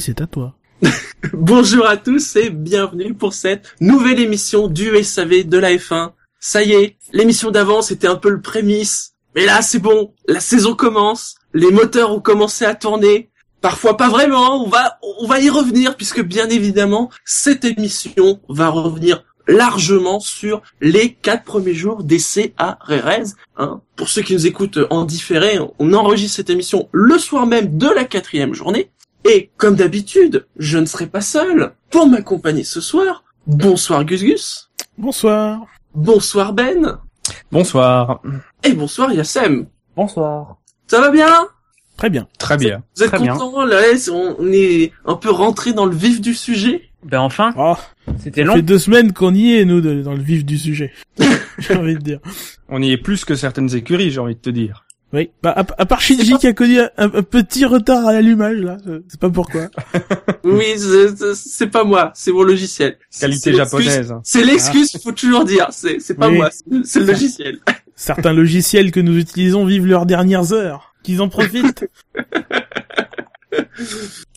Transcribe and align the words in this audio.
C'est 0.00 0.20
à 0.20 0.26
toi. 0.26 0.54
Bonjour 1.32 1.86
à 1.86 1.96
tous 1.96 2.36
et 2.36 2.50
bienvenue 2.50 3.14
pour 3.14 3.34
cette 3.34 3.74
nouvelle 3.80 4.20
émission 4.20 4.68
du 4.68 5.02
SAV 5.02 5.44
de 5.44 5.58
la 5.58 5.74
F1. 5.74 6.12
Ça 6.40 6.62
y 6.62 6.72
est, 6.72 6.96
l'émission 7.12 7.50
d'avant 7.50 7.82
c'était 7.82 8.06
un 8.06 8.16
peu 8.16 8.30
le 8.30 8.40
prémisse, 8.40 9.12
mais 9.34 9.44
là 9.44 9.60
c'est 9.60 9.78
bon, 9.78 10.14
la 10.26 10.40
saison 10.40 10.74
commence, 10.74 11.36
les 11.52 11.70
moteurs 11.70 12.12
ont 12.12 12.20
commencé 12.20 12.64
à 12.64 12.74
tourner, 12.74 13.30
parfois 13.60 13.96
pas 13.96 14.08
vraiment, 14.08 14.64
on 14.64 14.68
va 14.68 14.98
on 15.20 15.26
va 15.26 15.40
y 15.40 15.50
revenir 15.50 15.96
puisque 15.96 16.22
bien 16.22 16.48
évidemment 16.48 17.10
cette 17.24 17.64
émission 17.64 18.40
va 18.48 18.70
revenir 18.70 19.24
largement 19.46 20.20
sur 20.20 20.62
les 20.80 21.12
quatre 21.12 21.44
premiers 21.44 21.74
jours 21.74 22.02
d'essai 22.02 22.54
à 22.56 22.78
Rérez. 22.80 23.24
Hein. 23.56 23.82
Pour 23.96 24.08
ceux 24.08 24.22
qui 24.22 24.34
nous 24.34 24.46
écoutent 24.46 24.78
en 24.90 25.04
différé, 25.04 25.58
on 25.78 25.92
enregistre 25.92 26.36
cette 26.36 26.50
émission 26.50 26.88
le 26.92 27.18
soir 27.18 27.46
même 27.46 27.76
de 27.76 27.88
la 27.88 28.04
quatrième 28.04 28.54
journée. 28.54 28.90
Et 29.24 29.50
comme 29.56 29.76
d'habitude, 29.76 30.46
je 30.56 30.78
ne 30.78 30.86
serai 30.86 31.06
pas 31.06 31.20
seul. 31.20 31.72
Pour 31.90 32.06
m'accompagner 32.08 32.64
ce 32.64 32.80
soir, 32.80 33.24
bonsoir 33.46 34.04
Gus 34.04 34.22
Gus. 34.22 34.70
Bonsoir. 34.98 35.66
Bonsoir 35.94 36.52
Ben. 36.52 36.98
Bonsoir. 37.50 38.20
Et 38.64 38.72
bonsoir 38.72 39.12
Yassem. 39.12 39.66
Bonsoir. 39.96 40.56
Ça 40.86 41.00
va 41.00 41.10
bien? 41.10 41.28
Très 41.96 42.10
bien. 42.10 42.26
Très 42.38 42.56
bien. 42.56 42.82
Vous 42.96 43.02
êtes 43.04 43.10
Très 43.10 43.20
bien. 43.20 43.34
content 43.36 43.64
là 43.64 43.80
On 44.10 44.48
est 44.52 44.92
un 45.04 45.14
peu 45.14 45.30
rentré 45.30 45.72
dans 45.72 45.86
le 45.86 45.94
vif 45.94 46.20
du 46.20 46.34
sujet. 46.34 46.88
Ben 47.04 47.20
enfin, 47.20 47.52
Oh, 47.56 47.74
c'était 48.18 48.42
ça 48.42 48.46
long. 48.48 48.54
fait 48.54 48.62
deux 48.62 48.78
semaines 48.78 49.12
qu'on 49.12 49.34
y 49.34 49.54
est, 49.56 49.64
nous, 49.64 49.80
de- 49.80 50.02
dans 50.02 50.14
le 50.14 50.22
vif 50.22 50.44
du 50.44 50.56
sujet. 50.56 50.92
J'ai 51.58 51.74
envie 51.76 51.94
de 51.94 52.00
dire. 52.00 52.20
On 52.68 52.80
y 52.82 52.90
est 52.92 52.96
plus 52.96 53.24
que 53.24 53.34
certaines 53.34 53.74
écuries, 53.74 54.10
j'ai 54.10 54.20
envie 54.20 54.34
de 54.34 54.40
te 54.40 54.50
dire. 54.50 54.84
Oui. 55.12 55.30
Bah, 55.42 55.50
à, 55.50 55.60
à 55.60 55.84
part 55.86 56.00
Shinji 56.00 56.38
qui 56.38 56.46
a 56.46 56.52
connu 56.54 56.78
un, 56.80 56.88
un 56.96 57.22
petit 57.22 57.64
retard 57.66 58.06
à 58.06 58.12
l'allumage, 58.14 58.56
là. 58.58 58.78
euh, 58.86 59.00
C'est 59.08 59.20
pas 59.20 59.30
pourquoi. 59.30 59.68
Oui, 60.44 60.64
c'est- 60.76 61.66
pas 61.68 61.84
moi, 61.84 62.10
c'est 62.14 62.32
mon 62.32 62.42
logiciel. 62.42 62.96
Qualité 63.20 63.52
japonaise. 63.52 64.12
C'est 64.24 64.42
l'excuse, 64.44 64.90
faut 65.02 65.12
toujours 65.12 65.44
dire. 65.44 65.68
C'est 65.70 66.00
c'est 66.00 66.14
pas 66.14 66.28
Oui. 66.28 66.36
moi, 66.36 66.50
c'est- 66.50 66.84
c'est 66.84 67.00
le 67.00 67.06
logiciel. 67.06 67.58
Certains 67.94 68.32
logiciels 68.32 68.90
que 68.90 69.00
nous 69.00 69.16
utilisons 69.18 69.64
vivent 69.66 69.86
leurs 69.86 70.06
dernières 70.06 70.52
heures. 70.52 70.94
Qu'ils 71.02 71.20
en 71.20 71.28
profitent. 71.28 71.84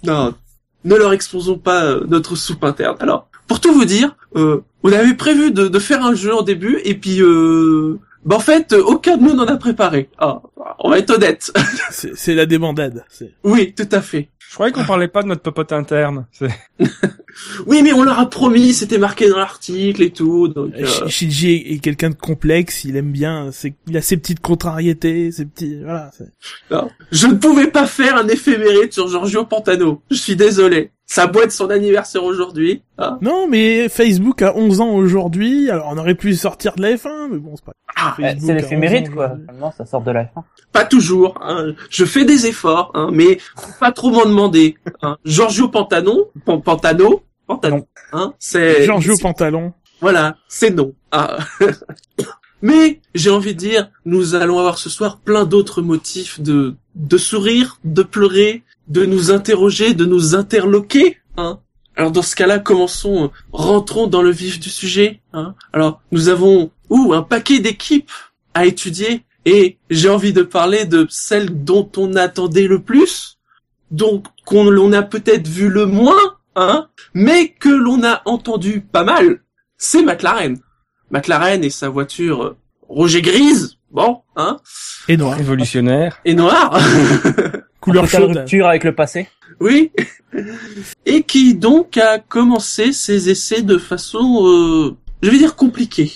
Non, 0.03 0.34
ne 0.84 0.96
leur 0.96 1.14
exposons 1.14 1.58
pas 1.58 1.86
euh, 1.86 2.06
notre 2.08 2.36
soupe 2.36 2.64
interne. 2.64 2.98
Alors, 3.00 3.30
pour 3.48 3.59
tout 3.59 3.73
vous 3.73 3.86
dire, 3.86 4.16
euh, 4.36 4.62
on 4.84 4.92
avait 4.92 5.14
prévu 5.14 5.52
de, 5.52 5.68
de 5.68 5.80
faire 5.80 6.03
un 6.06 6.14
jeu 6.14 6.34
en 6.36 6.42
début, 6.42 6.80
et 6.84 6.96
puis, 6.96 7.22
euh, 7.22 8.00
bah 8.26 8.36
en 8.36 8.40
fait, 8.40 8.73
euh, 8.73 8.81
aucun 8.84 9.18
de 9.18 9.23
nous 9.23 9.34
n'en 9.34 9.45
a 9.45 9.58
préparé. 9.58 10.09
Ah, 10.18 10.42
on 10.80 10.90
va 10.90 11.00
être 11.00 11.12
honnête. 11.12 11.52
C'est 11.92 12.16
c'est 12.18 12.36
la 12.36 12.45
débandade. 12.45 13.06
C'est- 13.09 13.34
oui, 13.44 13.73
tout 13.76 13.88
à 13.91 14.02
fait. 14.02 14.30
Je 14.50 14.53
croyais 14.56 14.72
qu'on 14.72 14.86
parlait 14.86 15.08
pas 15.08 15.22
de 15.24 15.28
notre 15.28 15.41
popote 15.41 15.72
interne. 15.72 16.25
C'est- 16.31 16.50
Oui, 17.68 17.81
mais 17.84 17.91
on 17.91 18.03
leur 18.03 18.18
a 18.18 18.30
promis, 18.30 18.72
c'était 18.74 18.97
marqué 18.97 19.28
dans 19.30 19.38
l'article 19.38 20.02
et 20.03 20.09
tout. 20.12 20.47
Donc, 20.47 20.72
euh, 20.75 20.85
Sh- 20.85 21.08
Shinji 21.09 21.52
est, 21.68 21.80
quelqu'un 21.80 22.09
de 22.09 22.16
complexe, 22.16 22.85
il 22.85 22.96
aime 22.96 23.12
bien, 23.12 23.50
c'est, 23.52 23.74
il 23.88 23.97
a 23.97 24.02
ses 24.02 24.16
petites 24.16 24.40
contrariétés, 24.40 25.31
ses 25.34 25.44
petits, 25.46 25.81
voilà. 25.84 26.12
c'est- 26.18 26.31
non. 26.72 26.90
je 27.12 27.28
ne 27.28 27.34
pouvais 27.34 27.68
pas 27.68 27.88
faire 27.88 28.16
un 28.16 28.28
éphéméride 28.30 28.94
sur 28.94 29.09
Giorgio 29.09 29.44
Pantano. 29.44 30.02
Je 30.09 30.16
suis 30.16 30.38
désolé. 30.38 30.91
Ça 31.07 31.27
boîte 31.27 31.51
son 31.51 31.69
anniversaire 31.69 32.23
aujourd'hui. 32.23 32.81
hein. 32.97 33.19
Non, 33.21 33.47
mais 33.47 33.89
Facebook 33.89 34.41
a 34.41 34.55
11 34.57 34.81
ans 34.81 34.89
aujourd'hui, 34.95 35.69
alors 35.69 35.89
on 35.91 35.97
aurait 35.99 36.16
pu 36.16 36.33
sortir 36.35 36.75
de 36.75 36.81
la 36.81 36.95
F1, 36.95 37.29
mais 37.31 37.38
bon, 37.38 37.55
c'est 37.55 37.63
pas 37.66 37.73
Ah, 37.95 38.16
c'est 38.17 38.49
a 38.51 38.53
l'éphéméride 38.55 39.05
11 39.07 39.11
ans 39.11 39.16
quoi. 39.16 39.29
Finalement, 39.39 39.71
ça 39.77 39.85
sort 39.85 40.01
de 40.01 40.11
la 40.11 40.25
fin. 40.25 40.43
Pas 40.71 40.83
toujours. 40.83 41.38
Hein. 41.41 41.73
Je 41.91 42.05
fais 42.05 42.25
des 42.25 42.47
efforts, 42.47 42.91
hein, 42.95 43.09
mais 43.13 43.38
faut 43.55 43.79
pas 43.79 43.91
trop 43.91 44.09
m'en 44.09 44.25
demander. 44.25 44.75
Hein. 45.03 45.17
Giorgio 45.25 45.67
Pantano, 45.67 46.31
Pan- 46.43 46.59
Pantano, 46.59 47.22
Pantano, 47.45 47.85
hein, 48.11 48.33
c'est 48.39 48.83
Giorgio 48.83 49.16
Pantalon. 49.17 49.73
voilà, 50.01 50.37
c'est 50.47 50.72
non. 50.72 50.93
Ah. 51.11 51.37
mais 52.61 52.99
j'ai 53.13 53.29
envie 53.29 53.53
de 53.53 53.59
dire, 53.59 53.91
nous 54.05 54.33
allons 54.35 54.57
avoir 54.59 54.77
ce 54.79 54.89
soir 54.89 55.19
plein 55.19 55.45
d'autres 55.45 55.81
motifs 55.81 56.39
de 56.41 56.75
de 56.95 57.17
sourire, 57.17 57.77
de 57.83 58.03
pleurer, 58.03 58.63
de 58.88 59.06
nous 59.06 59.31
interroger, 59.31 59.94
de 59.94 60.06
nous 60.06 60.35
interloquer. 60.35 61.18
Hein. 61.38 61.59
Alors 61.96 62.12
dans 62.12 62.22
ce 62.22 62.35
cas-là, 62.35 62.59
commençons, 62.59 63.25
euh, 63.25 63.28
rentrons 63.51 64.07
dans 64.07 64.22
le 64.22 64.31
vif 64.31 64.59
du 64.59 64.69
sujet. 64.69 65.22
Hein. 65.34 65.56
Alors 65.73 66.01
nous 66.12 66.29
avons 66.29 66.72
ouh, 66.90 67.13
un 67.13 67.22
paquet 67.23 67.59
d'équipes 67.59 68.12
à 68.53 68.66
étudier 68.66 69.23
et 69.46 69.78
j'ai 69.90 70.09
envie 70.09 70.34
de 70.34 70.41
parler 70.44 70.85
de 70.85 71.06
celle 71.09 71.63
dont 71.63 71.90
on 71.97 72.16
attendait 72.16 72.68
le 72.68 72.81
plus, 72.81 73.38
donc 73.91 74.25
qu'on 74.46 74.69
l'on 74.69 74.91
a 74.91 75.03
peut-être 75.03 75.47
vu 75.47 75.69
le 75.69 75.85
moins, 75.85 76.38
hein, 76.56 76.88
mais 77.13 77.50
que 77.50 77.69
l'on 77.69 78.03
a 78.03 78.22
entendu 78.25 78.81
pas 78.81 79.03
mal. 79.03 79.41
C'est 79.78 80.02
McLaren. 80.02 80.57
McLaren 81.12 81.63
et 81.63 81.69
sa 81.69 81.90
voiture 81.90 82.44
euh, 82.44 82.57
rouge 82.88 83.16
et 83.16 83.22
grise, 83.22 83.78
bon, 83.91 84.22
hein, 84.35 84.57
Et 85.07 85.17
noir. 85.17 85.38
Révolutionnaire. 85.38 86.19
et 86.25 86.34
noir, 86.34 86.79
Couleur 87.85 88.07
chaude. 88.07 88.35
rupture 88.38 88.68
avec 88.68 88.84
le 88.84 88.94
passé. 88.94 89.28
oui, 89.59 89.91
et 91.06 91.23
qui 91.23 91.56
donc 91.56 91.97
a 91.97 92.19
commencé 92.19 92.91
ses 92.91 93.29
essais 93.29 93.62
de 93.62 93.78
façon, 93.78 94.41
euh, 94.46 94.96
je 95.22 95.29
vais 95.29 95.38
dire 95.38 95.56
compliquée. 95.56 96.12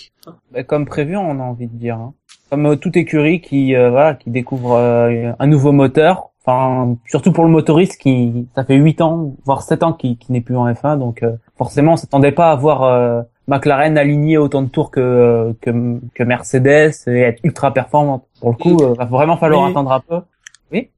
Ben, 0.52 0.64
comme 0.64 0.86
prévu, 0.86 1.16
on 1.18 1.40
a 1.40 1.44
envie 1.44 1.68
de 1.68 1.76
dire. 1.78 1.96
hein. 1.96 2.14
Comme 2.50 2.66
euh, 2.66 2.76
toute 2.76 2.98
écurie 2.98 3.42
qui 3.42 3.76
euh, 3.76 3.90
voilà, 3.92 4.16
qui 4.16 4.30
découvre 4.32 4.74
euh, 4.76 5.32
un 5.40 5.48
nouveau 5.48 5.72
moteur. 5.72 6.30
Enfin, 6.46 6.96
surtout 7.06 7.32
pour 7.32 7.44
le 7.44 7.52
motoriste 7.52 7.98
qui 8.02 8.48
ça 8.56 8.64
fait 8.64 8.76
8 8.76 9.02
ans, 9.02 9.36
voire 9.46 9.62
7 9.62 9.84
ans 9.84 9.94
qui, 9.94 10.18
qui 10.18 10.32
n'est 10.32 10.42
plus 10.42 10.56
en 10.58 10.68
F1, 10.72 10.98
donc 10.98 11.22
euh, 11.22 11.34
forcément, 11.58 11.94
on 11.94 11.98
s'attendait 11.98 12.32
pas 12.32 12.52
à 12.52 12.56
voir 12.56 12.82
euh, 12.84 13.22
McLaren 13.48 13.98
aligner 14.00 14.38
autant 14.40 14.64
de 14.64 14.70
tours 14.70 14.90
que, 14.90 15.54
que 15.62 16.00
que 16.16 16.24
Mercedes 16.24 16.92
et 17.08 17.20
être 17.20 17.40
ultra 17.44 17.72
performante. 17.72 18.24
Pour 18.40 18.50
le 18.52 18.56
coup, 18.56 18.78
euh, 18.82 18.94
va 18.98 19.06
vraiment 19.06 19.38
falloir 19.38 19.66
Mais- 19.66 19.72
attendre 19.72 19.92
un 19.92 20.00
peu. 20.00 20.22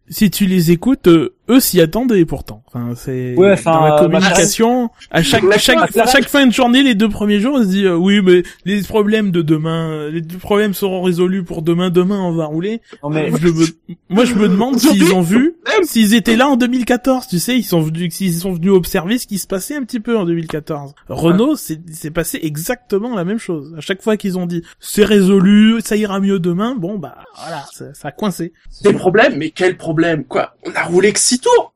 Si 0.09 0.29
tu 0.29 0.45
les 0.45 0.71
écoutes, 0.71 1.07
euh, 1.07 1.35
eux 1.51 1.59
s'y 1.59 1.79
attendaient 1.81 2.25
pourtant. 2.25 2.63
Enfin, 2.67 2.93
c'est 2.95 3.35
Ouais, 3.35 3.55
dans 3.63 3.85
la 3.85 3.95
euh, 3.95 3.99
communication. 3.99 4.89
À 5.11 5.21
chaque, 5.21 5.43
à 5.43 5.57
chaque, 5.57 5.97
à 5.97 6.07
chaque 6.07 6.27
fin 6.27 6.47
de 6.47 6.53
journée, 6.53 6.81
les 6.83 6.95
deux 6.95 7.09
premiers 7.09 7.39
jours, 7.39 7.55
on 7.59 7.63
se 7.63 7.67
dit 7.67 7.85
euh, 7.85 7.95
oui, 7.95 8.21
mais 8.23 8.43
les 8.65 8.81
problèmes 8.81 9.31
de 9.31 9.41
demain, 9.41 9.89
euh, 9.91 10.11
les 10.11 10.21
problèmes 10.21 10.73
seront 10.73 11.01
résolus 11.01 11.43
pour 11.43 11.61
demain. 11.61 11.89
Demain, 11.89 12.19
on 12.21 12.31
va 12.31 12.45
rouler. 12.45 12.81
Non 13.03 13.09
mais 13.09 13.31
Je 13.39 13.47
me- 13.47 13.95
moi, 14.09 14.25
je 14.25 14.33
me 14.35 14.47
demande 14.47 14.79
s'ils 14.79 15.13
ont 15.13 15.21
vu, 15.21 15.55
s'ils 15.83 16.13
étaient 16.13 16.35
là 16.35 16.47
en 16.47 16.55
2014. 16.55 17.27
Tu 17.27 17.39
sais, 17.39 17.57
ils 17.57 17.63
sont 17.63 17.81
venus, 17.81 18.13
s'ils 18.13 18.33
sont 18.35 18.53
venus 18.53 18.71
observer 18.71 19.17
ce 19.17 19.27
qui 19.27 19.37
se 19.37 19.47
passait 19.47 19.75
un 19.75 19.83
petit 19.83 19.99
peu 19.99 20.17
en 20.17 20.25
2014. 20.25 20.93
Renault, 21.09 21.55
c'est, 21.55 21.79
c'est 21.91 22.11
passé 22.11 22.39
exactement 22.41 23.15
la 23.15 23.23
même 23.25 23.39
chose. 23.39 23.73
À 23.77 23.81
chaque 23.81 24.01
fois 24.01 24.17
qu'ils 24.17 24.37
ont 24.37 24.45
dit 24.45 24.63
c'est 24.79 25.03
résolu, 25.03 25.79
ça 25.83 25.95
ira 25.95 26.19
mieux 26.19 26.39
demain, 26.39 26.75
bon 26.75 26.97
bah 26.97 27.15
voilà, 27.41 27.65
ça, 27.73 27.93
ça 27.93 28.07
a 28.09 28.11
coincé. 28.11 28.53
Des 28.83 28.93
problèmes, 28.93 29.35
mais 29.37 29.49
quel 29.49 29.77
problème 29.77 30.23
Quoi 30.25 30.55
On 30.65 30.71
a 30.75 30.83
roulé 30.83 31.11
que 31.13 31.19
six 31.19 31.39
tours 31.41 31.73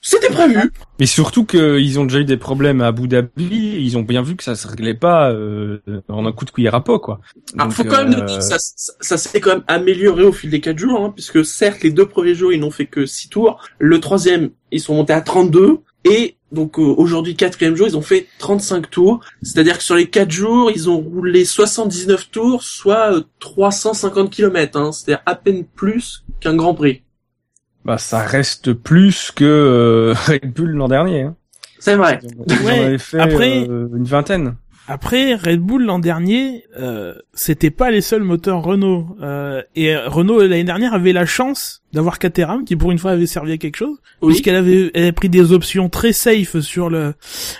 C'était 0.00 0.28
prévu 0.28 0.70
Mais 1.00 1.06
surtout 1.06 1.44
qu'ils 1.44 1.98
ont 1.98 2.04
déjà 2.04 2.18
eu 2.20 2.24
des 2.24 2.36
problèmes 2.36 2.80
à 2.80 2.88
Abu 2.88 3.08
Dhabi. 3.08 3.76
Ils 3.80 3.96
ont 3.96 4.02
bien 4.02 4.22
vu 4.22 4.36
que 4.36 4.44
ça 4.44 4.54
se 4.54 4.68
réglait 4.68 4.94
pas 4.94 5.30
euh, 5.30 5.78
en 6.08 6.26
un 6.26 6.32
coup 6.32 6.44
de 6.44 6.50
cuillère 6.50 6.74
à 6.74 6.84
peau, 6.84 6.98
quoi. 6.98 7.20
Alors, 7.54 7.68
Donc, 7.68 7.76
faut 7.76 7.84
quand 7.84 8.04
même 8.04 8.12
euh, 8.12 8.20
noter 8.20 8.36
que 8.36 8.44
ça, 8.44 8.58
ça, 8.58 8.92
ça 9.00 9.16
s'est 9.16 9.40
quand 9.40 9.50
même 9.50 9.64
amélioré 9.66 10.24
au 10.24 10.32
fil 10.32 10.50
des 10.50 10.60
quatre 10.60 10.78
jours, 10.78 11.00
hein, 11.00 11.12
puisque 11.14 11.44
certes, 11.44 11.82
les 11.82 11.90
deux 11.90 12.06
premiers 12.06 12.34
jours, 12.34 12.52
ils 12.52 12.60
n'ont 12.60 12.70
fait 12.70 12.86
que 12.86 13.06
six 13.06 13.28
tours. 13.28 13.60
Le 13.78 14.00
troisième, 14.00 14.50
ils 14.70 14.80
sont 14.80 14.94
montés 14.94 15.14
à 15.14 15.20
32. 15.20 15.78
Et 16.04 16.36
donc, 16.52 16.78
euh, 16.78 16.82
aujourd'hui, 16.82 17.34
quatrième 17.34 17.74
jour, 17.74 17.88
ils 17.88 17.96
ont 17.96 18.02
fait 18.02 18.26
35 18.38 18.90
tours. 18.90 19.20
C'est-à-dire 19.42 19.78
que 19.78 19.84
sur 19.84 19.96
les 19.96 20.08
quatre 20.08 20.30
jours, 20.30 20.70
ils 20.70 20.88
ont 20.88 20.98
roulé 20.98 21.44
79 21.44 22.30
tours, 22.30 22.62
soit 22.62 23.12
euh, 23.12 23.22
350 23.40 24.30
km. 24.30 24.78
Hein, 24.78 24.92
C'est-à-dire 24.92 25.22
à 25.26 25.34
peine 25.34 25.64
plus 25.64 26.24
qu'un 26.40 26.54
Grand 26.54 26.74
Prix. 26.74 27.02
Bah, 27.84 27.98
ça 27.98 28.20
reste 28.20 28.72
plus 28.72 29.30
que 29.30 29.44
euh, 29.44 30.14
Red 30.26 30.52
Bull 30.54 30.70
l'an 30.70 30.88
dernier. 30.88 31.22
Hein. 31.22 31.36
C'est 31.78 31.96
vrai. 31.96 32.18
Ils 32.22 32.54
en 32.62 32.64
Ouais, 32.66 32.78
avaient 32.86 32.98
fait 32.98 33.18
après- 33.20 33.68
euh, 33.68 33.88
une 33.94 34.04
vingtaine. 34.04 34.54
Après, 34.86 35.34
Red 35.34 35.60
Bull 35.60 35.84
l'an 35.86 35.98
dernier, 35.98 36.64
euh, 36.78 37.14
c'était 37.32 37.70
pas 37.70 37.90
les 37.90 38.02
seuls 38.02 38.22
moteurs 38.22 38.62
Renault. 38.62 39.16
Euh, 39.22 39.62
et 39.74 39.96
Renault 39.96 40.40
l'année 40.42 40.64
dernière 40.64 40.92
avait 40.92 41.14
la 41.14 41.24
chance 41.24 41.82
d'avoir 41.94 42.18
Caterham 42.18 42.64
qui 42.66 42.76
pour 42.76 42.92
une 42.92 42.98
fois 42.98 43.12
avait 43.12 43.24
servi 43.26 43.52
à 43.52 43.56
quelque 43.56 43.76
chose, 43.78 43.96
Oui. 44.20 44.28
puisqu'elle 44.34 44.56
avait, 44.56 44.90
elle 44.92 45.02
avait 45.04 45.12
pris 45.12 45.30
des 45.30 45.52
options 45.52 45.88
très 45.88 46.12
safe 46.12 46.60
sur 46.60 46.90
le, 46.90 47.14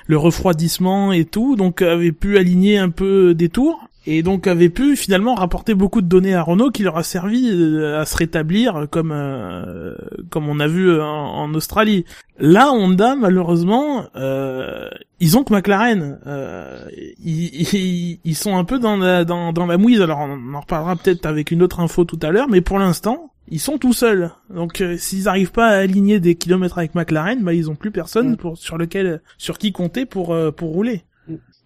le 0.06 0.16
refroidissement 0.18 1.12
et 1.12 1.24
tout, 1.24 1.56
donc 1.56 1.80
avait 1.80 2.12
pu 2.12 2.36
aligner 2.36 2.76
un 2.76 2.90
peu 2.90 3.32
des 3.34 3.48
tours. 3.48 3.88
Et 4.06 4.22
donc 4.22 4.46
avait 4.46 4.68
pu 4.68 4.96
finalement 4.96 5.34
rapporter 5.34 5.74
beaucoup 5.74 6.02
de 6.02 6.06
données 6.06 6.34
à 6.34 6.42
Renault 6.42 6.70
qui 6.70 6.82
leur 6.82 6.98
a 6.98 7.02
servi 7.02 7.48
euh, 7.50 8.00
à 8.00 8.04
se 8.04 8.16
rétablir 8.16 8.86
comme 8.90 9.12
euh, 9.12 9.94
comme 10.30 10.48
on 10.48 10.60
a 10.60 10.66
vu 10.66 10.90
euh, 10.90 11.02
en, 11.02 11.42
en 11.44 11.54
Australie. 11.54 12.04
Là, 12.38 12.70
Honda, 12.72 13.14
malheureusement, 13.16 14.04
euh, 14.16 14.88
ils 15.20 15.38
ont 15.38 15.44
que 15.44 15.54
McLaren. 15.54 16.18
Euh, 16.26 16.84
ils, 17.24 17.74
ils, 17.74 18.18
ils 18.24 18.34
sont 18.34 18.56
un 18.56 18.64
peu 18.64 18.78
dans 18.78 18.96
la, 18.96 19.24
dans, 19.24 19.52
dans 19.52 19.66
la 19.66 19.78
mouise. 19.78 20.02
Alors, 20.02 20.18
on 20.20 20.54
en 20.54 20.60
reparlera 20.60 20.96
peut-être 20.96 21.24
avec 21.26 21.50
une 21.50 21.62
autre 21.62 21.80
info 21.80 22.04
tout 22.04 22.18
à 22.22 22.30
l'heure, 22.30 22.48
mais 22.48 22.60
pour 22.60 22.78
l'instant, 22.78 23.30
ils 23.48 23.60
sont 23.60 23.78
tout 23.78 23.92
seuls. 23.92 24.32
Donc 24.54 24.80
euh, 24.80 24.96
s'ils 24.98 25.28
arrivent 25.28 25.52
pas 25.52 25.66
à 25.68 25.76
aligner 25.78 26.18
des 26.20 26.34
kilomètres 26.34 26.78
avec 26.78 26.94
McLaren, 26.94 27.42
bah 27.42 27.54
ils 27.54 27.70
ont 27.70 27.74
plus 27.74 27.90
personne 27.90 28.32
Mm. 28.32 28.36
pour 28.36 28.58
sur 28.58 28.76
lequel 28.78 29.20
sur 29.38 29.58
qui 29.58 29.72
compter 29.72 30.04
pour 30.06 30.34
euh, 30.34 30.50
pour 30.50 30.70
rouler. 30.72 31.04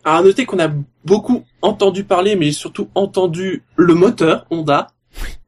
Alors 0.08 0.20
à 0.20 0.22
noter 0.22 0.46
qu'on 0.46 0.58
a 0.58 0.70
beaucoup 1.04 1.44
entendu 1.60 2.02
parler, 2.02 2.34
mais 2.34 2.50
surtout 2.50 2.88
entendu 2.94 3.62
le 3.76 3.92
moteur 3.92 4.46
Honda. 4.48 4.86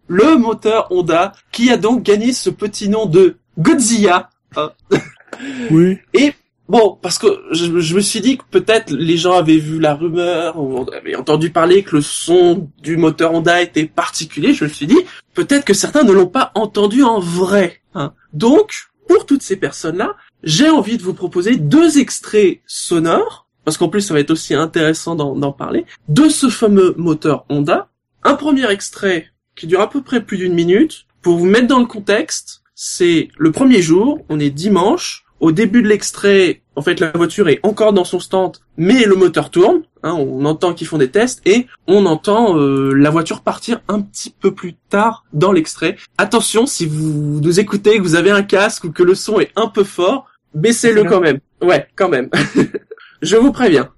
Le 0.07 0.37
moteur 0.37 0.89
Honda, 0.91 1.33
qui 1.51 1.71
a 1.71 1.79
donc 1.79 2.03
gagné 2.03 2.35
ce 2.35 2.51
petit 2.51 2.91
nom 2.91 3.07
de 3.07 3.39
Godzilla. 3.59 4.29
Oui. 5.71 5.99
Bon, 6.69 6.99
parce 7.01 7.19
que 7.19 7.27
je, 7.53 7.81
je 7.81 7.95
me 7.95 8.01
suis 8.01 8.21
dit 8.21 8.37
que 8.37 8.43
peut-être 8.51 8.91
les 8.93 9.17
gens 9.17 9.33
avaient 9.39 9.57
vu 9.57 9.81
la 9.81 9.95
rumeur, 9.95 10.61
ou 10.61 10.85
avaient 10.93 11.17
entendu 11.17 11.49
parler 11.49 11.83
que 11.83 11.97
le 11.97 12.03
son 12.03 12.69
du 12.83 12.99
moteur 12.99 13.33
Honda 13.33 13.63
était 13.63 13.87
particulier. 13.87 14.53
Je 14.53 14.65
me 14.65 14.69
suis 14.69 14.87
dit, 14.87 14.99
peut-être 15.33 15.65
que 15.65 15.73
certains 15.73 16.03
ne 16.03 16.13
l'ont 16.13 16.27
pas 16.27 16.53
entendu 16.55 17.03
en 17.03 17.19
vrai. 17.19 17.81
hein. 17.95 18.13
Donc, 18.35 18.91
pour 19.09 19.25
toutes 19.25 19.43
ces 19.43 19.57
personnes-là, 19.57 20.17
j'ai 20.43 20.69
envie 20.69 20.99
de 20.99 21.03
vous 21.03 21.15
proposer 21.15 21.57
deux 21.57 21.99
extraits 21.99 22.61
sonores, 22.67 23.47
parce 23.65 23.77
qu'en 23.77 23.89
plus 23.89 24.01
ça 24.01 24.15
va 24.15 24.21
être 24.21 24.31
aussi 24.31 24.55
intéressant 24.55 25.15
d'en 25.15 25.53
parler, 25.53 25.85
de 26.09 26.29
ce 26.29 26.49
fameux 26.49 26.95
moteur 26.97 27.45
Honda. 27.49 27.89
Un 28.23 28.35
premier 28.35 28.71
extrait 28.71 29.27
qui 29.57 29.67
dure 29.67 29.81
à 29.81 29.91
peu 29.91 30.03
près 30.03 30.23
plus 30.23 30.37
d'une 30.39 30.55
minute. 30.55 31.07
Pour 31.23 31.37
vous 31.37 31.47
mettre 31.47 31.67
dans 31.67 31.81
le 31.81 31.87
contexte, 31.87 32.63
c'est 32.75 33.29
le 33.37 33.53
premier 33.53 33.83
jour, 33.83 34.25
on 34.29 34.41
est 34.41 34.51
dimanche, 34.51 35.25
au 35.41 35.53
début 35.53 35.83
de 35.83 35.89
l'extrait, 35.89 36.63
en 36.77 36.83
fait, 36.83 37.01
la 37.01 37.11
voiture 37.13 37.49
est 37.49 37.61
encore 37.63 37.93
dans 37.95 38.05
son 38.05 38.21
stand, 38.21 38.59
mais 38.77 39.05
le 39.05 39.17
moteur 39.17 39.51
tourne. 39.51 39.83
hein, 40.03 40.13
on 40.13 40.45
entend 40.45 40.75
qu'ils 40.75 40.87
font 40.87 40.99
des 40.99 41.11
tests 41.11 41.41
et 41.47 41.67
on 41.87 42.05
entend 42.07 42.59
euh, 42.59 42.93
la 42.93 43.09
voiture 43.11 43.41
partir 43.41 43.81
un 43.89 44.01
petit 44.03 44.31
peu 44.39 44.53
plus 44.55 44.75
tard 44.91 45.25
dans 45.33 45.53
l'extrait. 45.53 45.97
Attention, 46.19 46.67
si 46.67 46.87
vous 46.87 47.41
nous 47.43 47.61
écoutez, 47.61 47.97
que 47.97 48.03
vous 48.03 48.17
avez 48.17 48.31
un 48.31 48.43
casque 48.43 48.85
ou 48.85 48.93
que 48.93 49.03
le 49.03 49.15
son 49.15 49.41
est 49.41 49.51
un 49.57 49.69
peu 49.69 49.85
fort, 49.85 50.27
Baissez-le. 50.55 51.05
quand 51.05 51.21
même. 51.21 51.39
Ouais, 51.63 51.87
quand 51.97 52.09
même. 52.09 52.29
Je 53.23 53.37
vous 53.37 53.53
préviens. 53.53 53.93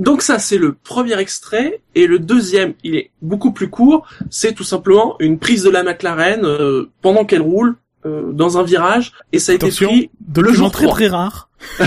Donc 0.00 0.22
ça, 0.22 0.29
c'est 0.40 0.58
le 0.58 0.72
premier 0.72 1.18
extrait. 1.18 1.80
Et 1.94 2.06
le 2.06 2.18
deuxième, 2.18 2.74
il 2.82 2.96
est 2.96 3.10
beaucoup 3.22 3.52
plus 3.52 3.68
court. 3.70 4.06
C'est 4.30 4.54
tout 4.54 4.64
simplement 4.64 5.16
une 5.20 5.38
prise 5.38 5.62
de 5.62 5.70
la 5.70 5.82
McLaren 5.82 6.44
euh, 6.44 6.90
pendant 7.02 7.24
qu'elle 7.24 7.42
roule 7.42 7.76
euh, 8.06 8.32
dans 8.32 8.58
un 8.58 8.62
virage. 8.62 9.12
Et 9.32 9.38
ça 9.38 9.52
a 9.52 9.54
Attention, 9.56 9.88
été 9.90 9.96
pris 10.08 10.10
de 10.20 10.40
le 10.40 10.52
jour 10.52 10.70
très 10.70 10.84
3. 10.84 10.94
très 10.96 11.08
rare. 11.08 11.48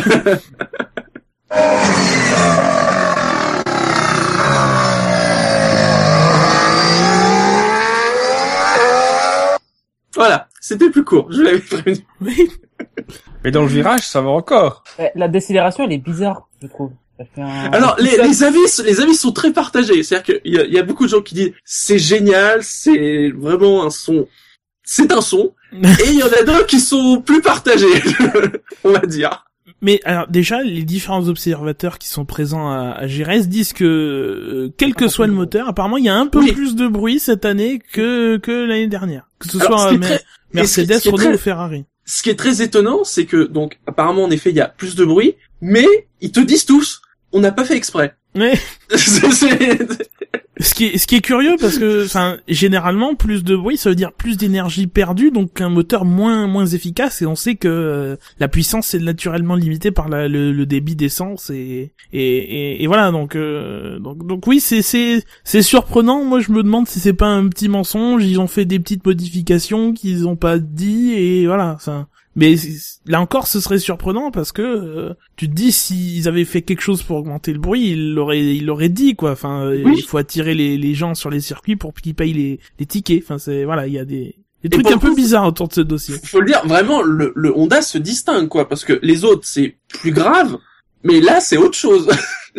Voilà, 10.15 10.47
c'était 10.61 10.89
plus 10.91 11.03
court, 11.03 11.31
je 11.31 11.41
l'avais 11.41 11.59
prévenu. 11.59 11.97
Oui. 12.21 12.51
Mais 13.44 13.51
dans 13.51 13.61
le 13.63 13.67
virage, 13.67 14.07
ça 14.07 14.21
va 14.21 14.30
encore. 14.30 14.83
Eh, 14.99 15.09
La 15.16 15.28
décélération, 15.28 15.83
elle 15.85 15.94
est 15.94 15.97
bizarre, 15.97 16.47
je 16.61 16.68
trouve. 16.68 16.92
Un- 17.37 17.71
Alors, 17.71 17.95
les, 17.99 18.43
avis, 18.43 18.57
les 18.85 18.99
avis 19.01 19.15
sont 19.15 19.31
très 19.31 19.53
partagés. 19.53 20.01
C'est-à-dire 20.03 20.39
qu'il 20.41 20.53
y 20.53 20.57
a, 20.59 20.65
il 20.65 20.73
y 20.73 20.79
a 20.79 20.83
beaucoup 20.83 21.05
de 21.05 21.09
gens 21.09 21.21
qui 21.21 21.35
disent 21.35 21.53
c'est 21.63 21.99
génial, 21.99 22.59
c'est 22.63 23.29
vraiment 23.29 23.85
un 23.85 23.89
son, 23.89 24.27
c'est 24.83 25.11
un 25.11 25.21
son. 25.21 25.53
Et 25.73 26.07
il 26.09 26.15
y 26.19 26.23
en 26.23 26.27
a 26.27 26.43
d'autres 26.43 26.65
qui 26.67 26.79
sont 26.79 27.21
plus 27.21 27.41
partagés, 27.41 27.85
on 28.83 28.91
va 28.91 28.99
dire. 28.99 29.45
Mais 29.81 29.99
alors 30.05 30.27
déjà, 30.27 30.61
les 30.61 30.83
différents 30.83 31.27
observateurs 31.27 31.97
qui 31.99 32.07
sont 32.07 32.25
présents 32.25 32.69
à, 32.69 32.91
à 32.91 33.07
Gérès 33.07 33.47
disent 33.47 33.73
que 33.73 33.83
euh, 33.83 34.73
quel 34.77 34.93
que 34.95 35.07
soit 35.07 35.27
le 35.27 35.33
moteur, 35.33 35.67
apparemment 35.67 35.97
il 35.97 36.05
y 36.05 36.09
a 36.09 36.15
un 36.15 36.27
peu 36.27 36.39
Oui. 36.39 36.51
plus 36.53 36.75
de 36.75 36.87
bruit 36.87 37.19
cette 37.19 37.43
année 37.45 37.79
que 37.91 38.37
que 38.37 38.51
l'année 38.51 38.87
dernière. 38.87 39.29
Que 39.39 39.47
ce 39.49 39.57
Alors, 39.59 39.79
soit 39.81 39.89
ce 39.91 39.95
euh, 39.95 39.99
très- 39.99 40.21
Mercedes, 40.53 40.99
ce 40.99 41.09
Renault 41.09 41.23
très- 41.25 41.33
ou 41.33 41.37
Ferrari. 41.37 41.85
Ce 42.05 42.21
qui 42.23 42.29
est 42.29 42.35
très 42.35 42.61
étonnant, 42.61 43.03
c'est 43.03 43.25
que 43.25 43.43
donc 43.43 43.79
apparemment 43.87 44.23
en 44.25 44.31
effet 44.31 44.49
il 44.51 44.55
y 44.57 44.61
a 44.61 44.67
plus 44.67 44.95
de 44.95 45.05
bruit, 45.05 45.35
mais 45.61 45.87
ils 46.21 46.31
te 46.31 46.39
disent 46.41 46.65
tous 46.65 47.01
on 47.33 47.40
n'a 47.42 47.52
pas 47.52 47.66
fait 47.66 47.75
exprès. 47.75 48.16
C'est- 48.95 49.87
Ce 50.59 50.75
qui 50.75 50.85
est, 50.85 50.97
ce 50.99 51.07
qui 51.07 51.16
est 51.16 51.21
curieux 51.21 51.56
parce 51.59 51.78
que, 51.80 52.06
enfin, 52.06 52.37
généralement, 52.47 53.16
plus 53.16 53.44
de 53.44 53.56
bruit, 53.56 53.75
ça 53.75 53.90
veut 53.90 53.95
dire 53.95 54.13
plus 54.13 54.37
d'énergie 54.37 54.85
perdue, 54.87 55.31
donc 55.31 55.59
un 55.59 55.68
moteur 55.69 56.06
moins 56.06 56.45
moins 56.47 56.66
efficace. 56.68 57.21
Et 57.23 57.25
on 57.25 57.35
sait 57.35 57.56
que 57.56 57.68
euh, 57.68 58.16
la 58.40 58.47
puissance 58.47 58.94
est 58.94 58.99
naturellement 58.99 59.56
limitée 59.56 59.92
par 59.92 60.09
la- 60.09 60.28
le, 60.28 60.52
le 60.54 60.66
débit 60.68 60.95
d'essence 60.95 61.49
et, 61.49 61.92
et 62.13 62.37
et 62.37 62.83
et 62.83 62.87
voilà. 62.87 63.11
Donc 63.11 63.35
euh, 63.35 63.97
donc 63.99 64.25
donc 64.28 64.45
oui, 64.47 64.59
c'est 64.59 64.83
c'est 64.83 65.23
c'est 65.44 65.63
surprenant. 65.63 66.23
Moi, 66.23 66.40
je 66.40 66.52
me 66.52 66.61
demande 66.63 66.87
si 66.87 66.99
c'est 66.99 67.13
pas 67.13 67.28
un 67.28 67.47
petit 67.49 67.68
mensonge. 67.68 68.23
Ils 68.23 68.40
ont 68.40 68.47
fait 68.47 68.66
des 68.66 68.80
petites 68.80 69.06
modifications 69.06 69.92
qu'ils 69.92 70.28
ont 70.28 70.35
pas 70.37 70.59
dit 70.59 71.13
et 71.13 71.47
voilà. 71.47 71.78
Ça. 71.81 72.07
Mais 72.35 72.56
là 73.06 73.21
encore, 73.21 73.45
ce 73.47 73.59
serait 73.59 73.78
surprenant 73.78 74.31
parce 74.31 74.52
que 74.52 74.61
euh, 74.61 75.13
tu 75.35 75.47
te 75.47 75.54
dis 75.54 75.71
s'ils 75.71 76.28
avaient 76.28 76.45
fait 76.45 76.61
quelque 76.63 76.81
chose 76.81 77.04
pour 77.04 77.18
augmenter 77.18 77.54
le 77.54 77.59
bruit, 77.59 77.92
ils 77.92 78.13
l'auraient, 78.13 78.56
ils 78.56 78.66
l'auraient 78.66 78.90
dit 78.90 79.16
quoi. 79.16 79.31
Enfin, 79.31 79.66
euh, 79.66 79.83
Oui. 79.85 79.95
il 79.97 80.04
faut 80.04 80.18
attirer 80.18 80.54
les, 80.56 80.78
les 80.78 80.94
gens 80.95 81.13
sur 81.13 81.30
les 81.30 81.42
circuits 81.42 81.75
pour 81.75 81.94
qu'ils 81.94 82.16
payent 82.16 82.33
les, 82.33 82.59
les 82.80 82.85
tickets. 82.87 83.21
Enfin, 83.23 83.37
c'est 83.37 83.66
voilà, 83.66 83.85
il 83.87 83.94
y 83.94 83.99
a 83.99 84.06
des, 84.06 84.35
des 84.63 84.69
trucs 84.69 84.87
un 84.87 84.97
peu 84.97 85.13
bizarres 85.13 85.45
autour 85.47 85.68
de 85.68 85.73
ce 85.73 85.81
dossier. 85.81 86.16
faut 86.23 86.40
le 86.40 86.47
dire 86.47 86.66
vraiment 86.66 87.02
le, 87.04 87.33
le 87.35 87.56
Honda 87.56 87.81
se 87.83 87.97
distingue 87.99 88.47
quoi 88.47 88.68
parce 88.68 88.83
que 88.83 88.99
les 89.04 89.23
autres 89.25 89.45
c'est 89.45 89.75
plus 89.87 90.11
grave, 90.11 90.57
mais 91.04 91.19
là 91.21 91.40
c'est 91.40 91.57
autre 91.57 91.78
chose. 91.78 92.09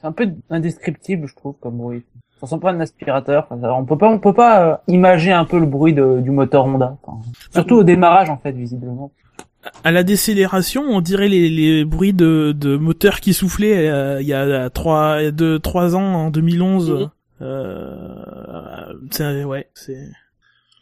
C'est 0.00 0.06
un 0.06 0.12
peu 0.12 0.28
indescriptible, 0.48 1.26
je 1.28 1.34
trouve, 1.34 1.56
comme 1.60 1.76
bruit. 1.78 2.02
Ça 2.38 2.46
ressemble 2.46 2.62
pas 2.62 2.70
un 2.72 2.80
aspirateur. 2.80 3.46
Enfin, 3.50 3.68
on 3.72 3.84
peut 3.84 3.98
pas, 3.98 4.08
on 4.08 4.18
peut 4.18 4.32
pas 4.32 4.62
euh, 4.62 4.76
imager 4.86 5.32
un 5.32 5.44
peu 5.44 5.58
le 5.58 5.66
bruit 5.66 5.92
de- 5.92 6.20
du 6.20 6.30
moteur 6.30 6.66
Honda. 6.66 6.96
Enfin, 7.02 7.18
surtout 7.52 7.76
au 7.76 7.82
démarrage, 7.82 8.30
en 8.30 8.36
fait, 8.36 8.52
visiblement. 8.52 9.10
À 9.84 9.90
la 9.90 10.02
décélération, 10.04 10.82
on 10.88 11.00
dirait 11.00 11.28
les, 11.28 11.48
les 11.50 11.84
bruits 11.84 12.12
de, 12.12 12.52
de 12.56 12.76
moteurs 12.76 13.20
qui 13.20 13.34
soufflaient 13.34 13.88
euh, 13.88 14.22
il 14.22 14.26
y 14.28 14.32
a 14.34 14.70
trois, 14.70 15.30
deux, 15.32 15.58
trois 15.58 15.96
ans 15.96 16.14
en 16.14 16.30
2011. 16.30 16.90
Mhm. 16.92 17.08
Euh, 17.42 18.92
c'est, 19.10 19.44
ouais, 19.44 19.68
c'est. 19.74 20.08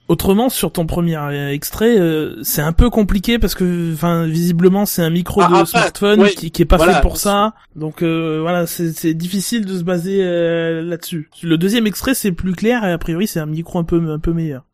Autrement, 0.09 0.49
sur 0.49 0.71
ton 0.71 0.87
premier 0.87 1.19
extrait, 1.53 1.99
euh, 1.99 2.41
c'est 2.45 2.63
un 2.63 2.73
peu 2.73 2.91
compliqué 2.91 3.41
parce 3.41 3.57
que, 3.57 3.93
enfin, 3.93 4.25
visiblement, 4.27 4.87
c'est 4.87 5.03
un 5.03 5.11
micro 5.11 5.41
Ah, 5.43 5.49
de 5.49 5.53
enfin, 5.55 5.65
smartphone 5.65 6.21
ouais, 6.21 6.31
qui, 6.33 6.53
qui 6.53 6.63
est 6.63 6.67
pas 6.67 6.77
voilà, 6.77 6.95
fait 6.97 7.01
pour 7.03 7.17
ça. 7.17 7.55
Donc 7.75 8.03
euh, 8.03 8.39
voilà, 8.41 8.69
c'est 8.69 9.15
difficile 9.15 9.65
de 9.67 9.77
se 9.77 9.83
baser 9.83 10.23
euh, 10.23 10.83
là-dessus. 10.83 11.29
Le 11.43 11.59
deuxième 11.59 11.89
extrait, 11.89 12.15
c'est 12.15 12.31
plus 12.31 12.55
clair 12.55 12.85
et 12.85 12.93
a 12.93 12.99
priori, 12.99 13.27
c'est 13.27 13.41
un 13.41 13.47
micro 13.47 13.81
un 13.81 13.85
peu 13.85 14.01
un 14.11 14.21
peu 14.21 14.33
meilleur. 14.33 14.65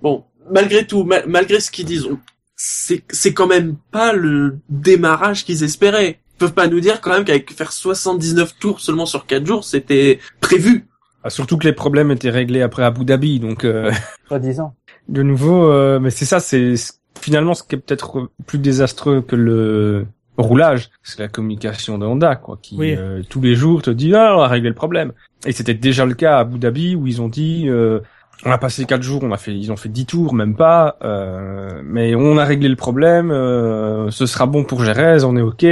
Bon, 0.00 0.24
malgré 0.50 0.86
tout, 0.86 1.04
ma- 1.04 1.26
malgré 1.26 1.60
ce 1.60 1.70
qu'ils 1.70 1.84
disent, 1.84 2.08
c'est 2.56 3.02
c'est 3.10 3.34
quand 3.34 3.46
même 3.46 3.76
pas 3.90 4.12
le 4.14 4.58
démarrage 4.70 5.44
qu'ils 5.44 5.62
espéraient. 5.62 6.20
Ils 6.34 6.38
peuvent 6.38 6.54
pas 6.54 6.68
nous 6.68 6.80
dire 6.80 7.00
quand 7.02 7.10
même 7.10 7.24
qu'avec 7.24 7.52
faire 7.52 7.72
79 7.72 8.58
tours 8.58 8.80
seulement 8.80 9.06
sur 9.06 9.26
4 9.26 9.44
jours, 9.44 9.64
c'était 9.64 10.20
prévu. 10.40 10.87
Ah, 11.24 11.30
surtout 11.30 11.58
que 11.58 11.64
les 11.66 11.72
problèmes 11.72 12.10
étaient 12.10 12.30
réglés 12.30 12.62
après 12.62 12.84
Abu 12.84 13.04
Dhabi, 13.04 13.40
donc 13.40 13.64
euh, 13.64 13.90
Soit 14.28 14.38
disant. 14.38 14.74
de 15.08 15.22
nouveau, 15.22 15.70
euh, 15.70 15.98
mais 16.00 16.10
c'est 16.10 16.24
ça, 16.24 16.40
c'est 16.40 16.74
finalement 17.20 17.54
ce 17.54 17.62
qui 17.64 17.74
est 17.74 17.78
peut-être 17.78 18.30
plus 18.46 18.58
désastreux 18.58 19.20
que 19.22 19.34
le 19.36 20.06
roulage, 20.36 20.90
c'est 21.02 21.18
la 21.18 21.26
communication 21.28 21.98
de 21.98 22.06
Honda, 22.06 22.36
quoi, 22.36 22.58
qui 22.62 22.76
Oui. 22.76 22.94
euh, 22.96 23.22
tous 23.28 23.40
les 23.40 23.56
jours 23.56 23.82
te 23.82 23.90
dit 23.90 24.14
ah 24.14 24.36
on 24.36 24.40
a 24.42 24.46
réglé 24.48 24.68
le 24.68 24.74
problème. 24.76 25.12
Et 25.46 25.52
c'était 25.52 25.74
déjà 25.74 26.04
le 26.06 26.14
cas 26.14 26.36
à 26.36 26.40
Abu 26.40 26.58
Dhabi 26.58 26.94
où 26.94 27.06
ils 27.08 27.20
ont 27.20 27.28
dit 27.28 27.64
euh, 27.68 27.98
on 28.44 28.50
a 28.50 28.58
passé 28.58 28.84
quatre 28.84 29.02
jours, 29.02 29.22
on 29.24 29.32
a 29.32 29.36
fait, 29.36 29.54
ils 29.56 29.72
ont 29.72 29.76
fait 29.76 29.88
dix 29.88 30.06
tours, 30.06 30.34
même 30.34 30.54
pas, 30.54 30.96
euh, 31.02 31.80
mais 31.84 32.14
on 32.14 32.38
a 32.38 32.44
réglé 32.44 32.68
le 32.68 32.76
problème, 32.76 33.30
euh, 33.30 34.10
ce 34.10 34.26
sera 34.26 34.46
bon 34.46 34.64
pour 34.64 34.84
Jerez, 34.84 35.24
on 35.24 35.36
est 35.36 35.42
ok. 35.42 35.66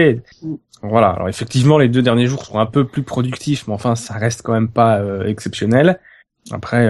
Voilà. 0.82 1.11
Alors 1.11 1.28
effectivement, 1.28 1.78
les 1.78 1.88
deux 1.88 2.02
derniers 2.02 2.26
jours 2.26 2.44
sont 2.44 2.58
un 2.58 2.66
peu 2.66 2.85
plus 2.85 3.02
productifs, 3.02 3.66
mais 3.66 3.75
enfin, 3.75 3.94
ça 3.94 4.14
reste 4.14 4.42
quand 4.42 4.52
même 4.52 4.68
pas 4.68 4.99
euh, 4.99 5.26
exceptionnel. 5.26 6.00
Après, 6.52 6.88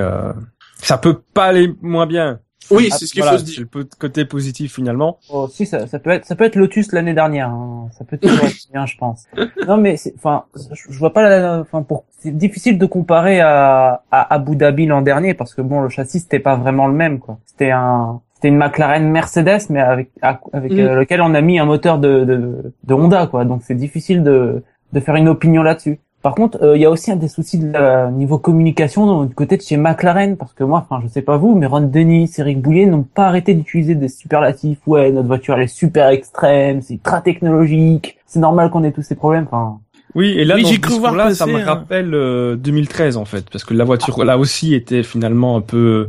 ça 0.77 0.99
peut 0.99 1.19
pas 1.33 1.47
aller 1.47 1.75
moins 1.81 2.07
bien. 2.07 2.41
Oui, 2.71 2.89
Ah, 2.93 2.97
c'est 2.99 3.07
ce 3.07 3.13
qu'il 3.13 3.23
voilà, 3.23 3.39
faut 3.39 3.45
se 3.45 3.51
c'est 3.53 3.61
dire. 3.63 3.67
le 3.75 3.85
côté 3.99 4.25
positif 4.25 4.75
finalement. 4.75 5.19
Oh, 5.31 5.49
si, 5.51 5.67
ça, 5.67 5.87
ça 5.87 5.99
peut 5.99 6.11
être, 6.11 6.25
ça 6.25 6.35
peut 6.37 6.45
être 6.45 6.57
Lotus 6.57 6.93
l'année 6.93 7.15
dernière. 7.15 7.49
hein. 7.49 7.89
Ça 7.97 8.05
peut 8.05 8.19
toujours 8.19 8.45
être 8.45 8.71
bien, 8.73 8.87
je 8.87 8.97
pense. 8.97 9.27
Non, 9.67 9.77
mais 9.77 9.97
c'est- 9.97 10.15
enfin, 10.17 10.45
je 10.55 10.93
je 10.93 10.99
vois 10.99 11.13
pas 11.13 11.29
la, 11.29 11.61
enfin, 11.61 11.83
pour, 11.83 12.05
c'est 12.19 12.37
difficile 12.37 12.79
de 12.79 12.87
comparer 12.87 13.41
à, 13.41 14.03
à 14.11 14.35
Abu 14.35 14.57
Dhabi 14.57 14.87
l'an 14.87 15.03
dernier 15.03 15.35
parce 15.35 15.55
que 15.55 15.63
bon, 15.63 15.81
le 15.81 15.89
châssis 15.89 16.21
c'était 16.21 16.39
pas 16.41 16.57
vraiment 16.57 16.87
le 16.87 16.95
même, 16.95 17.19
quoi. 17.19 17.39
C'était 17.47 17.71
un, 17.71 18.21
c'était 18.35 18.49
une 18.49 18.57
McLaren 18.59 19.09
Mercedes, 19.11 19.61
mais 19.71 19.81
avec, 19.81 20.11
avec 20.53 20.73
Mm. 20.73 20.79
euh, 20.81 20.95
lequel 20.97 21.21
on 21.23 21.35
a 21.35 21.41
mis 21.41 21.59
un 21.59 21.65
moteur 21.65 21.99
de, 21.99 22.25
de, 22.25 22.73
de 22.85 22.95
Honda, 22.95 23.27
quoi. 23.29 23.45
Donc 23.45 23.63
c'est 23.65 23.75
difficile 23.75 24.23
de, 24.23 24.63
de 24.93 25.01
faire 25.01 25.15
une 25.17 25.29
opinion 25.29 25.63
là-dessus. 25.63 26.01
Par 26.27 26.35
contre, 26.35 26.61
euh, 26.61 26.77
il 26.77 26.83
y 26.83 26.85
a 26.85 26.91
aussi 26.91 27.13
un 27.13 27.15
des 27.15 27.29
soucis 27.29 27.57
de 27.57 27.71
la, 27.71 28.11
niveau 28.11 28.37
communication 28.37 29.27
du 29.27 29.33
côté 29.33 29.57
de 29.57 29.63
chez 29.63 29.77
McLaren, 29.77 30.37
parce 30.37 30.53
que 30.55 30.65
moi, 30.65 30.85
enfin, 30.85 31.01
je 31.05 31.09
sais 31.09 31.23
pas 31.23 31.37
vous, 31.37 31.55
mais 31.55 31.67
Ron 31.67 31.83
Dennis, 31.83 32.33
Eric 32.39 32.61
Bouillet 32.61 32.87
n'ont 32.87 33.05
pas 33.05 33.27
arrêté 33.27 33.55
d'utiliser 33.55 33.95
des 33.95 34.09
superlatifs. 34.09 34.79
Ouais, 34.89 35.13
notre 35.13 35.29
voiture 35.29 35.55
elle 35.55 35.63
est 35.63 35.67
super 35.69 36.09
extrême, 36.09 36.83
c'est 36.83 37.01
très 37.01 37.23
technologique, 37.23 38.17
c'est 38.27 38.41
normal 38.41 38.71
qu'on 38.71 38.83
ait 38.83 38.91
tous 38.91 39.03
ces 39.03 39.15
problèmes. 39.15 39.45
Enfin, 39.45 39.79
Oui, 40.17 40.31
et 40.31 40.45
là, 40.45 40.57
Oui, 40.57 40.65
dans 40.65 40.69
j'ai 40.69 40.75
ce 40.75 40.81
cru 40.81 40.99
voir 40.99 41.13
discours-là, 41.13 41.35
ça 41.37 41.47
me 41.47 41.61
hein. 41.61 41.65
rappelle 41.65 42.13
euh, 42.13 42.57
2013 42.57 43.19
en 43.19 43.25
fait, 43.25 43.49
parce 43.49 43.63
que 43.63 43.75
la 43.75 43.85
voiture 43.85 44.25
là 44.25 44.37
aussi 44.37 44.75
était 44.75 45.05
finalement 45.05 45.57
un 45.57 45.61
peu. 45.61 46.09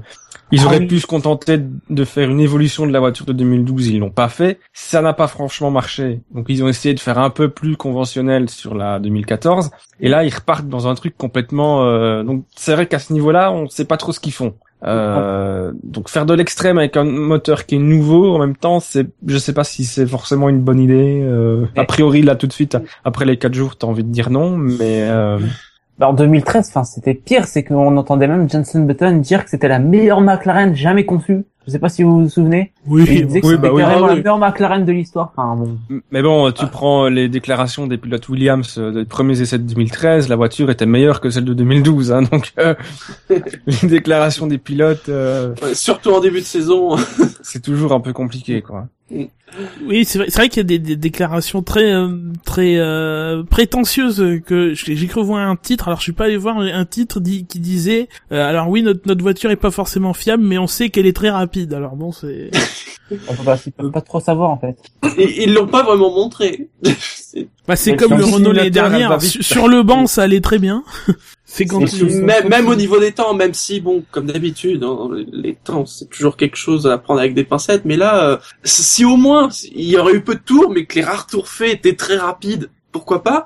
Ils 0.52 0.62
Ah 0.64 0.66
auraient 0.68 0.80
oui. 0.80 0.88
pu 0.88 1.00
se 1.00 1.08
contenter 1.08 1.60
de 1.90 2.04
faire 2.06 2.30
une 2.30 2.40
évolution 2.40 2.88
de 2.88 2.92
la 2.94 3.00
voiture 3.00 3.26
de 3.26 3.34
2012, 3.34 3.88
ils 3.88 4.00
l'ont 4.00 4.10
pas 4.10 4.30
fait. 4.30 4.60
Ça 4.74 5.02
n'a 5.02 5.14
pas 5.14 5.28
franchement 5.28 5.72
marché, 5.72 6.22
donc 6.34 6.46
ils 6.50 6.64
ont 6.64 6.68
essayé 6.70 6.94
de 6.96 7.00
faire 7.00 7.18
un 7.20 7.30
peu 7.30 7.50
plus 7.50 7.76
conventionnel 7.76 8.50
sur 8.50 8.74
la 8.76 9.00
2014. 9.00 9.72
Et 10.00 10.08
là, 10.10 10.24
ils 10.24 10.34
repartent 10.34 10.68
dans 10.70 10.88
un 10.88 10.96
truc 10.96 11.18
complètement. 11.18 11.84
euh, 11.86 12.24
Donc 12.24 12.46
c'est 12.56 12.74
vrai 12.74 12.86
qu'à 12.88 13.00
ce 13.00 13.12
niveau-là, 13.14 13.52
on 13.52 13.68
sait 13.68 13.86
pas 13.86 13.98
trop 13.98 14.12
ce 14.14 14.20
qu'ils 14.20 14.34
font. 14.34 14.54
Euh, 14.86 15.74
donc 15.84 16.08
faire 16.08 16.28
de 16.28 16.36
l'extrême 16.36 16.78
avec 16.78 16.98
un 16.98 17.04
moteur 17.04 17.66
qui 17.66 17.76
est 17.76 17.80
nouveau 17.80 18.36
en 18.36 18.40
même 18.40 18.56
temps, 18.56 18.80
c'est, 18.80 19.08
je 19.26 19.38
sais 19.40 19.52
pas 19.54 19.64
si 19.64 19.86
c'est 19.86 20.06
forcément 20.06 20.50
une 20.50 20.62
bonne 20.62 20.80
idée. 20.80 21.20
Euh, 21.24 21.66
a 21.76 21.84
priori 21.84 22.22
là 22.22 22.36
tout 22.36 22.46
de 22.46 22.54
suite 22.54 22.78
après 23.04 23.26
les 23.26 23.38
quatre 23.38 23.56
jours, 23.56 23.76
t'as 23.76 23.88
envie 23.88 24.04
de 24.04 24.12
dire 24.12 24.30
non, 24.30 24.56
mais 24.56 25.02
euh, 25.10 25.40
bah, 25.98 26.10
en 26.10 26.14
2013, 26.14 26.68
enfin, 26.70 26.84
c'était 26.84 27.14
pire, 27.14 27.48
c'est 27.48 27.64
qu'on 27.64 27.98
entendait 27.98 28.28
même 28.28 28.50
Jensen 28.50 28.86
Button 28.86 29.18
dire 29.18 29.44
que 29.44 29.50
c'était 29.50 29.68
la 29.68 29.80
meilleure 29.80 30.22
McLaren 30.22 30.76
jamais 30.76 31.06
conçue. 31.06 31.46
Je 31.68 31.74
sais 31.74 31.80
pas 31.80 31.90
si 31.90 32.02
vous 32.02 32.22
vous 32.24 32.30
souvenez. 32.30 32.72
Oui, 32.86 33.04
il 33.10 33.28
disait 33.28 33.42
que 33.42 33.46
oui, 33.46 33.56
c'était 33.56 33.68
bah 33.68 33.74
oui. 33.74 33.82
carrément 33.82 34.06
Ah 34.06 34.08
la 34.08 34.14
oui. 34.14 34.20
meilleure 34.22 34.38
McLaren 34.40 34.86
de 34.86 34.92
l'histoire. 34.94 35.34
Enfin, 35.36 35.56
bon. 35.56 35.78
mais 36.12 36.22
bon, 36.22 36.50
tu 36.52 36.66
prends 36.68 37.10
les 37.10 37.28
déclarations 37.28 37.88
des 37.88 37.98
pilotes 37.98 38.30
Williams 38.30 38.76
euh, 38.78 38.92
des 38.92 39.06
premiers 39.06 39.42
essais 39.42 39.58
de 39.58 39.64
2013, 39.64 40.30
la 40.30 40.38
voiture 40.38 40.70
était 40.70 40.86
meilleure 40.86 41.20
que 41.20 41.30
celle 41.30 41.44
de 41.46 41.54
2012, 41.54 42.12
hein, 42.14 42.22
donc 42.32 42.54
euh, 42.58 42.74
les 43.30 43.90
déclarations 43.90 44.48
des 44.48 44.58
pilotes, 44.58 45.10
euh, 45.10 45.54
Ouais, 45.62 45.76
surtout 45.76 46.12
en 46.12 46.22
début 46.22 46.40
de 46.40 46.46
saison. 46.46 46.96
c'est 47.42 47.62
toujours 47.62 47.92
un 47.92 48.00
peu 48.00 48.14
compliqué, 48.14 48.62
quoi. 48.62 48.88
Oui, 49.86 50.04
c'est 50.04 50.20
vrai, 50.20 50.50
qu'il 50.50 50.58
y 50.58 50.60
a 50.60 50.64
des, 50.64 50.80
des 50.80 50.98
déclarations 50.98 51.64
très 51.64 51.94
euh, 51.94 52.10
très 52.44 52.76
euh, 52.76 53.44
prétentieuses 53.44 54.42
que 54.46 54.74
j'ai 54.74 54.98
j'ai 54.98 55.08
cru 55.08 55.24
voir 55.24 55.48
un 55.48 55.56
titre. 55.56 55.88
Alors 55.88 56.00
je 56.00 56.04
suis 56.04 56.12
pas 56.12 56.26
allé 56.26 56.36
voir 56.36 56.58
un 56.58 56.86
titre 56.86 57.22
dit, 57.22 57.46
qui 57.46 57.62
disait 57.62 58.10
euh, 58.34 58.46
alors 58.46 58.68
oui 58.68 58.84
notre 58.84 59.08
notre 59.08 59.22
voiture 59.22 59.50
est 59.50 59.56
pas 59.56 59.72
forcément 59.72 60.14
fiable, 60.14 60.44
mais 60.44 60.58
on 60.58 60.68
sait 60.68 60.90
qu'elle 60.90 61.06
est 61.06 61.16
très 61.16 61.30
rapide. 61.30 61.57
Alors 61.74 61.96
bon 61.96 62.12
c'est 62.12 62.52
On 63.30 63.34
peut 63.36 63.44
pas, 63.44 63.58
ils 63.66 63.72
peuvent 63.72 63.92
pas 63.92 64.02
trop 64.02 64.20
savoir, 64.20 64.50
en 64.50 64.60
fait. 64.60 64.78
Et 65.18 65.44
ils 65.44 65.54
l'ont 65.54 65.68
pas 65.68 65.84
vraiment 65.84 66.12
montré. 66.12 66.70
C'est- 66.90 67.48
bah 67.68 67.76
c'est 67.76 67.92
Mais 67.92 67.98
comme 67.98 68.10
sur 68.10 68.18
le 68.18 68.26
Renault 68.26 68.52
l'année 68.54 68.70
dernière. 68.70 69.22
Sur, 69.22 69.68
le 69.68 69.84
banc 69.84 70.08
ça 70.08 70.24
allait 70.24 70.40
très 70.40 70.60
bien. 70.60 70.86
c'est 71.44 71.66
quand 71.66 71.82
même, 71.82 72.48
même 72.48 72.68
au 72.70 72.76
niveau 72.76 73.00
des 73.00 73.12
temps, 73.12 73.34
même 73.34 73.54
si 73.54 73.82
bon, 73.82 74.02
comme 74.12 74.28
d'habitude, 74.28 74.82
hein, 74.86 75.10
les 75.34 75.56
temps 75.56 75.86
c'est 75.86 76.10
toujours 76.10 76.38
quelque 76.38 76.56
chose 76.56 76.88
à 76.88 76.98
prendre 76.98 77.20
avec 77.20 77.34
des 77.34 77.44
pincettes. 77.44 77.84
Mais 77.84 77.98
là, 77.98 78.24
euh, 78.24 78.38
si 78.64 79.04
au 79.04 79.18
moins 79.18 79.50
il 79.76 79.90
y 79.90 79.98
aurait 79.98 80.14
eu 80.14 80.22
peu 80.22 80.36
de 80.36 80.40
tours, 80.40 80.72
mais 80.72 80.86
que 80.86 80.96
les 80.96 81.04
rares 81.04 81.28
tours 81.28 81.50
faits 81.50 81.74
étaient 81.74 81.98
très 81.98 82.16
rapides, 82.16 82.70
pourquoi 82.94 83.22
pas 83.22 83.46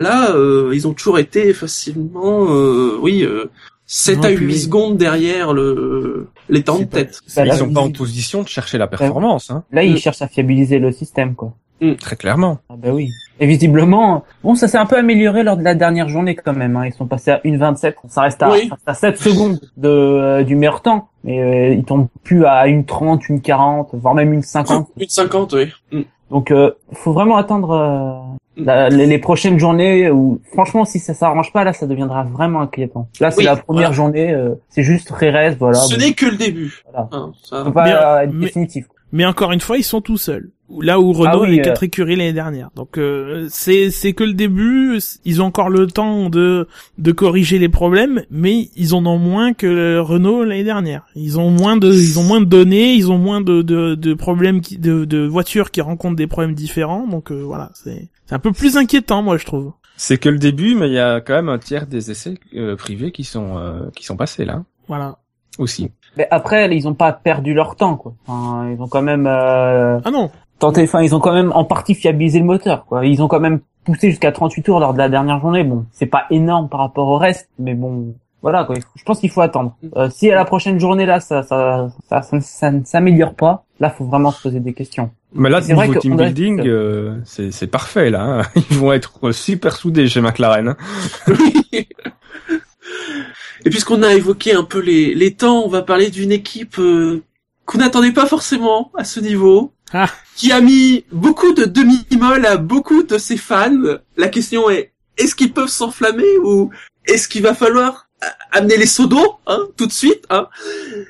Là, 0.00 0.34
euh, 0.34 0.72
ils 0.74 0.88
ont 0.88 0.92
toujours 0.92 1.20
été 1.20 1.54
facilement, 1.54 2.52
euh, 2.52 2.98
oui, 3.00 3.22
euh, 3.22 3.48
7 3.92 4.18
Non, 4.18 4.22
à 4.22 4.26
puis 4.28 4.36
8 4.46 4.52
oui. 4.52 4.58
secondes 4.60 4.96
derrière 4.96 5.52
le 5.52 6.28
les 6.48 6.62
temps 6.62 6.74
de 6.74 6.78
C'est 6.80 6.86
pas- 6.86 6.96
tête. 6.98 7.20
Bah, 7.34 7.44
là, 7.44 7.54
Ils 7.54 7.58
sont 7.58 7.72
pas 7.72 7.80
en 7.80 7.90
position 7.90 8.42
de 8.42 8.48
chercher 8.48 8.78
la 8.78 8.86
performance, 8.86 9.50
hein, 9.50 9.64
Là, 9.72 9.82
ils 9.82 9.94
Mm. 9.94 9.98
cherchent 9.98 10.22
à 10.22 10.28
fiabiliser 10.28 10.78
le 10.78 10.92
système, 10.92 11.34
quoi. 11.34 11.52
très 11.98 12.14
clairement. 12.14 12.58
Ah 12.68 12.74
bah 12.78 12.90
oui. 12.92 13.08
Et 13.40 13.46
visiblement, 13.46 14.22
bon, 14.44 14.54
ça 14.54 14.68
s'est 14.68 14.76
un 14.78 14.84
peu 14.86 14.96
amélioré 14.98 15.42
lors 15.42 15.56
de 15.56 15.62
la 15.64 15.74
dernière 15.74 16.08
journée 16.10 16.34
quand 16.36 16.52
même. 16.52 16.76
Hein. 16.76 16.86
Ils 16.86 16.92
sont 16.92 17.06
passés 17.06 17.30
à 17.32 17.40
1,27. 17.42 17.96
Ça 18.08 18.20
reste 18.20 18.42
à, 18.42 18.50
Oui. 18.52 18.68
ça 18.68 18.74
reste 18.74 18.88
à 18.88 18.94
7 18.94 19.18
secondes 19.18 19.58
de, 19.78 19.88
euh, 19.88 20.42
du 20.44 20.54
meilleur 20.56 20.82
temps. 20.82 21.08
Mais 21.24 21.40
euh, 21.40 21.74
ils 21.74 21.82
tombent 21.84 22.08
plus 22.22 22.44
à 22.44 22.66
1,30, 22.68 23.22
1,40, 23.30 23.88
voire 23.94 24.14
même 24.14 24.32
1,50. 24.40 24.88
Une 24.98 25.08
50, 25.08 25.52
oui. 25.54 25.66
Mm. 25.90 26.02
Donc, 26.30 26.50
euh, 26.50 26.70
faut 26.92 27.12
vraiment 27.12 27.36
attendre 27.36 27.70
euh, 27.70 28.62
la- 28.62 28.88
les, 28.88 29.06
les 29.06 29.18
prochaines 29.18 29.58
journées 29.58 30.10
où, 30.10 30.40
franchement, 30.52 30.84
si 30.84 30.98
ça 30.98 31.12
s'arrange 31.14 31.52
pas, 31.52 31.64
là, 31.64 31.72
ça 31.72 31.86
deviendra 31.86 32.22
vraiment 32.24 32.60
inquiétant. 32.60 33.08
Là, 33.20 33.30
c'est 33.30 33.38
Oui, 33.38 33.44
la 33.44 33.56
première 33.56 33.80
voilà. 33.90 33.92
journée. 33.96 34.32
euh, 34.32 34.54
c'est 34.68 34.82
juste 34.82 35.10
Rérez, 35.10 35.56
voilà. 35.58 35.78
Ce 35.78 35.94
Bon, 35.94 36.00
n'est 36.00 36.12
que 36.12 36.26
le 36.26 36.36
début. 36.36 36.82
Voilà. 36.90 37.08
Hein, 37.12 37.32
ça- 37.42 37.64
peut 37.64 37.72
pas 37.72 37.84
Mais, 37.84 38.24
être 38.26 38.32
mais- 38.34 38.46
définitif. 38.46 38.86
Mais 39.12 39.26
encore 39.26 39.50
une 39.50 39.60
fois, 39.60 39.76
ils 39.76 39.82
sont 39.82 40.00
tout 40.00 40.16
seuls. 40.18 40.50
Là 40.80 41.00
où 41.00 41.12
Renault 41.12 41.30
Ah 41.32 41.38
oui, 41.40 41.48
avait 41.48 41.60
euh. 41.60 41.64
quatre 41.64 41.82
écuries 41.82 42.16
l'année 42.16 42.32
dernière. 42.32 42.70
Donc 42.76 42.96
euh, 42.98 43.46
c'est 43.50 43.90
c'est 43.90 44.12
que 44.12 44.24
le 44.24 44.34
début. 44.34 44.98
Ils 45.24 45.42
ont 45.42 45.46
encore 45.46 45.68
le 45.70 45.86
temps 45.86 46.30
de 46.30 46.68
de 46.98 47.12
corriger 47.12 47.58
les 47.58 47.68
problèmes, 47.68 48.22
mais 48.30 48.68
ils 48.76 48.94
en 48.94 49.04
ont 49.06 49.18
moins 49.18 49.52
que 49.52 49.98
Renault 49.98 50.44
l'année 50.44 50.64
dernière. 50.64 51.06
Ils 51.14 51.38
ont 51.40 51.50
moins 51.50 51.76
de 51.76 51.92
ils 51.92 52.18
ont 52.18 52.22
moins 52.24 52.40
de 52.40 52.46
données, 52.46 52.92
ils 52.94 53.10
ont 53.10 53.18
moins 53.18 53.40
de 53.40 53.62
de, 53.62 53.94
de 53.94 54.14
problèmes 54.14 54.60
qui, 54.60 54.78
de 54.78 55.04
de 55.04 55.26
voitures 55.26 55.70
qui 55.70 55.80
rencontrent 55.80 56.16
des 56.16 56.26
problèmes 56.26 56.54
différents. 56.54 57.06
Donc 57.06 57.32
euh, 57.32 57.42
voilà, 57.42 57.70
c'est 57.74 58.08
c'est 58.26 58.34
un 58.34 58.38
peu 58.38 58.52
plus 58.52 58.76
inquiétant, 58.76 59.22
moi 59.22 59.36
je 59.38 59.44
trouve. 59.46 59.72
C'est 59.96 60.16
que 60.18 60.28
le 60.30 60.38
début, 60.38 60.74
mais 60.74 60.86
il 60.88 60.94
y 60.94 60.98
a 60.98 61.20
quand 61.20 61.34
même 61.34 61.48
un 61.50 61.58
tiers 61.58 61.86
des 61.86 62.10
essais 62.10 62.34
euh, 62.54 62.74
privés 62.76 63.12
qui 63.12 63.24
sont 63.24 63.58
euh, 63.58 63.90
qui 63.94 64.04
sont 64.04 64.16
passés 64.16 64.44
là 64.44 64.62
Voilà. 64.88 65.18
aussi. 65.58 65.90
Mais 66.16 66.26
après, 66.30 66.74
ils 66.74 66.88
ont 66.88 66.94
pas 66.94 67.12
perdu 67.12 67.54
leur 67.54 67.76
temps, 67.76 67.96
quoi. 67.96 68.14
Enfin, 68.26 68.70
ils 68.72 68.80
ont 68.80 68.88
quand 68.88 69.02
même 69.02 69.26
euh, 69.26 70.00
Ah 70.04 70.10
non. 70.10 70.30
Tenté, 70.60 70.84
enfin, 70.84 71.02
ils 71.02 71.14
ont 71.16 71.20
quand 71.20 71.32
même 71.34 71.50
en 71.54 71.64
partie 71.64 71.94
fiabilisé 71.96 72.38
le 72.38 72.44
moteur, 72.44 72.84
quoi. 72.86 73.04
Ils 73.04 73.20
ont 73.22 73.28
quand 73.28 73.40
même 73.40 73.60
poussé 73.84 74.10
jusqu'à 74.10 74.30
38 74.30 74.62
tours 74.62 74.78
lors 74.78 74.92
de 74.92 74.98
la 74.98 75.08
dernière 75.08 75.40
journée. 75.40 75.64
Bon, 75.64 75.86
c'est 75.90 76.06
pas 76.06 76.26
énorme 76.30 76.68
par 76.68 76.80
rapport 76.80 77.08
au 77.08 77.16
reste, 77.18 77.48
mais 77.58 77.74
bon, 77.74 78.14
voilà, 78.42 78.64
quoi. 78.64 78.76
Je 78.94 79.02
pense 79.04 79.18
qu'il 79.20 79.30
faut 79.30 79.40
attendre. 79.40 79.74
Euh, 79.96 80.08
si 80.10 80.30
à 80.30 80.34
la 80.36 80.44
prochaine 80.44 80.78
journée 80.78 81.06
là, 81.06 81.18
ça, 81.20 81.42
ça, 81.42 81.88
ça, 82.08 82.22
ça, 82.22 82.40
ça 82.40 82.70
ne 82.70 82.84
s'améliore 82.84 83.34
pas, 83.34 83.64
là, 83.80 83.90
faut 83.90 84.04
vraiment 84.04 84.30
se 84.30 84.40
poser 84.42 84.60
des 84.60 84.72
questions. 84.72 85.10
Mais 85.34 85.48
là, 85.50 85.60
C'est 85.62 85.74
vrai 85.74 85.86
niveau 85.86 85.98
que 86.00 86.02
team 86.02 86.16
building, 86.16 86.60
euh, 86.66 87.16
c'est 87.24 87.52
c'est 87.52 87.68
parfait 87.68 88.10
là. 88.10 88.22
hein. 88.22 88.42
Ils 88.70 88.76
vont 88.78 88.92
être 88.92 89.30
super 89.32 89.76
soudés 89.76 90.08
chez 90.08 90.20
McLaren. 90.20 90.68
hein. 90.68 90.76
Oui. 91.28 91.88
Et 93.64 93.70
puisqu'on 93.70 94.02
a 94.02 94.14
évoqué 94.14 94.54
un 94.54 94.64
peu 94.64 94.80
les, 94.80 95.14
les 95.14 95.34
temps, 95.34 95.62
on 95.64 95.68
va 95.68 95.82
parler 95.82 96.10
d'une 96.10 96.32
équipe 96.32 96.78
euh, 96.78 97.22
qu'on 97.66 97.78
n'attendait 97.78 98.12
pas 98.12 98.26
forcément 98.26 98.90
à 98.96 99.04
ce 99.04 99.20
niveau, 99.20 99.72
Ah. 99.92 100.08
qui 100.36 100.52
a 100.52 100.60
mis 100.60 101.04
beaucoup 101.12 101.52
de 101.52 101.64
demi-molle 101.64 102.46
à 102.46 102.56
beaucoup 102.56 103.02
de 103.02 103.18
ses 103.18 103.36
fans. 103.36 103.98
La 104.16 104.28
question 104.28 104.70
est, 104.70 104.92
est-ce 105.18 105.34
qu'ils 105.34 105.52
peuvent 105.52 105.68
s'enflammer 105.68 106.38
ou 106.44 106.70
est-ce 107.06 107.28
qu'il 107.28 107.42
va 107.42 107.54
falloir 107.54 108.06
amener 108.52 108.76
les 108.76 108.86
seaux 108.86 109.06
d'eau 109.06 109.38
hein, 109.46 109.60
tout 109.76 109.86
de 109.86 109.92
suite 109.92 110.24
hein? 110.30 110.48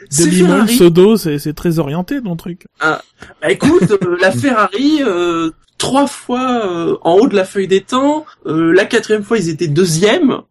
C'est 0.09 0.27
Demi-molle, 0.27 0.67
Ferrari. 0.69 0.77
Sodo, 0.77 1.17
c'est 1.17 1.55
très 1.55 1.79
orienté 1.79 2.23
ton 2.23 2.37
truc. 2.37 2.67
Bah 2.81 3.03
écoute, 3.49 3.91
euh, 3.91 4.17
la 4.21 4.31
Ferrari, 4.31 5.01
euh, 5.03 5.51
trois 5.79 6.07
fois 6.07 6.65
euh, 6.67 6.97
en 7.03 7.15
haut 7.15 7.29
de 7.29 7.35
la 7.37 7.45
feuille 7.45 7.69
des 7.69 7.81
temps, 7.81 8.25
euh, 8.47 8.73
la 8.73 8.85
quatrième 8.85 9.23
fois 9.25 9.39
ils 9.39 9.49
étaient 9.49 9.67
deuxième. 9.69 10.43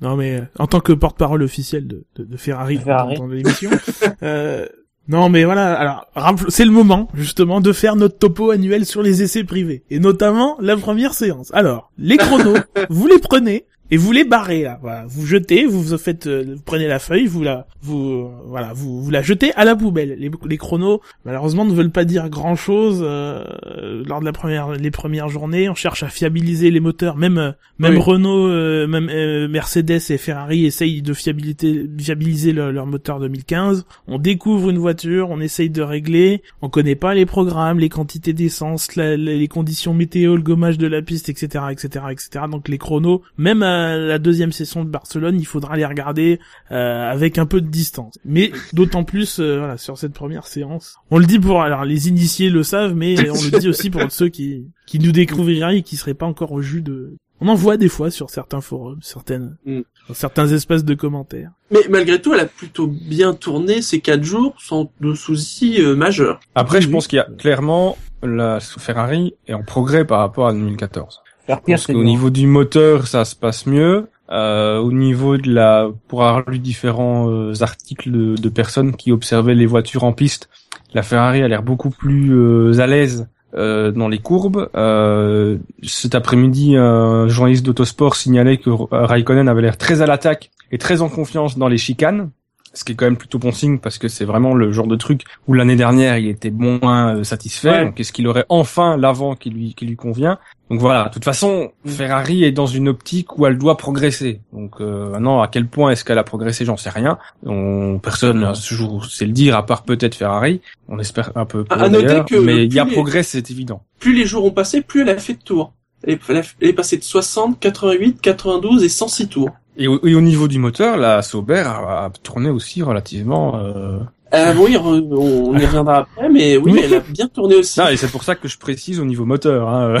Non 0.00 0.16
mais 0.16 0.40
euh, 0.40 0.44
en 0.58 0.66
tant 0.66 0.80
que 0.80 0.92
porte-parole 0.92 1.42
officiel 1.42 1.86
de, 1.86 2.04
de, 2.16 2.24
de 2.24 2.36
Ferrari, 2.36 2.78
Ferrari. 2.78 3.16
dans 3.16 3.26
l'émission, 3.26 3.70
euh, 4.22 4.66
Non, 5.08 5.28
mais 5.28 5.44
voilà, 5.44 5.74
alors, 5.74 6.06
c'est 6.48 6.64
le 6.64 6.72
moment, 6.72 7.08
justement, 7.14 7.60
de 7.60 7.72
faire 7.72 7.94
notre 7.94 8.18
topo 8.18 8.50
annuel 8.50 8.84
sur 8.84 9.02
les 9.02 9.22
essais 9.22 9.44
privés. 9.44 9.84
Et 9.88 10.00
notamment, 10.00 10.56
la 10.60 10.76
première 10.76 11.14
séance. 11.14 11.50
Alors, 11.54 11.92
les 11.96 12.16
chronos, 12.16 12.56
vous 12.90 13.06
les 13.06 13.18
prenez, 13.18 13.66
et 13.90 13.96
vous 13.96 14.12
les 14.12 14.24
barrez, 14.24 14.62
là. 14.62 14.78
Voilà. 14.82 15.04
Vous 15.08 15.26
jetez, 15.26 15.66
vous 15.66 15.82
vous 15.82 15.98
faites, 15.98 16.26
euh, 16.26 16.54
vous 16.56 16.62
prenez 16.64 16.88
la 16.88 16.98
feuille, 16.98 17.26
vous 17.26 17.42
la, 17.42 17.66
vous, 17.82 18.10
euh, 18.10 18.28
voilà, 18.46 18.72
vous, 18.72 19.02
vous 19.02 19.10
la 19.10 19.22
jetez 19.22 19.52
à 19.54 19.64
la 19.64 19.76
poubelle. 19.76 20.16
Les, 20.18 20.30
les 20.44 20.56
chronos, 20.56 21.00
malheureusement, 21.24 21.64
ne 21.64 21.72
veulent 21.72 21.90
pas 21.90 22.04
dire 22.04 22.28
grand 22.28 22.56
chose, 22.56 23.02
lors 23.02 24.20
de 24.20 24.24
la 24.24 24.32
première, 24.32 24.72
les 24.72 24.90
premières 24.90 25.28
journées. 25.28 25.68
On 25.68 25.74
cherche 25.74 26.02
à 26.02 26.08
fiabiliser 26.08 26.70
les 26.70 26.80
moteurs, 26.80 27.16
même, 27.16 27.38
euh, 27.38 27.52
même 27.78 27.94
Oui. 27.94 28.00
Renault, 28.00 28.48
euh, 28.48 28.86
même 28.86 29.08
euh, 29.10 29.48
Mercedes 29.48 30.10
et 30.10 30.18
Ferrari 30.18 30.64
essayent 30.64 31.02
de 31.02 31.12
fiabilité, 31.12 31.86
fiabiliser 31.98 32.52
leur, 32.52 32.72
leur 32.72 32.86
moteur 32.86 33.20
2015. 33.20 33.86
On 34.06 34.18
découvre 34.18 34.70
une 34.70 34.78
voiture, 34.78 35.30
on 35.30 35.40
essaye 35.40 35.70
de 35.70 35.82
régler, 35.82 36.42
on 36.62 36.68
connaît 36.68 36.94
pas 36.94 37.14
les 37.14 37.26
programmes, 37.26 37.78
les 37.78 37.88
quantités 37.88 38.32
d'essence, 38.32 38.94
les 38.96 39.48
conditions 39.48 39.94
météo, 39.94 40.36
le 40.36 40.42
gommage 40.42 40.78
de 40.78 40.86
la 40.86 41.02
piste, 41.02 41.28
etc., 41.28 41.64
etc., 41.70 42.06
etc. 42.10 42.44
Donc 42.50 42.68
les 42.68 42.78
chronos, 42.78 43.22
même 43.38 43.62
à 43.62 43.75
la 43.96 44.18
deuxième 44.18 44.52
session 44.52 44.84
de 44.84 44.90
Barcelone, 44.90 45.38
il 45.38 45.46
faudra 45.46 45.76
les 45.76 45.86
regarder 45.86 46.40
euh, 46.70 47.10
avec 47.10 47.38
un 47.38 47.46
peu 47.46 47.60
de 47.60 47.68
distance. 47.68 48.14
Mais 48.24 48.52
d'autant 48.72 49.04
plus, 49.04 49.38
euh, 49.40 49.58
voilà, 49.58 49.76
sur 49.76 49.98
cette 49.98 50.12
première 50.12 50.46
séance. 50.46 50.96
On 51.10 51.18
le 51.18 51.26
dit 51.26 51.38
pour, 51.38 51.62
alors 51.62 51.84
les 51.84 52.08
initiés 52.08 52.50
le 52.50 52.62
savent, 52.62 52.94
mais 52.94 53.30
on 53.30 53.34
le 53.34 53.58
dit 53.58 53.68
aussi 53.68 53.90
pour 53.90 54.10
ceux 54.10 54.28
qui 54.28 54.66
qui 54.86 54.98
nous 55.00 55.12
découvriraient 55.12 55.78
et 55.78 55.82
qui 55.82 55.96
seraient 55.96 56.14
pas 56.14 56.26
encore 56.26 56.52
au 56.52 56.62
jus 56.62 56.82
de. 56.82 57.16
On 57.40 57.48
en 57.48 57.54
voit 57.54 57.76
des 57.76 57.88
fois 57.88 58.10
sur 58.10 58.30
certains 58.30 58.62
forums, 58.62 59.00
certaines, 59.02 59.56
Mm. 59.66 59.80
dans 60.08 60.14
certains 60.14 60.48
espaces 60.48 60.84
de 60.84 60.94
commentaires. 60.94 61.50
Mais 61.70 61.80
malgré 61.90 62.20
tout, 62.22 62.32
elle 62.32 62.40
a 62.40 62.46
plutôt 62.46 62.86
bien 62.86 63.34
tourné 63.34 63.82
ces 63.82 64.00
quatre 64.00 64.24
jours 64.24 64.54
sans 64.58 64.90
de 65.00 65.12
soucis 65.12 65.82
euh, 65.82 65.94
majeurs. 65.94 66.40
Après, 66.54 66.80
je 66.80 66.88
pense 66.88 67.06
qu'il 67.06 67.18
y 67.18 67.20
a 67.20 67.28
clairement 67.36 67.98
la 68.22 68.60
Ferrari 68.60 69.34
est 69.46 69.52
en 69.52 69.62
progrès 69.62 70.04
par 70.04 70.20
rapport 70.20 70.46
à 70.46 70.52
2014. 70.52 71.22
Faire 71.46 71.60
pire, 71.62 71.74
Parce 71.76 71.86
c'est 71.86 71.92
qu'au 71.92 72.00
dur. 72.00 72.08
niveau 72.08 72.30
du 72.30 72.46
moteur, 72.46 73.06
ça 73.06 73.24
se 73.24 73.34
passe 73.36 73.66
mieux. 73.66 74.08
Euh, 74.30 74.78
au 74.78 74.90
niveau 74.90 75.36
de 75.36 75.48
la, 75.52 75.88
pour 76.08 76.24
avoir 76.24 76.50
lu 76.50 76.58
différents 76.58 77.30
euh, 77.30 77.52
articles 77.60 78.10
de, 78.10 78.34
de 78.34 78.48
personnes 78.48 78.96
qui 78.96 79.12
observaient 79.12 79.54
les 79.54 79.66
voitures 79.66 80.02
en 80.02 80.12
piste, 80.12 80.48
la 80.94 81.02
Ferrari 81.02 81.42
a 81.42 81.48
l'air 81.48 81.62
beaucoup 81.62 81.90
plus 81.90 82.34
euh, 82.34 82.80
à 82.80 82.86
l'aise 82.88 83.28
euh, 83.54 83.92
dans 83.92 84.08
les 84.08 84.18
courbes. 84.18 84.68
Euh, 84.76 85.58
cet 85.84 86.16
après-midi, 86.16 86.76
un 86.76 87.28
journaliste 87.28 87.64
d'Autosport 87.64 88.16
signalait 88.16 88.56
que 88.56 88.70
Raikkonen 88.90 89.48
avait 89.48 89.62
l'air 89.62 89.76
très 89.78 90.02
à 90.02 90.06
l'attaque 90.06 90.50
et 90.72 90.78
très 90.78 91.02
en 91.02 91.08
confiance 91.08 91.56
dans 91.56 91.68
les 91.68 91.78
chicanes. 91.78 92.30
Ce 92.76 92.84
qui 92.84 92.92
est 92.92 92.94
quand 92.94 93.06
même 93.06 93.16
plutôt 93.16 93.38
bon 93.38 93.52
signe 93.52 93.78
parce 93.78 93.96
que 93.96 94.06
c'est 94.06 94.26
vraiment 94.26 94.52
le 94.54 94.70
genre 94.70 94.86
de 94.86 94.96
truc 94.96 95.22
où 95.48 95.54
l'année 95.54 95.76
dernière 95.76 96.18
il 96.18 96.28
était 96.28 96.50
moins 96.50 97.16
euh, 97.16 97.24
satisfait. 97.24 97.70
Ouais. 97.70 97.84
Donc 97.86 97.98
est-ce 97.98 98.12
qu'il 98.12 98.28
aurait 98.28 98.44
enfin 98.50 98.98
l'avant 98.98 99.34
qui 99.34 99.48
lui 99.48 99.74
qui 99.74 99.86
lui 99.86 99.96
convient? 99.96 100.38
Donc 100.70 100.80
voilà. 100.80 101.04
De 101.04 101.10
toute 101.14 101.24
façon, 101.24 101.70
Mm. 101.84 101.88
Ferrari 101.90 102.44
est 102.44 102.52
dans 102.52 102.66
une 102.66 102.88
optique 102.88 103.38
où 103.38 103.46
elle 103.46 103.56
doit 103.56 103.76
progresser. 103.76 104.40
Donc 104.52 104.80
euh, 104.80 105.08
maintenant, 105.10 105.40
à 105.40 105.48
quel 105.48 105.66
point 105.66 105.90
est-ce 105.90 106.04
qu'elle 106.04 106.18
a 106.18 106.24
progressé 106.24 106.64
J'en 106.66 106.76
sais 106.76 106.90
rien. 106.90 107.18
On, 107.46 107.98
personne 107.98 108.44
à 108.44 108.54
ce 108.54 108.74
jour 108.74 109.06
sait 109.06 109.24
le 109.26 109.32
dire, 109.32 109.56
à 109.56 109.64
part 109.64 109.82
peut-être 109.84 110.14
Ferrari. 110.14 110.60
On 110.88 110.98
espère 110.98 111.32
un 111.34 111.46
peu. 111.46 111.64
pour 111.64 111.78
À 111.80 111.88
noter 111.88 112.22
que 112.28 112.36
mais 112.36 112.66
il 112.66 112.74
y 112.74 112.78
a 112.78 112.84
les- 112.84 112.92
progrès, 112.92 113.22
c'est 113.22 113.50
évident. 113.50 113.82
Plus 114.00 114.12
les 114.14 114.26
jours 114.26 114.44
ont 114.44 114.50
passé, 114.50 114.82
plus 114.82 115.00
elle 115.02 115.08
a 115.10 115.16
fait 115.18 115.34
de 115.34 115.42
tours. 115.42 115.72
Elle 116.06 116.18
est 116.60 116.72
passée 116.72 116.98
de 116.98 117.02
60, 117.04 117.58
88, 117.58 118.20
92 118.20 118.84
et 118.84 118.88
106 118.88 119.28
tours. 119.28 119.50
Et 119.76 119.88
au, 119.88 120.04
et 120.06 120.14
au 120.14 120.20
niveau 120.20 120.48
du 120.48 120.58
moteur, 120.58 120.96
la 120.96 121.22
Sauber 121.22 121.62
a, 121.66 122.04
a 122.06 122.10
tourné 122.22 122.48
aussi 122.50 122.82
relativement. 122.82 123.56
Euh... 123.58 123.98
Euh, 124.34 124.54
oui, 124.58 124.76
on 124.76 125.56
y 125.56 125.64
reviendra 125.66 125.98
après, 125.98 126.28
mais 126.28 126.56
oui, 126.56 126.72
Oui. 126.72 126.80
elle 126.82 126.94
a 126.94 127.00
bien 127.00 127.28
tourné 127.28 127.54
aussi. 127.56 127.78
Non, 127.78 127.88
et 127.88 127.96
c'est 127.96 128.10
pour 128.10 128.24
ça 128.24 128.34
que 128.34 128.48
je 128.48 128.58
précise 128.58 128.98
au 128.98 129.04
niveau 129.04 129.24
moteur 129.24 129.68
hein, 129.68 129.96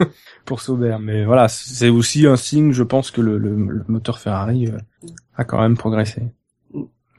euh, 0.00 0.04
pour 0.46 0.60
Sauber. 0.62 0.96
Mais 1.00 1.24
voilà, 1.24 1.48
c'est 1.48 1.88
aussi 1.90 2.26
un 2.26 2.36
signe, 2.36 2.72
je 2.72 2.82
pense, 2.82 3.10
que 3.10 3.20
le, 3.20 3.36
le, 3.36 3.50
le 3.54 3.84
moteur 3.88 4.18
Ferrari 4.18 4.68
euh, 4.68 4.78
a 5.36 5.44
quand 5.44 5.60
même 5.60 5.76
progressé. 5.76 6.22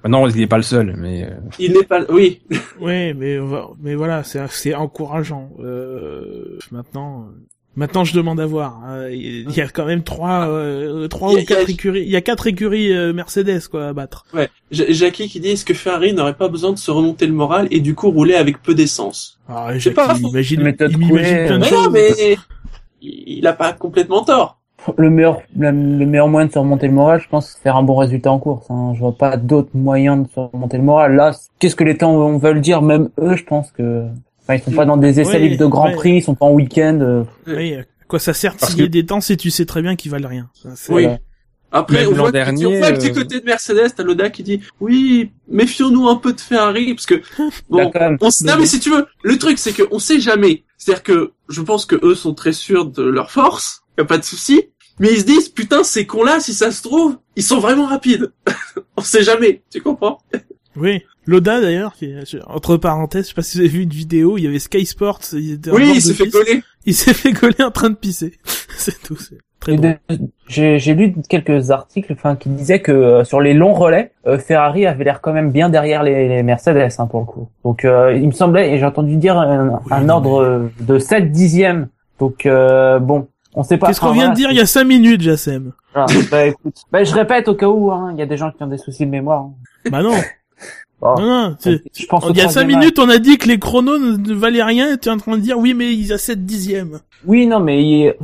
Maintenant, 0.03 0.27
il 0.27 0.35
n'est 0.37 0.47
pas 0.47 0.57
le 0.57 0.63
seul, 0.63 0.95
mais 0.97 1.25
euh, 1.25 1.35
Il 1.59 1.73
n'est 1.73 1.83
pas, 1.83 2.01
oui. 2.09 2.41
Ouais, 2.79 3.13
mais 3.13 3.37
mais 3.81 3.95
voilà, 3.95 4.23
c'est 4.23 4.41
c'est 4.49 4.73
encourageant. 4.73 5.51
Euh, 5.59 6.57
maintenant, 6.71 7.23
euh, 7.29 7.45
maintenant 7.77 8.03
je 8.03 8.13
demande 8.13 8.39
à 8.41 8.45
voir. 8.45 8.81
hein. 8.85 9.07
Il 9.09 9.49
y 9.55 9.61
a 9.61 9.67
quand 9.69 9.85
même 9.85 10.03
trois, 10.03 10.47
euh, 10.49 11.07
trois 11.07 11.31
ou 11.33 11.37
quatre 11.45 11.69
a- 11.69 11.71
écuries. 11.71 12.01
Il 12.01 12.09
y 12.09 12.17
a 12.17 12.21
quatre 12.21 12.47
écuries 12.47 12.91
euh, 12.91 13.13
Mercedes 13.13 13.61
quoi 13.71 13.87
à 13.87 13.93
battre. 13.93 14.25
Ouais. 14.33 14.49
Ja- 14.71 14.85
Jackie 14.89 15.29
qui 15.29 15.39
dit 15.39 15.51
est-ce 15.51 15.63
que 15.63 15.73
Ferrari 15.73 16.13
n'aurait 16.13 16.33
pas 16.33 16.49
besoin 16.49 16.73
de 16.73 16.77
se 16.77 16.91
remonter 16.91 17.25
le 17.27 17.33
moral 17.33 17.69
et 17.71 17.79
du 17.79 17.95
coup 17.95 18.11
rouler 18.11 18.35
avec 18.35 18.61
peu 18.61 18.73
d'essence? 18.75 19.39
Ah, 19.47 19.69
C'est 19.79 19.91
pas 19.91 20.07
Jackie, 20.33 20.55
il 20.55 20.59
Méthode 20.63 20.91
plein 20.97 21.07
de 21.07 21.13
Mais 21.13 21.63
choses. 21.69 21.71
non, 21.85 21.89
mais 21.91 22.37
il 23.01 23.45
a 23.47 23.53
pas 23.53 23.73
complètement 23.73 24.23
tort. 24.23 24.55
Le 24.97 25.09
meilleur, 25.09 25.41
le 25.57 25.71
meilleur 26.05 26.27
moyen 26.29 26.47
de 26.47 26.51
se 26.53 26.59
remonter 26.59 26.87
le 26.87 26.93
moral, 26.93 27.19
je 27.21 27.27
pense, 27.27 27.49
c'est 27.49 27.61
faire 27.61 27.75
un 27.75 27.83
bon 27.83 27.95
résultat 27.95 28.31
en 28.31 28.39
course. 28.39 28.67
Hein. 28.69 28.93
Je 28.95 28.99
vois 28.99 29.11
pas 29.17 29.35
d'autres 29.35 29.71
moyens 29.73 30.25
de 30.25 30.31
se 30.33 30.39
remonter 30.39 30.77
le 30.77 30.83
moral. 30.83 31.15
Là, 31.15 31.31
qu'est-ce 31.59 31.75
que 31.75 31.83
les 31.83 31.97
temps 31.97 32.15
vont- 32.15 32.37
veulent 32.37 32.61
dire? 32.61 32.81
Même 32.81 33.09
eux, 33.19 33.35
je 33.35 33.43
pense 33.43 33.71
que, 33.71 34.05
enfin, 34.47 34.55
ils 34.55 34.63
sont 34.63 34.71
pas 34.75 34.85
dans 34.85 34.97
des 34.97 35.19
essais 35.19 35.29
Ouais, 35.31 35.39
libres 35.39 35.57
de 35.59 35.65
Grand 35.65 35.87
ouais. 35.89 35.95
Prix, 35.95 36.15
ils 36.17 36.23
sont 36.23 36.35
pas 36.35 36.45
en 36.45 36.51
week-end. 36.53 36.99
euh, 37.01 37.23
Oui, 37.47 37.75
quoi 38.07 38.19
ça 38.19 38.33
sert 38.33 38.55
de 38.55 38.75
que- 38.75 38.83
des 38.83 39.05
temps 39.05 39.21
si 39.21 39.35
tu 39.37 39.51
sais 39.51 39.65
très 39.65 39.81
bien 39.81 39.95
qu'ils 39.95 40.11
valent 40.11 40.29
rien. 40.29 40.49
Ça, 40.53 40.69
Oui. 40.93 41.03
voilà. 41.03 41.19
Après, 41.69 41.97
Même 42.05 42.13
on 42.13 42.15
voit, 42.15 42.27
que- 42.27 42.31
dernier, 42.31 42.65
on 42.65 42.77
voit 42.77 42.93
que 42.93 43.01
du 43.01 43.09
euh, 43.09 43.13
côté 43.13 43.41
de 43.41 43.45
Mercedes, 43.45 43.91
t'as 43.95 44.03
Loda 44.03 44.29
qui 44.29 44.41
dit 44.41 44.61
oui, 44.79 45.31
méfions-nous 45.49 46.07
un 46.07 46.15
peu 46.15 46.31
de 46.31 46.39
Ferrari 46.39 46.93
parce 46.93 47.05
que 47.05 47.15
bon, 47.69 47.91
on 48.21 48.29
mais 48.57 48.65
si 48.65 48.79
tu 48.79 48.89
veux, 48.89 49.05
le 49.23 49.37
truc 49.37 49.57
c'est 49.59 49.73
que 49.73 49.83
on 49.91 49.99
sait 49.99 50.21
jamais. 50.21 50.63
C'est-à-dire 50.77 51.03
que 51.03 51.31
je 51.49 51.61
pense 51.61 51.85
que 51.85 51.97
eux 52.05 52.15
sont 52.15 52.33
très 52.33 52.53
sûrs 52.53 52.85
de 52.85 53.03
leur 53.03 53.31
force, 53.31 53.81
y 53.97 54.01
a 54.01 54.05
pas 54.05 54.17
de 54.17 54.23
souci. 54.23 54.61
Mais 54.99 55.11
ils 55.11 55.19
se 55.19 55.25
disent 55.25 55.49
putain 55.49 55.83
ces 55.83 56.07
cons 56.07 56.23
là, 56.23 56.39
si 56.39 56.53
ça 56.53 56.71
se 56.71 56.81
trouve, 56.81 57.17
ils 57.35 57.43
sont 57.43 57.59
vraiment 57.59 57.85
rapides. 57.85 58.31
on 58.97 59.01
sait 59.01 59.23
jamais, 59.23 59.61
tu 59.69 59.81
comprends? 59.81 60.19
Oui. 60.77 61.01
Loda 61.25 61.59
d'ailleurs, 61.59 61.93
qui 61.95 62.05
est- 62.05 62.37
entre 62.47 62.77
parenthèses, 62.77 63.23
je 63.25 63.29
sais 63.29 63.33
pas 63.35 63.41
si 63.41 63.57
vous 63.57 63.61
avez 63.61 63.69
vu 63.69 63.83
une 63.83 63.89
vidéo, 63.89 64.37
il 64.37 64.43
y 64.45 64.47
avait 64.47 64.59
Sky 64.59 64.85
Sports, 64.85 65.19
il 65.33 65.53
était 65.53 65.71
Oui, 65.71 65.91
il 65.95 66.01
s'est 66.01 66.13
fait 66.13 66.29
coller. 66.29 66.63
il 66.85 66.93
s'est 66.93 67.13
fait 67.13 67.33
coller 67.33 67.63
en 67.63 67.71
train 67.71 67.89
de 67.89 67.95
pisser. 67.95 68.33
c'est 68.77 69.01
tout, 69.03 69.17
c'est 69.17 69.37
très 69.59 69.75
de- 69.75 69.95
J'ai 70.47 70.79
j'ai 70.79 70.93
lu 70.93 71.13
quelques 71.27 71.71
articles, 71.71 72.13
enfin, 72.13 72.37
qui 72.37 72.47
disaient 72.47 72.79
que 72.81 72.91
euh, 72.93 73.23
sur 73.25 73.41
les 73.41 73.53
longs 73.53 73.73
relais, 73.73 74.11
euh, 74.25 74.37
Ferrari 74.39 74.85
avait 74.85 75.03
l'air 75.03 75.19
quand 75.19 75.33
même 75.33 75.51
bien 75.51 75.67
derrière 75.69 76.03
les, 76.03 76.29
les 76.29 76.43
Mercedes, 76.43 76.89
hein, 76.97 77.07
pour 77.07 77.19
le 77.19 77.25
coup. 77.25 77.49
Donc, 77.65 77.83
euh, 77.83 78.13
il 78.15 78.25
me 78.27 78.31
semblait, 78.31 78.73
et 78.73 78.77
j'ai 78.79 78.85
entendu 78.85 79.17
dire 79.17 79.37
un, 79.37 79.81
un 79.91 80.09
ordre 80.09 80.69
de 80.79 80.99
7 80.99 81.31
dixièmes. 81.31 81.89
Donc, 82.19 82.45
euh, 82.45 82.99
bon, 82.99 83.27
on 83.53 83.63
sait 83.63 83.77
pas. 83.77 83.87
Qu'est-ce 83.87 83.99
qu'on 83.99 84.11
vient 84.13 84.29
de 84.29 84.35
dire 84.35 84.49
il 84.51 84.57
y 84.57 84.61
a 84.61 84.65
cinq 84.65 84.85
minutes, 84.85 85.21
Jassem? 85.21 85.73
Voilà. 85.93 86.07
Bah, 86.31 86.45
écoute, 86.45 86.75
bah, 86.91 87.03
je 87.03 87.13
répète 87.13 87.47
au 87.49 87.55
cas 87.55 87.67
où, 87.67 87.91
hein, 87.91 88.11
il 88.13 88.19
y 88.19 88.21
a 88.21 88.25
des 88.27 88.37
gens 88.37 88.51
qui 88.51 88.63
ont 88.63 88.67
des 88.67 88.77
soucis 88.77 89.05
de 89.05 89.11
mémoire. 89.11 89.41
hein. 89.41 89.53
Bah 89.91 90.01
non, 90.03 90.13
Bon, 90.99 91.15
non, 91.15 91.49
non. 91.49 91.55
c'est- 91.59 91.83
je 91.95 92.05
pense 92.07 92.25
au 92.25 92.31
Il 92.31 92.37
y 92.37 92.41
a 92.41 92.45
cinq 92.45 92.61
troisième 92.61 92.79
minutes, 92.79 92.97
on 92.99 93.07
a 93.09 93.19
dit 93.19 93.37
que 93.37 93.47
les 93.47 93.59
chronos 93.59 93.99
ne, 93.99 94.33
valaient 94.33 94.63
rien, 94.63 94.93
et 94.93 94.97
tu 94.97 95.09
es 95.09 95.11
en 95.11 95.17
train 95.17 95.37
de 95.37 95.41
dire 95.41 95.57
oui, 95.59 95.75
mais 95.75 95.93
il 95.93 96.05
y 96.07 96.11
a 96.13 96.17
7 96.17 96.43
dixièmes. 96.45 96.99
Oui, 97.25 97.45
non, 97.45 97.59
mais 97.59 98.17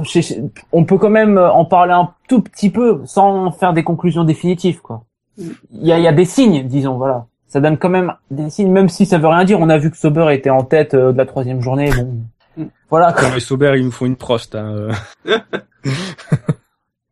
on 0.72 0.84
peut 0.86 0.98
quand 0.98 1.12
même 1.12 1.38
euh, 1.38 1.52
en 1.52 1.66
parler 1.66 1.94
un 1.94 2.10
tout 2.28 2.42
petit 2.42 2.72
peu 2.72 3.02
sans 3.06 3.52
faire 3.52 3.74
des 3.74 3.84
conclusions 3.84 4.24
définitives, 4.24 4.82
quoi. 4.82 5.04
Il 5.38 5.56
y 5.72 5.92
a, 5.92 5.98
il 6.00 6.04
y 6.04 6.08
a 6.08 6.14
des 6.14 6.26
signes, 6.26 6.68
disons, 6.68 6.98
voilà. 6.98 7.28
Ça 7.48 7.60
donne 7.60 7.78
quand 7.78 7.90
même 7.90 8.14
des 8.32 8.50
signes, 8.50 8.72
même 8.72 8.90
si 8.90 9.06
ça 9.06 9.20
veut 9.20 9.28
rien 9.28 9.44
dire. 9.46 9.60
On 9.60 9.70
a 9.70 9.78
vu 9.78 9.92
que 9.92 9.98
Sauber 9.98 10.28
était 10.32 10.50
en 10.50 10.64
tête 10.64 10.96
euh, 10.96 11.12
de 11.12 11.18
la 11.18 11.28
troisième 11.28 11.62
journée. 11.62 11.92
Bon, 11.92 12.70
voilà. 12.90 13.14
quoi. 13.14 13.24
comme 13.24 13.34
les 13.36 13.40
Sauber, 13.40 13.74
ils 13.78 13.86
nous 13.86 13.92
font 13.92 14.08
une 14.08 14.16
prost. 14.16 14.56
Hein, 14.56 14.92
euh. 15.28 15.38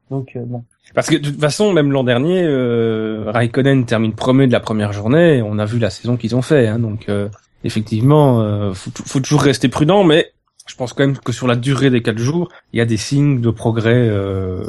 Donc 0.09 0.31
euh, 0.35 0.43
bon. 0.45 0.63
Parce 0.93 1.07
que 1.09 1.15
de 1.15 1.29
toute 1.29 1.39
façon, 1.39 1.71
même 1.73 1.91
l'an 1.91 2.03
dernier, 2.03 2.41
euh, 2.43 3.25
Raikkonen 3.27 3.85
termine 3.85 4.13
premier 4.13 4.47
de 4.47 4.51
la 4.51 4.59
première 4.59 4.91
journée. 4.93 5.37
et 5.37 5.41
On 5.41 5.57
a 5.59 5.65
vu 5.65 5.79
la 5.79 5.89
saison 5.89 6.17
qu'ils 6.17 6.35
ont 6.35 6.41
fait. 6.41 6.67
Hein, 6.67 6.79
donc 6.79 7.05
euh, 7.07 7.29
effectivement, 7.63 8.41
euh, 8.41 8.73
faut, 8.73 8.91
faut 9.05 9.19
toujours 9.19 9.41
rester 9.43 9.69
prudent, 9.69 10.03
mais 10.03 10.31
je 10.67 10.75
pense 10.75 10.93
quand 10.93 11.05
même 11.05 11.17
que 11.17 11.31
sur 11.31 11.47
la 11.47 11.55
durée 11.55 11.89
des 11.89 12.01
quatre 12.01 12.17
jours, 12.19 12.49
il 12.73 12.79
y 12.79 12.81
a 12.81 12.85
des 12.85 12.97
signes 12.97 13.39
de 13.41 13.49
progrès 13.51 13.93
euh, 13.95 14.63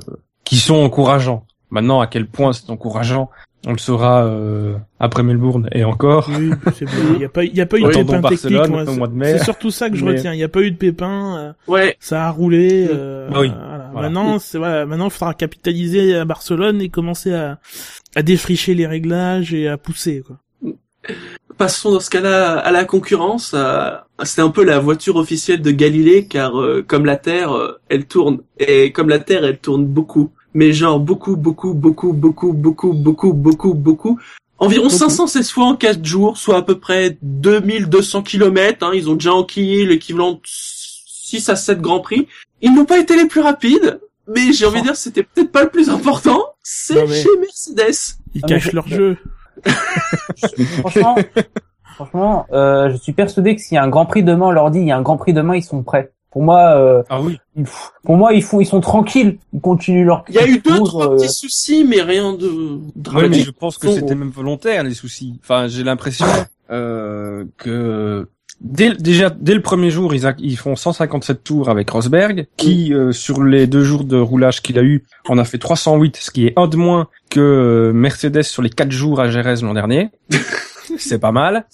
qui 0.44 0.56
sont 0.56 0.76
encourageants. 0.76 1.44
Maintenant, 1.70 2.00
à 2.00 2.06
quel 2.06 2.26
point 2.26 2.52
c'est 2.52 2.68
encourageant, 2.70 3.30
on 3.66 3.72
le 3.72 3.78
saura 3.78 4.24
euh, 4.26 4.74
après 5.00 5.22
Melbourne 5.22 5.68
et 5.72 5.84
encore. 5.84 6.28
Oui, 6.36 6.50
c'est 6.74 6.84
bon. 6.84 6.90
Il 7.14 7.22
y 7.22 7.24
a 7.24 7.28
pas, 7.28 7.44
il 7.44 7.54
y 7.56 7.60
a 7.60 7.66
pas 7.66 7.78
eu 7.78 7.82
de 7.82 7.86
pépin 7.88 8.04
technique. 8.20 8.22
Barcelone 8.22 8.70
moi, 8.70 8.82
au 8.88 8.96
mois 8.96 9.06
de 9.08 9.12
c'est- 9.12 9.18
mai. 9.18 9.38
C'est 9.38 9.44
surtout 9.44 9.70
ça 9.70 9.88
que 9.88 9.96
je 9.96 10.04
Mais- 10.04 10.12
retiens. 10.12 10.34
Il 10.34 10.38
y 10.40 10.44
a 10.44 10.48
pas 10.48 10.60
eu 10.60 10.70
de 10.70 10.76
pépin. 10.76 11.36
euh, 11.38 11.52
Ouais. 11.72 11.96
ça 12.00 12.26
a 12.26 12.30
roulé. 12.30 12.88
oui, 13.34 13.50
Maintenant, 13.94 14.38
c'est 14.38 14.58
voilà, 14.58 14.86
maintenant 14.86 15.06
il 15.06 15.10
faudra 15.10 15.34
capitaliser 15.34 16.16
à 16.16 16.24
Barcelone 16.24 16.80
et 16.80 16.88
commencer 16.88 17.32
à, 17.32 17.58
à 18.14 18.22
défricher 18.22 18.74
les 18.74 18.86
réglages 18.86 19.52
et 19.54 19.68
à 19.68 19.76
pousser 19.76 20.22
quoi. 20.26 20.38
Passons 21.58 21.92
dans 21.92 22.00
ce 22.00 22.10
cas-là 22.10 22.58
à 22.58 22.70
la 22.70 22.84
concurrence. 22.84 23.52
Euh, 23.54 23.90
c'est 24.24 24.40
un 24.40 24.50
peu 24.50 24.64
la 24.64 24.78
voiture 24.78 25.16
officielle 25.16 25.60
de 25.60 25.70
Galilée 25.70 26.26
car 26.26 26.60
euh, 26.60 26.84
comme 26.86 27.04
la 27.04 27.16
Terre, 27.16 27.52
euh, 27.52 27.78
elle 27.88 28.06
tourne 28.06 28.40
et 28.58 28.92
comme 28.92 29.08
la 29.08 29.18
Terre, 29.18 29.44
elle 29.44 29.58
tourne 29.58 29.84
beaucoup. 29.84 30.30
Mais 30.54 30.72
genre 30.72 30.98
beaucoup, 30.98 31.36
beaucoup, 31.36 31.74
beaucoup, 31.74 32.12
beaucoup, 32.12 32.52
beaucoup, 32.52 32.92
beaucoup, 32.92 33.32
beaucoup, 33.32 33.74
beaucoup. 33.74 34.18
Environ 34.58 34.88
516 34.88 35.50
fois 35.50 35.64
en 35.64 35.76
4 35.76 36.04
jours, 36.04 36.36
soit 36.36 36.56
à 36.56 36.62
peu 36.62 36.78
près 36.78 37.18
2200 37.22 38.22
km. 38.22 38.86
Hein. 38.86 38.92
Ils 38.94 39.10
ont 39.10 39.14
déjà 39.14 39.34
enquillé 39.34 39.84
l'équivalent 39.84 40.32
de 40.32 40.40
6 41.40 41.48
à 41.48 41.56
7 41.56 41.80
Grands 41.80 42.00
Prix. 42.00 42.28
Ils 42.60 42.74
n'ont 42.74 42.84
pas 42.84 42.98
été 42.98 43.16
les 43.16 43.26
plus 43.26 43.40
rapides, 43.40 44.00
mais 44.28 44.52
j'ai 44.52 44.66
envie 44.66 44.80
de 44.80 44.84
dire 44.86 44.96
c'était 44.96 45.22
peut-être 45.22 45.50
pas 45.50 45.62
le 45.64 45.70
plus 45.70 45.88
important. 45.88 46.42
C'est 46.62 47.06
mais- 47.06 47.22
chez 47.22 47.28
Mercedes. 47.40 48.16
Ils 48.34 48.42
Ah, 48.44 48.48
cachent 48.48 48.72
leur 48.72 48.86
jeu. 48.88 49.16
Franchement, 50.80 51.16
franchement, 51.94 52.46
euh, 52.52 52.90
je 52.90 52.96
suis 52.96 53.12
persuadé 53.12 53.54
que 53.56 53.62
s'il 53.62 53.74
y 53.76 53.78
a 53.78 53.82
un 53.82 53.88
Grand 53.88 54.06
Prix 54.06 54.22
demain, 54.22 54.46
on 54.46 54.50
leur 54.50 54.70
dit 54.70 54.80
il 54.80 54.86
y 54.86 54.92
a 54.92 54.96
un 54.96 55.02
Grand 55.02 55.16
Prix 55.16 55.32
demain, 55.32 55.56
ils 55.56 55.62
sont 55.64 55.82
prêts. 55.82 56.12
Pour 56.30 56.42
moi, 56.42 56.76
euh, 56.78 57.02
Ah 57.10 57.20
oui. 57.20 57.38
pour 58.04 58.16
moi, 58.16 58.32
ils 58.32 58.42
font, 58.42 58.58
ils 58.60 58.66
sont 58.66 58.80
tranquilles, 58.80 59.38
ils 59.52 59.60
continuent 59.60 60.06
leur. 60.06 60.24
Il 60.28 60.34
y 60.34 60.38
a 60.38 60.46
eu 60.46 60.60
deux, 60.60 60.78
trois 60.82 61.12
euh, 61.12 61.16
petits 61.16 61.28
soucis, 61.32 61.84
mais 61.84 62.00
rien 62.00 62.32
de 62.32 62.46
Ouais, 62.48 62.78
mais 62.78 63.02
dramatique. 63.02 63.44
je 63.46 63.50
pense 63.50 63.76
que 63.76 63.90
c'était 63.92 64.14
même 64.14 64.30
volontaire 64.30 64.82
les 64.82 64.94
soucis. 64.94 65.38
Enfin, 65.42 65.68
j'ai 65.68 65.84
l'impression 65.84 66.24
euh, 66.70 67.44
que 67.58 68.26
dès, 68.62 68.92
déjà 68.94 69.30
dès 69.30 69.54
le 69.54 69.62
premier 69.62 69.90
jour, 69.90 70.14
ils, 70.14 70.26
a- 70.26 70.34
ils 70.38 70.56
font 70.56 70.76
157 70.76 71.42
tours 71.44 71.68
avec 71.68 71.90
Rosberg, 71.90 72.46
qui 72.56 72.92
euh, 72.94 73.12
sur 73.12 73.42
les 73.42 73.66
deux 73.66 73.84
jours 73.84 74.04
de 74.04 74.16
roulage 74.16 74.62
qu'il 74.62 74.78
a 74.78 74.82
eu, 74.82 75.04
en 75.28 75.38
a 75.38 75.44
fait 75.44 75.58
308, 75.58 76.16
ce 76.16 76.30
qui 76.30 76.46
est 76.46 76.52
un 76.56 76.68
de 76.68 76.76
moins 76.76 77.08
que 77.30 77.40
euh, 77.40 77.92
Mercedes 77.92 78.42
sur 78.42 78.62
les 78.62 78.70
quatre 78.70 78.92
jours 78.92 79.20
à 79.20 79.28
Jerez 79.30 79.56
l'an 79.62 79.74
dernier. 79.74 80.08
C'est 80.98 81.18
pas 81.18 81.32
mal. 81.32 81.66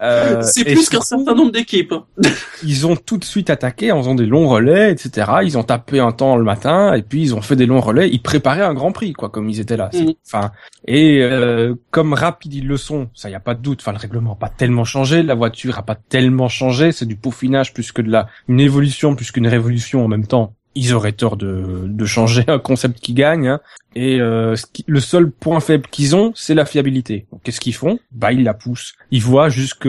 Euh, 0.00 0.42
C'est 0.42 0.64
plus 0.64 0.88
qu'un 0.88 1.00
certain 1.00 1.34
nombre 1.34 1.50
d'équipes. 1.50 1.92
hein. 1.92 2.04
ils 2.62 2.86
ont 2.86 2.94
tout 2.94 3.16
de 3.18 3.24
suite 3.24 3.50
attaqué 3.50 3.90
en 3.90 3.98
faisant 3.98 4.14
des 4.14 4.26
longs 4.26 4.48
relais, 4.48 4.92
etc. 4.92 5.30
Ils 5.42 5.58
ont 5.58 5.64
tapé 5.64 5.98
un 5.98 6.12
temps 6.12 6.36
le 6.36 6.44
matin 6.44 6.94
et 6.94 7.02
puis 7.02 7.20
ils 7.22 7.34
ont 7.34 7.40
fait 7.40 7.56
des 7.56 7.66
longs 7.66 7.80
relais. 7.80 8.08
Ils 8.08 8.22
préparaient 8.22 8.62
un 8.62 8.74
Grand 8.74 8.92
Prix, 8.92 9.12
quoi, 9.12 9.28
comme 9.28 9.48
ils 9.50 9.58
étaient 9.60 9.76
là. 9.76 9.90
Mhm. 9.92 10.14
Enfin, 10.26 10.52
et 10.86 11.20
euh, 11.22 11.74
comme 11.90 12.12
rapide 12.14 12.54
ils 12.54 12.66
le 12.66 12.76
sont, 12.76 13.08
ça 13.14 13.28
y 13.28 13.34
a 13.34 13.40
pas 13.40 13.54
de 13.54 13.60
doute. 13.62 13.80
Enfin, 13.82 13.92
le 13.92 13.98
règlement 13.98 14.32
a 14.32 14.36
pas 14.36 14.48
tellement 14.48 14.84
changé, 14.84 15.22
la 15.22 15.34
voiture 15.34 15.78
a 15.78 15.82
pas 15.82 15.96
tellement 15.96 16.48
changé. 16.48 16.92
C'est 16.92 17.06
du 17.06 17.16
peaufinage 17.16 17.74
plus 17.74 17.90
que 17.90 18.02
de 18.02 18.10
la 18.10 18.28
une 18.46 18.60
évolution 18.60 19.16
plus 19.16 19.32
qu'une 19.32 19.48
révolution 19.48 20.04
en 20.04 20.08
même 20.08 20.26
temps. 20.26 20.54
Ils 20.74 20.94
auraient 20.94 21.12
tort 21.12 21.36
de, 21.36 21.84
de 21.86 22.04
changer 22.04 22.44
un 22.48 22.58
concept 22.58 23.00
qui 23.00 23.12
gagne. 23.14 23.48
hein. 23.48 23.60
Et 23.96 24.20
euh, 24.20 24.54
le 24.86 25.00
seul 25.00 25.30
point 25.30 25.60
faible 25.60 25.86
qu'ils 25.90 26.14
ont, 26.14 26.32
c'est 26.34 26.54
la 26.54 26.64
fiabilité. 26.64 27.26
Qu'est-ce 27.42 27.60
qu'ils 27.60 27.74
font? 27.74 27.98
Bah, 28.12 28.32
ils 28.32 28.44
la 28.44 28.54
poussent. 28.54 28.94
Ils 29.10 29.22
voient 29.22 29.48
jusque 29.48 29.88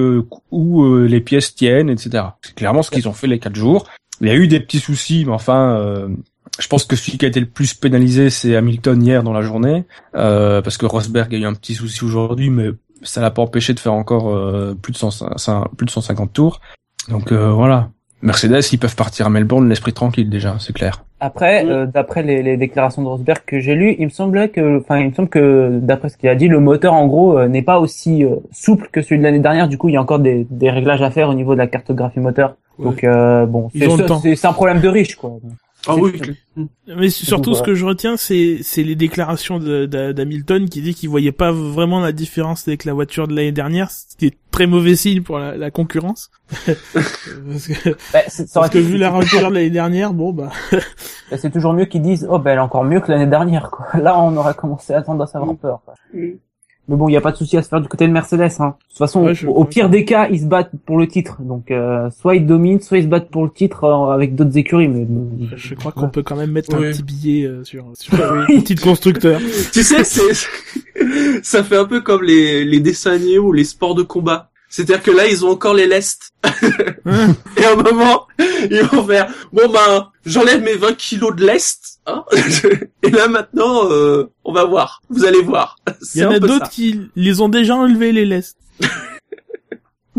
où 0.52 0.84
euh, 0.84 1.06
les 1.06 1.22
pièces 1.22 1.54
tiennent, 1.54 1.90
etc. 1.90 2.24
C'est 2.42 2.56
clairement 2.56 2.82
ce 2.82 2.90
qu'ils 2.92 3.08
ont 3.08 3.14
fait 3.14 3.28
les 3.28 3.40
quatre 3.40 3.56
jours. 3.56 3.88
Il 4.22 4.28
y 4.28 4.32
a 4.32 4.36
eu 4.36 4.48
des 4.48 4.60
petits 4.60 4.80
soucis, 4.80 5.26
mais 5.26 5.32
enfin, 5.32 5.78
euh, 5.78 6.10
je 6.60 6.68
pense 6.68 6.86
que 6.86 6.96
celui 6.96 7.18
qui 7.18 7.26
a 7.26 7.28
été 7.28 7.40
le 7.40 7.46
plus 7.46 7.74
pénalisé, 7.74 8.30
c'est 8.30 8.56
Hamilton 8.56 9.02
hier 9.02 9.24
dans 9.24 9.32
la 9.34 9.42
journée, 9.42 9.86
euh, 10.16 10.62
parce 10.62 10.78
que 10.78 10.86
Rosberg 10.86 11.34
a 11.34 11.38
eu 11.38 11.46
un 11.46 11.54
petit 11.54 11.76
souci 11.76 12.04
aujourd'hui, 12.04 12.50
mais 12.50 12.70
ça 13.02 13.22
l'a 13.22 13.32
pas 13.32 13.42
empêché 13.42 13.74
de 13.74 13.80
faire 13.80 13.94
encore 13.94 14.30
euh, 14.30 14.76
plus 14.82 14.92
de 14.92 14.98
100 14.98 15.66
plus 15.78 15.86
de 15.86 15.92
150 15.92 16.34
tours. 16.34 16.60
Donc 17.08 17.32
voilà. 17.32 17.92
Mercedes, 18.22 18.62
ils 18.74 18.78
peuvent 18.80 18.96
partir 18.96 19.28
à 19.28 19.30
Melbourne 19.30 19.70
l'esprit 19.70 19.94
tranquille 19.94 20.30
déjà, 20.30 20.56
c'est 20.60 20.74
clair. 20.74 21.04
Après, 21.22 21.64
Mm. 21.64 21.70
euh, 21.70 21.86
d'après 21.86 22.24
les, 22.24 22.44
les 22.44 22.58
déclarations 22.58 23.02
de 23.02 23.08
Rosberg 23.08 23.40
que 23.46 23.60
j'ai 23.60 23.76
lues, 23.76 23.96
il 24.00 24.06
me 24.06 24.10
semblait 24.10 24.50
que, 24.50 24.80
enfin, 24.80 25.00
il 25.00 25.10
me 25.10 25.14
semble 25.14 25.30
que 25.30 25.70
d'après 25.82 26.10
ce 26.10 26.18
qu'il 26.18 26.30
a 26.30 26.36
dit, 26.36 26.48
le 26.48 26.60
moteur 26.60 26.94
en 26.94 27.08
gros 27.08 27.38
euh, 27.38 27.48
n'est 27.48 27.62
pas 27.62 27.80
aussi 27.80 28.24
euh, 28.24 28.36
souple 28.52 28.90
que 28.92 29.02
celui 29.02 29.20
de 29.20 29.24
l'année 29.24 29.40
dernière. 29.40 29.68
Du 29.68 29.78
coup, 29.78 29.90
il 29.90 29.94
y 29.94 29.98
a 29.98 30.02
encore 30.02 30.20
des, 30.20 30.48
des 30.50 30.70
réglages 30.70 31.02
à 31.02 31.12
faire 31.12 31.30
au 31.30 31.34
niveau 31.34 31.54
de 31.54 31.60
la 31.60 31.68
cartographie 31.68 32.20
moteur. 32.20 32.56
Donc 32.78 33.04
euh, 33.04 33.46
bon, 33.46 33.70
c'est 33.74 34.46
un 34.46 34.54
problème 34.54 34.80
de 34.80 34.88
riche 34.88 35.16
quoi. 35.18 35.32
Ah 35.88 35.96
oui. 35.96 36.12
Mais 36.88 37.10
surtout, 37.10 37.54
ce 37.56 37.64
que 37.64 37.74
je 37.74 37.86
retiens, 37.86 38.18
c'est 38.18 38.60
c'est 38.64 38.84
les 38.84 38.96
déclarations 38.96 39.60
de- 39.60 39.86
de- 39.86 40.12
d'Hamilton 40.12 40.68
qui 40.68 40.82
dit 40.82 40.94
qu'il 40.94 41.08
voyait 41.10 41.32
pas 41.32 41.52
vraiment 41.54 42.02
la 42.02 42.12
différence 42.12 42.68
avec 42.68 42.84
la 42.84 42.94
voiture 42.94 43.28
de 43.30 43.34
l'année 43.36 43.54
dernière, 43.54 43.90
ce 43.90 44.16
qui 44.18 44.26
est 44.26 44.38
très 44.52 44.68
mauvais 44.68 44.96
signe 44.98 45.22
pour 45.22 45.40
la, 45.40 45.56
la 45.56 45.72
concurrence. 45.72 46.32
parce 46.66 47.68
que, 47.68 47.90
Bah, 48.14 48.20
parce 48.54 48.70
que 48.70 48.78
vu 48.78 48.98
la 48.98 49.10
voiture 49.10 49.50
de 49.50 49.54
l'année 49.54 49.70
dernière, 49.70 50.14
bon 50.14 50.34
bah. 50.34 50.50
bah, 50.72 51.38
c'est 51.38 51.52
toujours 51.52 51.74
mieux 51.74 51.86
qu'ils 51.86 52.02
disent 52.02 52.28
oh 52.30 52.40
ben 52.40 52.52
elle 52.52 52.58
est 52.58 52.62
encore 52.62 52.84
mieux 52.84 53.00
que 53.00 53.12
l'année 53.12 53.28
dernière 53.28 53.70
quoi. 53.72 53.88
Là, 54.02 54.20
on 54.20 54.36
aurait 54.36 54.56
commencé 54.56 54.94
à 54.94 55.02
tendance 55.02 55.34
à 55.36 55.40
avoir 55.40 55.56
peur. 55.56 55.82
Quoi. 55.86 55.94
Mm. 56.14 56.32
Mais 56.90 56.96
bon, 56.96 57.08
il 57.08 57.14
y 57.14 57.18
a 57.18 57.22
pas 57.22 57.32
de 57.32 57.38
souci 57.38 57.56
à 57.56 57.62
se 57.62 57.70
faire 57.70 57.80
du 57.82 57.88
côté 57.88 58.08
de 58.08 58.12
Mercedes. 58.12 58.42
Hein. 58.60 58.76
De 58.80 58.88
toute 58.90 58.98
façon, 58.98 59.24
Ouais, 59.26 59.46
au, 59.46 59.52
au 59.52 59.64
pire 59.66 59.90
des 59.90 60.04
cas, 60.06 60.28
ils 60.30 60.40
se 60.42 60.46
battent 60.46 60.72
pour 60.86 60.98
le 60.98 61.08
titre. 61.08 61.38
Donc, 61.42 61.70
euh, 61.72 62.10
soit 62.10 62.36
ils 62.36 62.46
dominent, 62.46 62.82
soit 62.82 62.98
ils 62.98 63.04
se 63.04 63.08
battent 63.08 63.30
pour 63.30 63.44
le 63.46 63.52
titre 63.52 63.84
euh, 63.84 64.12
avec 64.12 64.34
d'autres 64.36 64.58
écuries. 64.58 64.88
Mais 64.88 65.06
Je 65.56 65.76
crois 65.76 65.92
qu'on 65.92 66.10
peut 66.10 66.24
quand 66.24 66.36
même 66.36 66.52
mettre 66.52 66.76
Ouais. 66.78 66.88
un 66.90 66.92
petit 66.92 67.04
billet 67.04 67.46
euh, 67.46 67.64
sur, 67.64 67.86
sur 67.94 68.14
le 68.50 68.64
titre 68.64 68.84
constructeur. 68.84 69.40
Tu 69.72 69.84
sais, 69.84 70.04
c'est, 70.04 70.34
ça 71.44 71.64
fait 71.64 71.78
un 71.78 71.86
peu 71.86 72.02
comme 72.02 72.24
les, 72.24 72.66
les 72.66 72.80
dessins 72.80 73.12
animés 73.12 73.38
ou 73.40 73.52
les 73.54 73.64
sports 73.64 73.96
de 73.96 74.04
combat. 74.04 74.50
C'est-à-dire 74.72 75.02
que 75.02 75.10
là, 75.12 75.26
ils 75.28 75.44
ont 75.46 75.50
encore 75.50 75.74
les 75.74 75.88
lestes. 75.88 76.32
Hein 77.06 77.34
Et 77.58 77.64
à 77.66 77.72
un 77.74 77.76
moment, 77.76 78.28
ils 78.70 78.84
vont 78.92 79.04
faire, 79.04 79.28
bon 79.52 79.64
ben, 79.72 80.08
j'enlève 80.28 80.62
mes 80.64 80.76
20 80.76 80.96
kilos 80.96 81.36
de 81.36 81.44
lest, 81.44 81.89
hein. 82.06 82.24
Et 83.04 83.10
là, 83.10 83.28
maintenant, 83.28 83.92
euh, 83.92 84.30
on 84.44 84.54
va 84.54 84.66
voir. 84.66 85.02
Vous 85.10 85.26
allez 85.26 85.42
voir. 85.42 85.78
Il 86.16 86.22
y 86.22 86.26
en 86.26 86.32
a 86.32 86.40
d'autres 86.40 86.70
qui 86.70 87.02
les 87.16 87.42
ont 87.42 87.50
déjà 87.50 87.76
enlevés 87.76 88.12
les 88.12 88.26
lestes. 88.26 88.58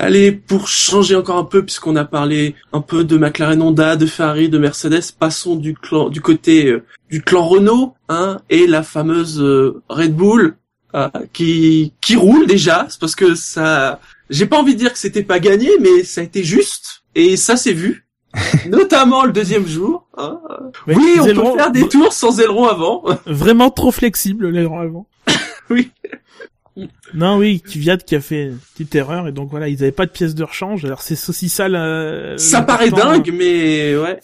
Allez, 0.00 0.32
pour 0.32 0.68
changer 0.68 1.14
encore 1.14 1.36
un 1.36 1.44
peu, 1.44 1.64
puisqu'on 1.64 1.96
a 1.96 2.04
parlé 2.04 2.54
un 2.72 2.80
peu 2.80 3.04
de 3.04 3.18
McLaren 3.18 3.60
Honda, 3.60 3.96
de 3.96 4.06
Ferrari, 4.06 4.48
de 4.48 4.58
Mercedes, 4.58 5.12
passons 5.18 5.54
du 5.54 5.74
clan, 5.74 6.08
du 6.08 6.22
côté 6.22 6.66
euh, 6.66 6.84
du 7.10 7.22
clan 7.22 7.46
Renault, 7.46 7.94
hein, 8.08 8.40
et 8.48 8.66
la 8.66 8.82
fameuse 8.82 9.40
euh, 9.40 9.82
Red 9.90 10.14
Bull, 10.16 10.56
euh, 10.94 11.08
qui 11.34 11.92
qui 12.00 12.16
roule 12.16 12.46
déjà, 12.46 12.86
c'est 12.88 13.00
parce 13.00 13.14
que 13.14 13.34
ça, 13.34 14.00
j'ai 14.30 14.46
pas 14.46 14.58
envie 14.58 14.74
de 14.74 14.78
dire 14.78 14.92
que 14.92 14.98
c'était 14.98 15.22
pas 15.22 15.40
gagné, 15.40 15.68
mais 15.80 16.04
ça 16.04 16.22
a 16.22 16.24
été 16.24 16.42
juste, 16.42 17.04
et 17.14 17.36
ça 17.36 17.56
s'est 17.56 17.74
vu, 17.74 18.06
notamment 18.68 19.24
le 19.24 19.32
deuxième 19.32 19.66
jour. 19.66 20.06
hein. 20.16 20.40
Oui, 20.86 20.96
on 21.20 21.26
ailerons- 21.26 21.52
peut 21.52 21.58
faire 21.58 21.70
des 21.70 21.88
tours 21.88 22.12
sans 22.12 22.40
aileron 22.40 22.66
avant. 22.68 23.04
Vraiment 23.26 23.70
trop 23.70 23.90
flexible 23.90 24.48
l'aileron 24.48 24.80
avant. 24.80 25.06
Oui. 25.70 25.90
Non, 27.14 27.36
oui, 27.36 27.60
Kvyat 27.60 27.98
qui 27.98 28.14
a 28.16 28.20
fait 28.20 28.44
une 28.44 28.58
petite 28.58 28.94
erreur 28.94 29.28
et 29.28 29.32
donc 29.32 29.50
voilà, 29.50 29.68
ils 29.68 29.82
avaient 29.82 29.92
pas 29.92 30.06
de 30.06 30.10
pièces 30.10 30.34
de 30.34 30.42
rechange. 30.44 30.84
Alors 30.84 31.02
c'est 31.02 31.14
aussi 31.28 31.48
ça 31.48 31.68
la- 31.68 32.36
ça 32.38 32.62
paraît 32.62 32.90
dingue, 32.90 33.30
mais 33.32 33.94
ouais. 33.96 34.18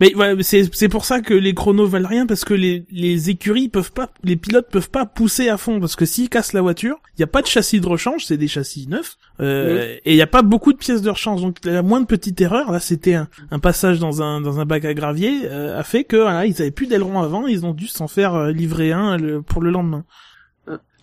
Mais 0.00 0.12
voilà, 0.14 0.40
c'est 0.42 0.72
c'est 0.74 0.88
pour 0.88 1.04
ça 1.04 1.20
que 1.20 1.34
les 1.34 1.54
chronos 1.54 1.86
valent 1.86 2.08
rien 2.08 2.26
parce 2.26 2.44
que 2.44 2.54
les 2.54 2.84
les 2.90 3.30
écuries 3.30 3.68
peuvent 3.68 3.90
pas, 3.92 4.10
les 4.22 4.36
pilotes 4.36 4.68
peuvent 4.70 4.90
pas 4.90 5.06
pousser 5.06 5.48
à 5.48 5.56
fond 5.56 5.80
parce 5.80 5.96
que 5.96 6.04
s'ils 6.06 6.28
cassent 6.28 6.52
la 6.52 6.60
voiture, 6.62 6.96
il 7.16 7.20
y 7.20 7.24
a 7.24 7.26
pas 7.26 7.42
de 7.42 7.46
châssis 7.48 7.80
de 7.80 7.86
rechange, 7.88 8.24
c'est 8.24 8.36
des 8.36 8.46
châssis 8.48 8.86
neufs 8.88 9.16
euh, 9.40 9.96
et 10.04 10.12
il 10.12 10.16
y 10.16 10.22
a 10.22 10.26
pas 10.28 10.42
beaucoup 10.42 10.72
de 10.72 10.78
pièces 10.78 11.02
de 11.02 11.10
rechange 11.10 11.40
donc 11.42 11.56
la 11.64 11.82
moindre 11.82 12.06
petite 12.06 12.40
erreur 12.40 12.70
là 12.70 12.78
c'était 12.80 13.14
un, 13.14 13.28
un 13.50 13.58
passage 13.58 13.98
dans 13.98 14.22
un 14.22 14.40
dans 14.40 14.60
un 14.60 14.64
bac 14.66 14.84
à 14.84 14.94
gravier 14.94 15.42
euh, 15.44 15.78
a 15.78 15.82
fait 15.82 16.04
que 16.04 16.16
voilà 16.16 16.46
ils 16.46 16.60
avaient 16.62 16.70
plus 16.70 16.86
d'aileron 16.86 17.20
avant, 17.20 17.46
ils 17.48 17.66
ont 17.66 17.74
dû 17.74 17.88
s'en 17.88 18.06
faire 18.08 18.34
euh, 18.34 18.52
livrer 18.52 18.92
un 18.92 19.16
le- 19.16 19.42
pour 19.42 19.62
le 19.62 19.70
lendemain. 19.70 20.04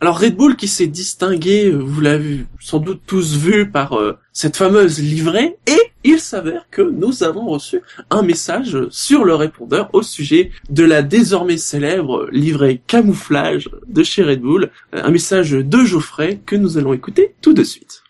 Alors 0.01 0.19
Red 0.19 0.35
Bull 0.35 0.57
qui 0.57 0.67
s'est 0.67 0.87
distingué, 0.87 1.71
vous 1.71 2.01
l'avez 2.01 2.45
sans 2.59 2.79
doute 2.79 3.01
tous 3.07 3.37
vu 3.37 3.71
par 3.71 3.93
euh, 3.93 4.17
cette 4.33 4.57
fameuse 4.57 4.99
livrée, 4.99 5.57
et 5.67 5.79
il 6.03 6.19
s'avère 6.19 6.67
que 6.69 6.81
nous 6.81 7.23
avons 7.23 7.45
reçu 7.47 7.81
un 8.09 8.21
message 8.21 8.77
sur 8.89 9.23
le 9.23 9.35
répondeur 9.35 9.89
au 9.93 10.01
sujet 10.01 10.51
de 10.69 10.83
la 10.83 11.01
désormais 11.01 11.57
célèbre 11.57 12.27
livrée 12.31 12.81
camouflage 12.85 13.69
de 13.87 14.03
chez 14.03 14.23
Red 14.23 14.41
Bull, 14.41 14.69
Euh, 14.93 15.01
un 15.03 15.11
message 15.11 15.51
de 15.51 15.85
Geoffrey 15.85 16.41
que 16.45 16.57
nous 16.57 16.77
allons 16.77 16.93
écouter 16.93 17.33
tout 17.41 17.53
de 17.53 17.63
suite. 17.63 18.03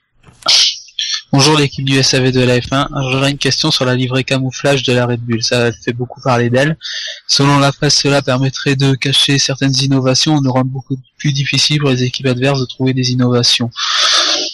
Bonjour 1.32 1.58
l'équipe 1.58 1.84
du 1.84 2.02
SAV 2.02 2.32
de 2.32 2.42
la 2.42 2.60
F1. 2.60 2.88
Alors, 2.94 3.12
J'aurais 3.12 3.32
une 3.32 3.38
question 3.38 3.72
sur 3.72 3.84
la 3.84 3.96
livrée 3.96 4.24
camouflage 4.24 4.84
de 4.84 4.94
la 4.94 5.06
Red 5.06 5.22
Bull. 5.22 5.44
Ça 5.44 5.72
fait 5.72 5.92
beaucoup 5.92 6.22
parler 6.22 6.50
d'elle. 6.50 6.78
Selon 7.28 7.60
la 7.60 7.72
presse, 7.72 7.96
cela 7.96 8.22
permettrait 8.22 8.76
de 8.76 8.94
cacher 8.94 9.38
certaines 9.38 9.76
innovations, 9.76 10.40
de 10.40 10.48
rendre 10.48 10.72
beaucoup 10.72 10.98
plus 11.18 11.34
difficile 11.34 11.80
pour 11.80 11.90
les 11.90 12.04
équipes 12.04 12.28
adverses 12.28 12.60
de 12.60 12.66
trouver 12.66 12.94
des 12.94 13.12
innovations. 13.12 13.70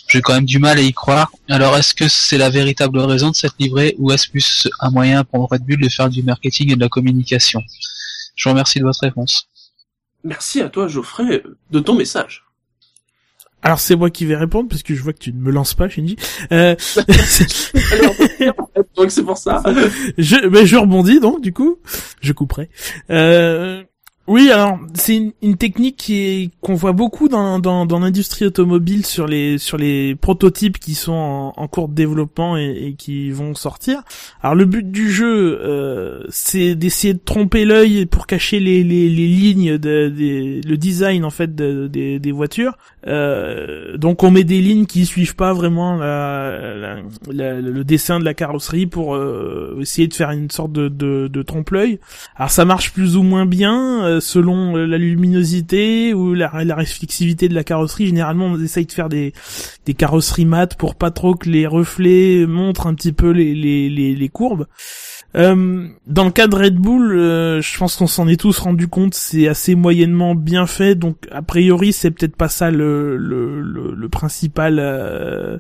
J'ai 0.08 0.22
quand 0.22 0.34
même 0.34 0.46
du 0.46 0.60
mal 0.60 0.78
à 0.80 0.82
y 0.82 0.92
croire. 0.92 1.32
Alors 1.50 1.78
est-ce 1.78 1.94
que 1.94 2.08
c'est 2.08 2.38
la 2.38 2.50
véritable 2.50 3.00
raison 3.00 3.30
de 3.30 3.36
cette 3.36 3.54
livrée 3.60 3.96
ou 4.00 4.12
est-ce 4.12 4.30
plus 4.30 4.68
un 4.80 4.90
moyen 4.90 5.24
pour 5.24 5.48
Red 5.50 5.64
Bull 5.64 5.80
de 5.80 5.90
faire 5.90 6.10
du 6.10 6.24
marketing 6.24 6.72
et 6.72 6.76
de 6.76 6.82
la 6.82 6.90
communication? 6.90 7.62
Je 8.36 8.50
vous 8.50 8.54
remercie 8.54 8.80
de 8.80 8.86
votre 8.86 9.02
réponse. 9.02 9.48
Merci 10.24 10.62
à 10.62 10.70
toi 10.70 10.88
Geoffrey 10.88 11.44
de 11.70 11.80
ton 11.80 11.96
message. 11.96 12.44
Alors 13.64 13.80
c'est 13.80 13.96
moi 13.96 14.10
qui 14.10 14.26
vais 14.26 14.36
répondre 14.36 14.70
parce 14.70 14.84
que 14.84 14.96
je 14.96 15.04
vois 15.04 15.14
que 15.14 15.20
tu 15.20 15.34
ne 15.34 15.40
me 15.40 15.52
lances 15.52 15.74
pas, 15.74 15.88
Shinji. 15.88 16.16
Euh, 16.52 16.76
donc 18.96 19.12
c'est 19.12 19.24
pour 19.24 19.38
ça. 19.38 19.62
je, 20.18 20.48
ben, 20.48 20.66
je 20.66 20.78
rebondis 20.78 21.20
donc 21.20 21.42
du 21.42 21.54
coup, 21.54 21.78
je 22.22 22.34
couperai. 22.34 22.70
Euh, 23.10 23.84
Oui, 24.32 24.50
alors 24.50 24.80
c'est 24.94 25.18
une, 25.18 25.34
une 25.42 25.58
technique 25.58 25.98
qui 25.98 26.16
est 26.20 26.50
qu'on 26.62 26.74
voit 26.74 26.94
beaucoup 26.94 27.28
dans 27.28 27.60
dans, 27.60 27.86
dans 27.86 28.00
l'industrie 28.00 28.46
automobile 28.46 29.06
sur 29.06 29.28
les 29.28 29.58
sur 29.58 29.76
les 29.76 30.16
prototypes 30.16 30.80
qui 30.80 30.96
sont 30.96 31.52
en, 31.54 31.68
cours 31.68 31.90
de 31.90 31.96
développement 31.96 32.56
et, 32.56 32.70
et 32.88 32.94
qui 32.94 33.30
vont 33.32 33.56
sortir. 33.56 34.04
Alors 34.42 34.56
le 34.56 34.64
but 34.64 34.90
du 34.90 35.12
jeu, 35.12 35.60
euh, 35.62 36.24
c'est 36.30 36.76
d'essayer 36.76 37.14
de 37.14 37.20
tromper 37.20 37.66
l'œil 37.66 38.06
pour 38.06 38.26
cacher 38.26 38.62
les, 38.62 38.86
les, 38.86 39.10
les 39.10 39.28
lignes 39.28 39.78
de, 39.78 40.08
des- 40.08 40.62
le 40.62 40.78
design 40.78 41.26
en 41.26 41.30
fait 41.30 41.54
de- 41.54 41.88
des, 41.88 42.18
des 42.20 42.32
voitures. 42.32 42.78
Euh, 43.08 43.98
donc 43.98 44.24
on 44.24 44.32
met 44.32 44.46
des 44.46 44.62
lignes 44.62 44.86
qui 44.86 45.06
suivent 45.06 45.36
pas 45.36 45.52
vraiment 45.52 45.98
la, 45.98 46.74
la- 46.78 46.96
la- 47.34 47.60
le 47.60 47.84
dessin 47.84 48.18
de 48.22 48.24
la 48.24 48.34
carrosserie 48.34 48.86
pour 48.86 49.14
euh, 49.14 49.78
essayer 49.82 50.08
de 50.08 50.14
faire 50.14 50.32
une 50.32 50.50
sorte 50.52 50.72
de, 50.72 50.88
de, 50.88 51.28
de 51.28 51.42
trompe-l'œil. 51.42 52.00
Alors 52.38 52.50
ça 52.52 52.64
marche 52.64 52.94
plus 52.94 53.18
ou 53.18 53.24
moins 53.24 53.46
bien 53.46 54.06
euh, 54.06 54.20
selon 54.22 54.78
euh, 54.78 54.86
la 54.86 54.98
luminosité 54.98 56.14
ou 56.14 56.34
la, 56.34 56.64
la 56.64 56.76
réflexivité 56.76 57.50
de 57.50 57.54
la 57.54 57.66
carrosserie. 57.66 58.08
Généralement, 58.08 58.46
on 58.46 58.64
essaye 58.64 58.86
de 58.86 58.92
faire 58.94 59.10
des, 59.10 59.34
des 59.86 59.94
carrosseries 59.94 60.46
mates 60.46 60.78
pour 60.78 60.96
pas 60.96 61.12
trop 61.12 61.36
que 61.36 61.50
les 61.50 61.68
reflets 61.68 62.46
montrent 62.48 62.88
un 62.88 62.94
petit 62.94 63.12
peu 63.12 63.32
les, 63.32 63.54
les, 63.54 63.90
les, 63.90 64.16
les 64.16 64.30
courbes. 64.30 64.68
Euh, 65.34 65.88
dans 66.08 66.26
le 66.26 66.32
cas 66.32 66.48
de 66.48 66.56
Red 66.58 66.76
Bull, 66.76 67.14
euh, 67.14 67.62
je 67.62 67.78
pense 67.78 67.96
qu'on 67.96 68.08
s'en 68.08 68.28
est 68.28 68.40
tous 68.40 68.60
rendu 68.60 68.90
compte, 68.90 69.14
c'est 69.14 69.48
assez 69.48 69.76
moyennement 69.76 70.36
bien 70.36 70.68
fait, 70.68 70.94
donc 70.94 71.26
a 71.32 71.42
priori 71.42 71.94
c'est 71.94 72.12
peut-être 72.12 72.36
pas 72.36 72.50
ça 72.50 72.70
le 72.70 73.16
le, 73.16 73.62
le, 73.62 73.96
le 73.96 74.10
principal, 74.10 74.78
euh, 74.80 75.58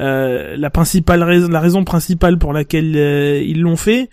euh, 0.00 0.56
la 0.56 0.70
principale 0.70 1.22
raison, 1.22 1.48
la 1.48 1.60
raison 1.60 1.84
principale 1.84 2.38
pour 2.38 2.54
laquelle 2.54 2.94
euh, 2.96 3.42
ils 3.42 3.60
l'ont 3.60 3.76
fait 3.76 4.08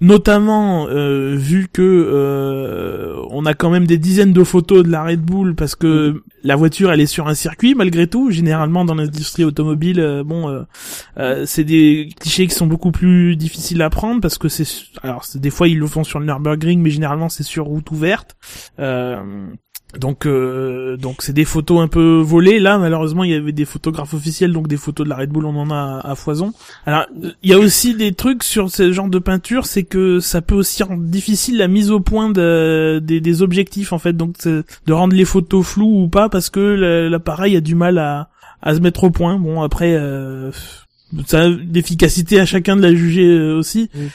notamment 0.00 0.86
euh, 0.88 1.34
vu 1.36 1.68
que 1.70 1.82
euh, 1.82 3.22
on 3.30 3.44
a 3.44 3.54
quand 3.54 3.70
même 3.70 3.86
des 3.86 3.98
dizaines 3.98 4.32
de 4.32 4.44
photos 4.44 4.82
de 4.82 4.90
la 4.90 5.04
Red 5.04 5.20
Bull 5.20 5.54
parce 5.54 5.74
que 5.74 6.22
la 6.42 6.56
voiture 6.56 6.90
elle 6.90 7.00
est 7.00 7.06
sur 7.06 7.28
un 7.28 7.34
circuit 7.34 7.74
malgré 7.74 8.06
tout. 8.06 8.30
Généralement 8.30 8.84
dans 8.84 8.94
l'industrie 8.94 9.44
automobile 9.44 10.00
euh, 10.00 10.24
bon 10.24 10.64
c'est 11.44 11.64
des 11.64 12.10
clichés 12.18 12.46
qui 12.46 12.54
sont 12.54 12.66
beaucoup 12.66 12.92
plus 12.92 13.36
difficiles 13.36 13.82
à 13.82 13.90
prendre 13.90 14.20
parce 14.20 14.38
que 14.38 14.48
c'est 14.48 14.66
alors 15.02 15.24
des 15.34 15.50
fois 15.50 15.68
ils 15.68 15.78
le 15.78 15.86
font 15.86 16.04
sur 16.04 16.18
le 16.18 16.26
Nürburgring 16.26 16.80
mais 16.80 16.90
généralement 16.90 17.28
c'est 17.28 17.42
sur 17.42 17.66
route 17.66 17.90
ouverte. 17.90 18.36
Euh, 18.78 19.48
donc 19.98 20.24
euh, 20.24 20.96
donc 20.96 21.22
c'est 21.22 21.32
des 21.32 21.44
photos 21.44 21.80
un 21.80 21.88
peu 21.88 22.20
volées. 22.20 22.60
Là 22.60 22.78
malheureusement 22.78 23.24
il 23.24 23.30
y 23.32 23.34
avait 23.34 23.52
des 23.52 23.64
photographes 23.64 24.14
officiels 24.14 24.52
donc 24.52 24.68
des 24.68 24.76
photos 24.76 25.04
de 25.04 25.10
la 25.10 25.16
Red 25.16 25.30
Bull 25.30 25.44
on 25.46 25.56
en 25.56 25.70
a 25.70 26.00
à, 26.04 26.12
à 26.12 26.14
foison. 26.14 26.52
Alors 26.86 27.06
il 27.42 27.50
y 27.50 27.52
a 27.52 27.58
aussi 27.58 27.94
des 27.94 28.12
trucs 28.12 28.44
sur 28.44 28.70
ce 28.70 28.92
genre 28.92 29.08
de 29.08 29.18
peinture 29.18 29.66
c'est 29.66 29.82
que 29.82 30.20
ça 30.20 30.42
peut 30.42 30.54
aussi 30.54 30.82
rendre 30.82 31.02
difficile 31.02 31.58
la 31.58 31.66
mise 31.66 31.90
au 31.90 31.98
point 32.00 32.30
de, 32.30 33.00
des, 33.02 33.20
des 33.20 33.42
objectifs 33.42 33.92
en 33.92 33.98
fait. 33.98 34.12
Donc 34.12 34.36
de 34.46 34.92
rendre 34.92 35.14
les 35.16 35.24
photos 35.24 35.66
floues 35.66 36.04
ou 36.04 36.08
pas 36.08 36.28
parce 36.28 36.50
que 36.50 37.08
l'appareil 37.10 37.56
a 37.56 37.60
du 37.60 37.74
mal 37.74 37.98
à 37.98 38.28
à 38.62 38.74
se 38.74 38.80
mettre 38.80 39.04
au 39.04 39.10
point. 39.10 39.38
Bon 39.38 39.62
après 39.62 39.94
euh, 39.94 40.50
ça 41.26 41.42
a 41.42 41.48
l'efficacité 41.48 42.38
à 42.38 42.46
chacun 42.46 42.76
de 42.76 42.82
la 42.82 42.94
juger 42.94 43.26
euh, 43.26 43.58
aussi. 43.58 43.90
Oui. 43.94 44.08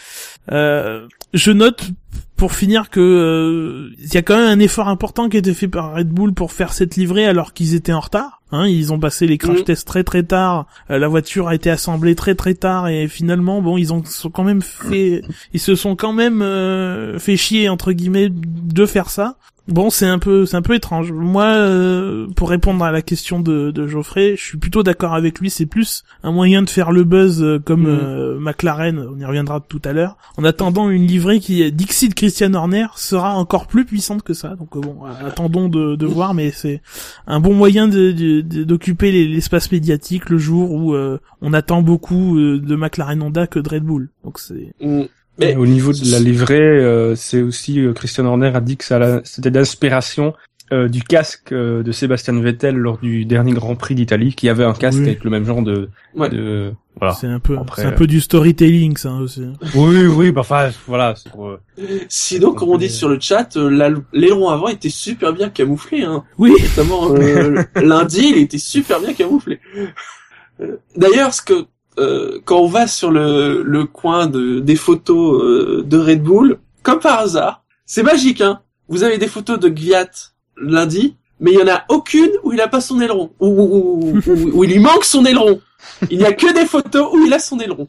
euh, 0.52 1.08
je 1.36 1.52
note 1.52 1.92
pour 2.36 2.52
finir 2.54 2.90
que 2.90 3.00
euh, 3.00 3.96
il 3.98 4.14
y 4.14 4.18
a 4.18 4.22
quand 4.22 4.36
même 4.36 4.50
un 4.50 4.60
effort 4.60 4.90
important 4.90 5.30
qui 5.30 5.38
a 5.38 5.40
été 5.40 5.54
fait 5.54 5.70
par 5.70 5.94
Red 5.96 6.10
Bull 6.10 6.34
pour 6.34 6.52
faire 6.52 6.74
cette 6.74 6.98
livrée 6.98 7.26
alors 7.26 7.54
qu'ils 7.54 7.76
étaient 7.76 7.94
en 7.94 8.02
retard. 8.02 8.42
Hein, 8.52 8.68
ils 8.68 8.92
ont 8.92 9.00
passé 9.00 9.26
les 9.26 9.38
crash 9.38 9.60
Mhm. 9.60 9.64
tests 9.64 9.88
très 9.88 10.04
très 10.04 10.24
tard. 10.24 10.66
euh, 10.90 11.00
la 11.00 11.08
voiture 11.08 11.48
a 11.48 11.56
été 11.56 11.70
assemblée 11.70 12.14
très 12.16 12.36
très 12.36 12.54
tard 12.54 12.88
et 12.90 13.08
finalement 13.08 13.62
bon 13.62 13.78
ils 13.78 13.94
ont 13.94 14.04
sont 14.04 14.30
quand 14.30 14.44
même 14.44 14.62
fait 14.62 15.22
ils 15.54 15.60
se 15.60 15.76
sont 15.76 15.96
quand 15.96 16.12
même 16.14 16.42
euh, 16.42 17.20
fait 17.20 17.38
chier 17.38 17.70
entre 17.70 17.92
guillemets 17.94 18.30
de 18.32 18.86
faire 18.86 19.10
ça. 19.10 19.38
Bon, 19.68 19.90
c'est 19.90 20.06
un 20.06 20.20
peu, 20.20 20.46
c'est 20.46 20.58
un 20.58 20.62
peu 20.62 20.76
étrange. 20.76 21.12
Moi, 21.12 21.46
euh, 21.46 22.28
pour 22.36 22.52
répondre 22.52 22.84
à 22.86 22.92
la 22.92 23.02
question 23.02 23.40
de, 23.40 23.72
de 23.72 23.88
Geoffrey, 23.88 24.36
je 24.38 24.44
suis 24.44 24.58
plutôt 24.60 24.84
d'accord 24.84 25.16
avec 25.16 25.40
lui. 25.40 25.50
C'est 25.50 25.66
plus 25.66 26.04
un 26.22 26.32
moyen 26.32 26.62
de 26.62 26.70
faire 26.70 26.92
le 26.92 27.04
buzz 27.04 27.42
euh, 27.42 27.58
comme 27.58 27.82
Mhm. 27.82 27.88
euh, 28.00 28.40
McLaren. 28.40 29.00
On 29.00 29.18
y 29.20 29.26
reviendra 29.26 29.60
tout 29.68 29.82
à 29.84 29.92
l'heure. 29.92 30.18
En 30.38 30.44
attendant 30.44 30.92
une 30.92 31.08
livrée 31.08 31.40
qui, 31.40 31.72
Dixit 31.72 32.14
Christian 32.14 32.54
Horner, 32.54 32.86
sera 32.96 33.34
encore 33.36 33.66
plus 33.66 33.86
puissante 33.86 34.22
que 34.22 34.36
ça. 34.36 34.56
Donc 34.56 34.78
bon, 34.78 34.98
attendons 35.26 35.68
de, 35.68 35.96
de 35.96 36.06
voir. 36.06 36.36
Mais 36.36 36.52
c'est 36.52 36.84
un 37.26 37.40
bon 37.40 37.56
moyen 37.56 37.88
de- 37.88 38.12
de- 38.12 38.42
de- 38.42 38.64
d'occuper 38.66 39.12
les- 39.12 39.28
l'espace 39.28 39.72
médiatique 39.72 40.30
le 40.30 40.38
jour 40.38 40.72
où 40.74 40.94
euh, 40.94 41.18
on 41.42 41.54
attend 41.54 41.82
beaucoup 41.82 42.38
euh, 42.38 42.60
de 42.60 42.76
McLaren 42.76 43.20
Honda 43.24 43.48
que 43.48 43.58
de 43.60 43.68
Red 43.68 43.84
Bull. 43.84 44.10
Donc 44.24 44.38
c'est 44.38 44.74
Mm. 44.80 45.06
Mais 45.40 45.56
Au 45.56 45.66
niveau 45.66 45.92
de 45.92 46.12
la 46.12 46.20
livrée, 46.20 46.60
euh, 46.60 47.16
c'est 47.16 47.42
aussi 47.42 47.80
euh, 47.82 47.94
Christian 47.94 48.26
Horner 48.26 48.52
a 48.56 48.62
dit 48.62 48.78
que 48.78 48.86
ça 48.86 49.22
c'était 49.26 49.52
d'inspiration 49.52 50.34
euh, 50.74 50.88
du 50.88 51.04
casque 51.04 51.52
euh, 51.52 51.84
de 51.84 51.92
Sébastien 51.92 52.40
Vettel 52.42 52.76
lors 52.76 52.98
du 52.98 53.26
dernier 53.26 53.52
Grand 53.52 53.76
Prix 53.76 53.94
d'Italie, 53.96 54.34
qui 54.34 54.50
avait 54.50 54.64
un 54.64 54.74
casque 54.74 54.98
Oui. 55.00 55.06
avec 55.10 55.24
le 55.24 55.30
même 55.30 55.46
genre 55.46 55.62
de, 55.62 55.90
Ouais. 56.16 56.30
de 56.30 56.72
voilà. 56.98 57.14
c'est 57.14 57.28
un 57.28 57.40
peu, 57.40 57.58
Après, 57.58 57.82
c'est 57.84 57.88
un 57.90 57.92
peu 57.92 58.08
du 58.08 58.20
storytelling 58.22 58.96
ça 58.98 59.12
aussi. 59.14 59.44
Oui, 59.76 60.06
oui, 60.08 60.32
bah 60.32 60.42
enfin 60.42 60.70
voilà. 60.88 61.14
pour, 61.32 61.50
euh, 61.50 61.60
sinon, 62.08 62.54
comme 62.54 62.70
on 62.70 62.78
dit 62.78 62.90
sur 62.90 63.10
le 63.10 63.20
chat, 63.20 63.58
euh, 63.58 63.70
la- 63.70 63.92
l'aileron 64.14 64.50
avant 64.50 64.70
était 64.70 64.90
super 64.90 65.34
bien 65.34 65.50
camouflé. 65.50 66.02
Hein. 66.04 66.24
Oui. 66.38 66.52
Notamment 66.60 67.14
euh, 67.14 67.62
lundi, 67.76 68.32
il 68.36 68.38
était 68.38 68.58
super 68.58 69.00
bien 69.02 69.14
camouflé. 69.14 69.60
Euh, 70.62 70.78
D'ailleurs, 70.96 71.34
ce 71.34 71.42
que 71.42 71.66
euh, 72.00 72.40
quand 72.46 72.60
on 72.60 72.68
va 72.68 72.88
sur 72.88 73.12
le, 73.12 73.64
le 73.64 73.86
coin 73.86 74.28
de, 74.28 74.60
des 74.60 74.76
photos 74.76 75.42
euh, 75.44 75.84
de 75.86 75.98
Red 75.98 76.22
Bull, 76.24 76.58
comme 76.84 77.00
par 77.00 77.20
hasard, 77.20 77.64
c'est 77.86 78.04
magique. 78.04 78.42
Hein. 78.42 78.62
Vous 78.88 79.04
avez 79.04 79.18
des 79.18 79.28
photos 79.28 79.60
de 79.60 79.70
Gviat 79.70 80.10
lundi, 80.58 81.16
mais 81.40 81.52
il 81.54 81.60
y 81.60 81.64
en 81.64 81.68
a 81.68 81.86
aucune 81.90 82.32
où 82.44 82.54
il 82.54 82.62
a 82.62 82.68
pas 82.68 82.82
son 82.82 83.00
aileron, 83.02 83.32
où- 83.40 83.48
où- 83.48 84.22
où 84.54 84.64
il 84.64 84.72
lui 84.72 84.80
manque 84.80 85.04
son 85.06 85.26
aileron. 85.26 85.60
Il 86.10 86.18
n'y 86.18 86.26
a 86.26 86.34
que 86.34 86.54
des 86.54 86.66
photos 86.66 87.08
où 87.14 87.26
il 87.26 87.34
a 87.34 87.40
son 87.40 87.60
aileron. 87.60 87.88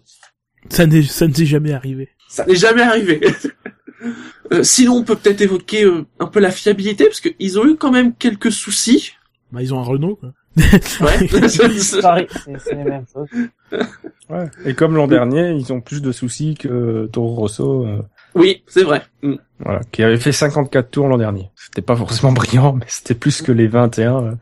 Ça 0.70 0.86
n'est, 0.86 1.02
ça 1.02 1.26
ne 1.28 1.32
s'est 1.34 1.46
jamais 1.46 1.72
arrivé. 1.72 2.08
Ça 2.28 2.44
n'est 2.46 2.56
jamais 2.56 2.82
arrivé. 2.82 3.20
Euh, 4.52 4.62
sinon, 4.62 4.96
on 4.96 5.02
peut 5.02 5.16
peut-être 5.16 5.40
évoquer 5.40 5.84
euh, 5.84 6.04
un 6.20 6.26
peu 6.26 6.38
la 6.38 6.50
fiabilité, 6.52 7.06
parce 7.06 7.20
qu'ils 7.20 7.58
ont 7.58 7.64
eu 7.66 7.76
quand 7.76 7.90
même 7.90 8.14
quelques 8.14 8.52
soucis. 8.52 9.12
Bah 9.50 9.62
ils 9.62 9.72
ont 9.74 9.80
un 9.80 9.84
Renault. 9.84 10.16
Quoi. 10.16 10.32
Ouais. 10.56 11.28
Pareil, 12.00 12.26
c'est 12.58 12.74
les 12.74 12.84
mêmes 12.84 13.04
choses. 13.12 13.28
ouais. 14.30 14.46
Et 14.64 14.74
comme 14.74 14.96
l'an 14.96 15.06
dernier, 15.06 15.50
ils 15.50 15.72
ont 15.72 15.82
plus 15.82 16.00
de 16.00 16.12
soucis 16.12 16.54
que 16.54 17.08
Toro 17.12 17.34
Rosso, 17.34 17.84
euh, 17.84 18.02
oui, 18.36 18.62
c'est 18.66 18.82
vrai. 18.82 19.02
Mm. 19.22 19.34
voilà, 19.60 19.80
qui 19.90 20.02
avait 20.02 20.18
fait 20.18 20.30
54 20.30 20.90
tours 20.90 21.08
l'an 21.08 21.16
dernier. 21.16 21.50
C'était 21.56 21.82
pas 21.82 21.96
forcément 21.96 22.32
brillant, 22.32 22.74
mais 22.74 22.84
c'était 22.86 23.14
plus 23.14 23.40
que 23.40 23.50
les 23.50 23.66
21 23.66 24.24
euh, 24.24 24.32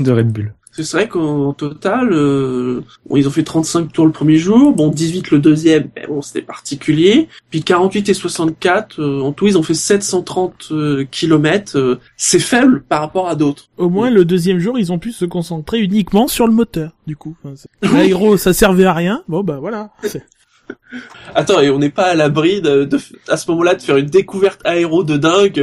de 0.00 0.12
Red 0.12 0.30
Bull. 0.30 0.54
C'est 0.82 0.96
vrai 0.96 1.08
qu'en 1.08 1.52
total, 1.52 2.12
euh, 2.12 2.80
bon, 3.08 3.16
ils 3.16 3.26
ont 3.26 3.30
fait 3.30 3.42
35 3.42 3.92
tours 3.92 4.06
le 4.06 4.12
premier 4.12 4.36
jour, 4.36 4.72
bon 4.74 4.88
18 4.88 5.30
le 5.30 5.38
deuxième, 5.38 5.88
mais 5.96 6.06
bon 6.06 6.22
c'était 6.22 6.42
particulier. 6.42 7.28
Puis 7.50 7.62
48 7.62 8.08
et 8.08 8.14
64, 8.14 9.00
euh, 9.00 9.20
en 9.22 9.32
tout 9.32 9.46
ils 9.46 9.56
ont 9.58 9.62
fait 9.62 9.74
730 9.74 10.68
euh, 10.72 11.04
kilomètres. 11.10 11.76
euh, 11.78 11.98
c'est 12.16 12.38
faible 12.38 12.82
par 12.88 13.00
rapport 13.00 13.28
à 13.28 13.34
d'autres. 13.34 13.64
Au 13.78 13.88
moins 13.88 14.10
le 14.10 14.24
deuxième 14.24 14.58
jour 14.58 14.78
ils 14.78 14.92
ont 14.92 14.98
pu 14.98 15.12
se 15.12 15.24
concentrer 15.24 15.80
uniquement 15.80 16.28
sur 16.28 16.46
le 16.46 16.52
moteur. 16.52 16.92
Du 17.06 17.16
coup, 17.16 17.36
Enfin, 17.44 17.54
l'aéro 17.94 18.36
ça 18.36 18.52
servait 18.52 18.84
à 18.84 18.92
rien. 18.94 19.22
Bon 19.28 19.42
bah 19.42 19.58
voilà. 19.60 19.90
Attends, 21.34 21.60
et 21.60 21.70
on 21.70 21.78
n'est 21.78 21.90
pas 21.90 22.04
à 22.04 22.14
l'abri 22.14 22.60
de, 22.60 22.84
de- 22.84 22.98
à 23.28 23.36
ce 23.36 23.50
moment-là 23.50 23.74
de 23.74 23.82
faire 23.82 23.96
une 23.96 24.06
découverte 24.06 24.60
aéro 24.64 25.02
de 25.02 25.16
dingue. 25.16 25.60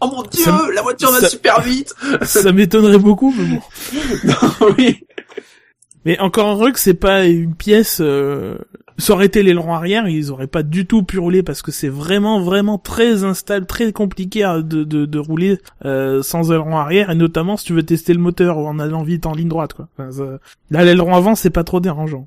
Oh 0.00 0.06
mon 0.14 0.22
dieu, 0.22 0.44
Ça 0.44 0.66
la 0.74 0.82
voiture 0.82 1.10
va 1.10 1.20
ça- 1.20 1.28
super 1.28 1.60
vite. 1.60 1.94
ça 2.22 2.52
m'étonnerait 2.52 2.98
beaucoup, 2.98 3.34
mais 3.36 3.44
bon. 3.56 3.60
Non, 4.24 4.68
oui. 4.78 5.04
Mais 6.04 6.18
encore 6.20 6.50
heureux 6.56 6.70
que 6.72 6.78
c'est 6.78 6.94
pas 6.94 7.26
une 7.26 7.54
pièce. 7.54 7.98
Euh... 8.00 8.56
Ça 9.00 9.12
aurait 9.12 9.26
été 9.26 9.44
l'aileron 9.44 9.74
arrière, 9.74 10.08
ils 10.08 10.32
auraient 10.32 10.48
pas 10.48 10.64
du 10.64 10.84
tout 10.84 11.04
pu 11.04 11.20
rouler 11.20 11.44
parce 11.44 11.62
que 11.62 11.70
c'est 11.70 11.88
vraiment 11.88 12.40
vraiment 12.40 12.78
très 12.78 13.22
instable, 13.22 13.64
très 13.64 13.92
compliqué 13.92 14.40
de, 14.64 14.82
de, 14.82 15.06
de 15.06 15.18
rouler 15.20 15.58
euh, 15.84 16.20
sans 16.24 16.50
aileron 16.50 16.76
arrière 16.78 17.08
et 17.10 17.14
notamment 17.14 17.56
si 17.56 17.66
tu 17.66 17.74
veux 17.74 17.84
tester 17.84 18.12
le 18.12 18.18
moteur 18.18 18.58
ou 18.58 18.66
en 18.66 18.80
allant 18.80 19.04
vite 19.04 19.24
en 19.26 19.34
ligne 19.34 19.46
droite 19.48 19.72
quoi. 19.74 19.86
Enfin, 19.96 20.10
ça- 20.10 20.38
Là 20.72 20.84
l'aileron 20.84 21.14
avant 21.14 21.36
c'est 21.36 21.50
pas 21.50 21.62
trop 21.62 21.78
dérangeant. 21.78 22.26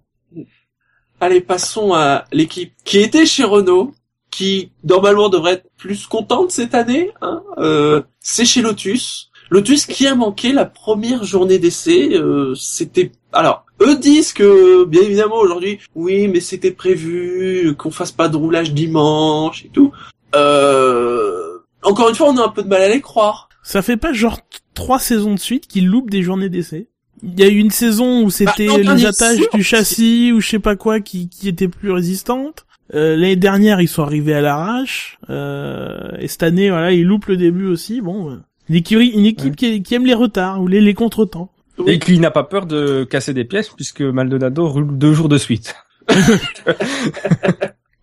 Allez, 1.19 1.41
passons 1.41 1.93
à 1.93 2.23
l'équipe 2.31 2.71
qui 2.85 2.99
était 2.99 3.25
chez 3.25 3.43
Renault, 3.43 3.93
qui 4.31 4.71
normalement 4.83 5.29
devrait 5.29 5.53
être 5.53 5.69
plus 5.77 6.07
contente 6.07 6.51
cette 6.51 6.73
année. 6.73 7.11
Hein 7.21 7.43
euh, 7.57 8.01
c'est 8.19 8.45
chez 8.45 8.61
Lotus. 8.61 9.29
Lotus 9.49 9.85
qui 9.85 10.07
a 10.07 10.15
manqué 10.15 10.53
la 10.53 10.65
première 10.65 11.23
journée 11.25 11.59
d'essai. 11.59 12.13
euh, 12.13 12.55
c'était 12.55 13.11
alors 13.33 13.65
eux 13.81 13.97
disent 13.97 14.31
que 14.33 14.85
bien 14.85 15.01
évidemment 15.01 15.37
aujourd'hui, 15.37 15.79
oui, 15.95 16.27
mais 16.27 16.39
c'était 16.39 16.71
prévu 16.71 17.75
qu'on 17.77 17.91
fasse 17.91 18.11
pas 18.11 18.29
de 18.29 18.37
roulage 18.37 18.73
dimanche 18.73 19.65
et 19.65 19.69
tout. 19.69 19.91
Euh, 20.35 21.57
encore 21.83 22.09
une 22.09 22.15
fois, 22.15 22.29
on 22.29 22.37
a 22.37 22.45
un 22.45 22.49
peu 22.49 22.63
de 22.63 22.67
mal 22.67 22.81
à 22.81 22.89
les 22.89 23.01
croire. 23.01 23.49
Ça 23.63 23.81
fait 23.81 23.97
pas 23.97 24.13
genre 24.13 24.39
trois 24.73 24.99
saisons 24.99 25.33
de 25.33 25.39
suite 25.39 25.67
qu'ils 25.67 25.87
loupent 25.87 26.09
des 26.09 26.23
journées 26.23 26.49
d'essai. 26.49 26.87
Il 27.23 27.39
y 27.39 27.43
a 27.43 27.47
eu 27.47 27.57
une 27.57 27.69
saison 27.71 28.23
où 28.23 28.29
c'était 28.29 28.67
Bah, 28.67 28.83
non, 28.83 28.93
les 28.93 29.05
attaches 29.05 29.37
sûr. 29.37 29.49
du 29.53 29.63
châssis 29.63 30.31
ou 30.31 30.39
je 30.39 30.47
sais 30.47 30.59
pas 30.59 30.75
quoi 30.75 30.99
qui, 31.01 31.29
qui 31.29 31.47
étaient 31.49 31.67
plus 31.67 31.91
résistantes. 31.91 32.65
Euh, 32.93 33.15
L'année 33.15 33.35
dernière, 33.35 33.79
ils 33.81 33.87
sont 33.87 34.03
arrivés 34.03 34.33
à 34.33 34.41
l'arrache. 34.41 35.17
Euh, 35.29 36.11
et 36.19 36.27
cette 36.27 36.43
année, 36.43 36.69
voilà, 36.69 36.91
ils 36.91 37.05
loupent 37.05 37.27
le 37.27 37.37
début 37.37 37.67
aussi. 37.67 38.01
Bon, 38.01 38.31
euh, 38.31 38.35
une 38.69 38.75
équipe, 38.75 38.99
une 38.99 39.25
équipe 39.25 39.55
qui, 39.55 39.81
qui 39.81 39.95
aime 39.95 40.05
les 40.05 40.13
retards 40.13 40.61
ou 40.61 40.67
les, 40.67 40.81
les 40.81 40.93
contretemps. 40.93 41.51
Et 41.87 41.99
qui 41.99 42.19
n'a 42.19 42.31
pas 42.31 42.43
peur 42.43 42.65
de 42.65 43.03
casser 43.05 43.33
des 43.33 43.45
pièces 43.45 43.69
puisque 43.69 44.01
Maldonado 44.01 44.67
roule 44.67 44.97
deux 44.97 45.13
jours 45.13 45.29
de 45.29 45.37
suite. 45.37 45.75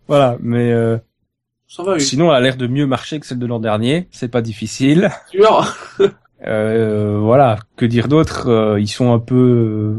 voilà, 0.07 0.37
mais 0.41 0.71
euh, 0.71 0.97
Ça 1.67 1.83
va, 1.83 1.93
oui. 1.93 2.01
sinon, 2.01 2.29
elle 2.31 2.35
a 2.37 2.39
l'air 2.41 2.57
de 2.57 2.67
mieux 2.67 2.87
marcher 2.87 3.19
que 3.19 3.25
celle 3.25 3.39
de 3.39 3.45
l'an 3.45 3.59
dernier. 3.59 4.07
C'est 4.11 4.27
pas 4.31 4.41
difficile. 4.41 5.09
Sûr. 5.31 5.75
Euh, 6.47 7.19
voilà, 7.21 7.57
que 7.75 7.85
dire 7.85 8.07
d'autre 8.07 8.47
Euh, 8.47 8.79
Ils 8.79 8.87
sont 8.87 9.11
un 9.13 9.19
peu, 9.19 9.35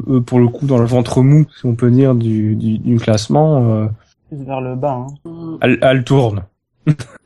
euh, 0.08 0.14
eux, 0.16 0.22
pour 0.22 0.38
le 0.38 0.48
coup, 0.48 0.64
dans 0.66 0.78
le 0.78 0.86
ventre 0.86 1.20
mou, 1.20 1.44
si 1.54 1.66
on 1.66 1.74
peut 1.74 1.90
dire, 1.90 2.14
du, 2.14 2.56
du, 2.56 2.78
du 2.78 2.96
classement. 2.96 3.90
Plus 4.30 4.44
vers 4.44 4.60
le 4.60 4.74
bas. 4.76 5.06
Hein. 5.06 5.14
Euh, 5.26 5.58
elle, 5.60 5.78
elle 5.82 6.04
tourne. 6.04 6.44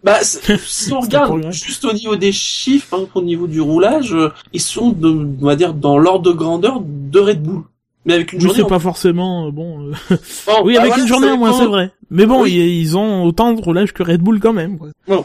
Bah, 0.02 0.18
si 0.22 0.92
on 0.92 1.00
regarde 1.00 1.52
juste 1.52 1.84
au 1.84 1.92
niveau 1.92 2.16
des 2.16 2.32
chiffres, 2.32 2.96
hein, 2.98 3.06
au 3.14 3.22
niveau 3.22 3.46
du 3.46 3.60
roulage, 3.60 4.12
euh, 4.12 4.30
ils 4.52 4.60
sont, 4.60 4.90
de, 4.90 5.08
on 5.40 5.46
va 5.46 5.54
dire, 5.56 5.74
dans 5.74 5.96
l'ordre 5.98 6.30
de 6.30 6.36
grandeur 6.36 6.80
de 6.82 7.20
Red 7.20 7.42
Bull. 7.42 7.62
Mais 8.06 8.14
avec 8.14 8.32
une 8.32 8.38
Oui, 8.40 8.44
journée. 8.48 8.62
c'est 8.62 8.68
pas 8.68 8.78
forcément 8.80 9.46
euh, 9.46 9.50
bon. 9.50 9.80
euh, 9.88 9.92
Bon, 10.46 10.52
oui, 10.64 10.74
bah 10.74 10.80
avec 10.80 10.90
voilà, 10.92 11.02
une 11.02 11.08
journée 11.08 11.30
en 11.30 11.38
moins, 11.38 11.52
c'est 11.54 11.64
vrai. 11.66 11.90
Mais 12.10 12.26
bon, 12.26 12.42
Oui. 12.42 12.52
ils, 12.52 12.80
ils 12.80 12.96
ont 12.98 13.24
autant 13.24 13.52
de 13.54 13.60
roulage 13.62 13.92
que 13.94 14.02
Red 14.02 14.20
Bull 14.20 14.40
quand 14.40 14.52
même. 14.52 14.76
Quoi. 14.78 14.88
Bon. 15.08 15.24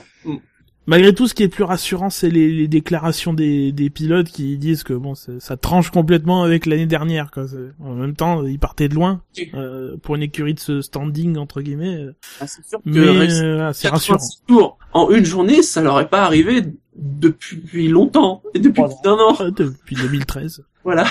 Malgré 0.89 1.13
tout, 1.13 1.27
ce 1.27 1.33
qui 1.35 1.43
est 1.43 1.47
plus 1.49 1.63
rassurant, 1.63 2.09
c'est 2.09 2.29
les, 2.29 2.51
les 2.51 2.67
déclarations 2.67 3.33
des, 3.33 3.71
des 3.71 3.89
pilotes 3.91 4.27
qui 4.27 4.57
disent 4.57 4.81
que 4.83 4.93
bon, 4.93 5.13
c'est- 5.13 5.39
ça 5.39 5.55
tranche 5.55 5.91
complètement 5.91 6.41
avec 6.43 6.65
l'année 6.65 6.87
dernière. 6.87 7.29
Quoi. 7.29 7.45
En 7.79 7.93
même 7.93 8.15
temps, 8.15 8.43
ils 8.45 8.57
partaient 8.57 8.89
de 8.89 8.95
loin 8.95 9.21
euh, 9.53 9.97
pour 10.01 10.15
une 10.15 10.23
écurie 10.23 10.55
de 10.55 10.59
ce 10.59 10.81
standing 10.81 11.37
entre 11.37 11.61
guillemets. 11.61 11.95
euh, 11.95 12.15
Ah, 12.41 12.47
c'est 12.47 12.65
sûr 12.65 12.79
que 12.79 12.89
Mais 12.89 12.99
rester 13.19 13.43
euh, 13.43 13.71
c'est 13.73 13.87
rassurant. 13.89 14.17
86 14.17 14.43
tours 14.47 14.77
en 14.93 15.11
une 15.11 15.25
journée, 15.25 15.61
ça 15.61 15.81
leur 15.83 15.99
est 15.99 16.09
pas 16.09 16.23
arrivé 16.23 16.63
depuis 16.95 17.87
longtemps 17.87 18.41
et 18.55 18.59
depuis 18.59 18.81
Trois 18.81 18.89
plus 18.89 19.03
d'un 19.03 19.17
an. 19.17 19.51
Depuis 19.55 19.95
2013. 19.95 20.63
Voilà. 20.83 21.05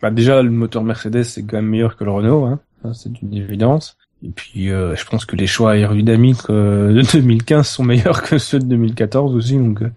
Bah, 0.00 0.10
déjà, 0.10 0.42
le 0.42 0.50
moteur 0.50 0.82
Mercedes, 0.82 1.24
c'est 1.24 1.42
quand 1.42 1.56
même 1.56 1.66
meilleur 1.68 1.96
que 1.96 2.04
le 2.04 2.10
Renault. 2.10 2.44
Hein. 2.46 2.60
C'est 2.94 3.20
une 3.20 3.34
évidence. 3.34 3.96
Et 4.26 4.30
puis, 4.34 4.70
euh, 4.70 4.96
je 4.96 5.04
pense 5.04 5.24
que 5.24 5.36
les 5.36 5.46
choix 5.46 5.72
aérodynamiques 5.72 6.50
euh, 6.50 6.92
de 6.92 7.02
2015 7.12 7.66
sont 7.66 7.84
meilleurs 7.84 8.22
que 8.22 8.38
ceux 8.38 8.58
de 8.58 8.64
2014 8.64 9.34
aussi. 9.36 9.56
Donc, 9.56 9.82
euh, 9.82 9.90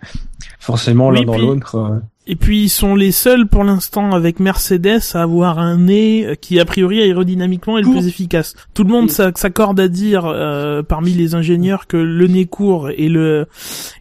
forcément, 0.60 1.10
Oui, 1.10 1.20
l'un 1.20 1.26
dans 1.26 1.38
l'autre. 1.38 2.02
Et 2.32 2.36
puis 2.36 2.62
ils 2.62 2.70
sont 2.70 2.94
les 2.94 3.12
seuls 3.12 3.48
pour 3.48 3.64
l'instant 3.64 4.12
avec 4.12 4.40
Mercedes 4.40 5.02
à 5.16 5.24
avoir 5.24 5.58
un 5.58 5.78
nez 5.78 6.28
euh, 6.28 6.36
qui 6.36 6.60
a 6.60 6.66
priori 6.66 7.02
aérodynamiquement 7.02 7.80
est 7.80 7.82
le 7.82 7.88
Court. 7.88 7.96
plus 7.98 8.08
efficace. 8.08 8.56
Tout 8.76 8.84
le 8.84 8.92
monde 8.92 9.10
s'accorde 9.10 9.80
à 9.80 9.88
dire 9.88 10.28
euh, 10.28 10.84
parmi 10.84 11.14
les 11.14 11.34
ingénieurs 11.34 11.88
que 11.88 11.98
le 11.98 12.28
nez 12.28 12.46
court 12.46 12.92
est 12.92 13.10
le 13.10 13.48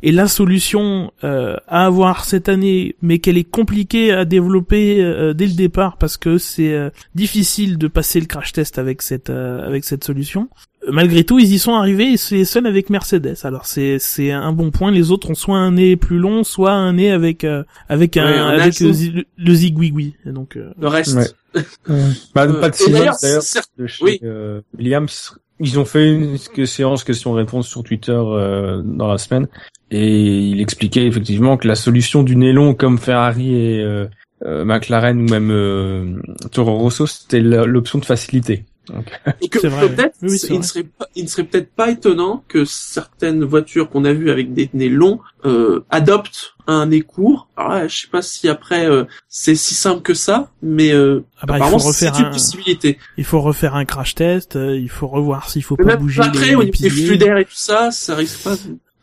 est 0.03 0.13
la 0.13 0.29
solution 0.29 1.11
euh, 1.25 1.57
à 1.69 1.87
avoir 1.87 2.27
cette 2.27 2.51
année, 2.51 2.97
mais 3.01 3.19
qu'elle 3.19 3.39
est 3.39 3.51
compliquée 3.51 4.13
à 4.13 4.27
développer 4.27 5.03
euh, 5.03 5.33
dès 5.33 5.47
le 5.47 5.55
départ 5.55 5.97
parce 5.97 6.19
que 6.19 6.37
c'est 6.37 6.75
euh, 6.75 6.91
difficile 7.15 7.79
de 7.79 7.89
passer 7.89 8.21
le 8.21 8.27
crash 8.27 8.53
test 8.53 8.79
avec 8.79 9.01
cette 9.01 9.31
euh, 9.31 9.67
avec 9.67 9.85
cette 9.85 10.05
solution. 10.05 10.51
Malgré 10.91 11.25
tout, 11.25 11.39
ils 11.39 11.53
y 11.53 11.59
sont 11.59 11.75
arrivés 11.75 12.13
et 12.13 12.17
c'est 12.17 12.37
les 12.37 12.45
seuls 12.45 12.67
avec 12.67 12.91
Mercedes. 12.91 13.37
Alors 13.45 13.67
c'est 13.67 13.99
c'est 13.99 14.31
un 14.31 14.53
bon 14.53 14.71
point. 14.71 14.91
Les 14.91 15.11
autres 15.11 15.31
ont 15.31 15.35
soit 15.35 15.59
un 15.59 15.73
nez 15.73 15.97
plus 15.97 16.19
long, 16.19 16.45
soit 16.45 16.73
un 16.73 16.95
nez 16.95 17.11
avec 17.11 17.45
euh, 17.45 17.65
avec 17.89 18.17
un, 18.17 18.25
Ouais, 18.27 18.39
un 18.39 18.47
avec 18.49 18.81
le, 18.81 18.89
le, 18.91 19.25
le 19.37 19.55
zigouigoui. 19.55 20.15
Et 20.27 20.31
donc 20.31 20.57
euh, 20.57 20.71
Le 20.81 20.89
reste. 20.89 21.17
Ouais. 21.17 21.63
Bah, 22.35 22.45
Euh, 22.47 22.61
pas 22.61 22.71
de 22.71 22.75
silence 22.75 23.21
d'ailleurs, 23.23 23.43
de 23.79 23.87
chez 23.87 24.05
oui. 24.05 24.21
euh, 24.23 24.61
Williams. 24.77 25.39
Ils 25.61 25.79
ont 25.81 25.85
fait 25.85 26.09
une 26.13 26.37
séance 26.67 27.03
questions-réponses 27.03 27.67
sur 27.67 27.83
Twitter 27.83 28.13
euh, 28.13 28.81
dans 28.85 29.09
la 29.09 29.19
semaine 29.19 29.49
et 29.91 30.17
il 30.51 30.61
expliquait 30.61 31.07
effectivement 31.07 31.57
que 31.57 31.67
la 31.67 31.75
solution 31.75 32.23
du 32.23 32.37
nez 32.37 32.53
long 32.53 32.75
comme 32.75 32.99
Ferrari 32.99 33.55
et 33.57 33.81
euh, 33.83 34.07
euh, 34.45 34.65
McLaren 34.65 35.19
ou 35.21 35.29
même 35.29 35.51
euh, 35.51 36.21
Toro 36.53 36.77
Rosso 36.79 37.07
c'était 37.09 37.41
l'option 37.41 37.99
de 37.99 38.05
facilité. 38.05 38.65
Donc, 38.91 39.11
que 39.51 39.67
vrai, 39.67 39.89
peut-être, 39.89 40.17
oui. 40.23 40.31
Oui, 40.31 40.41
il 40.51 40.59
ne 40.59 40.63
serait 40.65 40.85
pas, 40.85 41.07
il 41.15 41.25
ne 41.25 41.29
serait 41.29 41.45
peut-être 41.45 41.71
pas 41.73 41.91
étonnant 41.91 42.45
que 42.49 42.65
certaines 42.65 43.45
voitures 43.45 43.91
qu'on 43.91 44.05
a 44.05 44.13
vues 44.13 44.31
avec 44.31 44.53
des 44.53 44.71
nez 44.75 44.89
longs 44.89 45.21
euh, 45.45 45.85
adoptent 45.91 46.55
un 46.67 46.87
nez 46.87 47.01
court. 47.01 47.49
Alors 47.57 47.73
là, 47.73 47.89
je 47.89 48.03
sais 48.03 48.09
pas 48.09 48.23
si 48.23 48.49
après 48.49 48.87
euh, 48.87 49.05
c'est 49.29 49.55
si 49.55 49.75
simple 49.75 50.03
que 50.03 50.15
ça, 50.15 50.51
mais 50.63 50.93
euh, 50.93 51.25
ah 51.41 51.47
bah, 51.47 51.59
il 51.59 51.65
faut 51.65 51.65
apparemment 51.65 51.79
c'est 51.79 52.09
refaire 52.09 52.21
une 52.21 52.27
un 52.27 52.31
possibilité. 52.31 52.99
il 53.17 53.25
faut 53.25 53.41
refaire 53.41 53.75
un 53.75 53.85
crash 53.85 54.15
test. 54.15 54.57
euh, 54.57 54.77
il 54.77 54.91
faut 54.91 55.09
revoir 55.09 55.49
s'il 55.49 55.63
faut 55.65 55.77
Mais 55.79 55.85
pas 55.85 55.91
même 55.93 56.01
bouger 56.01 56.23
après, 56.23 56.47
les, 56.47 56.55
au 56.55 56.61
les 56.61 56.67
niveau 56.67 56.79
des 56.83 56.89
piliers. 56.91 57.07
flux 57.07 57.19
d'air 57.19 57.39
et 57.39 57.45
tout 57.45 57.51
ça, 57.55 57.91
ça 57.91 58.15
risque 58.15 58.43
pas. 58.43 58.57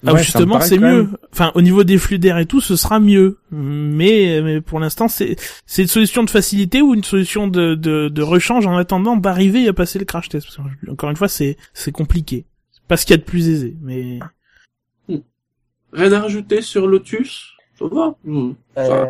Ah, 0.07 0.13
ouais, 0.13 0.23
justement, 0.23 0.59
c'est 0.61 0.77
mieux. 0.77 1.03
même- 1.03 1.17
Enfin, 1.31 1.51
au 1.55 1.61
niveau 1.61 1.83
des 1.83 1.97
flux 1.97 2.19
d'air 2.19 2.37
et 2.37 2.45
tout, 2.45 2.61
ce 2.61 2.75
sera 2.75 2.99
mieux. 2.99 3.39
Mais, 3.51 4.41
mais 4.43 4.61
pour 4.61 4.79
l'instant, 4.79 5.07
c'est 5.07 5.35
c'est 5.65 5.81
une 5.83 5.87
solution 5.87 6.23
de 6.23 6.29
facilité 6.29 6.81
ou 6.81 6.93
une 6.93 7.03
solution 7.03 7.47
de 7.47 7.75
de, 7.75 8.09
de 8.09 8.21
rechange 8.21 8.65
en 8.67 8.75
attendant 8.77 9.17
d'arriver 9.17 9.67
à 9.67 9.73
passer 9.73 9.99
le 9.99 10.05
crash 10.05 10.29
test? 10.29 10.45
Parce 10.47 10.57
que, 10.57 10.91
encore 10.91 11.09
une 11.09 11.15
fois, 11.15 11.27
c'est 11.27 11.57
c'est 11.73 11.91
compliqué. 11.91 12.45
C'est 12.71 12.83
pas 12.87 12.97
ce 12.97 13.05
qu'il 13.05 13.13
y 13.13 13.19
a 13.19 13.21
de 13.21 13.23
plus 13.23 13.47
aisé. 13.49 13.75
Mais 13.81 14.19
Rien 15.93 16.11
à 16.11 16.19
rajouter 16.19 16.61
sur 16.61 16.87
Lotus? 16.87 17.51
Ça 17.79 17.85
va? 17.91 18.15
Hmm. 18.25 18.51
Euh. 18.77 19.05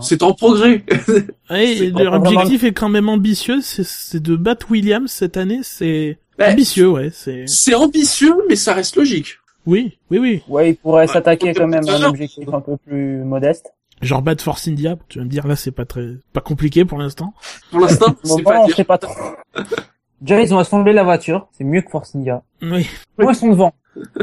C'est 0.00 0.22
en 0.22 0.32
progrès. 0.34 0.84
ouais, 1.50 1.90
leur 1.90 2.20
vraiment- 2.20 2.26
objectif 2.40 2.64
est 2.64 2.72
quand 2.72 2.88
même 2.88 3.08
ambitieux. 3.08 3.60
C'est 3.60 3.84
c'est 3.84 4.20
de 4.22 4.34
battre 4.36 4.70
Williams 4.70 5.10
cette 5.10 5.36
année. 5.36 5.60
C'est 5.62 6.18
Ben, 6.36 6.52
ambitieux, 6.52 6.88
ouais. 6.88 7.10
C'est 7.12 7.44
c'est 7.46 7.74
ambitieux, 7.74 8.34
mais 8.48 8.56
ça 8.56 8.74
reste 8.74 8.96
logique. 8.96 9.38
Oui, 9.68 9.98
oui, 10.10 10.18
oui. 10.18 10.42
Ouais, 10.48 10.70
il 10.70 10.76
pourrait 10.76 11.02
Ouais, 11.02 11.12
s'attaquer 11.12 11.52
quand 11.54 11.66
même 11.68 11.88
à 11.88 11.92
un 11.96 12.02
objectif 12.04 12.48
un 12.52 12.60
peu 12.60 12.76
plus 12.76 13.22
modeste. 13.24 13.72
Genre 14.00 14.22
battre 14.22 14.42
Force 14.42 14.66
India. 14.68 14.96
Tu 15.08 15.18
vas 15.18 15.24
me 15.24 15.30
dire 15.30 15.46
là, 15.46 15.56
c'est 15.56 15.70
pas 15.72 15.84
très 15.84 16.16
pas 16.32 16.40
compliqué 16.40 16.84
pour 16.84 16.98
l'instant. 16.98 17.34
Pour 17.70 17.80
l'instant, 17.80 18.06
Bon, 18.24 18.36
c'est 18.36 18.42
bon, 18.42 18.50
pas 18.50 18.60
on 18.60 18.66
dire. 18.66 18.76
sait 18.76 18.84
pas 18.84 18.98
trop. 18.98 19.14
Déjà, 20.20 20.40
ils 20.40 20.54
ont 20.54 20.58
assemblé 20.58 20.92
la 20.92 21.04
voiture. 21.04 21.48
C'est 21.52 21.64
mieux 21.64 21.82
que 21.82 21.90
Force 21.90 22.14
India. 22.16 22.42
Oui. 22.62 22.86
Moi, 23.18 23.32
ils 23.32 23.36
sont 23.36 23.48
devant. 23.50 23.74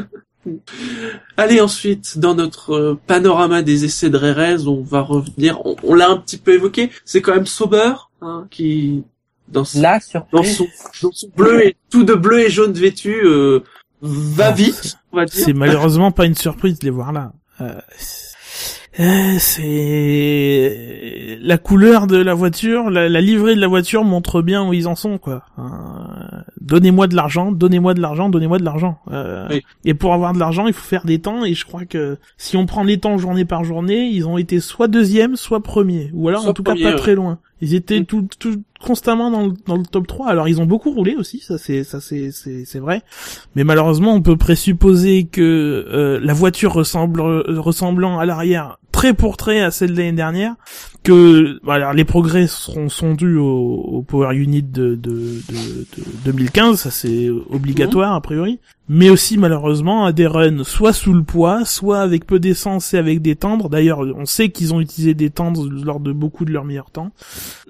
Allez 1.38 1.60
ensuite 1.60 2.20
dans 2.20 2.36
notre 2.36 2.74
euh, 2.74 3.00
panorama 3.08 3.62
des 3.64 3.84
essais 3.86 4.10
de 4.10 4.18
Rérez, 4.18 4.68
on 4.68 4.82
va 4.82 5.02
revenir. 5.02 5.66
On, 5.66 5.76
on 5.84 5.94
l'a 5.96 6.10
un 6.10 6.18
petit 6.18 6.38
peu 6.38 6.54
évoqué. 6.54 6.92
C'est 7.04 7.22
quand 7.22 7.34
même 7.36 7.46
Sauber 7.48 7.94
hein, 8.22 8.48
qui 8.52 9.04
dans 9.48 9.64
son, 9.64 9.82
La 9.82 10.00
dans 10.32 10.44
son, 10.44 10.68
dans 11.02 11.12
son 11.12 11.28
bleu 11.36 11.66
et 11.68 11.76
tout 11.90 12.04
de 12.04 12.14
bleu 12.14 12.42
et 12.42 12.50
jaune 12.50 12.74
vêtu 12.74 13.22
euh, 13.26 13.62
va 14.02 14.52
vite. 14.52 14.98
C'est 15.28 15.54
malheureusement 15.54 16.12
pas 16.12 16.26
une 16.26 16.36
surprise 16.36 16.80
de 16.80 16.86
les 16.86 16.92
voir 16.92 17.12
là. 17.14 17.32
Euh, 17.62 17.80
euh, 19.00 19.36
c'est 19.40 21.38
la 21.42 21.58
couleur 21.58 22.08
de 22.08 22.16
la 22.18 22.34
voiture, 22.34 22.90
la, 22.90 23.10
la 23.10 23.22
livrée 23.22 23.54
de 23.56 23.60
la 23.60 23.68
voiture 23.68 24.04
montre 24.06 24.42
bien 24.42 24.66
où 24.68 24.74
ils 24.74 24.88
en 24.88 24.96
sont 24.96 25.18
quoi. 25.18 25.44
Euh, 25.60 25.64
donnez-moi 26.62 27.08
de 27.08 27.16
l'argent, 27.16 27.52
donnez-moi 27.52 27.94
de 27.94 28.02
l'argent, 28.02 28.30
donnez-moi 28.30 28.58
de 28.58 28.64
l'argent. 28.64 29.00
Euh, 29.12 29.48
Oui. 29.50 29.64
Et 29.84 29.94
pour 29.94 30.14
avoir 30.14 30.32
de 30.34 30.40
l'argent, 30.40 30.68
il 30.68 30.74
faut 30.74 30.86
faire 30.88 31.06
des 31.06 31.20
temps 31.20 31.44
et 31.44 31.54
je 31.54 31.66
crois 31.66 31.86
que 31.86 32.18
si 32.38 32.56
on 32.56 32.66
prend 32.66 32.84
les 32.84 32.98
temps 33.00 33.18
journée 33.18 33.44
par 33.46 33.64
journée, 33.66 34.06
ils 34.08 34.28
ont 34.28 34.38
été 34.38 34.60
soit 34.62 34.88
deuxième, 34.88 35.36
soit 35.36 35.62
premier, 35.62 36.10
ou 36.14 36.30
alors 36.30 36.42
Soit 36.44 36.52
en 36.52 36.54
tout 36.54 36.64
premier, 36.64 36.82
cas 36.82 36.86
pas 36.90 36.96
ouais. 36.96 37.02
très 37.02 37.16
loin. 37.16 37.40
Ils 37.62 37.74
étaient 37.74 38.00
Mm. 38.02 38.06
tout, 38.06 38.28
tout 38.40 38.62
constamment 38.86 39.32
dans 39.32 39.48
le, 39.48 39.54
dans 39.66 39.76
le 39.76 39.84
top 39.84 40.08
3. 40.08 40.28
Alors 40.28 40.48
ils 40.48 40.62
ont 40.62 40.66
beaucoup 40.66 40.92
roulé 40.92 41.16
aussi, 41.16 41.40
ça 41.40 41.58
c'est 41.58 41.84
ça 41.84 42.00
c'est 42.00 42.32
c'est 42.32 42.64
c'est 42.66 42.80
vrai. 42.80 43.02
Mais 43.56 43.64
malheureusement, 43.64 44.14
on 44.14 44.22
peut 44.22 44.38
présupposer 44.38 45.26
que 45.26 45.42
euh, 45.42 46.20
la 46.22 46.34
voiture 46.34 46.72
ressemble 46.74 47.22
ressemblant 47.22 48.20
à 48.20 48.26
l'arrière 48.26 48.78
très 48.92 49.14
pour 49.14 49.36
trait 49.36 49.60
à 49.60 49.72
celle 49.72 49.92
de 49.92 49.98
l'année 49.98 50.14
dernière, 50.14 50.56
que 51.04 51.60
voilà, 51.64 51.92
les 51.92 52.06
progrès 52.06 52.48
seront 52.48 52.88
sont 52.88 53.14
dus 53.14 53.36
au, 53.36 53.74
au 53.74 54.02
Power 54.04 54.34
Unit 54.34 54.64
de, 54.64 54.96
de, 54.96 55.42
de, 55.50 55.86
de 55.98 56.04
2015, 56.24 56.80
ça 56.80 56.92
c'est 56.92 57.30
obligatoire 57.50 58.14
a 58.14 58.22
priori, 58.22 58.60
mais 58.88 59.10
aussi 59.10 59.38
malheureusement 59.38 60.06
à 60.06 60.14
des 60.14 60.28
runs 60.28 60.64
soit 60.64 60.94
sous 60.94 61.14
le 61.14 61.24
poids, 61.24 61.66
soit 61.66 62.00
avec 62.00 62.26
peu 62.26 62.40
d'essence 62.40 62.94
et 62.94 62.98
avec 62.98 63.22
des 63.22 63.36
tendres. 63.36 63.68
D'ailleurs, 63.68 64.00
on 64.00 64.26
sait 64.26 64.50
qu'ils 64.50 64.74
ont 64.74 64.80
utilisé 64.80 65.14
des 65.14 65.30
tendres 65.30 65.68
lors 65.70 66.00
de 66.00 66.14
beaucoup 66.14 66.46
de 66.46 66.54
leurs 66.54 66.66
meilleurs 66.66 66.92
temps. 66.92 67.12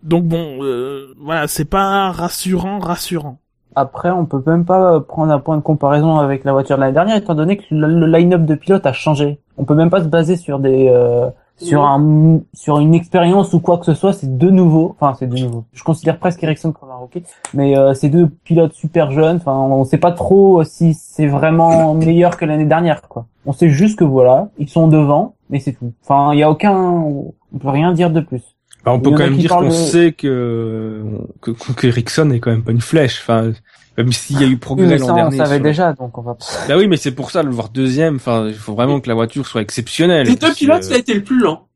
Donc 0.05 0.25
bon, 0.25 0.63
euh, 0.63 1.15
voilà, 1.19 1.47
c'est 1.47 1.65
pas 1.65 2.11
rassurant, 2.11 2.77
rassurant. 2.77 3.39
Après, 3.75 4.11
on 4.11 4.25
peut 4.25 4.41
même 4.45 4.63
pas 4.63 5.01
prendre 5.01 5.33
un 5.33 5.39
point 5.39 5.57
de 5.57 5.61
comparaison 5.61 6.17
avec 6.17 6.45
la 6.45 6.53
voiture 6.53 6.77
de 6.77 6.81
l'année 6.81 6.93
dernière, 6.93 7.17
étant 7.17 7.33
donné 7.33 7.57
que 7.57 7.63
le, 7.71 7.87
le 7.87 8.05
line-up 8.05 8.45
de 8.45 8.55
pilotes 8.55 8.85
a 8.85 8.93
changé. 8.93 9.39
On 9.57 9.65
peut 9.65 9.73
même 9.73 9.89
pas 9.89 10.03
se 10.03 10.07
baser 10.07 10.37
sur 10.37 10.59
des 10.59 10.87
euh, 10.89 11.27
sur 11.57 11.83
un 11.83 12.39
sur 12.53 12.79
une 12.79 12.93
expérience 12.93 13.53
ou 13.53 13.59
quoi 13.59 13.79
que 13.79 13.85
ce 13.85 13.95
soit. 13.95 14.13
C'est 14.13 14.37
de 14.37 14.49
nouveau, 14.51 14.95
enfin 14.99 15.15
c'est 15.17 15.27
de 15.27 15.37
nouveau. 15.37 15.65
Je 15.73 15.83
considère 15.83 16.19
presque 16.19 16.43
Ericsson 16.43 16.71
comme 16.71 16.91
un 16.91 16.95
rookie, 16.95 17.23
mais 17.55 17.75
euh, 17.75 17.95
c'est 17.95 18.09
deux 18.09 18.27
pilotes 18.27 18.73
super 18.73 19.11
jeunes. 19.11 19.37
Enfin, 19.37 19.53
on 19.53 19.83
sait 19.85 19.97
pas 19.97 20.11
trop 20.11 20.63
si 20.63 20.93
c'est 20.93 21.27
vraiment 21.27 21.95
meilleur 21.95 22.37
que 22.37 22.45
l'année 22.45 22.65
dernière, 22.65 23.01
quoi. 23.01 23.25
On 23.47 23.53
sait 23.53 23.69
juste 23.69 23.97
que 23.97 24.03
voilà, 24.03 24.49
ils 24.59 24.69
sont 24.69 24.87
devant, 24.87 25.33
mais 25.49 25.59
c'est 25.59 25.73
tout. 25.73 25.93
Enfin, 26.03 26.33
il 26.33 26.39
y 26.39 26.43
a 26.43 26.51
aucun, 26.51 26.75
on 26.75 27.33
peut 27.59 27.69
rien 27.69 27.91
dire 27.91 28.11
de 28.11 28.19
plus. 28.19 28.54
Bah, 28.86 28.91
on 28.93 28.99
peut 28.99 29.11
quand 29.11 29.17
même 29.19 29.36
dire 29.38 29.49
qu'on 29.51 29.65
de- 29.65 29.69
sait 29.71 30.11
que 30.11 31.03
que 31.41 31.51
qu'Ericsson 31.79 32.29
est 32.31 32.39
quand 32.39 32.51
même 32.51 32.63
pas 32.63 32.71
une 32.71 32.81
flèche. 32.81 33.19
Enfin, 33.21 33.51
Même 33.97 34.11
s'il 34.11 34.39
y 34.39 34.43
a 34.43 34.47
eu 34.47 34.49
Oui, 34.51 34.55
progrès 34.57 34.86
mais 34.88 34.97
l'an 34.97 35.05
ça, 35.07 35.13
on 35.13 35.15
dernier. 35.15 35.38
savait 35.38 35.55
sur 35.55 35.63
déjà, 35.63 35.93
donc 35.93 36.17
on 36.17 36.21
va. 36.21 36.36
Bah 36.67 36.75
oui, 36.77 36.88
mais 36.88 36.97
c'est 36.97 37.11
pour 37.13 37.31
ça, 37.31 37.43
le 37.43 37.49
voir 37.49 37.69
deuxième, 37.69 38.15
enfin, 38.17 38.45
il 38.47 38.53
faut 38.53 38.73
vraiment 38.75 38.99
que 38.99 39.07
la 39.07 39.15
voiture 39.15 39.47
soit 39.47 39.61
exceptionnelle. 39.61 40.27
Les 40.27 40.36
deux 40.36 40.49
que, 40.51 40.55
pilotes, 40.55 40.86
il 40.89 40.93
a 40.93 40.97
été 40.97 41.13
le 41.13 41.23
plus 41.23 41.39
lent. 41.39 41.67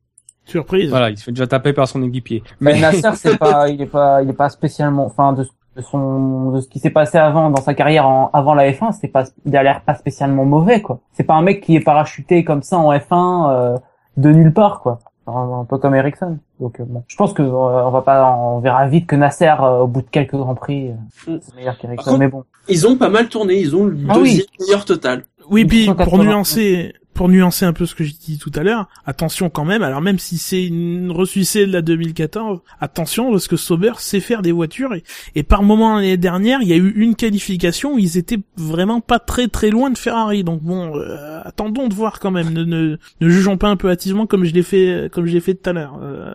Surprise. 0.45 0.89
Voilà, 0.89 1.11
il 1.11 1.17
se 1.17 1.23
fait 1.23 1.31
déjà 1.31 1.47
taper 1.47 1.73
par 1.73 1.87
son 1.87 2.03
équipier. 2.03 2.43
Mais 2.59 2.73
Mais 2.73 2.81
Nasser, 2.81 3.11
c'est 3.15 3.37
pas, 3.37 3.69
il 3.69 3.81
est 3.81 3.85
pas, 3.85 4.21
il 4.23 4.29
est 4.29 4.33
pas 4.33 4.49
spécialement, 4.49 5.05
enfin, 5.05 5.31
de, 5.33 5.47
de 5.77 5.81
son, 5.81 6.51
de 6.51 6.59
ce 6.59 6.67
qui 6.67 6.79
s'est 6.79 6.89
passé 6.89 7.17
avant 7.17 7.49
dans 7.51 7.61
sa 7.61 7.73
carrière 7.73 8.07
en, 8.07 8.29
avant 8.33 8.53
la 8.53 8.69
F1, 8.69 8.91
c'est 8.99 9.07
pas, 9.07 9.23
il 9.45 9.55
a 9.55 9.63
l'air 9.63 9.81
pas 9.81 9.95
spécialement 9.95 10.43
mauvais, 10.45 10.81
quoi. 10.81 10.99
C'est 11.13 11.23
pas 11.23 11.35
un 11.35 11.41
mec 11.43 11.61
qui 11.61 11.75
est 11.75 11.79
parachuté 11.81 12.43
comme 12.43 12.63
ça 12.63 12.77
en 12.79 12.91
F1 12.91 13.49
euh, 13.51 13.77
de 14.17 14.29
nulle 14.31 14.51
part, 14.53 14.81
quoi. 14.81 14.99
Un, 15.27 15.61
un 15.61 15.65
peu 15.65 15.77
comme 15.77 15.95
Ericsson. 15.95 16.39
Donc 16.59 16.79
euh, 16.79 16.83
bon, 16.85 17.03
je 17.07 17.15
pense 17.15 17.33
que 17.33 17.41
euh, 17.41 17.49
on 17.51 17.89
va 17.91 18.01
pas, 18.01 18.31
on 18.35 18.59
verra 18.59 18.87
vite 18.87 19.07
que 19.07 19.15
Nasser, 19.15 19.53
euh, 19.61 19.79
au 19.79 19.87
bout 19.87 20.01
de 20.01 20.07
quelques 20.09 20.35
grands 20.35 20.55
prix, 20.55 20.89
euh, 20.89 20.93
Mm. 21.31 21.37
c'est 21.41 21.55
meilleur 21.55 21.77
qu'Ericsson. 21.77 22.17
Mais 22.17 22.27
bon, 22.27 22.43
Ils 22.67 22.85
ont 22.87 22.97
pas 22.97 23.09
mal 23.09 23.29
tourné, 23.29 23.59
ils 23.59 23.75
ont 23.75 23.85
le 23.85 23.97
Ah 24.09 24.13
oui. 24.19 24.29
deuxième 24.31 24.45
meilleur 24.59 24.85
total. 24.85 25.23
Oui, 25.49 25.65
puis 25.65 25.85
pour 25.85 25.95
180. 25.97 26.23
nuancer, 26.25 26.93
pour 27.19 27.27
nuancer 27.27 27.65
un 27.65 27.73
peu 27.73 27.85
ce 27.85 27.95
que 27.95 28.05
j'ai 28.05 28.13
dit 28.13 28.37
tout 28.37 28.51
à 28.55 28.63
l'heure, 28.63 28.87
attention 29.05 29.49
quand 29.49 29.65
même. 29.65 29.83
Alors 29.83 29.99
même 29.99 30.19
si 30.19 30.37
c'est 30.37 30.65
une 30.65 31.11
ressucée 31.11 31.67
de 31.67 31.73
la 31.73 31.81
2014, 31.81 32.61
attention 32.79 33.29
parce 33.31 33.49
que 33.49 33.57
Sauber 33.57 33.91
sait 33.97 34.21
faire 34.21 34.41
des 34.41 34.53
voitures 34.53 34.93
et, 34.93 35.03
et 35.35 35.43
par 35.43 35.61
moment 35.61 35.97
l'année 35.97 36.15
dernière, 36.15 36.61
il 36.61 36.69
y 36.69 36.71
a 36.71 36.77
eu 36.77 36.93
une 36.95 37.15
qualification 37.15 37.95
où 37.95 37.99
ils 37.99 38.17
étaient 38.17 38.39
vraiment 38.55 39.01
pas 39.01 39.19
très 39.19 39.49
très 39.49 39.69
loin 39.69 39.89
de 39.89 39.97
Ferrari. 39.97 40.45
Donc 40.45 40.61
bon, 40.61 40.95
euh, 40.95 41.41
attendons 41.43 41.89
de 41.89 41.93
voir 41.93 42.21
quand 42.21 42.31
même. 42.31 42.53
Ne, 42.53 42.63
ne, 42.63 42.95
ne 43.19 43.29
jugeons 43.29 43.57
pas 43.57 43.67
un 43.67 43.75
peu 43.75 43.89
hâtivement 43.89 44.25
comme 44.25 44.45
je 44.45 44.53
l'ai 44.53 44.63
fait 44.63 45.11
comme 45.11 45.25
je 45.25 45.33
l'ai 45.33 45.41
fait 45.41 45.55
tout 45.55 45.69
à 45.71 45.73
l'heure. 45.73 45.99
Euh, 46.01 46.33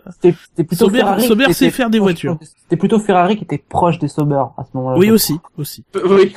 Sauber-. 0.71 1.19
Sauber 1.19 1.51
sait 1.53 1.71
faire 1.71 1.89
des 1.89 1.97
voitures. 1.97 2.37
C'était 2.43 2.77
plutôt 2.77 2.99
Ferrari 2.99 3.37
qui 3.37 3.43
était 3.43 3.57
proche 3.57 3.97
des 3.97 4.07
Sauber 4.07 4.43
à 4.55 4.63
ce 4.63 4.77
moment-là. 4.77 4.99
oui 4.99 5.09
aussi, 5.09 5.33
aussi. 5.57 5.83
Oui. 6.05 6.35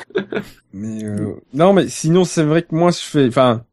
Mais 0.73 1.05
euh, 1.05 1.35
non, 1.53 1.75
mais 1.75 1.89
sinon 1.89 2.25
c'est 2.25 2.45
vrai 2.45 2.63
que 2.63 2.75
moi 2.75 2.91
je 2.93 2.99
fais, 2.99 3.27
enfin, 3.29 3.65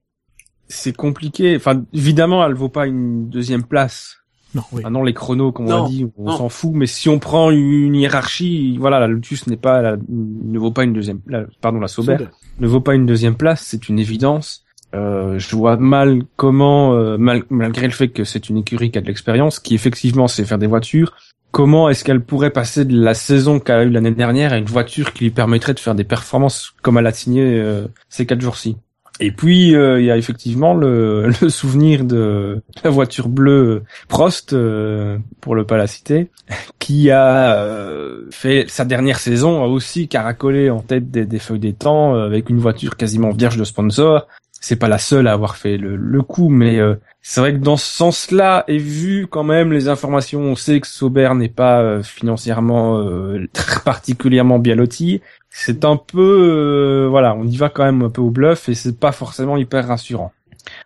c'est 0.67 0.95
compliqué. 0.95 1.55
Enfin, 1.55 1.83
évidemment, 1.93 2.45
elle 2.45 2.53
vaut 2.53 2.69
pas 2.69 2.87
une 2.87 3.29
deuxième 3.29 3.63
place. 3.63 4.17
Non, 4.53 4.61
oui. 4.71 4.83
Maintenant, 4.83 5.03
les 5.03 5.13
chronos, 5.13 5.51
comme 5.51 5.65
on 5.67 5.69
Non, 5.69 5.83
l'a 5.83 5.89
dit, 5.89 6.07
on 6.17 6.25
non. 6.29 6.37
s'en 6.37 6.49
fout. 6.49 6.71
Mais 6.73 6.87
si 6.87 7.09
on 7.09 7.19
prend 7.19 7.51
une 7.51 7.93
hiérarchie, 7.95 8.77
voilà, 8.77 8.99
la 9.01 9.07
Lotus 9.07 9.47
n'est 9.47 9.57
pas, 9.57 9.81
la- 9.81 9.97
ne 10.09 10.57
vaut 10.57 10.71
pas 10.71 10.83
une 10.85 10.93
deuxième, 10.93 11.19
la- 11.27 11.45
pardon, 11.61 11.79
la 11.81 11.87
Sauber 11.89 12.17
Sauber. 12.17 12.29
ne 12.59 12.67
vaut 12.67 12.79
pas 12.79 12.95
une 12.95 13.05
deuxième 13.05 13.35
place, 13.35 13.61
c'est 13.65 13.89
une 13.89 13.99
évidence. 13.99 14.63
Euh, 14.93 15.37
je 15.39 15.55
vois 15.57 15.75
mal 15.75 16.21
comment, 16.37 16.93
euh, 16.93 17.17
mal- 17.17 17.43
malgré 17.49 17.85
le 17.85 17.91
fait 17.91 18.07
que 18.07 18.23
c'est 18.23 18.47
une 18.49 18.57
écurie 18.57 18.91
qui 18.91 18.97
a 18.97 19.01
de 19.01 19.07
l'expérience, 19.07 19.59
qui 19.59 19.75
effectivement 19.75 20.29
sait 20.29 20.45
faire 20.45 20.57
des 20.57 20.67
voitures, 20.67 21.13
comment 21.51 21.89
est-ce 21.89 22.05
qu'elle 22.05 22.21
pourrait 22.21 22.51
passer 22.51 22.85
de 22.85 22.97
la 22.97 23.13
saison 23.13 23.59
qu'elle 23.59 23.75
a 23.79 23.83
eue 23.83 23.89
l'année 23.89 24.11
dernière 24.11 24.53
à 24.53 24.57
une 24.57 24.65
voiture 24.65 25.11
qui 25.11 25.25
lui 25.25 25.31
permettrait 25.31 25.73
de 25.73 25.79
faire 25.79 25.95
des 25.95 26.05
performances 26.05 26.73
comme 26.81 26.97
elle 26.97 27.07
a 27.07 27.11
signé 27.11 27.41
euh, 27.59 27.87
ces 28.07 28.25
quatre 28.25 28.39
jours-ci? 28.41 28.77
Et 29.19 29.31
puis 29.31 29.75
euh, 29.75 30.01
il 30.01 30.05
y 30.05 30.11
a 30.11 30.17
effectivement 30.17 30.73
le, 30.75 31.31
souvenir 31.49 32.03
de 32.03 32.61
la 32.83 32.89
voiture 32.89 33.29
bleue 33.29 33.83
Prost, 34.07 34.53
euh, 34.53 35.17
pour 35.41 35.55
le 35.55 35.65
pas 35.65 35.83
qui 36.79 37.11
a 37.11 37.55
euh, 37.55 38.25
fait 38.31 38.65
sa 38.67 38.85
dernière 38.85 39.19
saison 39.19 39.63
a 39.63 39.67
aussi 39.67 40.07
caracolé 40.07 40.69
en 40.69 40.79
tête 40.79 41.11
des, 41.11 41.39
feuilles 41.39 41.59
des 41.59 41.73
temps 41.73 42.15
avec 42.15 42.49
une 42.49 42.59
voiture 42.59 42.97
quasiment 42.97 43.31
vierge 43.31 43.57
de 43.57 43.63
sponsor. 43.63 44.27
C'est 44.61 44.77
pas 44.77 44.87
la 44.87 44.97
seule 44.97 45.27
à 45.27 45.33
avoir 45.33 45.57
fait 45.57 45.77
le, 45.77 45.95
le 45.95 46.21
coup, 46.21 46.49
mais 46.49 46.79
euh, 46.79 46.95
c'est 47.27 47.41
vrai 47.41 47.53
que 47.53 47.57
dans 47.57 47.75
ce 47.75 47.87
sens-là, 47.87 48.63
et 48.67 48.77
vu 48.77 49.25
quand 49.27 49.43
même 49.43 49.73
les 49.73 49.87
informations, 49.87 50.41
on 50.41 50.55
sait 50.55 50.79
que 50.79 50.87
Sauber 50.87 51.31
n'est 51.35 51.49
pas 51.49 51.81
euh, 51.81 52.03
financièrement 52.03 52.99
euh, 52.99 53.47
très 53.53 53.81
particulièrement 53.81 54.59
bien 54.59 54.75
loti. 54.75 55.21
C'est 55.49 55.85
un 55.85 55.97
peu, 55.97 56.21
euh, 56.21 57.07
voilà, 57.09 57.33
on 57.35 57.45
y 57.45 57.57
va 57.57 57.69
quand 57.69 57.83
même 57.83 58.03
un 58.03 58.09
peu 58.11 58.21
au 58.21 58.29
bluff 58.29 58.69
et 58.69 58.75
c'est 58.75 58.99
pas 58.99 59.11
forcément 59.11 59.57
hyper 59.57 59.87
rassurant. 59.87 60.33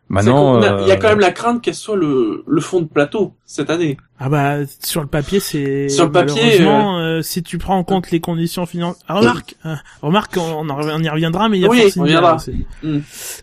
Maintenant, 0.10 0.60
a- 0.62 0.82
il 0.82 0.88
y 0.88 0.92
a 0.92 0.96
euh, 0.96 0.98
quand 0.98 1.10
même 1.10 1.20
la 1.20 1.32
crainte 1.32 1.62
qu'elle 1.62 1.76
soit 1.76 1.96
le, 1.96 2.44
le 2.48 2.62
fond 2.62 2.82
de 2.82 2.88
plateau 2.88 3.34
cette 3.46 3.70
année. 3.70 3.98
Ah 4.20 4.28
bah 4.30 4.56
sur 4.82 5.02
le 5.02 5.08
papier 5.08 5.40
c'est 5.40 5.88
Sur 5.88 6.06
le 6.06 6.12
papier, 6.12 6.42
malheureusement, 6.60 7.00
euh, 7.00 7.22
si 7.22 7.42
tu 7.44 7.58
prends 7.58 7.78
en 7.78 7.84
compte 7.86 8.12
les 8.12 8.20
conditions 8.20 8.66
financières 8.66 9.04
ah, 9.08 9.16
remarque 9.20 9.56
euh, 9.66 9.76
remarque 10.02 10.38
on, 10.38 10.68
y 10.68 11.10
reviendra 11.10 11.48
mais 11.48 11.58
il 11.58 11.62
y 11.62 11.66
a 11.66 11.70
Oui, 11.70 11.84
on 11.96 12.02
reviendra. 12.02 12.36
aussi. 12.36 12.66
Mm. 12.84 12.98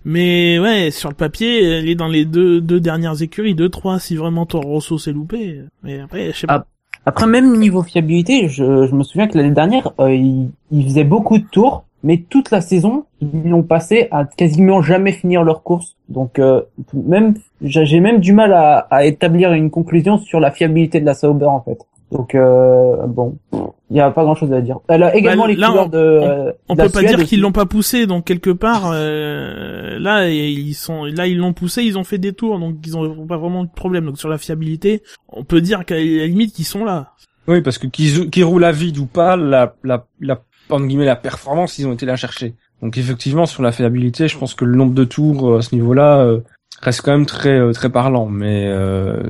mais 0.04 0.58
ouais 0.58 0.90
sur 0.90 1.08
le 1.08 1.14
papier 1.14 1.64
elle 1.64 1.88
est 1.88 1.94
dans 1.94 2.08
les 2.08 2.24
deux 2.26 2.60
deux 2.60 2.80
dernières 2.80 3.22
écuries 3.22 3.54
deux 3.54 3.70
trois 3.70 3.98
si 3.98 4.16
vraiment 4.16 4.44
Toro 4.44 4.68
Rosso 4.68 4.98
s'est 4.98 5.12
loupé 5.12 5.62
mais 5.82 6.00
après 6.00 6.32
je 6.34 6.40
sais 6.40 6.46
pas 6.46 6.66
Après, 7.06 7.26
même 7.26 7.56
niveau 7.58 7.82
fiabilité, 7.82 8.48
je, 8.48 8.86
je 8.86 8.94
me 8.94 9.02
souviens 9.04 9.28
que 9.28 9.38
l'année 9.38 9.52
dernière, 9.54 9.92
euh, 10.00 10.12
il, 10.12 10.50
il 10.72 10.84
faisait 10.84 11.04
beaucoup 11.04 11.38
de 11.38 11.44
tours, 11.50 11.84
mais 12.02 12.24
toute 12.28 12.50
la 12.50 12.60
saison, 12.60 13.04
ils 13.20 13.48
l'ont 13.48 13.62
passé 13.62 14.08
à 14.10 14.24
quasiment 14.24 14.82
jamais 14.82 15.12
finir 15.12 15.42
leur 15.42 15.62
course. 15.62 15.96
Donc, 16.08 16.38
euh, 16.38 16.62
même, 16.94 17.34
j'ai 17.62 17.84
j'ai 17.86 18.00
même 18.00 18.20
du 18.20 18.32
mal 18.32 18.52
à, 18.52 18.78
à 18.90 19.04
établir 19.04 19.52
une 19.52 19.70
conclusion 19.70 20.18
sur 20.18 20.38
la 20.40 20.50
fiabilité 20.50 21.00
de 21.00 21.06
la 21.06 21.14
Sauber, 21.14 21.46
en 21.46 21.60
fait. 21.62 21.78
Donc, 22.12 22.36
euh, 22.36 23.04
bon, 23.08 23.36
il 23.52 23.94
n'y 23.94 24.00
a 24.00 24.12
pas 24.12 24.22
grand-chose 24.22 24.52
à 24.52 24.60
dire. 24.60 24.78
Elle 24.86 25.02
a 25.02 25.16
également 25.16 25.42
Bah, 25.44 25.48
les 25.48 25.56
là, 25.56 25.68
couleurs 25.68 25.88
de. 25.88 25.98
euh, 25.98 26.52
on 26.68 26.74
de 26.74 26.78
la 26.78 26.84
peut 26.84 26.92
pas 26.92 26.98
Suède 27.00 27.16
dire 27.16 27.24
qu'ils 27.26 27.40
l'ont 27.40 27.50
pas 27.50 27.66
poussé 27.66 28.06
donc 28.06 28.24
quelque 28.24 28.50
part 28.50 28.92
euh, 28.92 29.98
là 29.98 30.28
ils 30.28 30.74
sont 30.74 31.04
là 31.04 31.26
ils 31.26 31.36
l'ont 31.38 31.52
poussé 31.52 31.82
ils 31.82 31.98
ont 31.98 32.04
fait 32.04 32.18
des 32.18 32.32
tours 32.32 32.58
donc 32.60 32.76
ils 32.86 32.96
ont 32.96 33.26
pas 33.26 33.36
vraiment 33.38 33.64
de 33.64 33.68
problème 33.70 34.06
donc 34.06 34.18
sur 34.18 34.28
la 34.28 34.38
fiabilité 34.38 35.02
on 35.28 35.42
peut 35.44 35.60
dire 35.60 35.84
qu'à 35.84 35.96
la 35.96 36.26
limite 36.26 36.52
qu'ils 36.54 36.64
sont 36.64 36.84
là 36.84 37.12
Oui, 37.48 37.60
parce 37.60 37.78
que 37.78 37.86
qu'ils 37.88 38.30
qu'ils 38.30 38.44
roulent 38.44 38.64
à 38.64 38.72
vide 38.72 38.98
ou 38.98 39.06
pas, 39.06 39.36
la, 39.36 39.74
la, 39.84 40.04
la, 40.20 40.40
entre 40.70 40.86
guillemets, 40.86 41.04
la 41.04 41.16
performance, 41.16 41.78
ils 41.78 41.86
ont 41.86 41.92
été 41.92 42.06
la 42.06 42.16
chercher. 42.16 42.54
Donc 42.82 42.98
effectivement, 42.98 43.46
sur 43.46 43.62
la 43.62 43.72
fiabilité, 43.72 44.28
je 44.28 44.38
pense 44.38 44.54
que 44.54 44.64
le 44.64 44.76
nombre 44.76 44.94
de 44.94 45.04
tours 45.04 45.50
euh, 45.50 45.58
à 45.58 45.62
ce 45.62 45.74
niveau-là 45.74 46.18
euh, 46.18 46.40
reste 46.82 47.00
quand 47.00 47.12
même 47.12 47.26
très 47.26 47.58
euh, 47.58 47.72
très 47.72 47.88
parlant. 47.88 48.26
Mais 48.26 48.66
euh, 48.66 49.22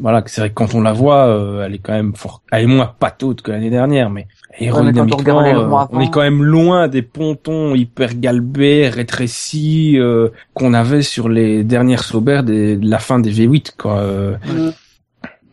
voilà, 0.00 0.22
c'est 0.26 0.40
vrai 0.40 0.50
que 0.50 0.54
quand 0.54 0.74
on 0.74 0.80
la 0.80 0.92
voit, 0.92 1.26
euh, 1.26 1.64
elle 1.64 1.74
est 1.74 1.78
quand 1.78 1.92
même 1.92 2.14
fort. 2.14 2.42
Elle 2.50 2.64
est 2.64 2.66
moins 2.66 2.92
pataude 2.98 3.42
que 3.42 3.50
l'année 3.50 3.70
dernière, 3.70 4.08
mais 4.08 4.26
on 4.58 4.64
aérodynamiquement, 4.64 5.42
euh, 5.42 5.86
on 5.90 6.00
est 6.00 6.10
quand 6.10 6.22
même 6.22 6.42
loin 6.42 6.88
des 6.88 7.02
pontons 7.02 7.74
hyper 7.74 8.14
galbés, 8.14 8.88
rétrécis 8.88 9.98
euh, 9.98 10.30
qu'on 10.54 10.72
avait 10.72 11.02
sur 11.02 11.28
les 11.28 11.62
dernières 11.62 12.04
Sauber 12.04 12.40
des, 12.42 12.76
de 12.76 12.88
la 12.88 12.98
fin 12.98 13.18
des 13.18 13.32
V8. 13.32 13.72
Quoi. 13.76 14.02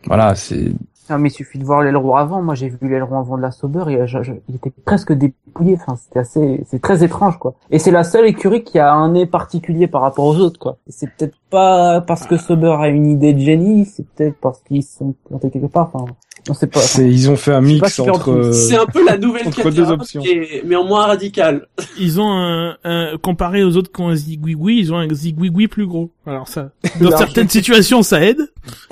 Voilà, 0.06 0.34
c'est 0.34 0.72
Non, 1.10 1.18
mais 1.18 1.28
il 1.28 1.32
suffit 1.32 1.58
de 1.58 1.64
voir 1.64 1.82
l'aileron 1.82 2.14
avant. 2.14 2.42
Moi, 2.42 2.54
j'ai 2.54 2.68
vu 2.68 2.78
l'aileron 2.88 3.18
avant 3.18 3.36
de 3.36 3.42
la 3.42 3.50
Sauber 3.50 3.84
et 3.88 4.06
je- 4.06 4.22
je- 4.22 4.32
il 4.48 4.54
était 4.56 4.72
presque 4.84 5.12
dépouillé. 5.12 5.76
Enfin, 5.80 5.96
c'était 5.96 6.20
assez, 6.20 6.64
c'est 6.70 6.80
très 6.80 7.02
étrange, 7.04 7.38
quoi. 7.38 7.54
Et 7.70 7.78
c'est 7.78 7.90
la 7.90 8.04
seule 8.04 8.26
écurie 8.26 8.62
qui 8.62 8.78
a 8.78 8.92
un 8.92 9.10
nez 9.12 9.26
particulier 9.26 9.88
par 9.88 10.00
rapport 10.02 10.24
aux 10.26 10.36
autres, 10.38 10.58
quoi. 10.60 10.78
C'est 10.88 11.08
peut-être 11.10 11.36
pas 11.50 12.00
parce 12.00 12.26
que 12.26 12.36
Sauber 12.36 12.76
a 12.78 12.88
une 12.88 13.06
idée 13.06 13.32
de 13.34 13.40
génie, 13.40 13.84
c'est 13.84 14.06
peut-être 14.14 14.36
parce 14.40 14.60
qu'ils 14.62 14.82
se 14.84 14.98
sont 14.98 15.14
plantés 15.28 15.50
quelque 15.50 15.66
part. 15.66 15.90
Enfin, 15.92 16.06
on 16.48 16.54
sait 16.54 16.66
pas. 16.66 16.80
c'est- 16.80 17.08
ils 17.08 17.30
ont 17.30 17.36
fait 17.36 17.52
un 17.52 17.60
mix 17.60 17.80
entre. 18.00 18.30
euh, 18.30 18.52
C'est 18.52 18.76
un 18.76 18.86
peu 18.86 19.04
la 19.04 19.18
nouvelle 19.18 19.46
entre 19.48 19.70
deux 19.70 19.90
options. 19.90 20.22
mais, 20.24 20.62
mais 20.64 20.76
en 20.76 20.84
moins 20.84 21.06
radical. 21.06 21.66
Ils 21.98 22.20
ont 22.20 22.30
un, 22.32 22.76
un- 22.84 23.16
comparé 23.18 23.62
aux 23.64 23.76
autres 23.76 23.92
qui 23.92 24.00
ont 24.00 24.08
un 24.08 24.14
zigouigoui, 24.16 24.78
ils 24.78 24.92
ont 24.94 24.96
un 24.98 25.12
zigouigoui 25.12 25.68
plus 25.68 25.86
gros. 25.86 26.10
Alors 26.26 26.48
ça, 26.48 26.70
dans 27.00 27.10
certaines 27.18 27.48
situations, 27.48 28.02
ça 28.02 28.22
aide. 28.24 28.40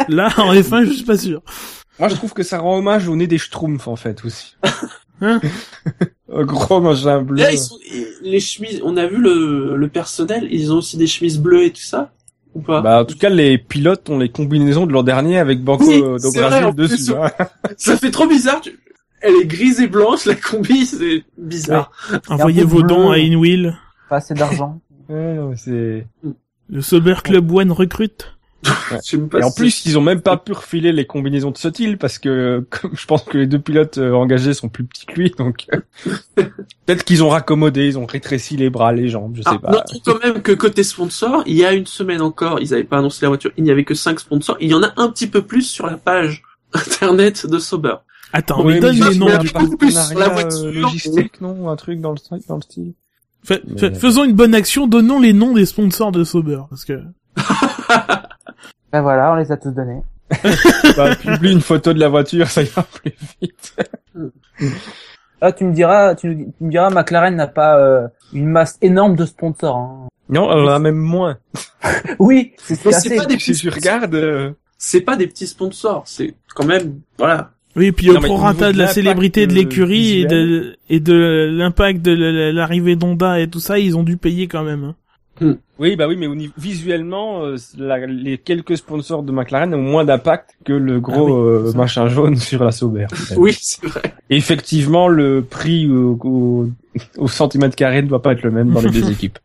Là, 0.09 0.29
en 0.39 0.53
F1, 0.55 0.85
je 0.85 0.93
suis 0.93 1.05
pas 1.05 1.17
sûr. 1.17 1.41
Moi, 2.01 2.09
je 2.09 2.15
trouve 2.17 2.33
que 2.33 2.43
ça 2.43 2.59
rend 2.59 2.79
hommage 2.79 3.07
au 3.09 3.15
nez 3.15 3.27
des 3.29 3.39
Schtroumpfs, 3.39 3.87
en 3.89 3.97
fait, 3.97 4.25
aussi. 4.25 4.57
Hein 5.23 5.39
Un 6.33 6.45
gros 6.45 6.81
machin 6.81 7.21
bleu. 7.21 7.43
Là, 7.43 7.53
ils 7.53 7.59
sont, 7.59 7.77
les 8.23 8.41
chemises, 8.41 8.81
on 8.83 8.97
a 8.97 9.07
vu 9.07 9.19
le, 9.19 9.77
le 9.77 9.89
personnel, 9.89 10.49
ils 10.51 10.73
ont 10.73 10.77
aussi 10.79 10.97
des 10.97 11.07
chemises 11.07 11.39
bleues 11.39 11.65
et 11.65 11.71
tout 11.73 11.83
ça 11.83 12.11
Ou 12.55 12.63
pas? 12.63 12.81
Bah, 12.81 13.03
en 13.03 13.05
tout 13.05 13.19
cas, 13.19 13.29
les 13.29 13.59
pilotes 13.59 14.09
ont 14.09 14.19
les 14.19 14.31
combinaisons 14.31 14.87
de 14.87 14.93
l'an 14.95 15.03
dernier 15.03 15.39
avec 15.39 15.63
Banco 15.63 15.85
Oui, 15.87 16.01
do 16.01 16.31
vrai, 16.31 16.63
plus, 16.73 16.89
dessus. 16.89 17.13
hein. 17.15 17.31
Ça 17.77 17.99
fait 17.99 18.11
trop 18.11 18.27
bizarre. 18.27 18.63
tu- 18.63 18.79
Elle 19.21 19.35
est 19.43 19.47
grise 19.47 19.79
et 19.81 19.89
blanche, 19.89 20.25
la 20.25 20.37
combi, 20.37 20.87
c'est 20.87 21.23
bizarre. 21.37 21.91
Envoyez 22.31 22.65
vos 22.65 22.83
dons 22.83 23.11
à 23.11 23.17
InWheel. 23.19 23.77
Pas 24.09 24.17
assez 24.17 24.33
d'argent. 24.33 24.81
Ouais, 25.11 25.37
c'est... 25.57 26.07
Le 26.71 26.81
Sauber 26.81 27.17
Club 27.23 27.51
One 27.53 27.73
recrute. 27.73 28.39
Et 28.63 29.43
en 29.43 29.51
plus, 29.53 29.87
ils 29.87 29.97
ont 29.97 30.03
même 30.03 30.21
pas 30.21 30.37
pu 30.37 30.53
refiler 30.53 30.93
les 30.93 31.07
combinaisons 31.07 31.51
de 31.51 31.57
Sotil 31.57 31.97
parce 31.97 32.19
que 32.19 32.67
comme 32.71 32.91
je 32.95 33.07
pense 33.07 33.23
que 33.23 33.39
les 33.39 33.47
deux 33.47 33.59
pilotes 33.59 33.97
euh, 33.99 34.13
engagés 34.13 34.53
sont 34.53 34.69
plus 34.69 34.85
petits 34.85 35.07
que 35.07 35.15
lui, 35.15 35.31
donc 35.39 35.67
euh, 35.73 35.81
peut-être 36.87 37.05
qu'ils 37.05 37.23
ont 37.25 37.29
raccommodé, 37.31 37.87
ils 37.87 37.99
ont 37.99 38.05
rétréci 38.07 38.57
les 38.57 38.69
bras, 38.69 38.93
les 38.93 39.09
jambes, 39.09 39.35
je 39.37 39.43
sais 39.43 39.49
Ah, 39.53 39.59
pas. 39.59 39.71
notons 39.71 40.01
quand 40.05 40.23
même 40.23 40.43
que 40.43 40.53
côté 40.53 40.83
sponsor, 40.83 41.43
il 41.47 41.57
y 41.57 41.65
a 41.65 41.73
une 41.73 41.87
semaine 41.87 42.21
encore, 42.21 42.61
ils 42.61 42.75
avaient 42.75 42.85
pas 42.85 42.99
annoncé 42.99 43.21
la 43.23 43.29
voiture, 43.29 43.51
il 43.57 43.65
n'y 43.65 43.71
avait 43.71 43.85
que 43.85 43.95
5 43.95 44.21
sponsors. 44.21 44.57
Il 44.61 44.69
y 44.71 44.75
en 44.75 44.83
a 44.83 44.93
un 44.97 45.09
petit 45.09 45.27
peu 45.27 45.43
plus 45.43 45.63
sur 45.63 45.87
la 45.87 45.97
page 45.97 46.43
internet 46.75 47.47
de 47.47 47.59
Sauber. 47.59 47.95
Attends, 48.33 48.63
Ouais, 48.65 48.75
mais 48.75 48.81
donne 48.81 48.95
les 49.11 49.17
noms 49.19 49.27
a 49.29 49.39
du 49.39 49.51
coup, 49.51 49.77
plus 49.77 49.95
la 50.15 50.29
voiture. 50.29 50.65
euh, 50.65 50.73
logistique, 50.73 51.41
non, 51.41 51.69
un 51.71 51.77
truc 51.77 52.01
dans 52.01 52.13
le 52.13 52.19
dans 52.47 52.57
le 52.57 52.63
style. 52.63 52.93
Mais- 53.49 53.95
faisons 53.95 54.25
une 54.25 54.35
bonne 54.35 54.55
action, 54.55 54.87
donnons 54.87 55.19
les 55.19 55.33
noms 55.33 55.55
des 55.55 55.65
sponsors 55.67 56.13
de 56.13 56.25
Sauber, 56.25 56.61
parce 56.69 56.85
que 56.85 57.01
Ben 58.93 59.03
voilà, 59.03 59.33
on 59.33 59.37
les 59.37 59.51
a 59.53 59.57
tous 59.57 59.71
donnés. 59.71 60.03
bah, 60.97 61.17
publie 61.17 61.53
une 61.53 61.61
photo 61.61 61.93
de 61.93 61.99
la 62.01 62.09
voiture, 62.09 62.47
ça 62.49 62.63
ira 62.63 62.83
plus 62.85 63.13
vite. 63.41 63.75
Ah, 65.41 65.53
tu 65.53 65.65
me 65.65 65.73
diras, 65.73 66.15
tu, 66.15 66.47
tu 66.59 66.65
me 66.65 66.71
diras, 66.71 66.91
McLaren 66.91 67.35
n'a 67.35 67.47
pas 67.47 67.79
euh, 67.79 68.07
une 68.33 68.47
masse 68.47 68.79
énorme 68.83 69.17
de 69.17 69.25
sponsors. 69.25 69.77
Hein. 69.77 70.09
Non, 70.29 70.53
elle 70.53 70.65
en 70.69 70.69
a 70.73 70.79
même 70.79 70.97
moins. 70.97 71.39
Oui, 72.19 72.53
c'est 72.59 72.85
Mais 72.85 72.95
assez. 72.95 73.09
c'est 73.09 73.17
pas 73.17 73.25
des 73.27 73.39
Si 73.39 73.53
petits 73.53 73.61
tu 73.63 73.69
regardes, 73.71 74.15
euh, 74.15 74.51
c'est 74.77 75.01
pas 75.01 75.17
des 75.17 75.27
petits 75.27 75.47
sponsors, 75.47 76.03
c'est 76.07 76.35
quand 76.55 76.67
même 76.67 77.01
voilà. 77.19 77.53
Oui, 77.75 77.91
puis 77.93 78.09
Non, 78.11 78.19
au 78.19 78.21
prorata 78.23 78.73
de 78.73 78.79
la 78.79 78.87
célébrité 78.89 79.47
de 79.47 79.55
l'écurie 79.55 80.21
et 80.21 80.27
de, 80.27 80.37
visuel. 80.37 80.77
et 80.91 81.01
de 81.01 81.49
l'impact 81.57 82.03
de 82.03 82.13
la- 82.13 82.53
l'arrivée 82.53 82.97
d'Honda 82.97 83.41
et 83.41 83.49
tout 83.49 83.61
ça, 83.61 83.79
ils 83.79 83.97
ont 83.97 84.03
dû 84.03 84.19
payer 84.19 84.47
quand 84.47 84.63
même. 84.63 84.93
hein. 85.41 85.57
Oui, 85.81 85.97
bah 85.97 86.07
oui, 86.07 86.17
mais 86.17 86.27
au 86.29 86.35
niveau, 86.37 86.53
visuellement, 86.57 87.43
euh, 87.45 87.57
la- 87.79 88.07
les 88.07 88.39
quelques 88.39 88.77
sponsors 88.77 89.23
de 89.25 89.33
McLaren 89.33 89.75
ont 89.75 89.83
moins 89.83 90.05
d'impact 90.05 90.51
que 90.65 90.73
le 90.73 91.01
gros 91.01 91.15
Ah 91.15 91.23
oui, 91.25 91.69
euh, 91.69 91.73
machin 91.73 92.07
jaune 92.09 92.37
sur 92.51 92.63
la 92.63 92.71
Sauber. 92.71 93.07
Oui, 93.37 93.57
c'est 93.61 93.87
vrai. 93.87 94.03
Effectivement, 94.29 95.09
le 95.09 95.43
prix 95.43 95.91
au, 95.91 96.19
au, 96.23 96.69
au 97.19 97.29
centimètre 97.29 97.75
carré 97.75 98.03
ne 98.03 98.09
doit 98.09 98.23
pas 98.23 98.33
être 98.33 98.43
le 98.43 98.51
même 98.53 98.71
dans 98.71 98.81
les 98.81 98.91
deux 98.91 99.11
équipes. 99.11 99.39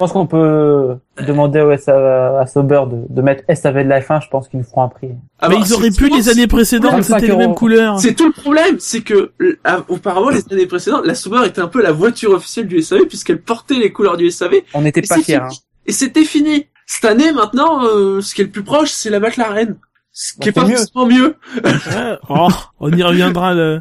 Je 0.00 0.04
pense 0.06 0.12
qu'on 0.14 0.26
peut 0.26 0.96
demander 1.26 1.60
au 1.60 1.76
SAV, 1.76 2.38
à 2.40 2.46
Sauber 2.46 2.84
de, 2.90 3.14
de 3.14 3.20
mettre 3.20 3.44
SAV 3.54 3.84
de 3.84 3.88
la 3.90 4.00
F1. 4.00 4.24
Je 4.24 4.30
pense 4.30 4.48
qu'ils 4.48 4.58
nous 4.58 4.64
feront 4.64 4.84
un 4.84 4.88
prix. 4.88 5.10
Ah 5.38 5.50
mais 5.50 5.56
bah, 5.56 5.62
ils 5.62 5.74
auraient 5.74 5.90
pu 5.90 6.08
les 6.08 6.30
années 6.30 6.46
précédentes, 6.46 6.92
25 6.92 7.20
c'était 7.20 7.32
les 7.32 7.36
mêmes 7.36 7.54
couleurs. 7.54 8.00
C'est 8.00 8.14
tout 8.14 8.24
le 8.24 8.32
problème, 8.32 8.76
c'est 8.78 9.02
que 9.02 9.32
euh, 9.42 9.58
ah, 9.62 9.84
auparavant 9.88 10.30
les 10.30 10.42
années 10.50 10.64
précédentes, 10.64 11.04
la 11.04 11.14
Sauber 11.14 11.46
était 11.46 11.60
un 11.60 11.66
peu 11.66 11.82
la 11.82 11.92
voiture 11.92 12.30
officielle 12.30 12.66
du 12.66 12.80
SAV 12.80 13.08
puisqu'elle 13.08 13.42
portait 13.42 13.74
les 13.74 13.92
couleurs 13.92 14.16
du 14.16 14.30
SAV. 14.30 14.62
On 14.72 14.80
n'était 14.80 15.02
pas 15.02 15.18
fiers. 15.18 15.34
Hein. 15.34 15.48
Et 15.84 15.92
c'était 15.92 16.24
fini. 16.24 16.64
Cette 16.86 17.04
année 17.04 17.30
maintenant, 17.32 17.84
euh, 17.84 18.22
ce 18.22 18.34
qui 18.34 18.40
est 18.40 18.44
le 18.44 18.50
plus 18.50 18.64
proche, 18.64 18.92
c'est 18.92 19.10
la 19.10 19.20
McLaren. 19.20 19.76
Ce 20.22 20.34
qui 20.34 20.38
Bah, 20.40 20.46
est 20.48 20.52
pas 20.52 20.64
mieux. 20.66 20.76
forcément 20.76 21.06
mieux. 21.06 21.36
Ouais. 21.64 22.18
Oh, 22.28 22.48
on 22.78 22.92
y 22.92 23.02
reviendra 23.02 23.54
le... 23.54 23.80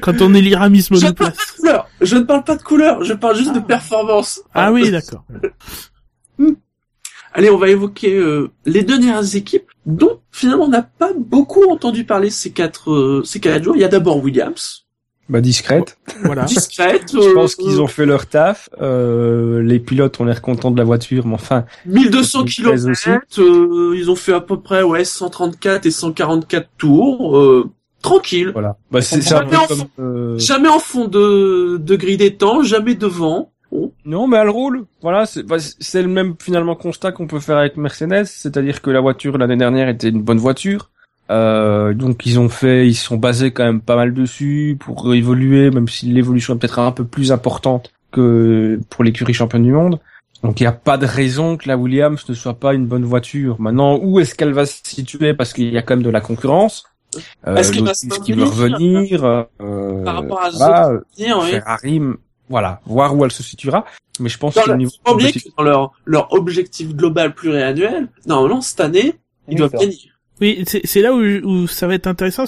quand 0.00 0.22
on 0.22 0.32
élira 0.32 0.70
Miss 0.70 0.88
Je 0.90 0.94
ne 0.94 1.10
parle 1.10 1.32
Monoplace. 1.32 1.36
pas 1.36 1.44
de 1.44 1.56
couleur. 1.60 1.88
Je 2.00 2.16
ne 2.16 2.22
parle 2.22 2.44
pas 2.44 2.56
de 2.56 2.62
couleur. 2.62 3.04
Je 3.04 3.12
parle 3.12 3.36
juste 3.36 3.54
de 3.54 3.60
performance. 3.60 4.40
Ah 4.54 4.72
oui, 4.72 4.90
d'accord. 4.90 5.24
Allez, 7.34 7.50
on 7.50 7.58
va 7.58 7.68
évoquer 7.68 8.14
euh, 8.16 8.50
les 8.64 8.82
deux 8.82 8.98
dernières 8.98 9.34
équipes 9.36 9.68
dont 9.86 10.20
finalement 10.30 10.64
on 10.64 10.68
n'a 10.68 10.82
pas 10.82 11.10
beaucoup 11.18 11.64
entendu 11.70 12.04
parler 12.04 12.30
ces 12.30 12.52
quatre 12.52 12.92
euh, 12.92 13.22
ces 13.24 13.40
quatre 13.40 13.62
jours. 13.64 13.76
Il 13.76 13.80
y 13.80 13.84
a 13.84 13.88
d'abord 13.88 14.22
Williams, 14.22 14.83
Bah 15.28 15.40
discrète. 15.40 15.96
Voilà. 16.22 16.44
discrète. 16.46 17.10
Je 17.12 17.32
pense 17.34 17.54
qu'ils 17.54 17.80
ont 17.80 17.86
fait 17.86 18.04
leur 18.06 18.26
taf. 18.26 18.68
Euh, 18.80 19.62
les 19.62 19.78
pilotes 19.80 20.20
ont 20.20 20.24
l'air 20.24 20.42
contents 20.42 20.70
de 20.70 20.76
la 20.78 20.84
voiture, 20.84 21.26
mais 21.26 21.34
enfin, 21.34 21.64
1200 21.86 22.44
Ils 22.58 22.62
plaisent 22.64 22.86
aussi. 22.88 23.04
km. 23.04 23.40
euh, 23.40 23.94
ils 23.96 24.10
ont 24.10 24.16
fait 24.16 24.34
à 24.34 24.40
peu 24.40 24.60
près 24.60 24.82
ouais 24.82 25.04
134 25.04 25.86
et 25.86 25.90
144 25.90 26.68
tours. 26.76 27.38
euh, 27.38 27.70
tranquille. 28.02 28.50
voilà. 28.52 28.76
Bah 28.90 29.00
c'est 29.00 29.22
Jamais 29.22 29.50
comme. 29.50 29.60
enfant. 29.80 29.88
euh, 29.98 30.36
Jamais 30.38 30.68
en 30.68 30.78
fond 30.78 31.06
de 31.08 31.78
de 31.78 31.96
grille 31.96 32.18
des 32.18 32.34
temps, 32.36 32.62
jamais 32.62 32.94
devant. 32.94 33.50
Non, 34.04 34.28
mais 34.28 34.36
elle 34.36 34.50
roule. 34.50 34.84
Voilà, 35.02 35.26
c'est 35.26 35.42
bah, 35.42 35.56
c'est 35.58 36.02
le 36.02 36.06
même 36.08 36.34
finalement 36.40 36.76
constat 36.76 37.10
qu'on 37.10 37.26
peut 37.26 37.40
faire 37.40 37.56
avec 37.56 37.76
Mercedes, 37.76 38.26
c'est-à-dire 38.26 38.82
que 38.82 38.90
la 38.90 39.00
voiture 39.00 39.36
l'année 39.36 39.56
dernière 39.56 39.88
était 39.88 40.10
une 40.10 40.22
bonne 40.22 40.38
voiture. 40.38 40.90
Euh, 41.30 41.94
donc 41.94 42.26
ils 42.26 42.38
ont 42.38 42.48
fait, 42.48 42.86
ils 42.86 42.94
se 42.94 43.06
sont 43.06 43.16
basés 43.16 43.50
quand 43.50 43.64
même 43.64 43.80
pas 43.80 43.96
mal 43.96 44.12
dessus 44.12 44.76
pour 44.78 45.14
évoluer, 45.14 45.70
même 45.70 45.88
si 45.88 46.06
l'évolution 46.06 46.54
est 46.54 46.58
peut-être 46.58 46.78
un 46.78 46.92
peu 46.92 47.04
plus 47.04 47.32
importante 47.32 47.92
que 48.12 48.78
pour 48.90 49.04
l'écurie 49.04 49.32
championne 49.34 49.62
du 49.62 49.72
monde. 49.72 49.98
Donc 50.42 50.60
il 50.60 50.64
n'y 50.64 50.68
a 50.68 50.72
pas 50.72 50.98
de 50.98 51.06
raison 51.06 51.56
que 51.56 51.66
la 51.68 51.78
Williams 51.78 52.22
ne 52.28 52.34
soit 52.34 52.54
pas 52.54 52.74
une 52.74 52.86
bonne 52.86 53.04
voiture. 53.04 53.58
Maintenant, 53.58 53.98
où 54.02 54.20
est-ce 54.20 54.34
qu'elle 54.34 54.52
va 54.52 54.66
se 54.66 54.80
situer? 54.84 55.32
Parce 55.32 55.54
qu'il 55.54 55.72
y 55.72 55.78
a 55.78 55.82
quand 55.82 55.96
même 55.96 56.02
de 56.04 56.10
la 56.10 56.20
concurrence. 56.20 56.84
Euh, 57.46 57.56
Est-ce 57.56 57.72
qu'elle 57.72 57.84
va 57.84 57.94
se 57.94 58.06
qui 58.20 58.32
veut 58.32 58.44
revenir 58.44 59.24
euh, 59.24 60.04
Par 60.04 60.16
rapport 60.16 60.42
à 60.42 60.50
voilà, 60.50 60.90
dire. 61.16 61.42
Ferrari, 61.42 62.00
voilà, 62.50 62.80
voir 62.84 63.16
où 63.16 63.24
elle 63.24 63.30
se 63.30 63.42
situera. 63.42 63.86
Mais 64.20 64.28
je 64.28 64.36
pense 64.36 64.54
leur- 64.66 64.76
niveau 64.76 64.90
faut 64.90 65.02
pas 65.02 65.12
oublier 65.14 65.32
que 65.32 65.38
dans 65.56 65.62
leur, 65.64 65.92
leur 66.04 66.32
objectif 66.34 66.94
global 66.94 67.34
pluriannuel, 67.34 68.08
normalement, 68.26 68.60
cette 68.60 68.80
année, 68.80 69.14
ils 69.48 69.52
Oui, 69.52 69.56
doivent 69.56 69.72
gagner. 69.72 69.98
Oui, 70.40 70.64
c'est 70.66 71.00
là 71.00 71.14
où, 71.14 71.20
où 71.20 71.66
ça 71.68 71.86
va 71.86 71.94
être 71.94 72.08
intéressant. 72.08 72.44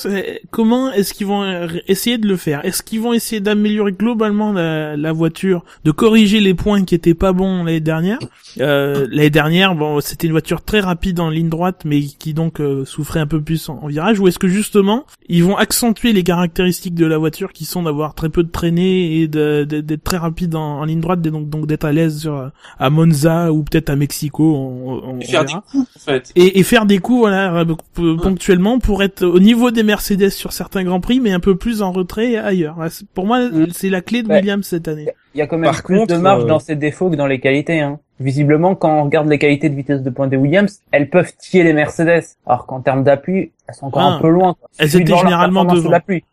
Comment 0.50 0.92
est-ce 0.92 1.14
qu'ils 1.14 1.28
vont 1.28 1.44
euh, 1.44 1.68
essayer 1.86 2.18
de 2.18 2.26
le 2.26 2.36
faire? 2.36 2.64
Est-ce 2.64 2.82
qu'ils 2.82 3.00
vont 3.00 3.12
essayer 3.12 3.40
d'améliorer 3.40 3.92
globalement 3.92 4.52
la, 4.52 4.96
la 4.96 5.12
voiture, 5.12 5.64
de 5.84 5.92
corriger 5.92 6.40
les 6.40 6.52
points 6.52 6.84
qui 6.84 6.96
étaient 6.96 7.14
pas 7.14 7.32
bons 7.32 7.62
l'année 7.62 7.78
dernière? 7.80 8.18
Euh, 8.60 9.06
L'année 9.10 9.30
dernière, 9.30 9.76
bon, 9.76 10.00
c'était 10.00 10.26
une 10.26 10.32
voiture 10.32 10.62
très 10.62 10.80
rapide 10.80 11.20
en 11.20 11.30
ligne 11.30 11.48
droite, 11.48 11.82
mais 11.84 12.00
qui 12.02 12.34
donc 12.34 12.60
euh, 12.60 12.84
souffrait 12.84 13.20
un 13.20 13.26
peu 13.28 13.40
plus 13.40 13.68
en, 13.68 13.74
en 13.82 13.86
virage. 13.86 14.18
Ou 14.18 14.26
est-ce 14.26 14.40
que 14.40 14.48
justement, 14.48 15.06
ils 15.28 15.44
vont 15.44 15.56
accentuer 15.56 16.12
les 16.12 16.24
caractéristiques 16.24 16.94
de 16.94 17.06
la 17.06 17.18
voiture, 17.18 17.52
qui 17.52 17.64
sont 17.64 17.84
d'avoir 17.84 18.14
très 18.16 18.30
peu 18.30 18.42
de 18.42 18.50
traînée 18.50 19.20
et 19.20 19.28
d'être 19.28 20.02
très 20.02 20.16
rapide 20.16 20.56
en, 20.56 20.80
en 20.80 20.84
ligne 20.84 21.00
droite, 21.00 21.24
et 21.24 21.30
donc 21.30 21.48
donc 21.50 21.66
d'être 21.68 21.84
à 21.84 21.92
l'aise 21.92 22.18
sur 22.22 22.50
à 22.80 22.90
Monza 22.90 23.52
ou 23.52 23.62
peut-être 23.62 23.90
à 23.90 23.96
Mexico. 23.96 24.54
On, 24.56 25.10
on- 25.16 25.20
Et 25.20 25.26
faire 25.26 25.44
des 25.44 25.52
coups, 25.70 25.88
en 25.96 26.00
fait. 26.00 26.32
et, 26.34 26.58
et 26.58 26.62
faire 26.64 26.84
des 26.86 26.98
coups 26.98 27.20
voilà 27.20 27.64
euh, 27.98 28.16
p- 28.16 28.22
ponctuellement 28.22 28.78
pour 28.78 29.02
être 29.02 29.24
au 29.24 29.38
niveau 29.40 29.70
des 29.70 29.82
Mercedes 29.82 30.30
sur 30.30 30.52
certains 30.52 30.84
grands 30.84 31.00
prix 31.00 31.20
mais 31.20 31.32
un 31.32 31.40
peu 31.40 31.56
plus 31.56 31.82
en 31.82 31.92
retrait 31.92 32.36
ailleurs 32.36 32.76
pour 33.14 33.26
moi 33.26 33.48
Mm. 33.48 33.66
c'est 33.72 33.90
la 33.90 34.00
clé 34.00 34.22
de 34.22 34.28
Ouais. 34.28 34.36
Williams 34.40 34.66
cette 34.66 34.88
année 34.88 35.08
Il 35.34 35.38
y 35.38 35.42
a 35.42 35.46
quand 35.46 35.58
même 35.58 35.70
Par 35.70 35.82
plus 35.82 35.98
contre, 35.98 36.14
de 36.14 36.18
marge 36.20 36.44
euh, 36.44 36.46
dans 36.46 36.58
ses 36.58 36.76
défauts 36.76 37.10
que 37.10 37.16
dans 37.16 37.26
les 37.26 37.40
qualités. 37.40 37.80
Hein. 37.80 37.98
Visiblement, 38.18 38.74
quand 38.74 39.00
on 39.00 39.04
regarde 39.04 39.28
les 39.28 39.38
qualités 39.38 39.68
de 39.68 39.74
vitesse 39.74 40.02
de 40.02 40.08
pointe 40.08 40.30
des 40.30 40.38
Williams, 40.38 40.80
elles 40.90 41.10
peuvent 41.10 41.32
tirer 41.38 41.64
les 41.64 41.74
Mercedes. 41.74 42.22
Alors 42.46 42.64
qu'en 42.64 42.80
termes 42.80 43.04
d'appui, 43.04 43.50
elles 43.68 43.74
sont 43.74 43.86
encore 43.86 44.02
Ah. 44.02 44.14
un 44.14 44.20
peu 44.20 44.30
loin. 44.30 44.54
quoi. 44.58 44.70
Elles 44.78 44.90
de 44.90 44.98
étaient 45.00 45.14
généralement 45.16 45.64
devant. 45.66 45.90
la 45.90 46.00
pluie. 46.00 46.24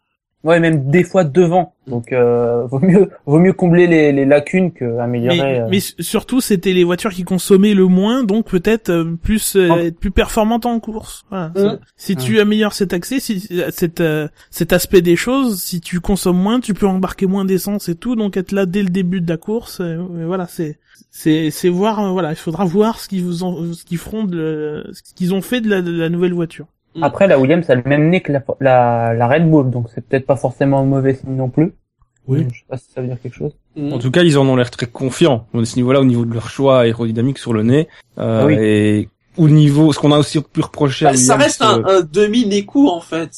Ouais, 0.43 0.59
même 0.59 0.89
des 0.89 1.03
fois 1.03 1.23
devant. 1.23 1.73
Donc, 1.87 2.11
euh, 2.11 2.65
vaut 2.65 2.79
mieux, 2.79 3.09
vaut 3.25 3.39
mieux 3.39 3.53
combler 3.53 3.87
les, 3.87 4.11
les 4.11 4.25
lacunes 4.25 4.71
que 4.73 4.97
améliorer. 4.99 5.37
mais, 5.37 5.59
euh, 5.61 5.67
mais 5.69 5.79
surtout 5.79 6.39
c'était 6.41 6.73
les 6.73 6.83
voitures 6.83 7.11
qui 7.11 7.23
consommaient 7.23 7.73
le 7.73 7.87
moins 7.87 8.23
donc 8.23 8.45
peut-être 8.47 8.89
euh, 8.89 9.15
plus 9.21 9.55
euh, 9.57 9.75
être 9.75 9.99
plus 9.99 10.11
performantes 10.11 10.65
en 10.65 10.79
course 10.79 11.25
voilà. 11.29 11.49
Mm. 11.49 11.79
si 11.97 12.15
tu 12.15 12.39
améliores 12.39 12.71
cet 12.73 12.93
accès 12.93 13.19
si 13.19 13.47
euh, 13.51 13.69
cet 13.71 13.99
euh, 13.99 14.29
cet 14.49 14.71
aspect 14.71 15.01
des 15.01 15.17
choses 15.17 15.61
si 15.61 15.81
tu 15.81 15.99
consommes 15.99 16.37
moins 16.41 16.61
tu 16.61 16.73
peux 16.73 16.87
embarquer 16.87 17.25
moins 17.25 17.43
d'essence 17.43 17.89
et 17.89 17.95
tout 17.95 18.15
donc 18.15 18.37
être 18.37 18.53
là 18.53 18.65
dès 18.65 18.81
le 18.81 18.89
début 18.89 19.19
de 19.19 19.29
la 19.29 19.37
course 19.37 19.81
euh, 19.81 19.97
voilà 20.25 20.47
c'est 20.47 20.79
c'est 21.11 21.51
c'est 21.51 21.69
voir 21.69 21.99
euh, 21.99 22.11
voilà 22.11 22.31
il 22.31 22.37
faudra 22.37 22.63
voir 22.63 22.99
ce 22.99 23.09
qu'ils 23.09 23.23
vous 23.23 23.43
en, 23.43 23.73
ce 23.73 23.83
qu'ils 23.83 23.97
feront 23.97 24.23
de 24.23 24.85
ce 24.93 25.13
qu'ils 25.13 25.33
ont 25.33 25.41
fait 25.41 25.59
de 25.59 25.69
la, 25.69 25.81
de 25.81 25.91
la 25.91 26.07
nouvelle 26.09 26.33
voiture 26.33 26.67
Après, 27.01 27.27
la 27.27 27.39
Williams 27.39 27.69
a 27.69 27.75
le 27.75 27.83
même 27.85 28.09
nez 28.09 28.21
que 28.21 28.31
la, 28.31 28.43
la, 28.59 29.13
la 29.13 29.27
Red 29.27 29.49
Bull, 29.49 29.69
donc 29.71 29.87
c'est 29.93 30.05
peut-être 30.05 30.25
pas 30.25 30.35
forcément 30.35 30.79
un 30.79 30.85
mauvais 30.85 31.15
signe 31.15 31.35
non 31.35 31.49
plus. 31.49 31.73
Oui. 32.27 32.45
Je 32.51 32.59
sais 32.59 32.65
pas 32.69 32.77
si 32.77 32.85
ça 32.93 33.01
veut 33.01 33.07
dire 33.07 33.17
quelque 33.21 33.35
chose. 33.35 33.51
Mm. 33.75 33.93
En 33.93 33.99
tout 33.99 34.11
cas, 34.11 34.23
ils 34.23 34.37
en 34.37 34.47
ont 34.47 34.55
l'air 34.55 34.71
très 34.71 34.85
confiants 34.85 35.47
à 35.53 35.65
ce 35.65 35.75
niveau-là, 35.75 35.99
au 35.99 36.05
niveau 36.05 36.25
de 36.25 36.33
leur 36.33 36.49
choix 36.49 36.81
aérodynamique 36.81 37.37
sur 37.37 37.53
le 37.53 37.63
nez. 37.63 37.87
Euh, 38.17 38.41
Ah 38.41 38.45
oui. 38.45 38.55
Et 38.59 39.09
au 39.37 39.49
niveau, 39.49 39.91
ce 39.91 39.99
qu'on 39.99 40.11
a 40.11 40.17
aussi 40.19 40.39
pu 40.41 40.61
reprocher 40.61 41.05
à 41.07 41.11
Bah, 41.11 41.17
ça 41.17 41.33
Williams, 41.33 41.43
reste 41.43 41.61
un, 41.63 41.79
euh, 41.79 41.99
un 41.99 42.01
demi-nez 42.01 42.65
court, 42.65 42.95
en 42.95 43.01
fait. 43.01 43.29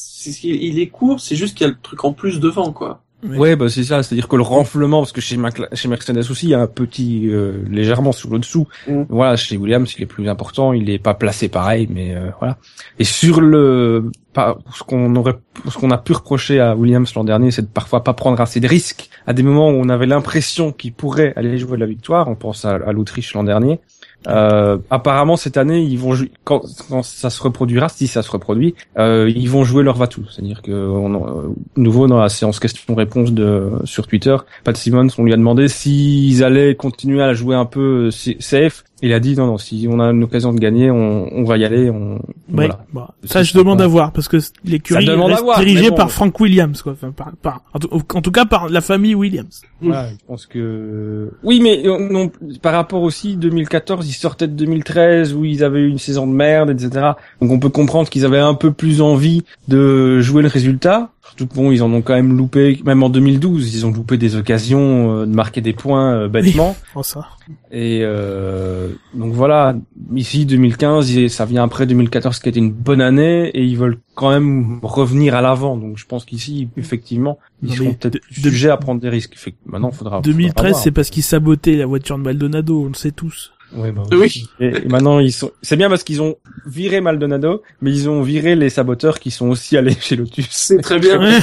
Il 0.42 0.78
est 0.78 0.88
court, 0.88 1.20
c'est 1.20 1.36
juste 1.36 1.56
qu'il 1.56 1.66
y 1.66 1.70
a 1.70 1.72
le 1.72 1.78
truc 1.82 2.04
en 2.04 2.12
plus 2.12 2.38
devant, 2.38 2.72
quoi. 2.72 3.00
Oui. 3.24 3.38
Ouais, 3.38 3.56
bah 3.56 3.68
c'est 3.70 3.82
ça, 3.82 4.02
c'est-à-dire 4.02 4.28
que 4.28 4.36
le 4.36 4.42
renflement, 4.42 5.00
parce 5.00 5.12
que 5.12 5.20
chez, 5.22 5.36
Macla- 5.36 5.74
chez 5.74 5.88
Mercedes 5.88 6.18
aussi, 6.30 6.46
il 6.46 6.50
y 6.50 6.54
a 6.54 6.60
un 6.60 6.66
petit 6.66 7.28
euh, 7.30 7.62
légèrement 7.68 8.12
sur 8.12 8.30
le 8.30 8.38
dessous. 8.38 8.68
Mm. 8.86 9.04
Voilà, 9.08 9.36
chez 9.36 9.56
Williams, 9.56 9.92
il 9.96 10.02
est 10.02 10.06
plus 10.06 10.28
important, 10.28 10.72
il 10.74 10.90
est 10.90 10.98
pas 10.98 11.14
placé 11.14 11.48
pareil, 11.48 11.88
mais 11.90 12.14
euh, 12.14 12.30
voilà. 12.38 12.58
Et 12.98 13.04
sur 13.04 13.40
le, 13.40 14.10
pas, 14.34 14.58
ce 14.74 14.82
qu'on 14.82 15.16
aurait, 15.16 15.36
ce 15.66 15.78
qu'on 15.78 15.90
a 15.90 15.98
pu 15.98 16.12
reprocher 16.12 16.60
à 16.60 16.76
Williams 16.76 17.12
l'an 17.14 17.24
dernier, 17.24 17.50
c'est 17.50 17.62
de 17.62 17.66
parfois 17.68 18.04
pas 18.04 18.12
prendre 18.12 18.40
assez 18.40 18.60
de 18.60 18.68
risques 18.68 19.08
à 19.26 19.32
des 19.32 19.42
moments 19.42 19.70
où 19.70 19.74
on 19.74 19.88
avait 19.88 20.06
l'impression 20.06 20.70
qu'il 20.70 20.92
pourrait 20.92 21.32
aller 21.36 21.56
jouer 21.58 21.78
la 21.78 21.86
victoire. 21.86 22.28
On 22.28 22.34
pense 22.36 22.64
à, 22.66 22.74
à 22.74 22.92
l'Autriche 22.92 23.32
l'an 23.34 23.44
dernier. 23.44 23.80
Euh, 24.28 24.78
apparemment 24.90 25.36
cette 25.36 25.56
année, 25.56 25.82
ils 25.82 25.98
vont 25.98 26.14
quand, 26.44 26.62
quand 26.88 27.02
ça 27.04 27.30
se 27.30 27.40
reproduira, 27.42 27.88
si 27.88 28.06
ça 28.08 28.22
se 28.22 28.30
reproduit, 28.30 28.74
euh, 28.98 29.30
ils 29.34 29.48
vont 29.48 29.62
jouer 29.64 29.84
leur 29.84 29.96
va-tout. 29.96 30.24
C'est-à-dire 30.30 30.62
que 30.62 30.72
euh, 30.72 31.48
nouveau 31.76 32.08
dans 32.08 32.18
la 32.18 32.28
séance 32.28 32.58
questions-réponses 32.58 33.32
de 33.32 33.70
sur 33.84 34.06
Twitter, 34.08 34.36
Pat 34.64 34.76
Simmons, 34.76 35.08
on 35.18 35.24
lui 35.24 35.32
a 35.32 35.36
demandé 35.36 35.68
s'ils 35.68 36.42
allaient 36.42 36.74
continuer 36.74 37.22
à 37.22 37.34
jouer 37.34 37.54
un 37.54 37.66
peu 37.66 38.06
euh, 38.06 38.10
sa- 38.10 38.32
safe. 38.40 38.84
Il 39.02 39.12
a 39.12 39.20
dit 39.20 39.36
non 39.36 39.46
non, 39.46 39.58
si 39.58 39.86
on 39.90 40.00
a 40.00 40.10
une 40.10 40.24
occasion 40.24 40.54
de 40.54 40.58
gagner, 40.58 40.90
on, 40.90 41.28
on 41.30 41.44
va 41.44 41.58
y 41.58 41.64
aller. 41.64 41.90
On, 41.90 42.18
Ouais, 42.52 42.68
voilà. 42.92 43.10
ça 43.24 43.42
je 43.42 43.52
demande 43.54 43.82
à 43.82 43.86
voir 43.88 44.12
parce 44.12 44.28
que 44.28 44.36
l'écurie 44.64 45.04
reste 45.04 45.42
voir, 45.42 45.58
dirigée 45.58 45.90
bon. 45.90 45.96
par 45.96 46.10
Frank 46.10 46.38
Williams 46.40 46.80
quoi, 46.80 46.92
enfin, 46.92 47.10
par, 47.10 47.32
par- 47.42 47.60
en, 47.74 47.78
tout, 47.80 47.88
en 48.14 48.22
tout 48.22 48.30
cas 48.30 48.44
par 48.46 48.68
la 48.68 48.80
famille 48.80 49.14
Williams. 49.14 49.62
Voilà, 49.82 50.08
je 50.10 50.14
pense 50.26 50.46
que 50.46 51.30
oui, 51.42 51.60
mais 51.60 51.86
euh, 51.86 52.08
non, 52.10 52.30
par 52.62 52.72
rapport 52.72 53.02
aussi 53.02 53.36
2014, 53.36 54.08
ils 54.08 54.12
sortaient 54.12 54.46
de 54.48 54.52
2013 54.54 55.34
où 55.34 55.44
ils 55.44 55.62
avaient 55.64 55.80
eu 55.80 55.88
une 55.88 55.98
saison 55.98 56.26
de 56.26 56.32
merde, 56.32 56.70
etc. 56.70 57.10
Donc 57.42 57.50
on 57.50 57.58
peut 57.58 57.68
comprendre 57.68 58.08
qu'ils 58.08 58.24
avaient 58.24 58.38
un 58.38 58.54
peu 58.54 58.72
plus 58.72 59.00
envie 59.02 59.42
de 59.68 60.20
jouer 60.20 60.42
le 60.42 60.48
résultat. 60.48 61.10
Surtout 61.38 61.52
que 61.52 61.54
bon, 61.54 61.70
ils 61.70 61.82
en 61.82 61.92
ont 61.92 62.00
quand 62.00 62.14
même 62.14 62.34
loupé, 62.34 62.80
même 62.86 63.02
en 63.02 63.10
2012, 63.10 63.74
ils 63.74 63.84
ont 63.84 63.90
loupé 63.92 64.16
des 64.16 64.36
occasions 64.36 65.18
euh, 65.20 65.26
de 65.26 65.34
marquer 65.34 65.60
des 65.60 65.74
points 65.74 66.14
euh, 66.14 66.28
bêtement. 66.28 66.74
Oh, 66.94 67.02
ça. 67.02 67.26
Et 67.70 68.00
euh, 68.02 68.88
donc 69.12 69.32
voilà, 69.34 69.76
ici 70.14 70.46
2015, 70.46 71.10
il- 71.10 71.28
ça 71.30 71.44
vient 71.44 71.62
après 71.64 71.86
2014 71.86 72.38
qui 72.38 72.48
a 72.48 72.50
été 72.50 72.58
une 72.58 72.72
bonne 72.72 73.02
année 73.02 73.48
et 73.48 73.62
ils 73.64 73.76
veulent 73.76 73.98
quand 74.14 74.30
même 74.30 74.78
revenir 74.82 75.34
à 75.34 75.42
l'avant. 75.42 75.76
Donc 75.76 75.98
je 75.98 76.06
pense 76.06 76.24
qu'ici, 76.24 76.68
effectivement, 76.78 77.38
ils 77.62 77.74
seront 77.74 77.92
peut-être 77.92 78.18
sujets 78.30 78.70
à 78.70 78.78
prendre 78.78 79.00
des 79.02 79.10
risques. 79.10 79.36
Maintenant, 79.66 79.90
faudra. 79.90 80.22
2013, 80.22 80.54
faudra 80.66 80.72
c'est 80.82 80.90
parce 80.90 81.10
qu'ils 81.10 81.22
sabotaient 81.22 81.76
la 81.76 81.86
voiture 81.86 82.16
de 82.16 82.22
Maldonado, 82.22 82.82
on 82.84 82.88
le 82.88 82.94
sait 82.94 83.10
tous. 83.12 83.52
Ouais, 83.72 83.92
bah 83.92 84.04
Oui. 84.12 84.48
Et, 84.60 84.66
et 84.66 84.88
maintenant, 84.88 85.18
ils 85.18 85.32
sont. 85.32 85.50
C'est 85.62 85.76
bien 85.76 85.88
parce 85.88 86.04
qu'ils 86.04 86.22
ont 86.22 86.36
viré 86.66 87.00
Maldonado, 87.00 87.62
mais 87.80 87.90
ils 87.90 88.08
ont 88.08 88.22
viré 88.22 88.54
les 88.54 88.70
saboteurs 88.70 89.18
qui 89.18 89.30
sont 89.30 89.48
aussi 89.48 89.76
allés 89.76 89.96
chez 90.00 90.16
Lotus. 90.16 90.48
C'est 90.50 90.80
très 90.80 90.98
bien. 90.98 91.40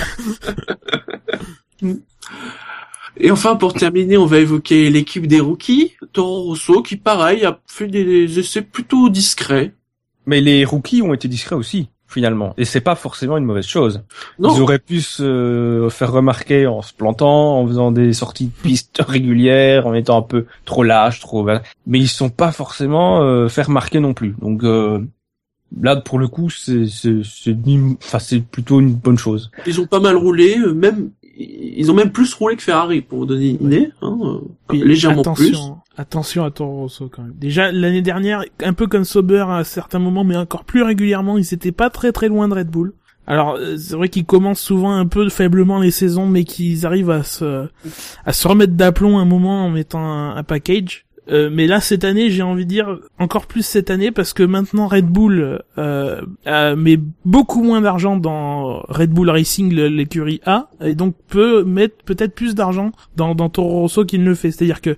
Et 3.17 3.29
enfin, 3.29 3.55
pour 3.55 3.73
terminer, 3.73 4.17
on 4.17 4.25
va 4.25 4.39
évoquer 4.39 4.89
l'équipe 4.89 5.27
des 5.27 5.39
rookies. 5.39 5.93
Toro 6.13 6.43
Rosso, 6.43 6.81
qui 6.81 6.95
pareil, 6.95 7.45
a 7.45 7.59
fait 7.67 7.87
des 7.87 8.39
essais 8.39 8.61
plutôt 8.61 9.09
discrets. 9.09 9.73
Mais 10.25 10.41
les 10.41 10.65
rookies 10.65 11.01
ont 11.01 11.13
été 11.13 11.27
discrets 11.27 11.55
aussi, 11.55 11.89
finalement. 12.13 12.53
Et 12.57 12.65
c'est 12.65 12.81
pas 12.81 12.95
forcément 12.95 13.37
une 13.37 13.45
mauvaise 13.45 13.65
chose. 13.65 14.03
Non, 14.39 14.53
Ils 14.55 14.61
auraient 14.61 14.79
pu 14.79 15.01
se 15.01 15.87
faire 15.91 16.11
remarquer 16.11 16.67
en 16.67 16.81
se 16.81 16.93
plantant, 16.93 17.59
en 17.59 17.67
faisant 17.67 17.91
des 17.91 18.13
sorties 18.13 18.45
de 18.45 18.51
piste 18.61 19.01
régulières, 19.05 19.87
en 19.87 19.93
étant 19.93 20.17
un 20.17 20.21
peu 20.21 20.45
trop 20.65 20.83
lâches, 20.83 21.19
trop. 21.19 21.45
Mais 21.87 21.99
ils 21.99 22.07
sont 22.07 22.29
pas 22.29 22.51
forcément 22.51 23.21
euh, 23.21 23.47
fait 23.49 23.63
remarquer 23.63 23.99
non 23.99 24.13
plus. 24.13 24.35
Donc 24.41 24.63
euh, 24.63 24.99
là, 25.81 25.95
pour 25.97 26.19
le 26.19 26.27
coup, 26.27 26.49
c'est 26.49 26.85
c'est 26.87 27.21
c'est 27.23 27.51
une- 27.65 27.95
enfin 28.03 28.19
c'est 28.19 28.39
plutôt 28.39 28.79
une 28.79 28.93
bonne 28.93 29.17
chose. 29.17 29.51
ils 29.65 29.81
ont 29.81 29.87
pas 29.87 29.99
mal 29.99 30.15
roulé, 30.15 30.57
euh, 30.59 30.73
même 30.73 31.09
ils 31.35 31.89
ont 31.91 31.93
même 31.93 32.11
plus 32.11 32.33
roulé 32.33 32.55
que 32.55 32.63
Ferrari, 32.63 33.01
pour 33.01 33.19
vous 33.19 33.25
donner 33.25 33.57
une 33.59 33.67
idée. 33.67 33.89
Hein, 34.01 34.17
euh, 34.21 34.39
Puis 34.69 34.83
légèrement 34.83 35.21
attention, 35.21 35.77
Attention 35.97 36.43
à 36.43 36.51
Toro 36.51 36.81
Rosso 36.81 37.09
quand 37.09 37.23
même. 37.23 37.33
Déjà 37.35 37.71
l'année 37.71 38.01
dernière, 38.01 38.43
un 38.63 38.73
peu 38.73 38.87
comme 38.87 39.03
Sauber 39.03 39.45
à 39.47 39.63
certains 39.63 39.99
moments, 39.99 40.23
mais 40.23 40.35
encore 40.35 40.63
plus 40.65 40.83
régulièrement, 40.83 41.37
ils 41.37 41.53
étaient 41.53 41.71
pas 41.71 41.89
très 41.89 42.11
très 42.11 42.27
loin 42.27 42.47
de 42.47 42.55
Red 42.55 42.69
Bull. 42.69 42.93
Alors 43.25 43.55
euh, 43.55 43.77
c'est 43.77 43.95
vrai 43.95 44.09
qu'ils 44.09 44.25
commencent 44.25 44.59
souvent 44.59 44.93
un 44.93 45.05
peu 45.05 45.29
faiblement 45.29 45.79
les 45.79 45.91
saisons, 45.91 46.25
mais 46.27 46.43
qu'ils 46.43 46.85
arrivent 46.85 47.11
à 47.11 47.23
se 47.23 47.67
à 48.25 48.33
se 48.33 48.47
remettre 48.47 48.73
d'aplomb 48.73 49.17
un 49.17 49.25
moment 49.25 49.65
en 49.65 49.69
mettant 49.69 50.03
un, 50.03 50.35
un 50.35 50.43
package. 50.43 51.05
Euh, 51.29 51.49
mais 51.51 51.67
là 51.67 51.79
cette 51.79 52.03
année, 52.03 52.29
j'ai 52.29 52.43
envie 52.43 52.65
de 52.65 52.69
dire 52.69 52.99
encore 53.19 53.47
plus 53.47 53.65
cette 53.65 53.89
année 53.89 54.11
parce 54.11 54.33
que 54.33 54.43
maintenant 54.43 54.87
Red 54.87 55.07
Bull 55.07 55.61
euh, 55.77 56.21
euh, 56.47 56.75
met 56.75 56.99
beaucoup 57.25 57.63
moins 57.63 57.81
d'argent 57.81 58.17
dans 58.17 58.83
Red 58.89 59.11
Bull 59.11 59.29
Racing, 59.29 59.73
l'écurie 59.73 60.41
A, 60.45 60.69
et 60.81 60.95
donc 60.95 61.15
peut 61.27 61.63
mettre 61.63 61.95
peut-être 62.05 62.35
plus 62.35 62.55
d'argent 62.55 62.91
dans, 63.15 63.35
dans 63.35 63.49
Toro 63.49 63.81
Rosso 63.81 64.05
qu'il 64.05 64.23
ne 64.23 64.29
le 64.29 64.35
fait. 64.35 64.51
C'est-à-dire 64.51 64.81
que 64.81 64.97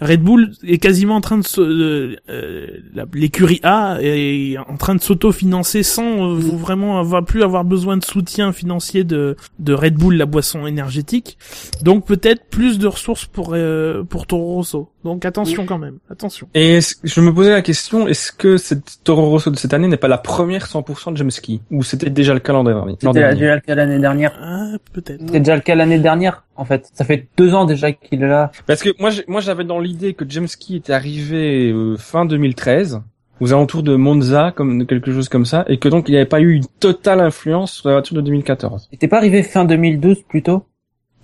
Red 0.00 0.22
Bull 0.22 0.52
est 0.64 0.78
quasiment 0.78 1.16
en 1.16 1.20
train 1.20 1.38
de 1.38 1.44
se, 1.44 1.60
euh, 1.60 2.16
euh, 2.28 2.66
l'écurie 3.12 3.60
A 3.62 3.98
est 4.00 4.56
en 4.58 4.76
train 4.76 4.94
de 4.94 5.00
s'auto-financer 5.00 5.82
sans 5.82 6.30
euh, 6.30 6.34
vraiment 6.38 6.98
avoir 6.98 7.24
plus 7.24 7.42
avoir 7.42 7.64
besoin 7.64 7.96
de 7.96 8.04
soutien 8.04 8.52
financier 8.52 9.04
de 9.04 9.36
de 9.58 9.72
Red 9.74 9.94
Bull, 9.94 10.16
la 10.16 10.26
boisson 10.26 10.66
énergétique. 10.66 11.38
Donc 11.82 12.06
peut-être 12.06 12.46
plus 12.48 12.78
de 12.78 12.86
ressources 12.86 13.26
pour 13.26 13.50
euh, 13.52 14.02
pour 14.04 14.26
Toro 14.26 14.54
Rosso. 14.54 14.90
Donc 15.04 15.24
attention 15.24 15.65
quand 15.66 15.78
même, 15.78 15.98
attention. 16.10 16.48
Et 16.54 16.76
est-ce- 16.76 16.96
je 17.04 17.20
me 17.20 17.32
posais 17.34 17.50
la 17.50 17.62
question, 17.62 18.06
est-ce 18.08 18.32
que 18.32 18.56
cette 18.56 19.04
Toro 19.04 19.28
Rosso 19.30 19.50
de 19.50 19.56
cette 19.56 19.74
année 19.74 19.88
n'est 19.88 19.96
pas 19.96 20.08
la 20.08 20.18
première 20.18 20.66
100% 20.66 21.12
de 21.12 21.16
James 21.16 21.30
Ski 21.30 21.60
Ou 21.70 21.82
c'était 21.82 22.10
déjà 22.10 22.32
le 22.34 22.40
cas 22.40 22.52
l'an 22.52 22.64
dernier 22.64 22.94
C'était 23.00 23.34
déjà 23.34 23.54
le 23.56 23.60
cas 23.60 23.74
l'année 23.74 23.98
dernière. 23.98 24.32
Ah, 24.40 24.72
peut-être. 24.92 25.20
C'était 25.20 25.40
déjà 25.40 25.54
le 25.56 25.62
cas 25.62 25.74
l'année 25.74 25.98
dernière, 25.98 26.44
en 26.56 26.64
fait. 26.64 26.88
Ça 26.94 27.04
fait 27.04 27.28
deux 27.36 27.52
ans 27.54 27.64
déjà 27.66 27.92
qu'il 27.92 28.22
est 28.22 28.28
là. 28.28 28.50
Parce 28.66 28.82
que 28.82 28.90
moi, 28.98 29.40
j'avais 29.40 29.64
dans 29.64 29.80
l'idée 29.80 30.14
que 30.14 30.24
James 30.28 30.46
Key 30.48 30.76
était 30.76 30.92
arrivé 30.92 31.70
euh, 31.72 31.96
fin 31.96 32.24
2013, 32.24 33.00
aux 33.40 33.52
alentours 33.52 33.82
de 33.82 33.96
Monza, 33.96 34.52
comme 34.56 34.86
quelque 34.86 35.12
chose 35.12 35.28
comme 35.28 35.44
ça, 35.44 35.64
et 35.68 35.78
que 35.78 35.88
donc 35.88 36.08
il 36.08 36.12
n'y 36.12 36.16
avait 36.16 36.24
pas 36.26 36.40
eu 36.40 36.54
une 36.54 36.66
totale 36.80 37.20
influence 37.20 37.72
sur 37.72 37.88
la 37.88 37.96
voiture 37.96 38.16
de 38.16 38.22
2014. 38.22 38.88
Il 38.90 38.96
était 38.96 39.08
pas 39.08 39.18
arrivé 39.18 39.42
fin 39.42 39.64
2012 39.66 40.22
plutôt? 40.28 40.64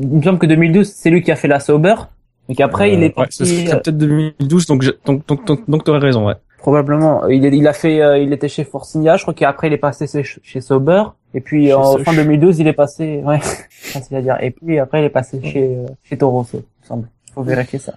Il 0.00 0.08
me 0.08 0.22
semble 0.22 0.38
que 0.38 0.46
2012, 0.46 0.86
c'est 0.88 1.10
lui 1.10 1.22
qui 1.22 1.30
a 1.30 1.36
fait 1.36 1.48
la 1.48 1.60
Sauber. 1.60 1.94
Et 2.52 2.54
qu'après, 2.54 2.92
il 2.92 2.98
Euh, 2.98 3.02
est 3.02 3.04
ouais, 3.06 3.10
parti, 3.10 3.46
serait 3.46 3.68
euh, 3.72 3.76
peut-être 3.80 3.96
2012, 3.96 4.66
donc 4.66 4.82
je- 4.82 4.90
donc 5.06 5.26
donc 5.26 5.46
donc, 5.46 5.70
donc 5.70 5.84
t'aurais 5.84 6.00
raison, 6.00 6.26
ouais. 6.26 6.34
probablement. 6.58 7.26
Il, 7.28 7.46
est- 7.46 7.56
il 7.56 7.66
a 7.66 7.72
fait, 7.72 8.02
euh, 8.02 8.18
il 8.18 8.30
était 8.32 8.48
chez 8.48 8.64
Force 8.64 8.94
India. 8.94 9.16
Je 9.16 9.22
crois 9.22 9.32
qu'après, 9.32 9.68
il 9.68 9.72
est 9.72 9.78
passé 9.78 10.06
chez, 10.06 10.22
chez 10.22 10.60
Sauber. 10.60 11.02
Et 11.34 11.40
puis, 11.40 11.68
Chez 11.68 11.74
en 11.74 11.92
Soch. 11.94 12.02
fin 12.02 12.12
2012, 12.12 12.58
il 12.60 12.68
est 12.68 12.74
passé, 12.74 13.22
ouais, 13.24 13.40
facile 13.70 14.16
à 14.18 14.20
dire. 14.22 14.36
Et 14.42 14.50
puis, 14.50 14.78
après, 14.78 15.00
il 15.00 15.06
est 15.06 15.08
passé 15.10 15.40
chez, 15.42 15.76
euh, 15.76 15.86
chez 16.04 16.18
Toro 16.18 16.38
Rosso, 16.38 16.50
il 16.58 16.82
me 16.82 16.86
semble. 16.86 17.08
Faut 17.34 17.42
vérifier 17.42 17.78
ça. 17.78 17.94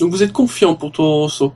Donc 0.00 0.10
vous 0.10 0.22
êtes 0.22 0.32
confiant 0.32 0.74
pour 0.74 0.90
Toro 0.92 1.20
Rosso. 1.22 1.54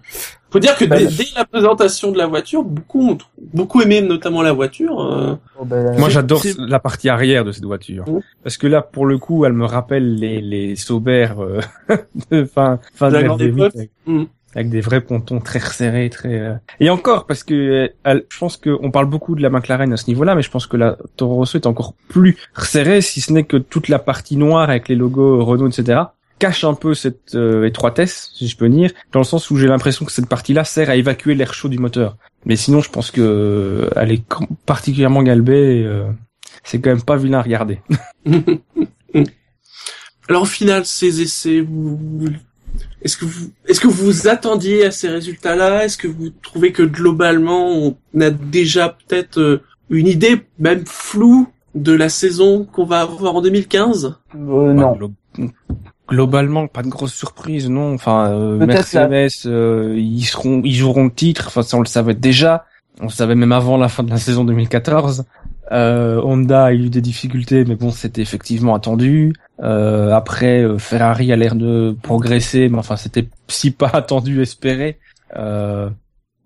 Faut 0.53 0.59
dire 0.59 0.77
que 0.77 0.85
Bah, 0.85 0.99
dès, 0.99 1.05
bah. 1.05 1.11
dès 1.19 1.25
la 1.37 1.45
présentation 1.45 2.11
de 2.13 2.19
la 2.19 2.27
voiture, 2.27 2.63
beaucoup 2.65 3.11
ont 3.11 3.19
beaucoup 3.55 3.81
aimé 3.83 4.01
notamment 4.01 4.43
la 4.43 4.53
voiture. 4.53 5.01
euh, 5.01 5.35
Bon, 5.59 5.65
ben, 5.65 5.99
Moi 5.99 6.09
j'adore 6.09 6.43
la 6.59 6.79
partie 6.81 7.09
arrière 7.09 7.45
de 7.45 7.53
cette 7.53 7.65
voiture. 7.65 8.09
Mhm. 8.09 8.21
Parce 8.43 8.57
que 8.57 8.67
là, 8.67 8.83
pour 8.83 9.07
le 9.07 9.19
coup, 9.19 9.45
elle 9.45 9.53
me 9.53 9.65
rappelle 9.67 10.15
les, 10.17 10.41
les 10.41 10.77
Sauber 10.77 11.29
euh, 11.39 11.61
de 12.31 12.45
fin, 12.45 12.81
fin 12.95 13.09
De 13.09 13.15
la 13.15 13.23
de 13.23 13.27
grande 13.29 13.41
RB8, 13.43 13.47
époque. 13.49 13.73
avec, 13.77 13.91
Mhm. 14.07 14.27
avec 14.57 14.71
des 14.71 14.81
vrais 14.81 15.01
pontons 15.01 15.39
très 15.41 15.61
resserrés, 15.61 16.11
très... 16.11 16.41
euh, 16.41 16.55
Et 16.81 16.91
encore, 16.91 17.27
parce 17.27 17.45
que 17.45 17.91
elle- 18.03 18.25
je 18.29 18.39
pense 18.39 18.57
qu'on 18.57 18.91
parle 18.91 19.07
beaucoup 19.07 19.37
de 19.37 19.43
la 19.43 19.51
McLaren 19.51 19.93
à 19.93 19.97
ce 19.97 20.09
niveau-là, 20.09 20.35
mais 20.35 20.43
je 20.43 20.51
pense 20.51 20.67
que 20.67 20.77
la 20.77 20.97
Toro 21.17 21.35
Rosso 21.37 21.57
est 21.59 21.67
encore 21.67 21.95
plus 22.09 22.37
resserrée, 22.55 23.01
si 23.03 23.21
ce 23.21 23.33
n'est 23.33 23.45
que 23.45 23.57
toute 23.57 23.89
la 23.89 24.01
partie 24.01 24.37
noire 24.37 24.69
avec 24.69 24.89
les 24.89 24.97
logos 24.97 25.45
Renault, 25.45 25.69
etc., 25.69 26.01
cache 26.41 26.65
un 26.65 26.75
peu 26.75 26.95
cette 26.95 27.37
euh, 27.37 27.65
étroitesse, 27.67 28.33
si 28.35 28.49
je 28.49 28.57
peux 28.57 28.69
dire, 28.69 28.91
dans 29.13 29.21
le 29.21 29.25
sens 29.25 29.49
où 29.51 29.57
j'ai 29.57 29.69
l'impression 29.69 30.05
que 30.05 30.11
cette 30.11 30.29
partie-là 30.29 30.65
sert 30.65 30.91
à 30.91 30.97
évacuer 30.97 31.37
l'air 31.37 31.55
chaud 31.55 31.69
du 31.69 31.79
moteur. 31.79 32.17
Mais 32.45 32.57
sinon, 32.57 32.81
je 32.81 32.91
pense 32.91 33.13
que 33.13 33.21
euh, 33.21 33.91
elle 33.95 34.11
est 34.11 34.25
particulièrement 34.67 35.23
galbée. 35.23 35.85
euh, 35.85 36.11
c'est 36.65 36.81
quand 36.81 36.91
même 36.91 37.03
pas 37.03 37.17
vilain 37.17 37.39
à 37.39 37.43
regarder. 37.43 37.79
Alors 40.29 40.43
au 40.43 40.47
final, 40.47 40.85
ces 40.85 41.21
essais, 41.21 41.61
vous, 41.61 41.99
est-ce 43.03 43.17
que 43.17 43.25
vous, 43.25 43.51
est-ce 43.67 43.81
que 43.81 43.89
vous 43.89 44.05
vous 44.05 44.29
attendiez 44.29 44.87
à 44.87 44.91
ces 44.91 45.09
résultats-là? 45.09 45.85
Est-ce 45.85 45.99
que 45.99 46.09
vous 46.09 46.31
trouvez 46.31 46.73
que 46.73 46.83
globalement, 46.83 47.69
on 47.71 48.21
a 48.21 48.31
déjà 48.31 48.89
peut-être 48.89 49.39
euh, 49.39 49.63
une 49.89 50.07
idée, 50.07 50.43
même 50.59 50.85
floue, 50.87 51.49
de 51.75 51.93
la 51.93 52.09
saison 52.09 52.65
qu'on 52.65 52.85
va 52.85 53.01
avoir 53.01 53.37
en 53.37 53.43
2015 53.43 54.19
euh, 54.35 54.73
non. 54.73 54.99
Glo- 56.11 56.17
globalement, 56.27 56.67
pas 56.67 56.83
de 56.83 56.89
grosse 56.89 57.15
surprise, 57.15 57.69
non. 57.71 57.95
Enfin, 57.95 58.31
euh, 58.31 58.59
Mercedes, 58.67 59.47
euh, 59.47 59.95
ils 59.97 60.25
seront, 60.25 60.61
ils 60.65 60.75
joueront 60.75 61.05
le 61.05 61.11
titre. 61.13 61.45
Enfin, 61.49 61.63
ça 61.63 61.77
on 61.77 61.81
le 61.81 61.87
savait 61.87 62.15
déjà. 62.15 62.67
On 63.01 63.05
le 63.05 63.11
savait 63.11 63.35
même 63.35 63.53
avant 63.53 63.77
la 63.79 63.89
fin 63.89 64.03
de 64.03 64.11
la 64.11 64.19
saison 64.19 64.45
2014. 64.45 65.25
Euh, 65.73 66.21
Honda 66.23 66.65
a 66.65 66.73
eu 66.73 66.91
des 66.91 67.01
difficultés, 67.01 67.65
mais 67.65 67.77
bon, 67.77 67.91
c'était 67.93 68.23
effectivement 68.23 68.75
attendu. 68.75 69.33
Euh, 69.63 70.13
après, 70.13 70.63
euh, 70.63 70.79
Ferrari 70.79 71.33
a 71.33 71.37
l'air 71.37 71.55
de 71.55 71.97
progresser, 72.03 72.69
mais 72.69 72.79
enfin, 72.79 72.97
c'était 72.97 73.29
si 73.49 73.71
pas 73.71 73.89
attendu, 73.93 74.43
espéré. 74.43 74.99
Euh, 75.37 75.89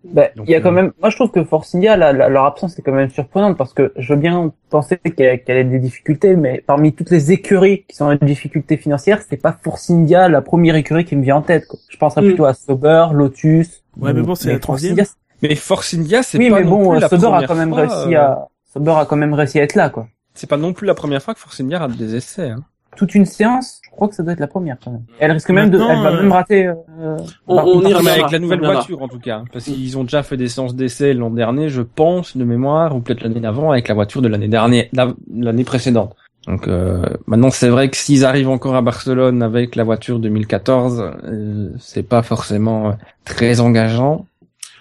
Ben, 0.05 0.29
Donc, 0.37 0.47
il 0.47 0.53
y 0.53 0.55
a 0.55 0.61
quand 0.61 0.69
euh, 0.69 0.73
même, 0.73 0.93
moi 1.01 1.09
je 1.11 1.17
trouve 1.17 1.31
que 1.31 1.43
Force 1.45 1.75
India, 1.75 1.97
la- 1.97 2.13
la- 2.13 2.29
leur 2.29 2.45
absence 2.45 2.79
est 2.79 2.83
quand 2.83 2.93
même 2.93 3.09
surprenante 3.11 3.57
parce 3.57 3.73
que 3.73 3.93
je 3.97 4.13
veux 4.13 4.19
bien 4.21 4.53
penser 4.69 4.99
qu'elle 4.99 5.43
qu'elle 5.43 5.57
ait 5.57 5.65
des 5.65 5.79
difficultés, 5.79 6.37
mais 6.37 6.63
parmi 6.67 6.93
toutes 6.93 7.11
les 7.11 7.33
écuries 7.33 7.85
qui 7.89 7.97
sont 7.97 8.05
en 8.07 8.15
difficulté 8.17 8.77
financière, 8.77 9.21
c'est 9.29 9.39
pas 9.39 9.57
Force 9.63 9.91
India 9.91 10.29
la 10.29 10.43
première 10.43 10.77
écurie 10.77 11.05
qui 11.07 11.17
me 11.17 11.23
vient 11.23 11.37
en 11.37 11.43
tête. 11.43 11.67
Quoi. 11.67 11.79
Je 11.89 11.97
penserais 11.97 12.21
Mm. 12.23 12.27
plutôt 12.27 12.45
à 12.45 12.53
Sauber, 12.55 13.07
Lotus. 13.13 13.83
Ouais, 13.99 14.13
mais 14.13 14.23
bon, 14.23 14.35
c'est 14.35 14.49
la 14.49 14.53
Force 14.55 14.63
troisième. 14.63 14.93
India, 14.93 15.05
c'est- 15.07 15.17
mais 15.49 15.55
Force 15.55 15.95
India, 15.95 16.23
c'est 16.23 16.37
oui, 16.39 16.51
pas 16.51 16.57
mais 16.59 16.65
non 16.65 16.71
bon, 16.71 16.91
plus 16.91 17.01
la 17.01 17.09
Sauber 17.09 17.27
a 17.27 17.31
première 17.31 17.49
quand 17.49 17.55
même 17.55 17.69
fois, 17.71 17.81
réussi 17.81 18.15
euh, 18.17 18.21
à, 18.21 18.49
Sauber 18.73 18.95
a 18.99 19.07
quand 19.07 19.17
même 19.17 19.33
réussi 19.35 19.59
à 19.59 19.63
être 19.63 19.75
là, 19.75 19.89
quoi. 19.89 20.07
C'est 20.35 20.49
pas 20.51 20.57
non 20.57 20.73
plus 20.73 20.87
la 20.87 20.95
première 20.95 21.23
fois 21.23 21.33
que 21.35 21.41
Force 21.41 21.61
India 21.61 21.79
rate 21.79 21.97
des 21.97 22.15
essais. 22.17 22.51
Hein. 22.51 22.61
Toute 22.97 23.15
une 23.15 23.25
séance, 23.25 23.81
crois 23.95 24.09
que 24.09 24.15
ça 24.15 24.23
doit 24.23 24.33
être 24.33 24.41
la 24.41 24.47
première 24.47 24.77
quand 24.85 24.91
même. 24.91 25.03
Elle 25.19 25.33
risque 25.33 25.51
même 25.51 25.71
de, 25.71 25.79
elle 25.79 26.03
va 26.03 26.11
euh, 26.11 26.23
même 26.23 26.33
rater. 26.33 26.67
Euh, 26.67 27.17
On- 27.47 27.57
on 27.59 27.81
ira 27.89 28.03
mais 28.03 28.11
avec 28.11 28.31
la 28.31 28.39
nouvelle 28.39 28.61
voiture 28.61 29.01
en 29.03 29.09
tout 29.09 29.19
cas, 29.19 29.43
parce 29.53 29.65
qu'ils 29.65 29.97
ont 29.97 30.03
déjà 30.05 30.23
fait 30.23 30.37
des 30.37 30.49
séances 30.49 30.75
d'essai 30.75 31.15
l'an 31.15 31.31
dernier, 31.31 31.69
je 31.69 31.83
pense, 31.83 32.37
de 32.37 32.45
mémoire, 32.45 32.95
ou 32.97 33.01
peut-être 33.01 33.23
l'année 33.23 33.41
d'avant 33.41 33.71
avec 33.71 33.89
la 33.89 33.95
voiture 33.95 34.21
de 34.23 34.29
l'année 34.29 34.49
dernière, 34.49 34.87
la- 34.93 35.15
l'année 35.35 35.65
précédente. 35.65 36.15
Donc 36.47 36.69
euh, 36.69 37.03
maintenant 37.27 37.51
c'est 37.51 37.71
vrai 37.71 37.89
que 37.89 37.97
s'ils 37.97 38.25
arrivent 38.27 38.51
encore 38.51 38.75
à 38.75 38.83
Barcelone 38.83 39.43
avec 39.43 39.77
la 39.77 39.85
voiture 39.85 40.19
2014, 40.19 41.13
euh, 41.25 41.71
c'est 41.79 42.03
pas 42.03 42.23
forcément 42.23 42.89
euh, 42.89 42.93
très 43.25 43.61
engageant. 43.61 44.27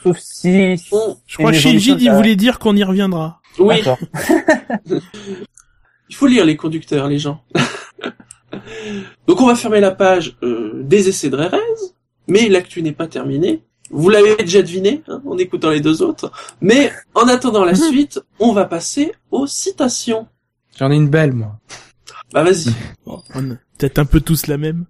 Sauf 0.03 0.17
si. 0.19 0.75
Je 1.25 1.37
crois 1.37 1.51
que 1.51 1.57
Shinji 1.57 1.95
il 1.99 2.05
la- 2.07 2.15
voulait 2.17 2.35
dire 2.35 2.59
qu'on 2.59 2.75
y 2.75 2.83
reviendra. 2.83 3.39
Oui, 3.59 3.75
il 6.09 6.15
faut 6.15 6.27
lire 6.27 6.45
les 6.45 6.55
conducteurs, 6.57 7.07
les 7.07 7.19
gens. 7.19 7.41
Donc 9.27 9.41
on 9.41 9.47
va 9.47 9.55
fermer 9.55 9.79
la 9.79 9.91
page 9.91 10.37
euh, 10.43 10.71
des 10.83 11.09
essais 11.09 11.29
de 11.29 11.35
Rérez, 11.35 11.57
mais 12.27 12.49
l'actu 12.49 12.81
n'est 12.81 12.91
pas 12.91 13.07
terminée. 13.07 13.63
Vous 13.89 14.09
l'avez 14.09 14.35
déjà 14.37 14.61
deviné 14.61 15.03
hein, 15.07 15.21
en 15.25 15.37
écoutant 15.37 15.69
les 15.69 15.81
deux 15.81 16.01
autres. 16.01 16.31
Mais 16.61 16.91
en 17.13 17.27
attendant 17.27 17.65
la 17.65 17.75
suite, 17.75 18.19
on 18.39 18.53
va 18.53 18.65
passer 18.65 19.11
aux 19.29 19.45
citations. 19.45 20.27
J'en 20.77 20.91
ai 20.91 20.95
une 20.95 21.09
belle, 21.09 21.33
moi. 21.33 21.59
Bah 22.33 22.43
vas-y. 22.43 22.73
On 23.05 23.17
a 23.17 23.55
Peut-être 23.77 23.99
un 23.99 24.05
peu 24.05 24.21
tous 24.21 24.47
la 24.47 24.57
même. 24.57 24.85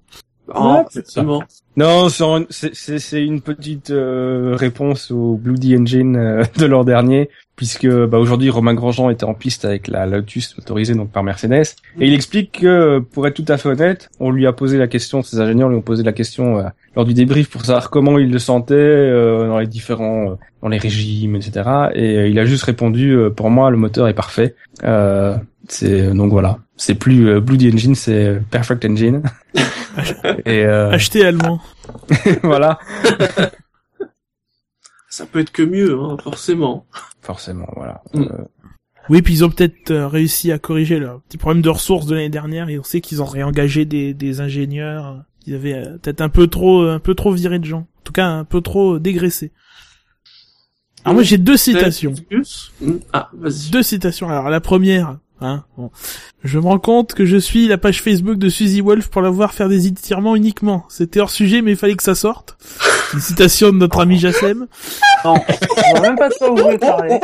Oh, 0.53 0.81
effectivement. 0.89 1.43
Non, 1.77 2.09
c'est 2.09 2.23
en- 2.23 2.43
c'est- 2.49 2.75
c'est 2.75 2.99
c'est 2.99 3.23
une 3.23 3.41
petite 3.41 3.89
euh, 3.91 4.55
réponse 4.57 5.09
au 5.09 5.37
Bloody 5.37 5.77
Engine 5.77 6.15
euh, 6.17 6.43
de 6.59 6.65
l'an 6.65 6.83
dernier, 6.83 7.29
puisque 7.55 7.87
bah, 7.87 8.17
aujourd'hui 8.19 8.49
Romain 8.49 8.73
Grandjean 8.73 9.09
était 9.09 9.23
en 9.23 9.33
piste 9.33 9.63
avec 9.65 9.87
la 9.87 10.05
Lotus 10.05 10.55
motorisée 10.57 10.95
donc 10.95 11.11
par 11.11 11.23
Mercedes, 11.23 11.75
et 11.99 12.07
il 12.07 12.13
explique 12.13 12.59
que, 12.61 12.99
pour 12.99 13.25
être 13.25 13.35
tout 13.35 13.45
à 13.47 13.57
fait 13.57 13.69
honnête, 13.69 14.09
on 14.19 14.31
lui 14.31 14.45
a 14.45 14.51
posé 14.53 14.77
la 14.77 14.87
question, 14.87 15.21
ses 15.23 15.39
ingénieurs 15.39 15.69
lui 15.69 15.77
ont 15.77 15.81
posé 15.81 16.03
la 16.03 16.13
question 16.13 16.59
euh, 16.59 16.63
lors 16.95 17.05
du 17.05 17.13
débrief 17.13 17.49
pour 17.49 17.63
savoir 17.65 17.89
comment 17.89 18.19
il 18.19 18.29
le 18.31 18.39
sentait 18.39 18.73
euh, 18.75 19.47
dans 19.47 19.59
les 19.59 19.67
différents, 19.67 20.31
euh, 20.31 20.35
dans 20.61 20.67
les 20.69 20.77
régimes, 20.77 21.35
etc. 21.37 21.51
Et 21.95 22.17
euh, 22.17 22.27
il 22.27 22.37
a 22.37 22.45
juste 22.45 22.65
répondu, 22.65 23.11
euh, 23.15 23.29
pour 23.29 23.49
moi 23.49 23.71
le 23.71 23.77
moteur 23.77 24.07
est 24.09 24.13
parfait. 24.13 24.55
Euh, 24.83 25.35
c'est 25.69 26.13
donc 26.13 26.29
voilà, 26.31 26.57
c'est 26.75 26.95
plus 26.95 27.27
euh, 27.27 27.39
Bloody 27.39 27.71
Engine, 27.71 27.95
c'est 27.95 28.27
euh, 28.27 28.39
Perfect 28.49 28.85
Engine. 28.85 29.23
et 30.45 30.65
euh, 30.65 30.91
Acheter 30.91 31.25
allemand. 31.25 31.61
voilà. 32.43 32.79
Ça 35.09 35.25
peut 35.27 35.39
être 35.39 35.51
que 35.51 35.61
mieux, 35.61 35.99
hein, 35.99 36.17
forcément. 36.23 36.87
Forcément, 37.21 37.67
voilà. 37.75 38.01
Mm. 38.13 38.23
Euh, 38.23 38.45
Oui, 39.09 39.21
puis 39.21 39.35
ils 39.35 39.45
ont 39.45 39.49
peut-être 39.49 39.91
euh, 39.91 40.07
réussi 40.07 40.51
à 40.51 40.57
corriger 40.57 40.97
leur 40.97 41.21
petit 41.21 41.37
problème 41.37 41.61
de 41.61 41.69
ressources 41.69 42.07
de 42.07 42.15
l'année 42.15 42.29
dernière 42.29 42.69
et 42.69 42.79
on 42.79 42.83
sait 42.83 43.01
qu'ils 43.01 43.21
ont 43.21 43.25
réengagé 43.25 43.85
des, 43.85 44.15
des 44.15 44.41
ingénieurs. 44.41 45.23
Ils 45.45 45.53
avaient 45.53 45.83
peut-être 46.01 46.21
un 46.21 46.29
peu 46.29 46.47
trop, 46.47 46.81
un 46.87 46.99
peu 46.99 47.13
trop 47.13 47.31
viré 47.31 47.59
de 47.59 47.65
gens. 47.65 47.81
En 47.81 48.03
tout 48.03 48.13
cas, 48.13 48.25
un 48.25 48.43
peu 48.43 48.61
trop 48.61 48.97
dégraissé. 48.97 49.51
Alors 51.05 51.13
moi, 51.15 51.23
j'ai 51.23 51.37
deux 51.37 51.57
citations. 51.57 52.13
Mm. 52.81 52.93
Ah, 53.11 53.29
vas-y. 53.33 53.69
Deux 53.69 53.83
citations. 53.83 54.29
Alors 54.29 54.49
la 54.49 54.61
première, 54.61 55.19
hein, 55.43 55.65
bon. 55.77 55.91
je 56.43 56.57
me 56.59 56.63
rends 56.63 56.79
compte 56.79 57.13
que 57.13 57.25
je 57.25 57.37
suis 57.37 57.67
la 57.67 57.77
page 57.77 58.01
Facebook 58.01 58.37
de 58.37 58.49
Suzy 58.49 58.81
Wolf 58.81 59.07
pour 59.09 59.21
la 59.21 59.29
voir 59.29 59.53
faire 59.53 59.69
des 59.69 59.87
étirements 59.87 60.35
uniquement. 60.35 60.85
C'était 60.89 61.19
hors 61.19 61.29
sujet, 61.29 61.61
mais 61.61 61.71
il 61.71 61.77
fallait 61.77 61.95
que 61.95 62.03
ça 62.03 62.15
sorte. 62.15 62.57
Une 63.13 63.19
citation 63.19 63.69
de 63.71 63.77
notre 63.77 63.99
ami 64.01 64.17
Jassem. 64.17 64.67
Non, 65.23 65.35
je 65.47 65.91
vois 65.91 66.01
même 66.01 66.15
pas 66.17 66.29
de 66.29 66.33
quoi 66.35 66.49
vous 66.49 66.57
voulez 66.57 66.77
parler. 66.77 67.19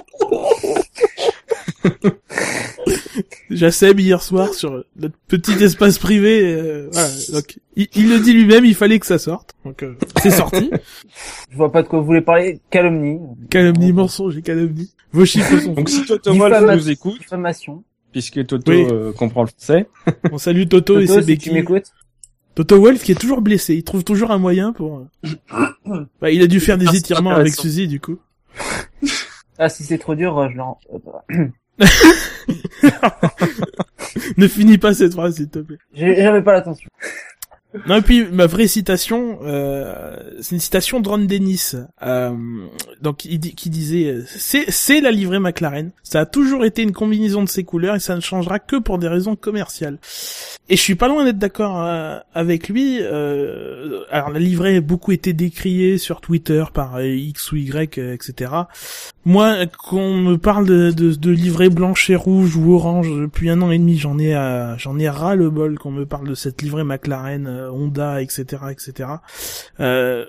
Jassem 3.50 3.98
hier 4.00 4.22
soir 4.22 4.54
sur 4.54 4.84
notre 4.96 5.16
petit 5.28 5.54
espace 5.64 5.98
privé. 5.98 6.42
euh, 6.44 6.90
voilà, 6.92 7.10
donc 7.34 7.60
il, 7.76 7.88
il 7.96 8.10
le 8.10 8.20
dit 8.20 8.34
lui-même, 8.34 8.66
il 8.66 8.76
fallait 8.76 9.00
que 9.00 9.06
ça 9.06 9.18
sorte. 9.18 9.56
Donc 9.66 9.82
euh, 9.84 9.96
c'est 10.22 10.32
sorti. 10.32 10.70
Je 11.50 11.58
vois 11.58 11.72
pas 11.72 11.82
de 11.82 11.88
quoi 11.88 12.00
vous 12.00 12.06
voulez 12.06 12.22
parler. 12.22 12.60
Calomnie. 12.70 13.20
Calomnie, 13.50 13.92
mensonge 13.92 14.38
et 14.38 14.42
calomnie. 14.42 14.92
Vos 15.12 15.26
chiffres 15.26 15.58
sont. 15.60 15.74
Donc 15.74 15.90
si 15.90 16.04
Wolf 16.06 16.22
Diffamation. 16.22 16.76
nous 16.76 16.90
écoute, 16.90 17.20
Diffamation. 17.20 17.84
Puisque 18.12 18.46
Toto 18.46 18.72
Oui. 18.72 18.86
euh, 18.90 19.12
comprend 19.14 19.44
le 19.44 19.48
français, 19.50 19.88
On 20.32 20.38
salue 20.38 20.64
Toto, 20.68 20.96
Toto, 20.96 21.00
et 21.00 21.08
ses 21.08 21.24
si 21.24 21.38
tu 21.38 21.52
m'écoutes. 21.52 21.92
Toto 22.56 22.80
Wolf 22.80 23.04
qui 23.04 23.12
est 23.14 23.20
toujours 23.20 23.42
blessé. 23.42 23.76
Il 23.76 23.84
trouve 23.84 24.04
toujours 24.04 24.32
un 24.32 24.38
moyen 24.38 24.74
pour. 24.74 25.08
euh, 25.26 25.66
Bah, 26.22 26.30
il 26.32 26.42
a 26.42 26.48
dû 26.48 26.60
faire 26.60 26.78
des 26.78 26.88
Ah, 26.90 26.96
étirements 26.96 27.32
avec. 27.32 27.54
Suzy 27.56 27.88
du 27.88 28.00
coup. 28.00 28.18
Ah, 29.58 29.70
si 29.70 29.84
c'est 29.84 29.98
trop 29.98 30.16
dur, 30.16 30.38
euh, 30.38 30.50
je 30.52 30.58
l'en... 30.58 30.78
euh, 31.32 31.48
ne 34.38 34.48
finis 34.48 34.78
pas 34.78 34.94
cette 34.94 35.14
phrase 35.14 35.36
s'il 35.36 35.50
te 35.50 35.60
plaît. 35.60 35.78
J'avais 35.94 36.42
pas 36.42 36.54
l'attention. 36.54 36.90
Non, 37.88 37.98
et 37.98 38.02
puis 38.02 38.26
ma 38.32 38.48
vraie 38.48 38.68
citation, 38.68 39.40
euh, 39.44 40.16
c'est 40.42 40.56
une 40.56 40.62
citation 40.62 41.02
de 41.02 41.08
Ron 41.08 41.20
Dennis, 41.20 41.76
euh, 42.02 42.32
donc 43.00 43.18
qui 43.18 43.70
disait 43.70 44.06
euh, 44.12 44.24
c'est 44.26 44.72
c'est 44.72 45.02
la 45.02 45.12
livrée 45.12 45.38
McLaren, 45.38 45.92
ça 46.02 46.22
a 46.22 46.26
toujours 46.26 46.66
été 46.66 46.82
une 46.82 46.94
combinaison 46.94 47.44
de 47.44 47.50
ces 47.50 47.64
couleurs 47.64 47.94
et 47.96 48.00
ça 48.00 48.16
ne 48.16 48.22
changera 48.22 48.58
que 48.58 48.78
pour 48.78 48.98
des 48.98 49.08
raisons 49.08 49.36
commerciales. 49.36 50.00
Et 50.72 50.76
je 50.78 50.82
suis 50.82 50.96
pas 50.96 51.08
loin 51.08 51.26
d'être 51.26 51.38
d'accord 51.40 51.84
euh, 51.84 52.18
avec 52.34 52.70
lui. 52.70 53.00
euh, 53.02 54.02
alors 54.12 54.30
la 54.30 54.40
livrée 54.40 54.78
a 54.78 54.82
beaucoup 54.82 55.12
été 55.12 55.34
décriée 55.34 55.98
sur 55.98 56.22
Twitter 56.22 56.64
par 56.74 56.98
euh, 56.98 57.06
X 57.08 57.52
ou 57.52 57.56
Y, 57.58 57.98
etc. 57.98 58.52
Moi, 59.26 59.66
qu'on 59.68 60.16
me 60.16 60.38
parle 60.38 60.66
de, 60.66 60.92
de, 60.92 61.14
de 61.14 61.32
livrée 61.32 61.70
blanche 61.70 62.10
et 62.10 62.16
rouge 62.16 62.56
ou 62.56 62.74
orange 62.74 63.10
depuis 63.10 63.50
un 63.50 63.62
an 63.62 63.72
et 63.72 63.78
demi, 63.78 63.98
j'en 63.98 64.18
ai 64.18 64.34
j'en 64.78 64.98
ai 64.98 65.10
ras 65.10 65.36
le 65.36 65.50
bol 65.50 65.78
qu'on 65.78 65.92
me 65.92 66.06
parle 66.06 66.28
de 66.30 66.36
cette 66.36 66.62
livrée 66.62 66.84
McLaren, 66.84 67.48
Honda, 67.68 68.22
etc., 68.22 68.46
etc. 68.72 69.10
Euh, 69.80 70.26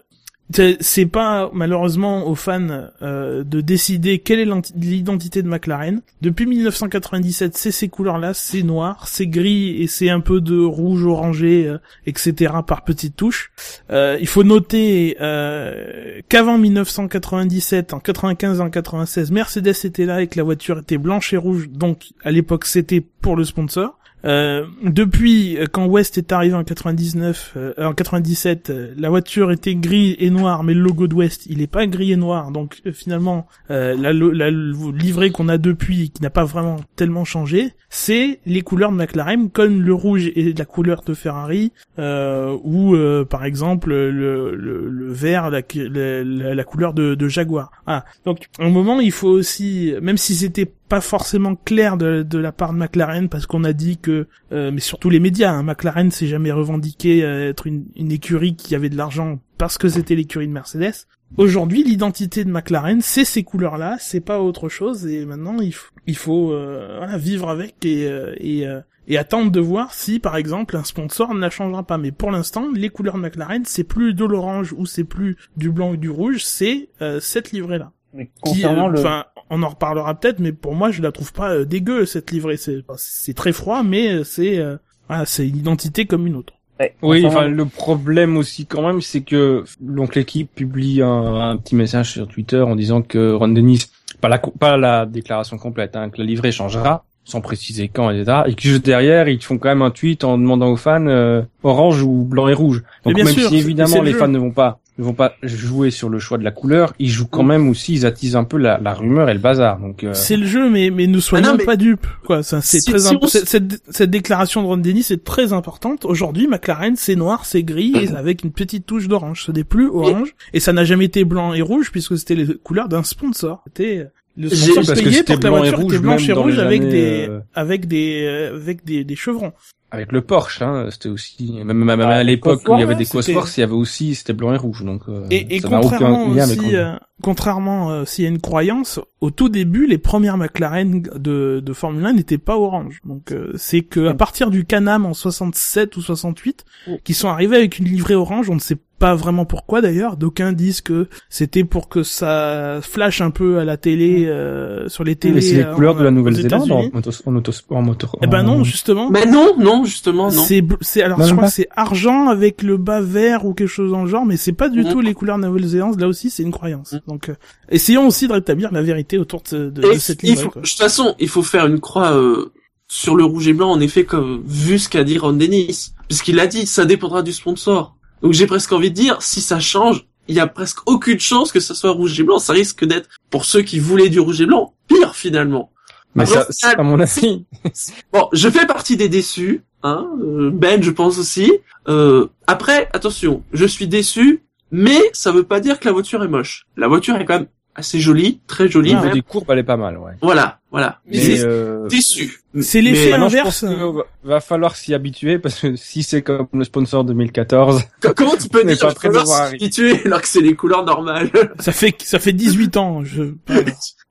c'est- 0.80 1.06
pas 1.06 1.48
malheureusement 1.52 2.26
aux 2.28 2.34
fans 2.34 2.88
euh, 3.02 3.44
de 3.44 3.60
décider 3.60 4.18
quelle 4.18 4.40
est 4.40 4.48
l'identité 4.74 5.42
de 5.42 5.48
McLaren. 5.48 6.00
Depuis 6.22 6.44
1997, 6.46 7.56
c'est 7.56 7.70
ces 7.70 7.88
couleurs-là, 7.88 8.34
c'est 8.34 8.62
noir, 8.64 9.06
c'est 9.06 9.28
gris 9.28 9.80
et 9.80 9.86
c'est 9.86 10.10
un 10.10 10.18
peu 10.20 10.40
de 10.40 10.58
rouge 10.60 11.04
orangé, 11.06 11.68
euh, 11.68 11.78
etc. 12.06 12.52
par 12.66 12.82
petites 12.84 13.14
touches. 13.16 13.52
Euh, 13.90 14.16
il 14.20 14.26
faut 14.26 14.42
noter 14.42 15.16
euh, 15.20 16.20
qu'avant 16.28 16.58
1997, 16.58 17.94
en 17.94 18.00
95 18.00 18.58
et 18.58 18.62
en 18.62 18.70
96, 18.70 19.30
Mercedes 19.30 19.68
était 19.84 20.04
là 20.04 20.20
et 20.22 20.26
que 20.26 20.36
la 20.36 20.42
voiture 20.42 20.78
était 20.80 20.98
blanche 20.98 21.32
et 21.32 21.36
rouge, 21.36 21.68
donc 21.68 22.08
à 22.24 22.30
l'époque 22.32 22.66
c'était 22.66 23.00
pour 23.00 23.36
le 23.36 23.44
sponsor. 23.44 23.99
Euh, 24.24 24.66
depuis 24.84 25.56
euh, 25.56 25.66
quand 25.70 25.86
West 25.86 26.18
est 26.18 26.30
arrivé 26.32 26.54
en 26.54 26.62
99, 26.64 27.54
euh, 27.56 27.72
en 27.78 27.94
97, 27.94 28.70
euh, 28.70 28.94
la 28.98 29.08
voiture 29.08 29.50
était 29.50 29.74
gris 29.74 30.14
et 30.18 30.28
noire, 30.30 30.62
mais 30.62 30.74
le 30.74 30.80
logo 30.80 31.06
de 31.06 31.14
West 31.14 31.46
il 31.48 31.62
est 31.62 31.66
pas 31.66 31.86
gris 31.86 32.12
et 32.12 32.16
noir, 32.16 32.50
donc 32.50 32.82
finalement 32.92 33.46
euh, 33.70 33.96
la, 33.96 34.12
lo- 34.12 34.32
la 34.32 34.50
livrée 34.50 35.30
qu'on 35.30 35.48
a 35.48 35.56
depuis, 35.58 36.10
qui 36.10 36.22
n'a 36.22 36.30
pas 36.30 36.44
vraiment 36.44 36.76
tellement 36.96 37.24
changé, 37.24 37.72
c'est 37.88 38.40
les 38.46 38.60
couleurs 38.62 38.92
de 38.92 38.96
McLaren, 38.96 39.48
comme 39.50 39.80
le 39.82 39.94
rouge 39.94 40.26
est 40.36 40.58
la 40.58 40.64
couleur 40.64 41.02
de 41.02 41.14
Ferrari, 41.14 41.72
ou 41.98 42.96
par 43.28 43.44
exemple 43.44 43.90
le, 43.90 44.54
le, 44.54 44.88
le 44.88 45.12
vert, 45.12 45.50
la, 45.50 45.60
la, 45.74 46.24
la- 46.24 46.54
la 46.54 46.64
couleur 46.64 46.92
de, 46.94 47.14
de 47.14 47.28
Jaguar. 47.28 47.70
Ah, 47.86 48.04
donc 48.24 48.46
à 48.58 48.64
un 48.64 48.70
moment 48.70 49.00
il 49.00 49.12
faut 49.12 49.28
aussi, 49.28 49.94
même 50.02 50.16
si 50.18 50.34
c'était 50.34 50.70
pas 50.91 51.01
forcément 51.01 51.55
clair 51.55 51.97
de, 51.97 52.22
de 52.22 52.38
la 52.38 52.53
part 52.53 52.74
de 52.74 52.78
McLaren 52.78 53.28
parce 53.30 53.47
qu'on 53.47 53.64
a 53.64 53.72
dit 53.72 53.97
que, 53.97 54.26
euh, 54.53 54.70
mais 54.70 54.80
surtout 54.80 55.09
les 55.09 55.20
médias, 55.20 55.53
hein, 55.53 55.62
McLaren 55.62 56.11
s'est 56.11 56.26
jamais 56.26 56.53
revendiqué 56.53 57.24
euh, 57.24 57.51
être 57.51 57.66
une, 57.66 57.86
une 57.97 58.12
écurie 58.12 58.57
qui 58.57 58.74
avait 58.74 58.91
de 58.91 58.97
l'argent 58.97 59.38
parce 59.57 59.78
que 59.78 59.88
c'était 59.88 60.16
l'écurie 60.16 60.49
de 60.49 60.53
Mercedes. 60.53 61.07
Aujourd'hui, 61.36 61.84
l'identité 61.84 62.45
de 62.45 62.51
McLaren, 62.51 63.01
c'est 63.01 63.24
ces 63.24 63.45
couleurs-là, 63.45 63.99
c'est 64.01 64.20
pas 64.20 64.41
autre 64.41 64.68
chose, 64.68 65.07
et 65.07 65.24
maintenant 65.24 65.61
il 65.61 65.72
il 66.09 66.16
faut 66.16 66.53
euh, 66.53 66.97
voilà, 66.99 67.16
vivre 67.18 67.49
avec 67.49 67.84
et, 67.84 68.09
euh, 68.09 68.34
et, 68.38 68.66
euh, 68.66 68.80
et 69.07 69.16
attendre 69.16 69.53
de 69.53 69.61
voir 69.61 69.95
si, 69.95 70.18
par 70.18 70.36
exemple, 70.36 70.76
un 70.76 70.82
sponsor 70.82 71.32
ne 71.34 71.41
la 71.41 71.51
changera 71.51 71.84
pas. 71.84 71.99
Mais 71.99 72.11
pour 72.11 72.32
l'instant, 72.32 72.68
les 72.74 72.88
couleurs 72.88 73.14
de 73.14 73.20
McLaren, 73.20 73.64
c'est 73.64 73.84
plus 73.84 74.12
de 74.12 74.24
l'orange 74.24 74.72
ou 74.76 74.86
c'est 74.86 75.05
plus 75.05 75.36
du 75.57 75.70
blanc 75.70 75.93
ou 75.93 75.97
du 75.97 76.11
rouge, 76.11 76.43
c'est 76.45 76.88
euh, 77.01 77.20
cette 77.20 77.53
livrée-là. 77.53 77.93
Mais 78.14 78.26
Qui, 78.26 78.30
concernant 78.40 78.88
euh, 78.88 78.92
le... 78.92 78.98
enfin, 78.98 79.24
on 79.50 79.62
en 79.62 79.68
reparlera 79.68 80.14
peut-être, 80.14 80.38
mais 80.38 80.52
pour 80.52 80.74
moi, 80.74 80.90
je 80.90 81.02
la 81.02 81.12
trouve 81.12 81.32
pas 81.32 81.50
euh, 81.50 81.64
dégueu 81.64 82.06
cette 82.06 82.30
livrée. 82.30 82.56
C'est, 82.56 83.34
très 83.34 83.52
froid, 83.52 83.82
mais 83.82 84.12
euh, 84.12 84.24
c'est, 84.24 84.58
euh, 84.58 84.76
voilà, 85.08 85.26
c'est 85.26 85.46
une 85.48 85.56
identité 85.56 86.06
comme 86.06 86.26
une 86.26 86.36
autre. 86.36 86.54
Ouais, 86.78 86.94
Oui, 87.02 87.26
enfin 87.26 87.46
le 87.46 87.66
problème 87.66 88.36
aussi 88.38 88.64
quand 88.64 88.86
même, 88.86 89.02
c'est 89.02 89.20
que 89.20 89.64
donc 89.80 90.14
l'équipe 90.14 90.48
publie 90.54 91.02
un, 91.02 91.50
un 91.50 91.56
petit 91.58 91.74
message 91.74 92.12
sur 92.12 92.26
Twitter 92.26 92.61
en 92.61 92.74
disant 92.74 93.02
que 93.02 93.32
Ron 93.32 93.48
Dennis, 93.48 93.90
pas 94.20 94.28
la 94.28 94.38
pas 94.38 94.76
la 94.78 95.04
déclaration 95.04 95.58
complète, 95.58 95.94
hein, 95.94 96.08
que 96.08 96.18
la 96.18 96.24
livrée 96.24 96.52
changera, 96.52 97.04
sans 97.24 97.40
préciser 97.40 97.88
quand, 97.88 98.11
etc. 98.11 98.42
Et 98.46 98.54
que 98.54 98.62
juste 98.62 98.84
derrière, 98.84 99.28
ils 99.28 99.42
font 99.42 99.58
quand 99.58 99.68
même 99.68 99.82
un 99.82 99.90
tweet 99.90 100.24
en 100.24 100.38
demandant 100.38 100.68
aux 100.68 100.76
fans 100.76 101.06
euh, 101.06 101.42
orange 101.62 102.02
ou 102.02 102.24
blanc 102.24 102.48
et 102.48 102.54
rouge. 102.54 102.82
Donc 103.04 103.14
bien 103.14 103.24
même 103.24 103.34
sûr, 103.34 103.48
si 103.48 103.56
évidemment 103.56 103.98
le 103.98 104.06
les 104.06 104.12
jeu. 104.12 104.18
fans 104.18 104.28
ne 104.28 104.38
vont 104.38 104.52
pas 104.52 104.80
ne 105.01 105.05
vont 105.05 105.12
pas 105.14 105.34
jouer 105.42 105.90
sur 105.90 106.09
le 106.09 106.18
choix 106.18 106.38
de 106.38 106.44
la 106.44 106.51
couleur, 106.51 106.92
ils 106.98 107.09
jouent 107.11 107.26
quand 107.26 107.42
Mm. 107.42 107.48
même 107.48 107.68
aussi, 107.68 107.94
ils 107.94 108.07
attisent 108.07 108.36
un 108.36 108.44
peu 108.44 108.57
la, 108.57 108.78
la 108.78 108.94
rumeur 108.94 109.28
et 109.28 109.34
le 109.34 109.40
bazar. 109.40 109.78
Donc 109.80 110.05
euh, 110.05 110.12
C'est 110.14 110.36
le 110.36 110.46
jeu, 110.46 110.70
mais 110.70 110.90
mais 110.90 111.07
ne 111.07 111.18
soyons 111.20 111.44
Ah 111.48 111.53
non, 111.53 111.57
mais- 111.59 111.64
pas 111.64 111.76
dupes. 111.76 112.07
Quoi, 112.24 112.42
ça 112.42 112.61
c'est 112.61 112.80
Si- 112.80 112.90
très 112.90 112.98
si 113.01 113.14
imp- 113.14 113.18
on 113.22 113.26
s- 113.26 113.32
cette, 113.32 113.48
cette, 113.48 113.82
cette 113.90 114.11
déclaration 114.11 114.62
de 114.62 114.66
Ron 114.66 114.76
Dennis 114.76 115.07
est 115.11 115.24
très 115.24 115.53
importante. 115.53 116.05
Aujourd'hui, 116.05 116.46
McLaren 116.46 116.96
c'est 116.96 117.16
noir, 117.16 117.44
c'est 117.46 117.62
gris 117.62 117.92
et 117.96 118.09
avec 118.14 118.44
une 118.44 118.53
petite 118.53 118.86
touche 118.86 119.09
d'orange. 119.09 119.44
Ce 119.44 119.53
n'est 119.53 119.64
plus 119.64 119.88
orange 119.88 120.34
et 120.53 120.61
ça 120.61 120.72
n'a 120.72 120.84
jamais 120.84 121.07
été 121.07 121.24
blanc 121.24 121.55
et 121.55 121.62
rouge 121.62 121.90
puisque 121.90 122.16
c'était 122.18 122.34
les 122.34 122.46
couleurs 122.62 122.88
d'un 122.88 123.03
sponsor. 123.03 123.62
C'était 123.66 124.09
parce 124.38 124.90
que 124.90 124.94
payé 125.04 125.12
c'était 125.12 125.34
pour 125.34 125.40
que 125.40 125.44
la 125.44 125.50
voiture 125.50 125.78
rouge 125.80 125.94
était 125.94 126.02
blanche 126.02 126.28
et 126.28 126.32
rouge 126.32 126.54
les 126.56 126.60
avec 126.60 126.82
années, 126.82 126.90
des 126.90 127.26
euh, 127.28 127.40
avec 127.54 127.86
des 127.86 128.22
euh, 128.26 128.56
avec 128.56 128.84
des, 128.84 129.04
des 129.04 129.16
chevrons. 129.16 129.52
avec 129.90 130.12
le 130.12 130.20
Porsche, 130.22 130.62
hein, 130.62 130.86
c'était 130.90 131.08
aussi 131.08 131.52
même, 131.64 131.84
même 131.84 132.00
Ah, 132.00 132.08
à 132.10 132.22
l'époque 132.22 132.62
où 132.68 132.74
il 132.74 132.80
y 132.80 132.82
avait 132.82 132.94
des 132.94 133.04
Cosworth, 133.06 133.56
il 133.56 133.60
y 133.60 133.62
avait 133.64 133.72
aussi 133.72 134.14
c'était 134.14 134.32
blanc 134.32 134.54
et 134.54 134.56
rouge. 134.56 134.84
Donc 134.84 135.02
euh, 135.08 135.26
Et, 135.30 135.56
et 135.56 135.64
aucun 135.64 135.80
contrairement 135.80 136.26
aussi, 136.28 136.76
euh, 136.76 136.92
contrairement 137.22 137.90
euh, 137.90 138.04
s'il 138.04 138.24
y 138.24 138.26
a 138.26 138.30
une 138.30 138.40
croyance, 138.40 139.00
au 139.20 139.30
tout 139.30 139.48
début, 139.48 139.86
les 139.86 139.98
premières 139.98 140.36
McLaren 140.38 141.02
de, 141.02 141.60
de 141.64 141.72
Formule 141.72 142.06
1 142.06 142.12
n'étaient 142.14 142.38
pas 142.38 142.56
orange. 142.56 143.00
Donc 143.04 143.32
euh, 143.32 143.52
c'est 143.56 143.82
que 143.82 144.06
à 144.06 144.14
partir 144.14 144.50
du 144.50 144.64
Canam 144.64 145.06
en 145.06 145.14
67 145.14 145.96
ou 145.96 146.02
68, 146.02 146.64
Oh. 146.88 146.98
qui 147.04 147.12
sont 147.12 147.28
arrivés 147.28 147.56
avec 147.56 147.78
une 147.78 147.84
livrée 147.86 148.14
orange, 148.14 148.48
on 148.48 148.54
ne 148.54 148.60
sait 148.60 148.78
pas 149.01 149.16
vraiment 149.16 149.44
pourquoi 149.44 149.80
d'ailleurs. 149.80 150.16
D'aucuns 150.16 150.53
disent 150.53 150.80
que 150.82 151.09
c'était 151.28 151.64
pour 151.64 151.88
que 151.88 152.05
ça 152.05 152.78
flash 152.82 153.20
un 153.20 153.30
peu 153.30 153.59
à 153.59 153.64
la 153.64 153.76
télé, 153.76 154.26
euh, 154.26 154.88
sur 154.88 155.03
les 155.03 155.16
télés. 155.16 155.34
Mais 155.34 155.40
c'est 155.40 155.55
les 155.57 155.64
euh, 155.64 155.74
couleurs 155.74 155.96
de 155.96 156.05
la 156.05 156.12
Nouvelle-Zélande 156.12 156.70
en, 156.70 156.84
en, 156.84 157.01
autos- 157.01 157.22
en 157.70 157.82
moto- 157.82 158.07
Eh 158.22 158.26
ben 158.28 158.40
en- 158.46 158.59
non, 158.59 158.62
justement. 158.64 159.11
Mais 159.11 159.26
non, 159.26 159.55
non, 159.59 159.84
justement, 159.84 160.30
non. 160.30 160.42
C'est, 160.44 160.62
c'est, 160.82 161.03
alors, 161.03 161.18
Non, 161.18 161.24
je 161.24 161.32
crois 161.32 161.42
pas. 161.44 161.48
que 161.48 161.55
c'est 161.55 161.68
argent 161.74 162.28
avec 162.28 162.62
le 162.62 162.76
bas 162.76 163.01
vert 163.01 163.44
ou 163.46 163.55
quelque 163.55 163.66
chose 163.68 163.90
dans 163.90 164.05
le 164.05 164.09
genre, 164.09 164.24
mais 164.26 164.36
c'est 164.36 164.53
pas 164.53 164.68
du 164.68 164.84
Non. 164.84 164.92
tout 164.92 165.01
les 165.01 165.14
couleurs 165.14 165.38
Nouvelle-Zélande. 165.38 165.98
Là 165.98 166.07
aussi, 166.07 166.30
c'est 166.30 166.42
une 166.44 166.53
croyance. 166.53 166.92
Mm. 166.92 166.98
Donc, 167.09 167.28
euh, 167.30 167.34
essayons 167.70 168.07
aussi 168.07 168.28
de 168.28 168.32
rétablir 168.34 168.70
la 168.70 168.82
vérité 168.82 169.18
autour 169.18 169.42
de, 169.51 169.70
de, 169.70 169.80
de 169.82 169.92
cette 169.94 170.22
il 170.22 170.30
livrée. 170.30 170.44
faut- 170.44 170.51
quoi. 170.51 170.62
de 170.62 170.66
toute 170.68 170.78
façon, 170.78 171.14
il 171.18 171.28
faut 171.28 171.42
faire 171.42 171.66
une 171.66 171.80
croix 171.80 172.12
euh, 172.12 172.53
sur 172.86 173.16
le 173.16 173.24
rouge 173.24 173.48
et 173.48 173.53
blanc, 173.55 173.70
en 173.70 173.80
effet, 173.80 174.05
comme 174.05 174.42
vu 174.46 174.78
ce 174.78 174.88
qu'a 174.90 175.05
dit 175.05 175.16
Ron 175.16 175.32
Dennis, 175.32 175.94
puisqu'il 176.09 176.38
a 176.40 176.46
dit, 176.46 176.66
ça 176.66 176.84
dépendra 176.84 177.22
du 177.22 177.32
sponsor. 177.32 177.96
Donc 178.22 178.32
j'ai 178.32 178.46
presque 178.46 178.72
envie 178.72 178.90
de 178.90 178.94
dire, 178.94 179.22
si 179.22 179.40
ça 179.40 179.60
change, 179.60 180.06
il 180.28 180.34
y 180.36 180.40
a 180.40 180.46
presque 180.46 180.78
aucune 180.86 181.18
chance 181.18 181.52
que 181.52 181.60
ça 181.60 181.74
soit 181.74 181.90
rouge 181.90 182.18
et 182.20 182.22
blanc. 182.22 182.38
Ça 182.38 182.52
risque 182.52 182.84
d'être 182.84 183.08
pour 183.30 183.44
ceux 183.44 183.62
qui 183.62 183.78
voulaient 183.78 184.08
du 184.08 184.20
rouge 184.20 184.40
et 184.40 184.46
blanc, 184.46 184.74
pire 184.86 185.14
finalement. 185.14 185.72
Mais 186.14 186.30
Alors, 186.30 186.44
ça, 186.44 186.46
c'est 186.50 186.78
à 186.78 186.82
mon 186.82 187.00
avis. 187.00 187.44
Bon, 188.12 188.28
je 188.32 188.48
fais 188.48 188.66
partie 188.66 188.96
des 188.96 189.08
déçus, 189.08 189.62
hein. 189.82 190.08
euh, 190.22 190.50
Ben, 190.52 190.82
je 190.82 190.90
pense 190.90 191.18
aussi. 191.18 191.52
Euh, 191.88 192.26
après, 192.46 192.88
attention, 192.92 193.42
je 193.52 193.64
suis 193.64 193.86
déçu, 193.86 194.42
mais 194.70 195.00
ça 195.12 195.32
veut 195.32 195.44
pas 195.44 195.60
dire 195.60 195.78
que 195.78 195.86
la 195.86 195.92
voiture 195.92 196.22
est 196.22 196.28
moche. 196.28 196.66
La 196.76 196.88
voiture 196.88 197.16
est 197.16 197.24
quand 197.24 197.38
même 197.38 197.48
assez 197.80 197.98
jolie, 198.00 198.40
très 198.46 198.68
jolie 198.68 198.94
Au 198.94 199.00
niveau 199.00 199.10
des 199.12 199.22
courbes, 199.22 199.44
elle 199.50 199.58
est 199.58 199.62
pas 199.64 199.76
mal, 199.76 199.98
ouais. 199.98 200.12
Voilà, 200.22 200.60
voilà. 200.70 201.00
Mais 201.06 201.16
Mais, 201.18 201.36
c'est 201.36 201.44
euh, 201.44 201.88
déçu. 201.88 202.40
C'est 202.60 202.80
l'effet 202.80 203.10
je 203.10 203.14
inverse. 203.14 203.60
pense 203.60 203.70
que 203.70 204.02
va- 204.24 204.40
falloir 204.40 204.74
s'y 204.76 204.94
habituer 204.94 205.38
parce 205.38 205.60
que 205.60 205.76
si 205.76 206.02
c'est 206.02 206.22
comme 206.22 206.46
le 206.52 206.64
sponsor 206.64 207.04
2014, 207.04 207.82
Co- 208.00 208.12
Comment 208.16 208.36
tu 208.36 208.48
peux 208.48 208.64
dire 208.64 208.78
pas 208.78 208.94
prêt 208.94 209.08
de 209.08 209.12
falloir 209.14 209.24
voir 209.26 209.48
s'habituer 209.50 210.00
alors 210.04 210.20
que 210.22 210.28
c'est 210.28 210.40
les 210.40 210.54
couleurs 210.54 210.84
normales? 210.84 211.30
Ça 211.60 211.72
fait, 211.72 211.94
ça 212.02 212.18
fait 212.18 212.32
18 212.32 212.76
ans. 212.76 213.04
Je, 213.04 213.34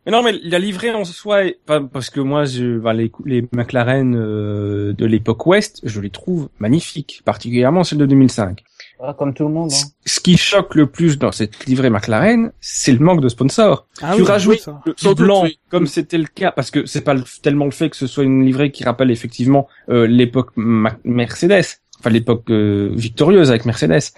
Mais 0.05 0.13
non, 0.13 0.23
mais 0.23 0.31
la 0.43 0.59
livrée 0.59 0.91
en 0.91 1.03
soi, 1.03 1.43
est 1.45 1.59
parce 1.65 2.09
que 2.09 2.19
moi, 2.21 2.45
je, 2.45 2.79
bah, 2.79 2.93
les, 2.93 3.11
les 3.25 3.45
McLaren 3.51 4.15
euh, 4.15 4.93
de 4.93 5.05
l'époque 5.05 5.45
Ouest, 5.45 5.81
je 5.83 5.99
les 5.99 6.09
trouve 6.09 6.49
magnifiques, 6.59 7.21
particulièrement 7.25 7.83
celle 7.83 7.97
de 7.99 8.05
2005. 8.05 8.63
Ah, 9.01 9.13
comme 9.17 9.33
tout 9.33 9.47
le 9.47 9.53
monde. 9.53 9.71
Hein. 9.71 9.87
Ce 10.05 10.19
qui 10.19 10.35
choque 10.35 10.75
le 10.75 10.87
plus 10.87 11.17
dans 11.17 11.31
cette 11.31 11.65
livrée 11.65 11.89
McLaren, 11.89 12.51
c'est 12.59 12.91
le 12.91 12.99
manque 12.99 13.21
de 13.21 13.29
sponsors. 13.29 13.87
ah 14.01 14.11
tu 14.15 14.21
oui, 14.21 14.27
rajoutes 14.27 14.67
le 14.85 15.13
blanc, 15.13 15.43
oui. 15.43 15.57
comme 15.69 15.87
c'était 15.87 16.17
le 16.17 16.25
cas, 16.25 16.51
parce 16.51 16.69
que 16.69 16.85
c'est 16.85 17.01
pas 17.01 17.13
le- 17.13 17.23
tellement 17.41 17.65
le 17.65 17.71
fait 17.71 17.89
que 17.89 17.95
ce 17.95 18.07
soit 18.07 18.25
une 18.25 18.43
livrée 18.45 18.71
qui 18.71 18.83
rappelle 18.83 19.09
effectivement 19.11 19.67
euh, 19.89 20.05
l'époque 20.05 20.49
Mercedes, 20.57 21.63
enfin 21.99 22.09
l'époque 22.09 22.49
euh, 22.49 22.89
victorieuse 22.93 23.49
avec 23.49 23.65
Mercedes. 23.65 24.11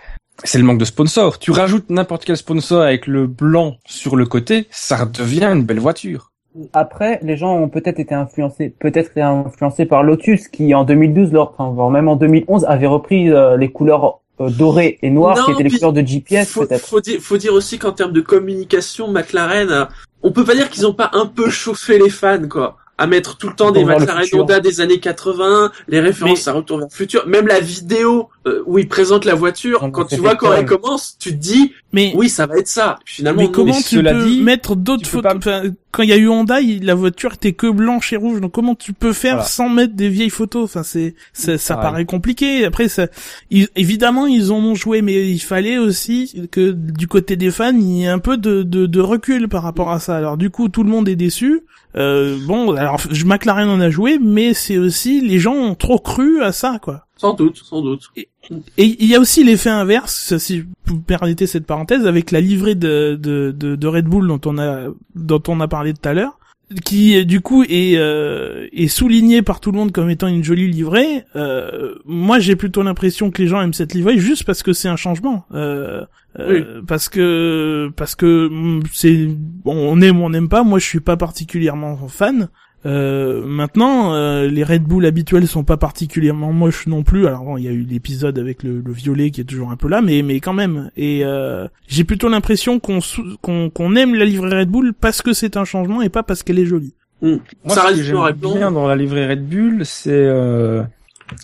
C'est 0.43 0.57
le 0.57 0.63
manque 0.63 0.79
de 0.79 0.85
sponsors. 0.85 1.37
Tu 1.37 1.51
rajoutes 1.51 1.89
n'importe 1.91 2.25
quel 2.25 2.37
sponsor 2.37 2.81
avec 2.81 3.05
le 3.05 3.27
blanc 3.27 3.77
sur 3.85 4.15
le 4.15 4.25
côté, 4.25 4.65
ça 4.71 5.05
devient 5.05 5.45
une 5.53 5.63
belle 5.63 5.79
voiture. 5.79 6.31
Après, 6.73 7.19
les 7.21 7.37
gens 7.37 7.53
ont 7.55 7.69
peut-être 7.69 7.99
été 7.99 8.15
influencés, 8.15 8.73
peut-être 8.77 9.11
été 9.11 9.21
influencés 9.21 9.85
par 9.85 10.03
Lotus, 10.03 10.47
qui 10.47 10.73
en 10.73 10.83
2012, 10.83 11.31
lors, 11.31 11.53
enfin, 11.57 11.71
voire 11.71 11.91
même 11.91 12.07
en 12.09 12.15
2011, 12.15 12.65
avait 12.65 12.87
repris 12.87 13.29
euh, 13.29 13.55
les 13.55 13.71
couleurs 13.71 14.20
euh, 14.41 14.49
dorées 14.49 14.99
et 15.01 15.09
Non, 15.09 15.33
qui 15.33 15.51
étaient 15.51 15.63
les 15.63 15.69
couleurs 15.71 15.93
de 15.93 16.05
GPS, 16.05 16.49
faut, 16.49 16.65
peut-être. 16.65 16.85
faut 16.85 17.01
dire, 17.01 17.19
faut 17.21 17.37
dire 17.37 17.53
aussi 17.53 17.79
qu'en 17.79 17.91
termes 17.91 18.13
de 18.13 18.21
communication, 18.21 19.07
McLaren, 19.07 19.69
euh, 19.69 19.85
on 20.23 20.31
peut 20.31 20.43
pas 20.43 20.55
dire 20.55 20.69
qu'ils 20.69 20.85
ont 20.85 20.93
pas 20.93 21.09
un 21.13 21.25
peu 21.25 21.49
chauffé 21.49 21.97
les 21.97 22.09
fans, 22.09 22.47
quoi. 22.47 22.77
À 22.97 23.07
mettre 23.07 23.37
tout 23.37 23.49
le 23.49 23.55
temps 23.55 23.71
des 23.71 23.83
McLaren. 23.83 24.27
Honda 24.33 24.59
des 24.59 24.79
années 24.79 24.99
80, 24.99 25.71
les 25.87 25.99
références 25.99 26.47
à 26.47 26.53
Retour 26.53 26.77
vers 26.77 26.87
le 26.87 26.95
futur, 26.95 27.25
même 27.27 27.47
la 27.47 27.59
vidéo 27.59 28.29
euh, 28.47 28.63
où 28.65 28.79
présentent 28.87 29.25
la 29.25 29.35
voiture, 29.35 29.81
Donc, 29.81 29.93
quand 29.93 30.05
tu 30.05 30.15
vois 30.15 30.35
quand 30.35 30.51
elle 30.53 30.65
commence, 30.65 31.15
tu 31.19 31.29
te 31.29 31.35
dis, 31.35 31.73
Mais, 31.93 32.11
oui, 32.15 32.27
ça 32.29 32.45
va 32.47 32.57
être 32.57 32.67
ça. 32.67 32.97
Finalement, 33.05 33.41
mais 33.41 33.45
non. 33.47 33.51
comment 33.51 33.73
mais 33.75 33.81
tu 33.83 33.97
cela 33.97 34.13
peux 34.13 34.25
dit, 34.25 34.41
mettre 34.41 34.75
d'autres 34.75 35.07
photos 35.07 35.39
pas- 35.43 35.61
Quand 35.91 36.03
il 36.03 36.09
y 36.09 36.13
a 36.13 36.17
eu 36.17 36.27
Honda, 36.29 36.61
il- 36.61 36.85
la 36.85 36.95
voiture 36.95 37.33
était 37.33 37.51
que 37.53 37.69
blanche 37.69 38.13
et 38.13 38.15
rouge. 38.15 38.39
Donc 38.41 38.53
comment 38.53 38.75
tu 38.75 38.93
peux 38.93 39.11
faire 39.13 39.33
Voilà. 39.35 39.47
sans 39.49 39.67
mettre 39.69 39.93
des 39.93 40.07
vieilles 40.09 40.29
photos 40.29 40.63
Enfin, 40.63 40.83
c'est 40.83 41.15
ça, 41.33 41.57
ça 41.57 41.75
paraît 41.75 42.05
compliqué. 42.05 42.63
Après, 42.65 42.87
ça, 42.87 43.07
ils- 43.51 43.67
évidemment, 43.75 44.25
ils 44.25 44.51
en 44.51 44.57
ont 44.59 44.73
joué, 44.75 45.01
mais 45.01 45.29
il 45.29 45.39
fallait 45.39 45.77
aussi 45.77 46.47
que 46.51 46.71
du 46.71 47.07
côté 47.07 47.35
des 47.35 47.51
fans, 47.51 47.73
il 47.75 47.91
y 47.91 48.03
ait 48.03 48.07
un 48.07 48.19
peu 48.19 48.37
de, 48.37 48.63
de, 48.63 48.85
de 48.85 48.99
recul 49.01 49.49
par 49.49 49.63
rapport 49.63 49.91
à 49.91 49.99
ça. 49.99 50.15
Alors 50.17 50.37
du 50.37 50.49
coup, 50.49 50.69
tout 50.69 50.83
le 50.83 50.89
monde 50.89 51.07
est 51.09 51.15
déçu. 51.17 51.61
Euh, 51.97 52.37
bon, 52.47 52.73
alors 52.73 53.01
je 53.11 53.25
McLaren 53.25 53.67
en 53.69 53.81
a 53.81 53.89
joué, 53.89 54.17
mais 54.17 54.53
c'est 54.53 54.77
aussi 54.77 55.19
les 55.19 55.39
gens 55.39 55.53
ont 55.55 55.75
trop 55.75 55.99
cru 55.99 56.41
à 56.41 56.53
ça, 56.53 56.79
quoi. 56.81 57.05
Sans 57.17 57.33
doute, 57.33 57.57
sans 57.57 57.81
doute. 57.81 58.03
Et 58.15 58.29
il 58.77 59.05
y 59.05 59.15
a 59.15 59.19
aussi 59.19 59.43
l'effet 59.43 59.69
inverse, 59.69 60.37
si 60.37 60.65
vous 60.85 60.95
me 60.95 61.01
permettez 61.01 61.47
cette 61.47 61.65
parenthèse, 61.65 62.05
avec 62.07 62.31
la 62.31 62.41
livrée 62.41 62.75
de, 62.75 63.15
de, 63.19 63.53
de, 63.55 63.75
de 63.75 63.87
Red 63.87 64.05
Bull 64.05 64.27
dont 64.27 64.41
on 64.45 64.57
a 64.57 64.87
dont 65.15 65.43
on 65.47 65.59
a 65.59 65.67
parlé 65.67 65.93
tout 65.93 66.07
à 66.09 66.13
l'heure, 66.13 66.39
qui 66.83 67.25
du 67.25 67.41
coup 67.41 67.63
est 67.63 67.97
euh, 67.97 68.67
est 68.73 68.87
soulignée 68.87 69.41
par 69.41 69.59
tout 69.59 69.71
le 69.71 69.77
monde 69.77 69.91
comme 69.91 70.09
étant 70.09 70.27
une 70.27 70.43
jolie 70.43 70.69
livrée. 70.69 71.23
Euh, 71.35 71.95
moi, 72.05 72.39
j'ai 72.39 72.55
plutôt 72.55 72.81
l'impression 72.83 73.29
que 73.31 73.41
les 73.41 73.47
gens 73.47 73.61
aiment 73.61 73.73
cette 73.73 73.93
livrée 73.93 74.17
juste 74.17 74.43
parce 74.43 74.63
que 74.63 74.73
c'est 74.73 74.89
un 74.89 74.95
changement. 74.95 75.45
Euh, 75.53 76.03
euh, 76.39 76.81
Parce 76.87 77.09
que 77.09 77.91
parce 77.97 78.15
que 78.15 78.47
mm, 78.49 78.83
c'est 78.93 79.27
bon, 79.27 79.75
on 79.75 79.99
aime 80.01 80.21
ou 80.21 80.25
on 80.25 80.29
n'aime 80.29 80.49
pas. 80.49 80.63
Moi, 80.63 80.79
je 80.79 80.85
suis 80.85 81.01
pas 81.01 81.17
particulièrement 81.17 82.07
fan. 82.07 82.49
Euh, 82.85 83.45
maintenant, 83.45 84.13
euh, 84.13 84.47
les 84.47 84.63
Red 84.63 84.83
Bull 84.83 85.05
habituels 85.05 85.47
sont 85.47 85.63
pas 85.63 85.77
particulièrement 85.77 86.51
moches 86.51 86.87
non 86.87 87.03
plus. 87.03 87.27
Alors 87.27 87.43
bon, 87.43 87.57
il 87.57 87.63
y 87.63 87.67
a 87.67 87.71
eu 87.71 87.81
l'épisode 87.83 88.39
avec 88.39 88.63
le, 88.63 88.81
le 88.81 88.91
violet 88.91 89.29
qui 89.29 89.41
est 89.41 89.45
toujours 89.45 89.69
un 89.71 89.75
peu 89.75 89.87
là, 89.87 90.01
mais 90.01 90.23
mais 90.23 90.39
quand 90.39 90.53
même. 90.53 90.89
Et 90.97 91.21
euh, 91.23 91.67
j'ai 91.87 92.03
plutôt 92.03 92.27
l'impression 92.29 92.79
qu'on 92.79 92.99
qu'on 93.41 93.69
qu'on 93.69 93.95
aime 93.95 94.15
la 94.15 94.25
livrée 94.25 94.59
Red 94.59 94.69
Bull 94.69 94.93
parce 94.99 95.21
que 95.21 95.33
c'est 95.33 95.57
un 95.57 95.65
changement 95.65 96.01
et 96.01 96.09
pas 96.09 96.23
parce 96.23 96.41
qu'elle 96.43 96.59
est 96.59 96.65
jolie. 96.65 96.95
Moi, 97.21 97.39
Ça 97.67 97.81
ce 97.81 97.87
reste 97.87 97.97
que 97.99 98.03
j'aime 98.03 98.31
bien 98.55 98.71
dans 98.71 98.87
la 98.87 98.95
livrée 98.95 99.27
Red 99.27 99.47
Bull, 99.47 99.85
c'est, 99.85 100.09
euh, 100.11 100.81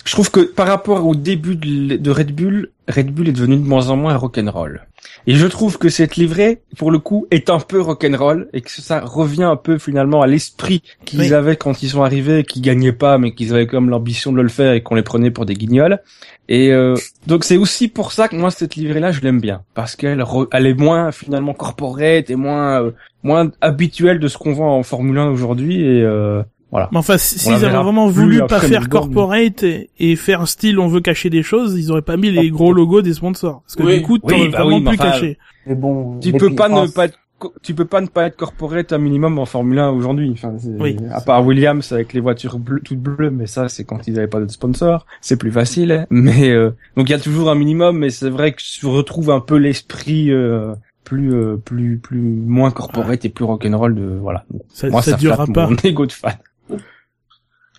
je 0.04 0.12
trouve 0.12 0.30
que 0.32 0.40
par 0.40 0.66
rapport 0.66 1.06
au 1.06 1.14
début 1.14 1.54
de 1.54 1.96
de 1.96 2.10
Red 2.10 2.34
Bull, 2.34 2.70
Red 2.88 3.10
Bull 3.12 3.28
est 3.28 3.32
devenu 3.32 3.56
de 3.56 3.66
moins 3.66 3.90
en 3.90 3.96
moins 3.96 4.16
rock'n'roll. 4.16 4.86
Et 5.26 5.34
je 5.34 5.46
trouve 5.46 5.78
que 5.78 5.88
cette 5.90 6.16
livrée, 6.16 6.62
pour 6.78 6.90
le 6.90 6.98
coup, 6.98 7.26
est 7.30 7.50
un 7.50 7.60
peu 7.60 7.80
rock'n'roll 7.80 8.48
et 8.52 8.62
que 8.62 8.70
ça 8.70 9.00
revient 9.00 9.42
un 9.44 9.56
peu 9.56 9.78
finalement 9.78 10.22
à 10.22 10.26
l'esprit 10.26 10.82
qu'ils 11.04 11.20
Oui. 11.20 11.32
avaient 11.34 11.56
quand 11.56 11.82
ils 11.82 11.90
sont 11.90 12.02
arrivés, 12.02 12.44
qu'ils 12.44 12.62
gagnaient 12.62 12.92
pas, 12.92 13.18
mais 13.18 13.32
qu'ils 13.34 13.52
avaient 13.52 13.66
comme 13.66 13.90
l'ambition 13.90 14.32
de 14.32 14.40
le 14.40 14.48
faire 14.48 14.72
et 14.72 14.82
qu'on 14.82 14.94
les 14.94 15.02
prenait 15.02 15.30
pour 15.30 15.44
des 15.44 15.54
guignols. 15.54 16.00
Et 16.48 16.72
euh, 16.72 16.94
donc 17.26 17.44
c'est 17.44 17.58
aussi 17.58 17.88
pour 17.88 18.12
ça 18.12 18.26
que 18.28 18.36
moi 18.36 18.50
cette 18.50 18.74
livrée-là, 18.74 19.12
je 19.12 19.20
l'aime 19.20 19.40
bien 19.40 19.62
parce 19.74 19.96
qu'elle 19.96 20.24
elle 20.52 20.66
est 20.66 20.74
moins 20.80 21.12
finalement 21.12 21.52
corporate 21.52 22.30
et 22.30 22.36
moins 22.36 22.82
euh, 22.82 22.90
moins 23.22 23.50
habituelle 23.60 24.18
de 24.18 24.28
ce 24.28 24.38
qu'on 24.38 24.52
voit 24.52 24.70
en 24.70 24.82
Formule 24.82 25.18
1 25.18 25.28
aujourd'hui 25.28 25.82
et 25.82 26.02
euh, 26.02 26.42
voilà. 26.70 26.88
Mais 26.92 26.98
enfin, 26.98 27.16
s'ils 27.18 27.52
avaient 27.52 27.70
vraiment 27.76 28.08
voulu 28.08 28.40
pas 28.46 28.60
faire 28.60 28.88
corporate 28.88 29.62
et, 29.62 29.90
et 29.98 30.16
faire 30.16 30.46
style 30.48 30.78
on 30.78 30.88
veut 30.88 31.00
cacher 31.00 31.30
des 31.30 31.42
choses, 31.42 31.74
ils 31.78 31.90
auraient 31.90 32.02
pas 32.02 32.16
mis 32.16 32.30
les 32.30 32.50
gros 32.50 32.72
logos 32.72 33.02
des 33.02 33.14
sponsors. 33.14 33.62
Parce 33.62 33.76
que 33.76 33.82
Oui. 33.84 33.98
du 33.98 34.02
coup, 34.02 34.18
Oui, 34.22 34.34
t'aurais 34.34 34.48
bah 34.48 34.58
vraiment 34.62 34.76
oui, 34.76 34.82
plus 34.84 34.98
enfin, 35.00 35.10
caché. 35.12 35.38
Mais 35.66 35.74
bon. 35.74 36.18
Tu 36.20 36.32
peux 36.32 36.54
pas 36.54 36.68
ne 36.68 36.86
pas 36.88 37.06
être 37.06 37.18
tu 37.62 37.72
peux 37.72 37.84
pas 37.84 38.00
ne 38.00 38.08
pas 38.08 38.24
être 38.24 38.36
corporate 38.36 38.92
un 38.92 38.98
minimum 38.98 39.38
en 39.38 39.46
Formule 39.46 39.78
1 39.78 39.90
aujourd'hui. 39.90 40.30
Enfin, 40.32 40.56
Oui. 40.80 40.96
à 41.12 41.20
part 41.20 41.46
Williams 41.46 41.92
avec 41.92 42.12
les 42.12 42.18
voitures 42.18 42.58
bleues, 42.58 42.80
toutes 42.84 42.98
bleues, 42.98 43.30
mais 43.30 43.46
ça 43.46 43.68
c'est 43.68 43.84
quand 43.84 44.08
ils 44.08 44.18
avaient 44.18 44.26
pas 44.26 44.40
de 44.40 44.48
sponsor, 44.50 45.06
c'est 45.20 45.36
plus 45.36 45.52
facile. 45.52 45.92
hein. 45.92 46.06
Mais 46.10 46.50
euh, 46.50 46.70
donc 46.96 47.08
il 47.08 47.12
y 47.12 47.14
a 47.14 47.20
toujours 47.20 47.48
un 47.48 47.54
minimum, 47.54 47.96
mais 47.98 48.10
c'est 48.10 48.28
vrai 48.28 48.50
que 48.52 48.60
je 48.60 48.84
retrouve 48.88 49.30
un 49.30 49.38
peu 49.38 49.56
l'esprit 49.56 50.32
euh, 50.32 50.74
plus 51.04 51.32
euh, 51.32 51.56
plus 51.64 51.98
plus 51.98 52.18
moins 52.20 52.72
corporate 52.72 53.24
et 53.24 53.28
plus 53.28 53.44
rock'n'roll 53.44 53.94
de 53.94 54.18
voilà. 54.20 54.44
Ça, 54.74 54.90
Moi 54.90 55.00
ça 55.02 55.12
ça, 55.12 55.16
durera 55.16 55.46
pas. 55.46 55.68
mon 55.68 55.76
ego 55.84 56.06
de 56.06 56.12
fan. 56.12 56.34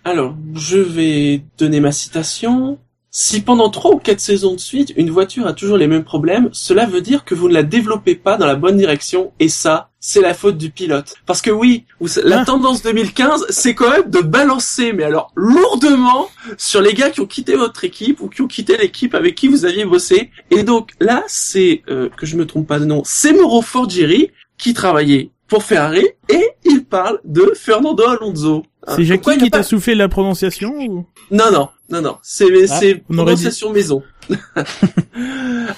Alors, 0.04 0.34
je 0.54 0.78
vais 0.78 1.42
donner 1.58 1.80
ma 1.80 1.92
citation. 1.92 2.78
Si 3.12 3.40
pendant 3.40 3.70
trois 3.70 3.90
ou 3.92 3.98
quatre 3.98 4.20
saisons 4.20 4.54
de 4.54 4.60
suite, 4.60 4.92
une 4.96 5.10
voiture 5.10 5.46
a 5.48 5.52
toujours 5.52 5.76
les 5.76 5.88
mêmes 5.88 6.04
problèmes, 6.04 6.48
cela 6.52 6.86
veut 6.86 7.00
dire 7.00 7.24
que 7.24 7.34
vous 7.34 7.48
ne 7.48 7.54
la 7.54 7.64
développez 7.64 8.14
pas 8.14 8.36
dans 8.36 8.46
la 8.46 8.54
bonne 8.54 8.76
direction, 8.76 9.32
et 9.40 9.48
ça, 9.48 9.90
c'est 9.98 10.20
la 10.20 10.32
faute 10.32 10.56
du 10.56 10.70
pilote. 10.70 11.14
Parce 11.26 11.42
que 11.42 11.50
oui, 11.50 11.86
la 12.22 12.42
Ah. 12.42 12.44
tendance 12.44 12.82
2015, 12.82 13.46
c'est 13.48 13.74
quand 13.74 13.90
même 13.90 14.08
de 14.08 14.20
balancer, 14.20 14.92
mais 14.92 15.02
alors 15.02 15.32
lourdement, 15.34 16.28
sur 16.56 16.80
les 16.80 16.94
gars 16.94 17.10
qui 17.10 17.20
ont 17.20 17.26
quitté 17.26 17.56
votre 17.56 17.82
équipe 17.84 18.20
ou 18.20 18.28
qui 18.28 18.42
ont 18.42 18.46
quitté 18.46 18.76
l'équipe 18.76 19.14
avec 19.16 19.34
qui 19.34 19.48
vous 19.48 19.64
aviez 19.64 19.84
bossé. 19.84 20.30
Et 20.52 20.62
donc 20.62 20.92
là, 21.00 21.24
c'est, 21.26 21.82
euh, 21.90 22.08
que 22.16 22.26
je 22.26 22.36
me 22.36 22.46
trompe 22.46 22.68
pas 22.68 22.78
de 22.78 22.84
nom, 22.84 23.02
c'est 23.04 23.32
Mauro 23.32 23.60
Forgieri 23.60 24.30
qui 24.56 24.72
travaillait 24.72 25.30
pour 25.48 25.64
Ferrari, 25.64 26.06
et 26.28 26.44
il 26.64 26.84
parle 26.84 27.18
de 27.24 27.52
Fernando 27.56 28.04
Alonso. 28.06 28.62
Hein, 28.86 28.94
C'est 28.96 29.04
Jackie 29.04 29.36
qui 29.38 29.50
pas- 29.50 29.58
t'a 29.58 29.62
soufflé 29.62 29.94
la 29.94 30.08
prononciation 30.08 30.72
ou... 30.78 31.06
non, 31.30 31.50
non, 31.52 31.68
non, 31.90 32.00
non. 32.00 32.16
C'est 32.22 32.46
Ah, 32.70 32.80
prononciation 33.12 33.70
maison. 33.72 34.02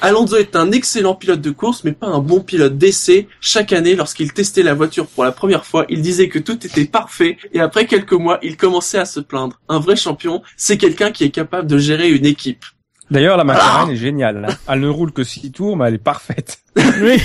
Alonso 0.02 0.36
est 0.36 0.56
un 0.56 0.70
excellent 0.72 1.14
pilote 1.14 1.40
de 1.40 1.50
course, 1.50 1.84
mais 1.84 1.92
pas 1.92 2.06
un 2.06 2.18
bon 2.20 2.40
pilote 2.40 2.76
d'essai. 2.78 3.28
Chaque 3.40 3.72
année, 3.72 3.94
lorsqu'il 3.96 4.32
testait 4.32 4.62
la 4.62 4.74
voiture 4.74 5.06
pour 5.06 5.24
la 5.24 5.32
première 5.32 5.64
fois, 5.64 5.84
il 5.88 6.02
disait 6.02 6.28
que 6.28 6.38
tout 6.38 6.64
était 6.66 6.84
parfait, 6.84 7.38
et 7.52 7.60
après 7.60 7.86
quelques 7.86 8.12
mois, 8.12 8.38
il 8.42 8.56
commençait 8.56 8.98
à 8.98 9.04
se 9.04 9.20
plaindre. 9.20 9.60
Un 9.68 9.78
vrai 9.80 9.96
champion, 9.96 10.42
c'est 10.56 10.78
quelqu'un 10.78 11.10
qui 11.12 11.24
est 11.24 11.30
capable 11.30 11.66
de 11.66 11.78
gérer 11.78 12.10
une 12.10 12.26
équipe. 12.26 12.64
D'ailleurs, 13.10 13.36
la 13.36 13.44
McLaren 13.44 13.90
est 13.90 13.96
géniale. 13.96 14.46
hein. 14.48 14.54
Elle 14.68 14.80
ne 14.80 14.88
roule 14.88 15.12
que 15.12 15.24
6 15.24 15.50
tours, 15.52 15.76
mais 15.76 15.88
elle 15.88 15.94
est 15.94 15.98
parfaite. 15.98 16.58
Oui. 16.76 17.16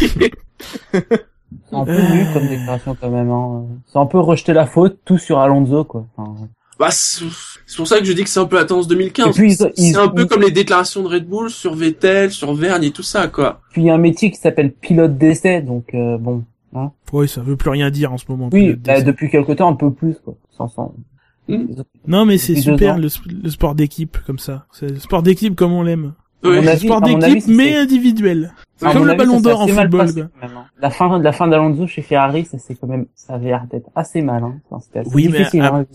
C'est 1.70 1.76
un 1.76 1.86
peu 1.86 1.94
nul 2.14 2.28
comme 2.34 2.48
déclaration 2.48 2.98
quand 3.00 3.10
même. 3.10 3.30
Hein. 3.30 3.66
C'est 3.86 4.00
un 4.00 4.06
peu 4.06 4.20
rejeter 4.20 4.54
la 4.54 4.66
faute 4.66 5.00
tout 5.06 5.18
sur 5.18 5.40
Alonso 5.40 5.84
quoi. 5.86 6.06
Enfin, 6.18 6.48
Bah, 6.80 6.90
c'est 6.92 7.26
pour 7.76 7.88
ça 7.88 8.00
que 8.00 8.06
je 8.06 8.14
dis 8.14 8.24
que 8.24 8.30
c'est 8.30 8.40
un 8.40 8.46
peu 8.46 8.58
la 8.58 8.66
tendance 8.66 8.88
2015. 8.88 9.28
Et 9.30 9.32
puis, 9.32 9.54
ils- 9.54 9.72
ils- 9.78 9.92
c'est 9.94 9.98
un 9.98 10.10
peu 10.10 10.24
ils- 10.24 10.28
comme 10.28 10.42
les 10.42 10.52
déclarations 10.52 11.02
de 11.02 11.08
Red 11.08 11.28
Bull 11.28 11.50
sur 11.50 11.74
Vettel, 11.74 12.32
sur 12.32 12.54
Vergne 12.54 12.84
et 12.84 12.92
tout 12.92 13.02
ça, 13.02 13.28
quoi. 13.28 13.62
Puis 13.72 13.82
il 13.82 13.86
y 13.86 13.90
a 13.90 13.96
un 13.96 13.98
métier 13.98 14.30
qui 14.30 14.38
s'appelle 14.38 14.72
pilote 14.74 15.18
d'essai, 15.18 15.62
donc 15.62 15.94
euh, 15.96 16.18
bon. 16.18 16.44
Oui, 17.14 17.28
ça 17.28 17.42
veut 17.42 17.56
plus 17.56 17.72
rien 17.72 17.90
dire 17.90 18.14
en 18.14 18.18
ce 18.18 18.26
moment. 18.30 18.50
Oui, 18.54 18.76
bah, 18.76 19.02
depuis 19.02 19.30
quelque 19.32 19.54
temps 19.54 19.70
un 19.70 19.76
peu 19.76 19.92
plus 19.92 20.16
quoi. 20.24 20.36
Sans, 20.52 20.68
sans... 20.68 20.94
Non, 22.08 22.26
mais 22.26 22.38
c'est 22.38 22.54
super 22.62 22.98
le, 23.00 23.08
sp- 23.08 23.42
le 23.44 23.50
sport 23.50 23.74
d'équipe 23.74 24.18
comme 24.28 24.38
ça. 24.38 24.66
C'est 24.72 24.90
le 24.90 25.00
sport 25.00 25.24
d'équipe 25.24 25.56
comme 25.56 25.72
on 25.74 25.82
l'aime. 25.82 26.14
Ouais. 26.44 26.68
avis- 26.68 26.86
sport 26.86 27.02
d'équipe, 27.02 27.48
mais 27.48 27.76
individuel. 27.76 28.54
C'est 28.78 28.92
comme 28.94 29.06
le 29.06 29.10
avis, 29.12 29.18
ballon 29.18 29.42
d'or 29.42 29.62
en 29.62 29.68
football. 29.68 30.00
passé, 30.06 30.22
hein. 30.22 30.30
La 30.80 30.90
fin, 30.92 31.20
la 31.20 31.32
fin 31.32 31.48
d'Alonso 31.48 31.88
chez 31.88 32.04
Ferrari, 32.04 32.46
ça 32.46 32.58
c'est 32.60 32.76
quand 32.76 32.86
même, 32.88 33.08
ça 33.16 33.34
avait 33.34 33.46
l'air 33.48 33.66
d'être 33.72 33.90
assez 33.96 34.22
mal. 34.22 34.44
Hein. 34.44 34.60
Enfin, 34.70 34.84
c'était 34.86 35.00
assez 35.00 35.10
Oui, 35.16 35.30
mais 35.32 35.40
difficile, 35.40 35.62
à- 35.62 35.74
hein. 35.76 35.86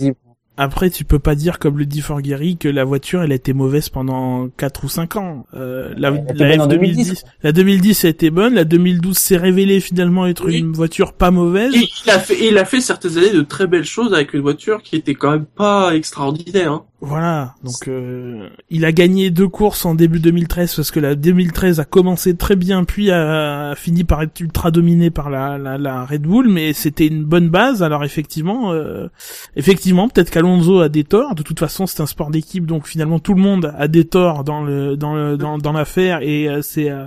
Après, 0.59 0.91
tu 0.91 1.05
peux 1.07 1.19
pas 1.19 1.35
dire, 1.35 1.59
comme 1.59 1.79
le 1.79 1.87
dit 1.87 2.03
Forgueri, 2.03 2.59
que 2.59 2.69
la 2.69 2.85
voiture, 2.85 3.23
elle 3.23 3.33
a 3.33 3.37
été 3.37 3.55
mauvaise 3.55 3.89
pendant 3.89 4.49
4 4.49 4.85
ou 4.85 4.89
5 4.91 5.17
ans. 5.17 5.47
Euh, 5.55 5.95
la, 5.97 6.11
la 6.11 6.11
bonne 6.11 6.61
en 6.61 6.65
F 6.65 6.69
2010, 6.69 6.69
2010, 7.09 7.25
la 7.43 7.53
2010 7.53 8.05
a 8.05 8.09
été 8.09 8.31
bonne, 8.31 8.53
la 8.55 8.65
2012 8.65 9.17
s'est 9.17 9.39
révélée 9.39 9.81
finalement 9.81 10.27
être 10.27 10.47
Oui. 10.49 10.59
une 10.59 10.73
voiture 10.73 11.15
pas 11.15 11.31
mauvaise. 11.31 11.75
Et 11.75 11.89
il 12.05 12.11
a 12.11 12.19
fait, 12.19 12.35
et 12.35 12.49
il 12.49 12.59
a 12.59 12.67
fait 12.67 12.83
certaines 12.83 13.17
années 13.17 13.33
de 13.33 13.41
très 13.41 13.67
belles 13.67 13.85
choses 13.87 14.13
avec 14.13 14.35
une 14.35 14.43
voiture 14.43 14.83
qui 14.83 14.97
était 14.97 15.15
quand 15.15 15.31
même 15.31 15.47
pas 15.47 15.95
extraordinaire. 15.97 16.71
Hein. 16.73 16.85
Voilà, 17.05 17.57
donc 17.65 17.89
euh, 17.89 18.49
il 18.71 18.85
a 18.85 18.93
gagné 18.93 19.31
deux 19.31 19.49
courses 19.49 19.85
en 19.85 19.97
début 19.97 20.21
2013 20.21 20.77
parce 20.77 20.93
que 20.93 21.01
la 21.01 21.17
2013 21.17 21.81
a 21.81 21.85
commencé 21.85 22.37
très 22.37 22.55
bien 22.55 22.85
puis 22.85 23.11
a, 23.11 23.71
a 23.71 23.75
fini 23.75 24.05
par 24.05 24.23
être 24.23 24.39
ultra 24.39 24.71
dominé 24.71 25.11
par 25.11 25.29
la, 25.29 25.59
la, 25.59 25.79
la 25.79 26.05
Red 26.05 26.23
Bull, 26.23 26.49
mais 26.49 26.73
c'était 26.73 27.09
une 27.09 27.25
bonne 27.25 27.49
base. 27.49 27.83
Alors 27.83 28.05
effectivement, 28.05 28.73
euh, 28.73 29.09
effectivement, 29.57 30.09
peut-être 30.09 30.31
qu'Alonso 30.31 30.79
a 30.79 30.89
des 30.89 31.03
torts. 31.03 31.35
De 31.35 31.43
toute 31.43 31.59
façon, 31.59 31.89
c'est 31.89 32.01
un 32.01 32.07
sport 32.07 32.31
d'équipe, 32.31 32.67
donc 32.67 32.87
finalement 32.87 33.19
tout 33.19 33.35
le 33.35 33.43
monde 33.43 33.75
a 33.77 33.89
des 33.89 34.05
torts 34.05 34.45
dans 34.45 34.63
le 34.63 34.97
dans 34.97 35.15
le 35.17 35.37
dans, 35.37 35.59
dans 35.59 35.73
l'affaire 35.73 36.23
et 36.23 36.49
euh, 36.49 36.63
c'est 36.63 36.89
euh, 36.89 37.07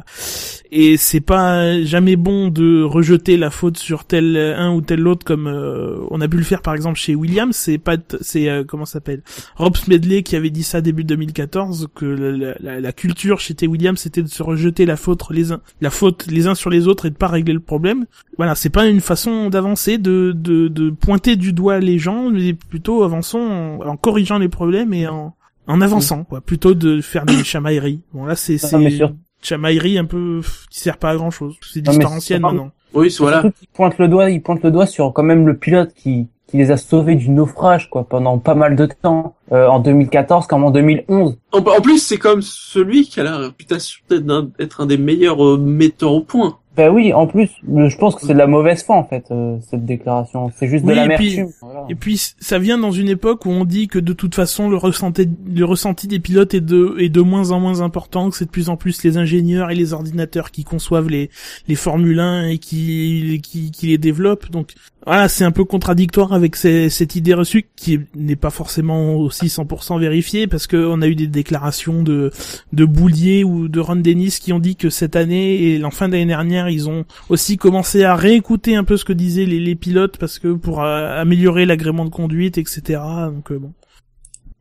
et 0.77 0.97
c'est 0.97 1.21
pas 1.21 1.81
jamais 1.83 2.15
bon 2.17 2.49
de 2.49 2.83
rejeter 2.83 3.37
la 3.37 3.49
faute 3.49 3.77
sur 3.77 4.03
tel 4.05 4.35
un 4.35 4.73
ou 4.73 4.81
tel 4.81 5.07
autre 5.07 5.25
comme 5.25 5.47
euh, 5.47 5.97
on 6.11 6.19
a 6.21 6.27
pu 6.27 6.37
le 6.37 6.43
faire 6.43 6.61
par 6.61 6.73
exemple 6.75 6.99
chez 6.99 7.15
Williams. 7.15 7.55
C'est 7.55 7.77
pas 7.77 7.95
c'est 8.21 8.49
euh, 8.49 8.63
comment 8.67 8.85
s'appelle 8.85 9.21
Rob 9.55 9.77
Smedley 9.77 10.23
qui 10.23 10.35
avait 10.35 10.49
dit 10.49 10.63
ça 10.63 10.81
début 10.81 11.03
2014 11.03 11.87
que 11.95 12.05
la, 12.05 12.55
la- 12.59 12.79
la 12.81 12.91
culture 12.91 13.39
chez 13.39 13.53
T. 13.53 13.67
Williams 13.67 13.99
c'était 13.99 14.21
de 14.23 14.27
se 14.27 14.43
rejeter 14.43 14.85
la 14.85 14.97
faute 14.97 15.21
les 15.31 15.51
uns 15.51 15.61
la 15.81 15.89
faute 15.89 16.27
les 16.27 16.47
uns 16.47 16.55
sur 16.55 16.69
les 16.69 16.87
autres 16.87 17.05
et 17.05 17.09
de 17.09 17.15
pas 17.15 17.27
régler 17.27 17.53
le 17.53 17.59
problème. 17.59 18.05
Voilà, 18.37 18.53
c'est 18.55 18.69
pas 18.69 18.85
une 18.87 18.99
façon 19.01 19.49
d'avancer 19.49 19.97
de, 19.97 20.33
de 20.35 20.67
de 20.67 20.89
pointer 20.89 21.35
du 21.37 21.53
doigt 21.53 21.79
les 21.79 21.99
gens, 21.99 22.29
mais 22.29 22.53
plutôt 22.53 23.03
avançons 23.03 23.39
en, 23.39 23.87
en 23.87 23.95
corrigeant 23.97 24.39
les 24.39 24.49
problèmes 24.49 24.93
et 24.93 25.07
en 25.07 25.35
en 25.67 25.81
avançant 25.81 26.23
quoi, 26.25 26.41
plutôt 26.41 26.73
de 26.75 27.01
faire 27.01 27.25
des 27.25 27.43
chamailleries. 27.43 28.01
Bon 28.13 28.25
là 28.25 28.35
c'est 28.35 28.57
c'est 28.57 28.67
sur- 28.97 29.15
chamaillerie 29.45 29.97
un 29.97 30.05
peu 30.05 30.39
pff, 30.41 30.67
qui 30.69 30.79
sert 30.79 30.97
pas 30.97 31.11
à 31.11 31.15
grand 31.15 31.31
chose. 31.31 31.55
C'est 31.61 31.81
d'histoire 31.81 32.13
ancienne 32.13 32.41
maintenant. 32.41 32.71
Oui, 32.93 33.13
voilà. 33.19 33.41
Surtout 33.41 33.57
qu'il 33.59 33.67
pointe 33.69 33.97
le 33.97 34.07
doigt, 34.07 34.29
il 34.29 34.41
pointe 34.41 34.63
le 34.63 34.71
doigt 34.71 34.85
sur 34.85 35.11
quand 35.13 35.23
même 35.23 35.45
le 35.45 35.57
pilote 35.57 35.93
qui, 35.93 36.27
qui 36.47 36.57
les 36.57 36.71
a 36.71 36.77
sauvés 36.77 37.15
du 37.15 37.29
naufrage, 37.29 37.89
quoi, 37.89 38.05
pendant 38.07 38.37
pas 38.37 38.55
mal 38.55 38.75
de 38.75 38.85
temps, 38.85 39.35
euh, 39.51 39.67
en 39.67 39.79
2014 39.79 40.47
comme 40.47 40.63
en 40.63 40.71
2011. 40.71 41.37
En, 41.51 41.57
en 41.57 41.81
plus, 41.81 41.99
c'est 41.99 42.17
comme 42.17 42.41
celui 42.41 43.03
qui 43.03 43.19
a 43.19 43.23
la 43.23 43.37
réputation 43.37 44.01
d'être 44.09 44.29
un, 44.29 44.49
d'être 44.57 44.81
un 44.81 44.85
des 44.85 44.97
meilleurs 44.97 45.43
euh, 45.45 45.57
metteurs 45.57 46.13
au 46.13 46.21
point. 46.21 46.57
Ben 46.75 46.89
oui, 46.89 47.13
en 47.13 47.25
plus, 47.25 47.49
je 47.63 47.97
pense 47.97 48.15
que 48.15 48.21
c'est 48.21 48.33
de 48.33 48.37
la 48.37 48.47
mauvaise 48.47 48.83
foi, 48.83 48.97
en 48.97 49.05
fait, 49.05 49.25
euh, 49.31 49.57
cette 49.69 49.85
déclaration. 49.85 50.51
C'est 50.55 50.67
juste 50.67 50.83
Oui, 50.83 50.89
de 50.89 50.93
et 50.93 50.95
l'amertume. 50.95 51.47
Voilà. 51.61 51.85
Et 51.89 51.95
puis 51.95 52.17
ça 52.39 52.59
vient 52.59 52.77
dans 52.77 52.91
une 52.91 53.07
époque 53.07 53.45
où 53.45 53.49
on 53.49 53.63
dit 53.63 53.87
que 53.87 53.99
de 53.99 54.13
toute 54.13 54.35
façon 54.35 54.69
le 54.69 54.75
ressenti, 54.75 55.29
le 55.47 55.63
ressenti 55.63 56.07
des 56.07 56.19
pilotes 56.19 56.53
est 56.53 56.61
de, 56.61 56.95
est 56.99 57.09
de 57.09 57.21
moins 57.21 57.51
en 57.51 57.59
moins 57.59 57.81
important, 57.81 58.29
que 58.29 58.35
c'est 58.35 58.45
de 58.45 58.49
plus 58.49 58.69
en 58.69 58.75
plus 58.75 59.03
les 59.03 59.17
ingénieurs 59.17 59.71
et 59.71 59.75
les 59.75 59.93
ordinateurs 59.93 60.51
qui 60.51 60.63
conçoivent 60.63 61.09
les, 61.09 61.29
les 61.67 61.75
Formule 61.75 62.19
1 62.19 62.47
et 62.47 62.57
qui, 62.57 63.39
qui, 63.43 63.71
qui 63.71 63.87
les 63.87 63.97
développent. 63.97 64.51
Donc 64.51 64.73
voilà, 65.05 65.27
c'est 65.27 65.43
un 65.43 65.51
peu 65.51 65.63
contradictoire 65.65 66.33
avec 66.33 66.55
ces- 66.55 66.89
cette 66.89 67.15
idée 67.15 67.33
reçue 67.33 67.65
qui 67.75 67.99
n'est 68.15 68.35
pas 68.35 68.49
forcément 68.49 69.15
aussi 69.15 69.47
100% 69.49 69.99
vérifiée 69.99 70.47
parce 70.47 70.65
que 70.67 70.77
on 70.77 71.01
a 71.01 71.07
eu 71.07 71.15
des 71.15 71.27
déclarations 71.27 72.01
de, 72.03 72.31
de 72.73 72.85
Boulier 72.85 73.43
ou 73.43 73.67
de 73.67 73.79
Ron 73.79 73.97
Dennis 73.97 74.39
qui 74.41 74.51
ont 74.53 74.59
dit 74.59 74.75
que 74.75 74.89
cette 74.89 75.15
année 75.15 75.73
et 75.75 75.83
en 75.83 75.91
fin 75.91 76.09
d'année 76.09 76.25
dernière 76.25 76.69
ils 76.69 76.89
ont 76.89 77.05
aussi 77.29 77.57
commencé 77.57 78.03
à 78.03 78.15
réécouter 78.15 78.75
un 78.75 78.83
peu 78.83 78.97
ce 78.97 79.05
que 79.05 79.13
disaient 79.13 79.45
les, 79.45 79.59
les 79.59 79.75
pilotes 79.75 80.17
parce 80.17 80.39
que 80.39 80.53
pour 80.53 80.81
euh, 80.83 81.21
améliorer 81.21 81.65
l'agrément 81.65 82.05
de 82.05 82.09
conduite, 82.09 82.57
etc. 82.57 82.99
Donc 83.27 83.51
euh, 83.51 83.59
bon, 83.59 83.71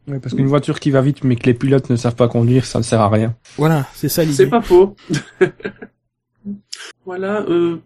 Ouais, 0.06 0.20
parce 0.20 0.34
qu'une 0.34 0.46
voiture 0.48 0.80
qui 0.80 0.90
va 0.90 1.00
vite 1.00 1.24
mais 1.24 1.34
que 1.36 1.46
les 1.46 1.54
pilotes 1.54 1.88
ne 1.88 1.96
savent 1.96 2.14
pas 2.14 2.28
conduire, 2.28 2.66
ça 2.66 2.78
ne 2.78 2.84
sert 2.84 3.00
à 3.00 3.08
rien. 3.08 3.34
voilà, 3.56 3.86
c'est 3.94 4.10
ça 4.10 4.22
l'idée. 4.22 4.34
C'est 4.36 4.46
pas 4.48 4.60
faux. 4.60 4.94
voilà, 7.06 7.40
euh, 7.48 7.78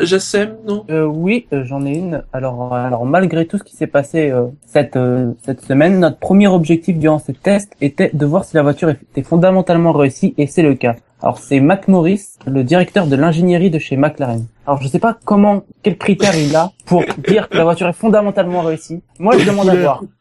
Jassem, 0.00 0.56
non? 0.66 0.84
Euh, 0.90 1.04
oui, 1.04 1.46
euh, 1.52 1.64
j'en 1.64 1.86
ai 1.86 1.92
une. 1.94 2.24
Alors, 2.32 2.74
alors 2.74 3.06
malgré 3.06 3.46
tout 3.46 3.56
ce 3.56 3.62
qui 3.62 3.76
s'est 3.76 3.86
passé 3.86 4.28
euh, 4.30 4.46
cette 4.66 4.96
euh, 4.96 5.30
cette 5.44 5.60
semaine, 5.60 6.00
notre 6.00 6.18
premier 6.18 6.48
objectif 6.48 6.98
durant 6.98 7.20
ces 7.20 7.34
tests 7.34 7.72
était 7.80 8.10
de 8.12 8.26
voir 8.26 8.44
si 8.44 8.56
la 8.56 8.62
voiture 8.62 8.88
était 8.88 9.22
fondamentalement 9.22 9.92
réussie, 9.92 10.34
et 10.38 10.48
c'est 10.48 10.62
le 10.62 10.74
cas. 10.74 10.96
Alors, 11.22 11.38
c'est 11.38 11.60
Mac 11.60 11.86
Morris, 11.86 12.22
le 12.46 12.64
directeur 12.64 13.06
de 13.06 13.14
l'ingénierie 13.14 13.70
de 13.70 13.78
chez 13.78 13.96
McLaren. 13.96 14.46
Alors, 14.66 14.82
je 14.82 14.88
sais 14.88 14.98
pas 14.98 15.16
comment, 15.24 15.62
quels 15.82 15.98
critères 15.98 16.34
il 16.36 16.54
a 16.56 16.72
pour 16.86 17.04
dire 17.28 17.48
que 17.48 17.56
la 17.56 17.62
voiture 17.64 17.86
est 17.86 17.92
fondamentalement 17.92 18.62
réussie. 18.62 19.02
Moi, 19.20 19.38
je 19.38 19.46
demande 19.46 19.68
à 19.68 19.74
voir. 19.76 20.02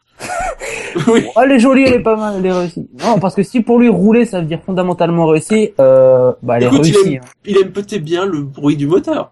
Oui. 1.08 1.24
Oh, 1.36 1.42
elle 1.44 1.52
est 1.52 1.60
jolie, 1.60 1.84
elle 1.84 1.94
est 1.94 2.00
pas 2.00 2.16
mal, 2.16 2.34
elle 2.40 2.46
est 2.48 2.52
réussie. 2.52 2.90
Non, 3.06 3.20
parce 3.20 3.36
que 3.36 3.44
si 3.44 3.62
pour 3.62 3.78
lui 3.78 3.90
rouler, 3.90 4.26
ça 4.26 4.40
veut 4.42 4.48
dire 4.48 4.60
fondamentalement 4.66 5.28
réussi, 5.28 5.70
euh, 5.80 6.34
bah, 6.42 6.58
elle 6.58 6.64
est 6.64 6.66
Écoute, 6.66 6.88
il 6.88 6.96
réussie. 6.96 7.14
aime, 7.14 7.22
il 7.46 7.58
aime 7.58 7.72
peut-être 7.72 8.04
bien 8.04 8.26
le 8.26 8.42
bruit 8.42 8.76
du 8.76 8.88
moteur. 8.88 9.32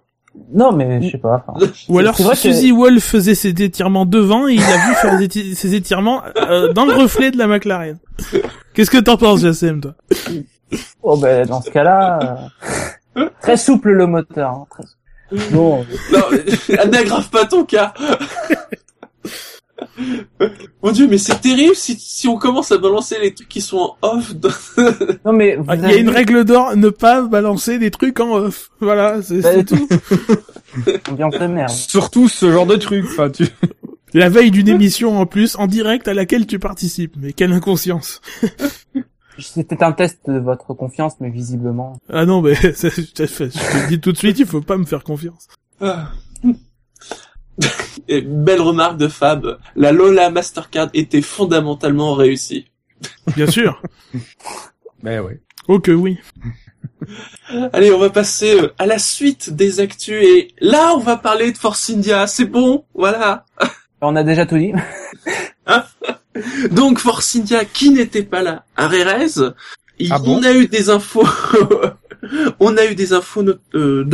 Non, 0.54 0.72
mais 0.72 1.02
je 1.02 1.12
sais 1.12 1.18
pas. 1.18 1.44
enfin, 1.48 1.66
Ou 1.90 2.00
alors 2.00 2.16
que- 2.16 2.36
Suzy 2.36 2.72
Wolf 2.72 3.04
faisait 3.04 3.36
ses 3.36 3.50
étirements 3.50 4.06
devant 4.06 4.48
et 4.48 4.54
il 4.54 4.62
a 4.64 4.88
vu 4.88 4.94
faire 5.02 5.20
éti- 5.20 5.56
ses 5.56 5.76
étirements 5.76 6.22
euh, 6.50 6.72
dans 6.74 6.86
le 6.86 6.94
reflet 6.94 7.32
de 7.32 7.38
la 7.38 7.48
McLaren. 7.48 7.98
Qu'est-ce 8.74 8.90
que 8.92 8.98
t'en 8.98 9.18
penses, 9.18 9.42
Jassem, 9.42 9.82
toi? 9.82 9.94
Oh 11.04 11.18
ben 11.18 11.46
dans 11.46 11.62
ce 11.62 11.70
cas-là, 11.70 12.50
euh, 13.18 13.30
très 13.42 13.58
souple 13.58 13.92
le 13.92 14.06
moteur. 14.08 14.50
Hein, 14.52 14.66
très 14.70 14.84
souple. 14.84 15.54
Bon, 15.56 15.86
Non, 16.14 16.86
n'aggrave 16.92 17.30
pas 17.30 17.46
ton 17.46 17.66
cas. 17.66 17.94
Mon 20.84 20.92
dieu, 20.92 21.08
mais 21.08 21.18
c'est 21.18 21.40
terrible 21.42 21.76
si, 21.76 21.96
si 22.00 22.28
on 22.28 22.38
commence 22.38 22.72
à 22.72 22.78
balancer 22.78 23.16
les 23.22 23.34
trucs 23.34 23.48
qui 23.50 23.62
sont 23.62 23.96
en 24.02 24.18
off. 24.18 24.36
dans- 24.36 24.50
non 25.26 25.34
mais 25.34 25.58
Ah, 25.68 25.76
Il 25.76 25.82
y 25.82 25.86
a 25.86 25.96
une 25.98 26.10
règle 26.10 26.46
d'or, 26.46 26.76
ne 26.76 26.90
pas 26.90 27.22
balancer 27.22 27.78
des 27.80 27.92
trucs 27.92 28.20
en 28.20 28.32
off. 28.34 28.70
Voilà, 28.80 29.22
c'est 29.22 29.42
Bah, 29.42 29.64
tout. 29.64 29.88
ambiance 31.12 31.38
de 31.40 31.48
merde. 31.48 31.70
Surtout 31.70 32.28
ce 32.28 32.52
genre 32.52 32.66
de 32.66 32.76
truc, 32.76 33.06
enfin, 33.10 33.30
tu... 33.30 33.46
La 34.14 34.30
veille 34.30 34.52
d'une 34.52 34.70
émission 34.70 35.20
en 35.20 35.26
plus, 35.26 35.56
en 35.58 35.68
direct 35.68 36.08
à 36.08 36.14
laquelle 36.14 36.48
tu 36.48 36.60
participes. 36.60 37.14
Mais 37.18 37.34
quelle 37.34 37.52
inconscience. 37.52 38.22
C'était 39.38 39.84
un 39.84 39.92
test 39.92 40.20
de 40.28 40.40
votre 40.40 40.74
confiance, 40.74 41.14
mais 41.20 41.30
visiblement. 41.30 42.00
Ah 42.10 42.26
non, 42.26 42.42
mais 42.42 42.56
je 42.56 42.70
te 42.70 43.26
je 43.28 43.44
te 43.44 43.44
le 43.44 43.88
dis 43.90 44.00
tout 44.00 44.12
de 44.14 44.18
suite, 44.18 44.40
il 44.40 44.46
faut 44.48 44.62
pas 44.62 44.78
me 44.78 44.86
faire 44.86 45.04
confiance. 45.04 45.48
Ah. 45.82 46.08
Et 48.08 48.22
belle 48.22 48.62
remarque 48.62 48.98
de 48.98 49.08
Fab. 49.08 49.58
La 49.76 49.92
Lola 49.92 50.30
Mastercard 50.30 50.90
était 50.94 51.22
fondamentalement 51.22 52.14
réussie. 52.14 52.66
Bien 53.36 53.48
sûr. 53.50 53.82
Ben 55.04 55.20
ouais. 55.22 55.40
Oh 55.68 55.80
que 55.80 55.92
oui. 55.92 56.18
Allez, 57.74 57.92
on 57.92 58.00
va 58.00 58.10
passer 58.10 58.60
euh, 58.60 58.74
à 58.80 58.86
la 58.88 58.98
suite 58.98 59.52
des 59.52 59.80
actus 59.80 60.24
et 60.24 60.48
là, 60.60 60.94
on 60.96 61.00
va 61.00 61.18
parler 61.18 61.52
de 61.52 61.58
Force 61.58 61.90
India. 61.92 62.26
C'est 62.26 62.46
bon, 62.46 62.84
voilà. 62.96 63.46
On 64.02 64.16
a 64.16 64.24
déjà 64.24 64.46
tout 64.48 64.58
dit. 64.58 64.74
Donc 66.72 67.00
Force 67.00 67.36
India 67.36 67.64
qui 67.66 67.92
n'était 67.92 68.24
pas 68.24 68.42
là 68.42 68.66
à 68.76 68.88
Rérez, 68.88 69.28
il- 70.00 70.12
Ah 70.14 70.20
bon? 70.20 70.38
on 70.40 70.44
a 70.44 70.52
eu 70.54 70.68
des 70.68 70.90
infos 70.90 71.26
on 72.60 72.78
a 72.78 72.86
eu 72.86 72.96
des 72.96 73.14
infos 73.14 73.44
euh, 73.76 74.06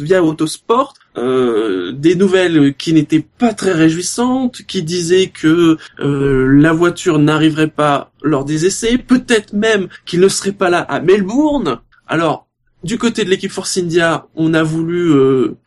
via 0.00 0.22
Autosport, 0.22 0.94
euh, 1.16 1.92
des 1.92 2.14
nouvelles 2.14 2.74
qui 2.74 2.92
n'étaient 2.92 3.24
pas 3.38 3.54
très 3.54 3.72
réjouissantes, 3.72 4.62
qui 4.62 4.82
disaient 4.82 5.28
que 5.28 5.76
euh, 6.00 6.46
la 6.60 6.72
voiture 6.72 7.18
n'arriverait 7.18 7.68
pas 7.68 8.10
lors 8.22 8.44
des 8.44 8.66
essais, 8.66 8.98
peut-être 8.98 9.52
même 9.52 9.88
qu'il 10.04 10.20
ne 10.20 10.28
serait 10.28 10.52
pas 10.52 10.70
là 10.70 10.80
à 10.80 11.00
Melbourne. 11.00 11.80
Alors, 12.06 12.46
du 12.84 12.98
côté 12.98 13.24
de 13.24 13.30
l'équipe 13.30 13.50
Force 13.50 13.76
India, 13.78 14.26
on 14.34 14.54
a 14.54 14.62
voulu 14.62 15.12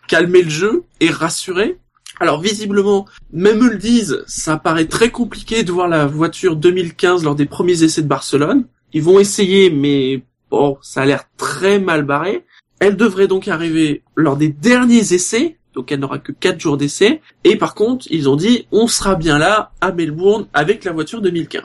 calmer 0.08 0.42
le 0.42 0.50
jeu 0.50 0.84
et 1.02 1.10
rassurer. 1.10 1.78
Alors 2.20 2.42
visiblement, 2.42 3.06
même 3.32 3.64
eux 3.66 3.72
le 3.72 3.78
disent, 3.78 4.24
ça 4.28 4.58
paraît 4.58 4.88
très 4.88 5.10
compliqué 5.10 5.64
de 5.64 5.72
voir 5.72 5.88
la 5.88 6.06
voiture 6.06 6.58
2015 6.58 7.24
lors 7.24 7.36
des 7.36 7.46
premiers 7.46 7.84
essais 7.84 8.02
de 8.02 8.08
Barcelone. 8.08 8.66
ils 8.92 9.04
vont 9.04 9.20
essayer, 9.20 9.70
mais 9.70 10.24
bon, 10.50 10.78
ça 10.82 11.02
a 11.02 11.06
l'air 11.06 11.26
très 11.38 11.80
mal 11.80 12.04
barré. 12.04 12.46
Elle 12.80 12.96
devrait 12.96 13.28
donc 13.28 13.48
arriver 13.48 14.04
lors 14.16 14.38
des 14.38 14.50
derniers 14.50 15.14
essais, 15.14 15.58
donc 15.74 15.92
elle 15.92 16.00
n'aura 16.00 16.20
que 16.20 16.32
quatre 16.32 16.60
jours 16.60 16.78
d'essai. 16.78 17.22
Et 17.44 17.58
par 17.58 17.76
contre, 17.76 18.08
ils 18.10 18.30
ont 18.30 18.36
dit, 18.36 18.68
on 18.72 18.88
sera 18.88 19.16
bien 19.16 19.38
là 19.38 19.72
à 19.82 19.92
Melbourne 19.92 20.48
avec 20.54 20.86
la 20.86 20.92
voiture 20.92 21.22
2015. 21.22 21.64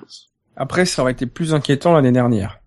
Après, 0.56 0.86
ça 0.86 1.02
aurait 1.02 1.12
été 1.12 1.26
plus 1.26 1.54
inquiétant 1.54 1.92
l'année 1.92 2.12
dernière. 2.12 2.60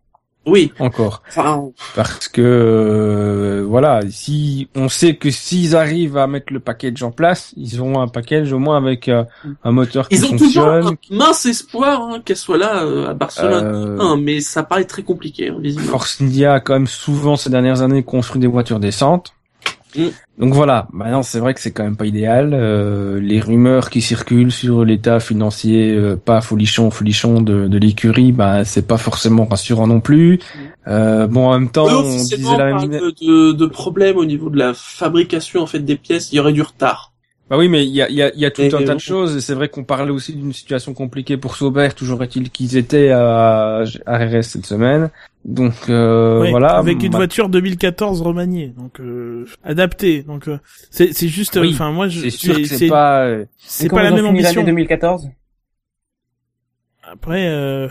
Oui, 0.47 0.71
Encore. 0.79 1.21
enfin, 1.27 1.69
Parce 1.95 2.27
que 2.29 2.41
euh, 2.41 3.65
voilà, 3.67 3.99
si 4.09 4.69
on 4.75 4.87
sait 4.89 5.15
que 5.15 5.29
s'ils 5.29 5.75
arrivent 5.75 6.17
à 6.17 6.25
mettre 6.25 6.53
le 6.53 6.59
package 6.59 7.03
en 7.03 7.11
place, 7.11 7.53
ils 7.57 7.79
auront 7.81 7.99
un 7.99 8.07
package 8.07 8.53
au 8.53 8.59
moins 8.59 8.77
avec 8.77 9.09
euh, 9.09 9.23
un 9.63 9.71
moteur 9.71 10.07
qui 10.07 10.15
ils 10.15 10.25
ont 10.25 10.37
toujours 10.37 10.63
fonctionne. 10.63 10.95
un 11.11 11.15
mince 11.15 11.45
espoir 11.45 12.01
hein, 12.01 12.21
qu'elle 12.23 12.37
soit 12.37 12.57
là 12.57 12.83
euh, 12.83 13.09
à 13.09 13.13
Barcelone. 13.13 13.97
Hein, 13.99 14.17
mais 14.21 14.39
ça 14.39 14.63
paraît 14.63 14.85
très 14.85 15.03
compliqué, 15.03 15.49
hein, 15.49 15.57
visiblement. 15.59 15.91
Force 15.91 16.21
India 16.21 16.53
a 16.53 16.59
quand 16.61 16.73
même 16.73 16.87
souvent 16.87 17.35
ces 17.35 17.49
dernières 17.49 17.81
années 17.81 18.03
construit 18.03 18.39
des 18.39 18.47
voitures 18.47 18.79
décentes. 18.79 19.33
Mm. 19.97 20.09
Donc 20.39 20.53
voilà, 20.53 20.87
maintenant 20.93 21.23
c'est 21.23 21.39
vrai 21.39 21.53
que 21.53 21.59
c'est 21.59 21.71
quand 21.71 21.83
même 21.83 21.97
pas 21.97 22.05
idéal. 22.05 22.51
Euh, 22.53 23.19
les 23.19 23.39
rumeurs 23.39 23.89
qui 23.89 24.01
circulent 24.01 24.51
sur 24.51 24.85
l'état 24.85 25.19
financier 25.19 25.95
euh, 25.95 26.15
pas 26.15 26.41
folichon 26.41 26.91
folichon 26.91 27.41
de, 27.41 27.67
de 27.67 27.77
l'écurie, 27.77 28.31
bah 28.31 28.63
c'est 28.63 28.87
pas 28.87 28.97
forcément 28.97 29.45
rassurant 29.45 29.87
non 29.87 29.99
plus. 29.99 30.39
Euh, 30.87 31.27
bon 31.27 31.47
en 31.47 31.59
même 31.59 31.69
temps, 31.69 31.87
on 31.87 32.03
disait 32.03 32.37
la 32.57 32.73
même. 32.75 32.89
de, 32.89 33.13
de, 33.19 33.51
de 33.51 33.65
problèmes 33.65 34.17
au 34.17 34.25
niveau 34.25 34.49
de 34.49 34.57
la 34.57 34.73
fabrication 34.73 35.61
en 35.61 35.67
fait 35.67 35.79
des 35.79 35.95
pièces. 35.97 36.31
Il 36.31 36.35
y 36.35 36.39
aurait 36.39 36.53
du 36.53 36.61
retard. 36.61 37.13
Bah 37.49 37.57
oui, 37.57 37.69
mais 37.69 37.85
il 37.85 37.93
y 37.93 38.01
a, 38.01 38.09
il 38.09 38.15
y, 38.15 38.21
a, 38.21 38.33
il 38.33 38.39
y 38.41 38.45
a 38.45 38.51
tout 38.51 38.61
Et- 38.61 38.75
un 38.75 38.83
tas 38.83 38.93
de 38.93 38.99
choses. 38.99 39.37
Et 39.37 39.41
c'est 39.41 39.53
vrai 39.53 39.69
qu'on 39.69 39.85
parlait 39.85 40.11
aussi 40.11 40.33
d'une 40.33 40.51
situation 40.51 40.93
compliquée 40.93 41.37
pour 41.37 41.55
Sauber. 41.55 41.89
Toujours 41.95 42.21
est-il 42.23 42.49
qu'ils 42.49 42.75
étaient 42.75 43.09
à, 43.11 43.83
à 44.05 44.17
RS 44.25 44.41
cette 44.43 44.65
semaine. 44.65 45.09
Donc 45.45 45.73
euh, 45.89 46.41
Ouais, 46.41 46.49
voilà. 46.51 46.75
avec 46.77 47.01
une 47.03 47.11
Bah, 47.11 47.19
voiture 47.19 47.47
2014 47.47 48.21
remaniée, 48.21 48.73
donc 48.77 48.99
euh, 48.99 49.45
adaptée. 49.63 50.23
Donc 50.23 50.49
euh, 50.49 50.59
c'est 50.91 51.13
c'est 51.13 51.29
juste, 51.29 51.55
Oui, 51.55 51.69
enfin 51.73 51.91
moi 51.93 52.09
je 52.09 52.19
C'est 52.19 52.29
sûr 52.31 52.55
que 52.57 52.65
c'est 52.65 52.77
c'est 52.79 52.87
pas. 52.89 53.29
c'est 53.57 53.87
pas 53.89 54.03
la 54.03 54.11
même 54.11 54.25
ambition. 54.25 54.63
2014 54.65 55.29
Après 57.03 57.47
euh, 57.47 57.87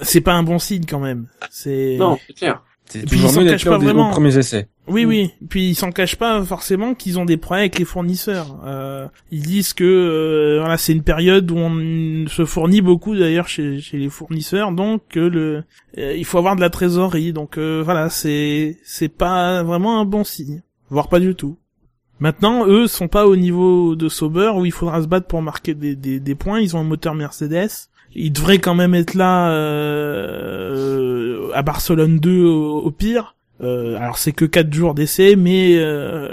c'est 0.00 0.22
pas 0.22 0.32
un 0.32 0.42
bon 0.42 0.58
signe 0.58 0.84
quand 0.88 1.00
même. 1.00 1.26
C'est 1.50 1.96
Non, 1.98 2.18
c'est 2.26 2.32
clair. 2.32 2.62
C'est 2.88 3.00
puis, 3.00 3.16
toujours 3.16 3.30
ils 3.30 3.34
s'en 3.34 3.40
mieux 3.42 3.50
cachent 3.50 3.64
d'être 3.64 3.70
pas 3.70 3.76
aux 3.78 3.80
vraiment. 3.80 4.10
premiers 4.10 4.38
essais. 4.38 4.68
Oui, 4.88 5.04
Mm. 5.04 5.08
oui. 5.08 5.30
Puis 5.48 5.68
ils 5.70 5.74
s'en 5.74 5.90
cachent 5.90 6.16
pas 6.16 6.42
forcément 6.44 6.94
qu'ils 6.94 7.18
ont 7.18 7.24
des 7.24 7.36
problèmes 7.36 7.62
avec 7.62 7.78
les 7.78 7.84
fournisseurs. 7.84 8.60
Euh, 8.64 9.08
ils 9.32 9.42
disent 9.42 9.72
que 9.74 9.82
euh, 9.84 10.58
voilà, 10.60 10.78
c'est 10.78 10.92
une 10.92 11.02
période 11.02 11.50
où 11.50 11.56
on 11.56 12.26
se 12.28 12.44
fournit 12.44 12.80
beaucoup 12.82 13.16
d'ailleurs 13.16 13.48
chez, 13.48 13.80
chez 13.80 13.98
les 13.98 14.08
fournisseurs, 14.08 14.70
donc 14.72 15.02
que 15.08 15.18
le 15.20 15.64
euh, 15.98 16.14
il 16.16 16.24
faut 16.24 16.38
avoir 16.38 16.54
de 16.56 16.60
la 16.60 16.70
trésorerie. 16.70 17.32
Donc 17.32 17.58
euh, 17.58 17.82
voilà, 17.84 18.08
c'est 18.08 18.78
c'est 18.84 19.08
pas 19.08 19.62
vraiment 19.64 20.00
un 20.00 20.04
bon 20.04 20.22
signe, 20.22 20.62
voire 20.88 21.08
pas 21.08 21.18
du 21.20 21.34
tout. 21.34 21.58
Maintenant, 22.18 22.66
eux 22.66 22.86
sont 22.86 23.08
pas 23.08 23.26
au 23.26 23.36
niveau 23.36 23.94
de 23.96 24.08
Sauber 24.08 24.52
où 24.56 24.64
il 24.64 24.72
faudra 24.72 25.02
se 25.02 25.06
battre 25.06 25.26
pour 25.26 25.42
marquer 25.42 25.74
des, 25.74 25.94
des, 25.96 26.18
des 26.18 26.34
points. 26.34 26.60
Ils 26.60 26.74
ont 26.74 26.80
un 26.80 26.84
moteur 26.84 27.14
Mercedes. 27.14 27.68
Ils 28.14 28.32
devraient 28.32 28.58
quand 28.58 28.74
même 28.74 28.94
être 28.94 29.14
là 29.14 29.50
euh, 29.50 31.50
à 31.54 31.62
Barcelone 31.62 32.18
2 32.18 32.44
au, 32.44 32.78
au 32.80 32.90
pire. 32.90 33.34
Euh, 33.62 33.96
alors 33.96 34.18
c'est 34.18 34.32
que 34.32 34.44
quatre 34.44 34.72
jours 34.72 34.94
d'essai, 34.94 35.34
mais 35.36 35.76
euh, 35.78 36.28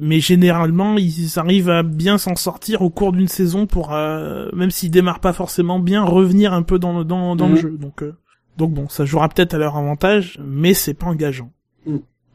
mais 0.00 0.18
généralement 0.18 0.96
ils 0.96 1.38
arrivent 1.38 1.70
à 1.70 1.84
bien 1.84 2.18
s'en 2.18 2.34
sortir 2.34 2.82
au 2.82 2.90
cours 2.90 3.12
d'une 3.12 3.28
saison 3.28 3.66
pour 3.66 3.94
euh, 3.94 4.48
même 4.52 4.72
s'ils 4.72 4.90
démarrent 4.90 5.20
pas 5.20 5.32
forcément 5.32 5.78
bien 5.78 6.02
revenir 6.04 6.52
un 6.52 6.62
peu 6.62 6.80
dans 6.80 6.98
le 6.98 7.04
dans, 7.04 7.34
le 7.36 7.44
Mhm. 7.46 7.56
jeu. 7.56 7.76
Donc 7.80 8.02
euh, 8.02 8.14
donc 8.56 8.72
bon, 8.72 8.88
ça 8.88 9.04
jouera 9.04 9.28
peut-être 9.28 9.54
à 9.54 9.58
leur 9.58 9.76
avantage, 9.76 10.40
mais 10.44 10.74
c'est 10.74 10.94
pas 10.94 11.06
engageant. 11.06 11.52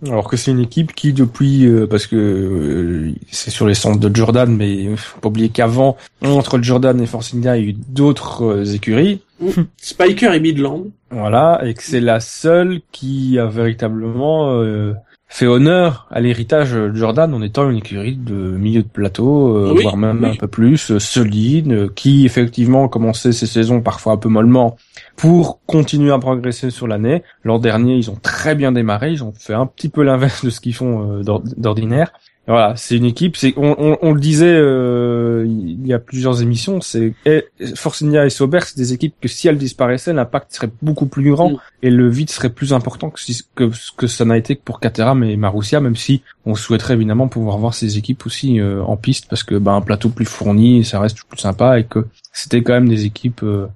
Alors 0.06 0.28
que 0.28 0.36
c'est 0.36 0.52
une 0.52 0.60
équipe 0.60 0.94
qui 0.94 1.14
depuis 1.14 1.66
euh, 1.66 1.88
parce 1.88 2.08
que 2.08 2.16
euh, 2.16 3.12
c'est 3.32 3.52
sur 3.52 3.66
les 3.66 3.74
centres 3.74 4.00
de 4.00 4.14
Jordan, 4.14 4.54
mais 4.54 4.96
faut 4.96 5.20
pas 5.20 5.30
oublier 5.30 5.50
qu'avant 5.50 5.98
entre 6.22 6.62
Jordan 6.62 7.00
et 7.00 7.06
Force 7.06 7.34
India, 7.34 7.56
il 7.58 7.64
y 7.64 7.68
a 7.68 7.70
eu 7.70 7.74
d'autres 7.74 8.44
euh, 8.44 8.66
écuries. 8.66 9.22
Spiker 9.78 10.34
et 10.34 10.40
Midland. 10.40 10.86
Voilà, 11.12 11.62
et 11.64 11.74
que 11.74 11.84
c'est 11.84 12.02
la 12.02 12.20
seule 12.20 12.82
qui 12.92 13.38
a 13.38 13.46
véritablement 13.46 14.60
euh, 14.60 14.94
fait 15.36 15.48
honneur 15.48 16.06
à 16.12 16.20
l'héritage 16.20 16.74
de 16.74 16.94
Jordan 16.94 17.34
en 17.34 17.42
étant 17.42 17.68
une 17.68 17.78
écurie 17.78 18.16
de 18.16 18.34
milieu 18.34 18.84
de 18.84 18.88
plateau, 18.88 19.58
euh, 19.58 19.74
Oui, 19.76 19.82
voire 19.82 19.98
même 19.98 20.20
oui. 20.22 20.30
un 20.30 20.36
peu 20.36 20.46
plus, 20.46 20.92
euh, 20.92 21.00
solide, 21.00 21.72
euh, 21.72 21.90
qui 21.96 22.24
effectivement 22.26 22.88
commençait 22.88 23.32
ses 23.32 23.48
saisons 23.48 23.82
parfois 23.82 24.14
un 24.14 24.18
peu 24.18 24.30
mollement 24.30 24.76
pour 25.16 25.60
continuer 25.66 26.12
à 26.12 26.20
progresser 26.20 26.70
sur 26.70 26.88
l'année. 26.88 27.24
L'an 27.44 27.58
dernier, 27.58 27.96
ils 27.96 28.12
ont 28.12 28.18
très 28.22 28.54
bien 28.54 28.72
démarré, 28.72 29.12
ils 29.12 29.24
ont 29.24 29.34
fait 29.36 29.56
un 29.56 29.66
petit 29.66 29.90
peu 29.90 30.04
l'inverse 30.04 30.46
de 30.46 30.52
ce 30.52 30.62
qu'ils 30.62 30.76
font 30.76 31.22
d'ord- 31.24 31.42
d'ordinaire. 31.58 32.14
Voilà, 32.46 32.76
c'est 32.76 32.98
une 32.98 33.06
équipe. 33.06 33.38
C'est 33.38 33.54
on, 33.56 33.74
on, 33.80 33.98
on 34.02 34.12
le 34.12 34.20
disait 34.20 34.54
euh, 34.54 35.46
il 35.48 35.88
y 35.88 35.94
a 35.94 36.00
plusieurs 36.00 36.42
émissions. 36.42 36.82
C'est 36.82 37.14
et 37.26 37.46
Force 37.76 38.02
India 38.02 38.26
et 38.26 38.30
Sauber, 38.30 38.60
c'est 38.66 38.76
des 38.78 38.92
équipes 38.92 39.16
que 39.22 39.30
si 39.30 39.48
elles 39.48 39.58
disparaissaient, 39.58 40.12
l'impact 40.12 40.54
serait 40.54 40.70
beaucoup 40.82 41.06
plus 41.06 41.32
grand 41.32 41.52
Mm. 41.52 41.58
et 41.84 41.90
le 41.90 42.10
vide 42.10 42.30
serait 42.30 42.50
plus 42.50 42.74
important 42.74 43.10
que, 43.12 43.22
si- 43.22 43.44
que 43.56 43.72
ce 43.72 43.92
que 43.96 44.08
ça 44.08 44.26
n'a 44.26 44.38
été 44.38 44.58
que 44.58 44.62
pour 44.62 44.82
Caterham 44.82 45.24
et 45.24 45.38
Marussia. 45.38 45.80
Même 45.80 45.96
si 45.96 46.22
on 46.46 46.54
souhaiterait 46.56 46.96
évidemment 46.96 47.30
pouvoir 47.30 47.58
voir 47.58 47.74
ces 47.74 47.98
équipes 47.98 48.26
aussi 48.26 48.60
euh, 48.60 48.84
en 48.84 48.98
piste 48.98 49.28
parce 49.30 49.44
que 49.44 49.56
ben 49.56 49.76
un 49.76 49.82
plateau 49.82 50.10
plus 50.10 50.26
fourni, 50.26 50.84
ça 50.84 51.00
reste 51.00 51.20
plus 51.24 51.40
sympa 51.40 51.80
et 51.80 51.86
que 51.86 52.08
c'était 52.34 52.62
quand 52.62 52.74
même 52.74 52.90
des 52.90 53.06
équipes 53.06 53.44
euh, 53.44 53.68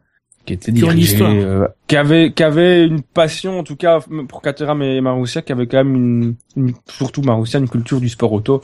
qui 0.56 0.72
dirigées, 0.72 1.14
histoire. 1.14 1.32
euh, 1.34 1.68
qui 1.88 1.96
avaient 1.98 2.32
qui 2.32 2.44
avaient 2.44 2.86
une 2.86 3.02
passion 3.02 3.60
en 3.60 3.64
tout 3.64 3.76
cas 3.76 4.00
pour 4.30 4.42
Caterham 4.42 4.82
et 4.82 5.02
Marussia, 5.02 5.42
qui 5.42 5.52
avaient 5.52 5.68
quand 5.68 5.78
même 5.84 5.96
une, 5.96 6.36
une- 6.56 6.74
surtout 6.88 7.22
Marussia 7.22 7.60
une 7.60 7.68
culture 7.70 8.00
du 8.00 8.10
sport 8.10 8.32
auto. 8.32 8.62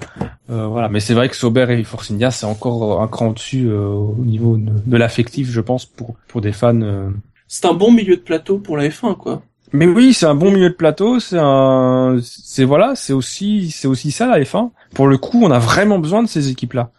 Euh, 0.49 0.67
voilà, 0.67 0.89
mais 0.89 0.99
c'est 0.99 1.13
vrai 1.13 1.29
que 1.29 1.35
Sauber 1.35 1.67
et 1.69 1.83
Force 1.83 2.11
India 2.11 2.31
c'est 2.31 2.45
encore 2.45 3.01
un 3.01 3.07
cran 3.07 3.27
au-dessus 3.29 3.67
euh, 3.67 3.87
au 3.87 4.15
niveau 4.23 4.57
de, 4.57 4.71
de 4.85 4.97
l'affectif, 4.97 5.49
je 5.49 5.61
pense, 5.61 5.85
pour 5.85 6.15
pour 6.27 6.41
des 6.41 6.51
fans. 6.51 6.81
euh. 6.81 7.09
C'est 7.47 7.65
un 7.65 7.73
bon 7.73 7.91
milieu 7.91 8.15
de 8.15 8.21
plateau 8.21 8.57
pour 8.57 8.77
la 8.77 8.87
F1, 8.87 9.15
quoi. 9.17 9.43
Mais 9.75 9.87
oui, 9.87 10.13
c'est 10.13 10.27
un 10.27 10.35
bon 10.35 10.51
milieu 10.51 10.69
de 10.69 10.75
plateau, 10.75 11.19
c'est 11.19 11.39
un, 11.39 12.17
c'est 12.21 12.63
voilà, 12.63 12.93
c'est 12.95 13.11
aussi, 13.13 13.71
c'est 13.71 13.87
aussi 13.87 14.11
ça 14.11 14.27
la 14.27 14.39
F1. 14.39 14.69
Pour 14.93 15.07
le 15.07 15.17
coup, 15.17 15.41
on 15.43 15.49
a 15.49 15.57
vraiment 15.59 15.97
besoin 15.97 16.21
de 16.21 16.27
ces 16.27 16.49
équipes-là. 16.49 16.91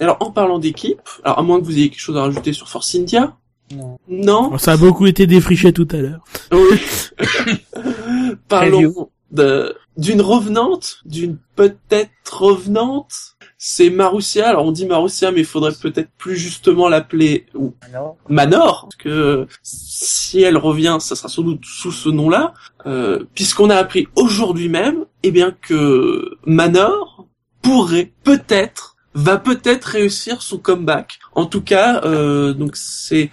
Alors, 0.00 0.16
en 0.20 0.30
parlant 0.32 0.58
d'équipe, 0.58 1.00
alors 1.22 1.38
à 1.38 1.42
moins 1.42 1.60
que 1.60 1.64
vous 1.64 1.76
ayez 1.78 1.88
quelque 1.90 2.00
chose 2.00 2.16
à 2.16 2.22
rajouter 2.22 2.52
sur 2.52 2.68
Force 2.68 2.94
India. 2.96 3.36
Non. 3.74 3.98
Non. 4.08 4.58
Ça 4.58 4.72
a 4.72 4.76
beaucoup 4.76 5.06
été 5.06 5.26
défriché 5.26 5.72
tout 5.72 5.88
à 5.90 5.96
l'heure. 5.96 6.24
Oui. 6.52 6.78
Parlons 8.48 9.10
de 9.30 9.74
d'une 9.96 10.20
revenante, 10.20 11.00
d'une 11.04 11.38
peut-être 11.54 12.42
revenante. 12.42 13.36
C'est 13.58 13.90
Marussia. 13.90 14.48
Alors 14.48 14.66
on 14.66 14.72
dit 14.72 14.86
Marussia, 14.86 15.30
mais 15.30 15.40
il 15.40 15.46
faudrait 15.46 15.72
peut-être 15.80 16.10
plus 16.18 16.36
justement 16.36 16.88
l'appeler 16.88 17.46
ou 17.54 17.74
Alors 17.82 18.16
Manor, 18.28 18.82
parce 18.82 18.96
que 18.96 19.46
si 19.62 20.42
elle 20.42 20.58
revient, 20.58 20.98
ça 21.00 21.14
sera 21.16 21.28
sans 21.28 21.42
doute 21.42 21.64
sous 21.64 21.92
ce 21.92 22.08
nom-là, 22.08 22.52
euh, 22.86 23.24
puisqu'on 23.34 23.70
a 23.70 23.76
appris 23.76 24.08
aujourd'hui 24.16 24.68
même, 24.68 25.04
eh 25.22 25.30
bien 25.30 25.52
que 25.52 26.36
Manor 26.44 27.26
pourrait 27.62 28.12
peut-être, 28.24 28.93
va 29.14 29.38
peut-être 29.38 29.84
réussir 29.84 30.42
son 30.42 30.58
comeback. 30.58 31.18
En 31.32 31.46
tout 31.46 31.62
cas, 31.62 32.02
euh, 32.04 32.52
donc 32.52 32.76
c'est 32.76 33.30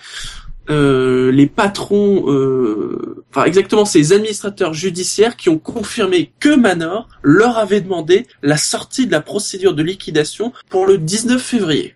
euh, 0.70 1.32
les 1.32 1.48
patrons, 1.48 2.24
euh, 2.28 3.26
enfin 3.30 3.46
exactement, 3.46 3.84
les 3.94 4.14
administrateurs 4.14 4.74
judiciaires 4.74 5.36
qui 5.36 5.50
ont 5.50 5.58
confirmé 5.58 6.32
que 6.40 6.56
Manor 6.56 7.10
leur 7.24 7.58
avait 7.58 7.82
demandé 7.82 8.28
la 8.44 8.58
sortie 8.58 9.08
de 9.08 9.12
la 9.12 9.22
procédure 9.22 9.74
de 9.74 9.84
liquidation 9.84 10.54
pour 10.70 10.86
le 10.86 10.98
19 10.98 11.42
février. 11.42 11.96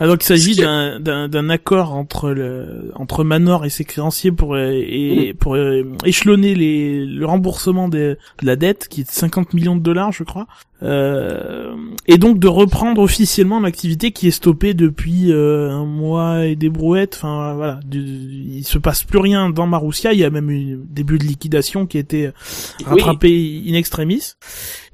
Alors 0.00 0.16
qu'il 0.16 0.26
s'agit 0.26 0.56
d'un, 0.56 1.48
accord 1.50 1.92
entre 1.92 2.30
le, 2.30 2.90
entre 2.94 3.22
Manor 3.22 3.66
et 3.66 3.70
ses 3.70 3.84
créanciers 3.84 4.32
pour, 4.32 4.54
euh, 4.54 4.70
et, 4.72 5.34
pour 5.34 5.54
euh, 5.56 5.84
échelonner 6.06 6.54
les, 6.54 7.04
le 7.04 7.26
remboursement 7.26 7.88
des- 7.88 8.16
de 8.40 8.46
la 8.46 8.56
dette, 8.56 8.88
qui 8.88 9.02
est 9.02 9.04
de 9.04 9.10
50 9.10 9.52
millions 9.52 9.76
de 9.76 9.82
dollars, 9.82 10.10
je 10.12 10.24
crois. 10.24 10.46
Euh, 10.82 11.74
et 12.06 12.16
donc 12.16 12.38
de 12.38 12.48
reprendre 12.48 13.02
officiellement 13.02 13.60
l'activité 13.60 14.12
qui 14.12 14.28
est 14.28 14.30
stoppée 14.30 14.72
depuis 14.72 15.30
euh, 15.30 15.70
un 15.70 15.84
mois 15.84 16.46
et 16.46 16.56
des 16.56 16.70
brouettes. 16.70 17.16
Enfin 17.18 17.52
voilà, 17.54 17.80
du, 17.84 17.98
il 18.00 18.64
se 18.64 18.78
passe 18.78 19.04
plus 19.04 19.18
rien 19.18 19.50
dans 19.50 19.66
Marussia. 19.66 20.14
Il 20.14 20.18
y 20.20 20.24
a 20.24 20.30
même 20.30 20.50
eu 20.50 20.76
un 20.76 20.78
début 20.88 21.18
de 21.18 21.24
liquidation 21.24 21.86
qui 21.86 21.98
a 21.98 22.00
été 22.00 22.30
rattrapé 22.86 23.62
in 23.68 23.74
extremis. 23.74 24.32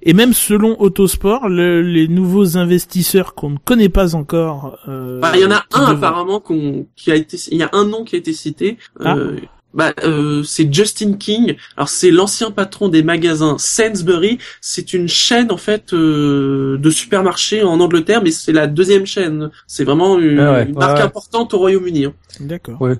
Et 0.09 0.13
même 0.15 0.33
selon 0.33 0.81
Autosport, 0.81 1.49
le- 1.49 1.83
les 1.83 2.07
nouveaux 2.09 2.57
investisseurs 2.57 3.35
qu'on 3.35 3.51
ne 3.51 3.59
connaît 3.59 3.89
pas 3.89 4.15
encore. 4.15 4.79
euh, 4.89 5.19
Bah, 5.21 5.33
il 5.35 5.41
y 5.41 5.45
en 5.45 5.51
a 5.51 5.65
un 5.75 5.85
apparemment 5.87 6.39
qu'on, 6.41 6.87
qui 6.97 7.11
a 7.11 7.17
été, 7.17 7.37
il 7.51 7.59
y 7.59 7.63
a 7.65 7.71
un 7.73 7.85
nom 7.85 8.05
qui 8.05 8.15
a 8.15 8.19
été 8.19 8.33
cité. 8.33 8.79
Ah. 9.05 9.17
Euh, 9.17 9.37
bah, 9.75 9.93
euh, 10.05 10.43
c'est 10.45 10.73
Justin 10.73 11.15
King. 11.15 11.57
Alors 11.77 11.89
c'est 11.91 12.11
l'ancien 12.11 12.51
patron 12.53 12.89
des 12.89 13.03
magasins 13.03 13.57
Sainsbury. 13.59 14.39
C'est 14.63 14.95
une 14.95 15.09
chaîne 15.09 15.51
en 15.51 15.57
fait 15.59 15.93
euh, 15.93 16.79
de 16.79 16.89
supermarchés 16.91 17.63
en 17.65 17.81
Angleterre, 17.81 18.23
mais 18.23 18.31
c'est 18.31 18.53
la 18.53 18.69
deuxième 18.69 19.05
chaîne. 19.07 19.51
C'est 19.67 19.85
vraiment 19.85 20.19
une, 20.19 20.39
Ah 20.39 20.53
ouais, 20.53 20.67
une 20.69 20.75
marque 20.79 20.97
ouais. 20.99 21.03
importante 21.03 21.53
au 21.53 21.59
Royaume-Uni. 21.59 22.07
hein. 22.07 22.13
D'accord. 22.41 22.81
Ouais. 22.81 22.95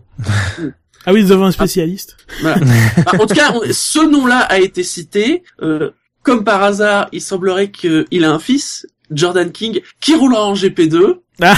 Ah 1.07 1.13
oui, 1.13 1.23
nous 1.23 1.31
avons 1.33 1.45
un 1.45 1.53
spécialiste. 1.53 2.17
Voilà. 2.43 2.59
Bah, 3.05 3.13
en 3.21 3.27
tout 3.27 3.35
cas, 3.35 3.53
on- 3.55 3.63
ce 3.71 4.01
nom-là 4.05 4.39
a 4.41 4.59
été 4.59 4.83
cité. 4.83 5.45
Euh, 5.63 5.91
comme 6.27 6.43
par 6.43 6.65
hasard, 6.65 7.09
il 7.13 7.23
semblerait 7.23 7.71
qu'il 7.71 8.25
a 8.25 8.33
un 8.33 8.41
fils, 8.41 8.87
Jordan 9.13 9.53
King, 9.53 9.81
qui 10.01 10.17
roulera 10.17 10.45
en 10.45 10.55
GP2. 10.55 11.21
Ah. 11.41 11.55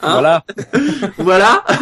Hein 0.00 0.12
Voilà. 0.12 0.44
voilà. 1.18 1.64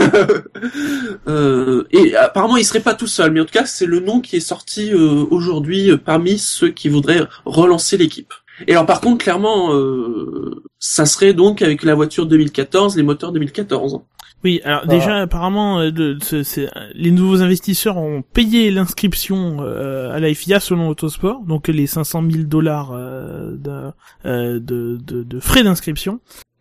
Euh, 1.29 1.87
et 1.91 2.17
apparemment, 2.17 2.57
il 2.57 2.65
serait 2.65 2.81
pas 2.81 2.95
tout 2.95 3.07
seul, 3.07 3.31
mais 3.33 3.41
en 3.41 3.45
tout 3.45 3.53
cas, 3.53 3.67
c'est 3.67 3.87
le 3.87 4.01
nom 4.01 4.21
qui 4.21 4.37
est 4.37 4.41
sorti 4.41 4.93
euh, 4.93 5.25
aujourd'hui 5.31 5.91
euh, 5.91 5.97
parmi 5.97 6.39
ceux 6.39 6.71
qui 6.71 6.89
voudraient 6.89 7.27
relancer 7.45 7.97
l'équipe. 7.97 8.33
Et 8.69 8.73
alors, 8.73 8.87
par 8.87 9.01
contre, 9.01 9.23
clairement, 9.25 9.75
euh, 9.75 10.63
ça 10.79 11.07
serait 11.07 11.35
donc 11.35 11.63
avec 11.63 11.83
la 11.83 11.95
voiture 11.95 12.27
2014, 12.27 12.97
les 12.97 13.03
moteurs 13.03 13.33
2014. 13.33 14.01
Oui, 14.45 14.61
alors 14.65 14.87
déjà 14.89 15.19
apparemment 15.21 15.79
euh, 15.79 15.93
de- 15.93 16.19
c'est- 16.43 16.69
les 16.95 17.13
nouveaux 17.13 17.43
investisseurs 17.43 17.97
ont 17.97 18.23
payé 18.23 18.73
l'inscription 18.73 19.59
euh, 19.61 20.11
à 20.11 20.19
la 20.19 20.35
FIA 20.35 20.59
selon 20.59 20.89
Autosport, 20.89 21.43
donc 21.47 21.69
les 21.69 21.87
500 21.87 22.25
000 22.29 22.45
dollars 22.45 22.91
euh, 22.93 23.53
de, 23.57 23.93
euh, 24.27 24.59
de, 24.59 24.99
de, 25.01 25.23
de 25.23 25.41
frais 25.41 25.63
d'inscription. 25.63 26.19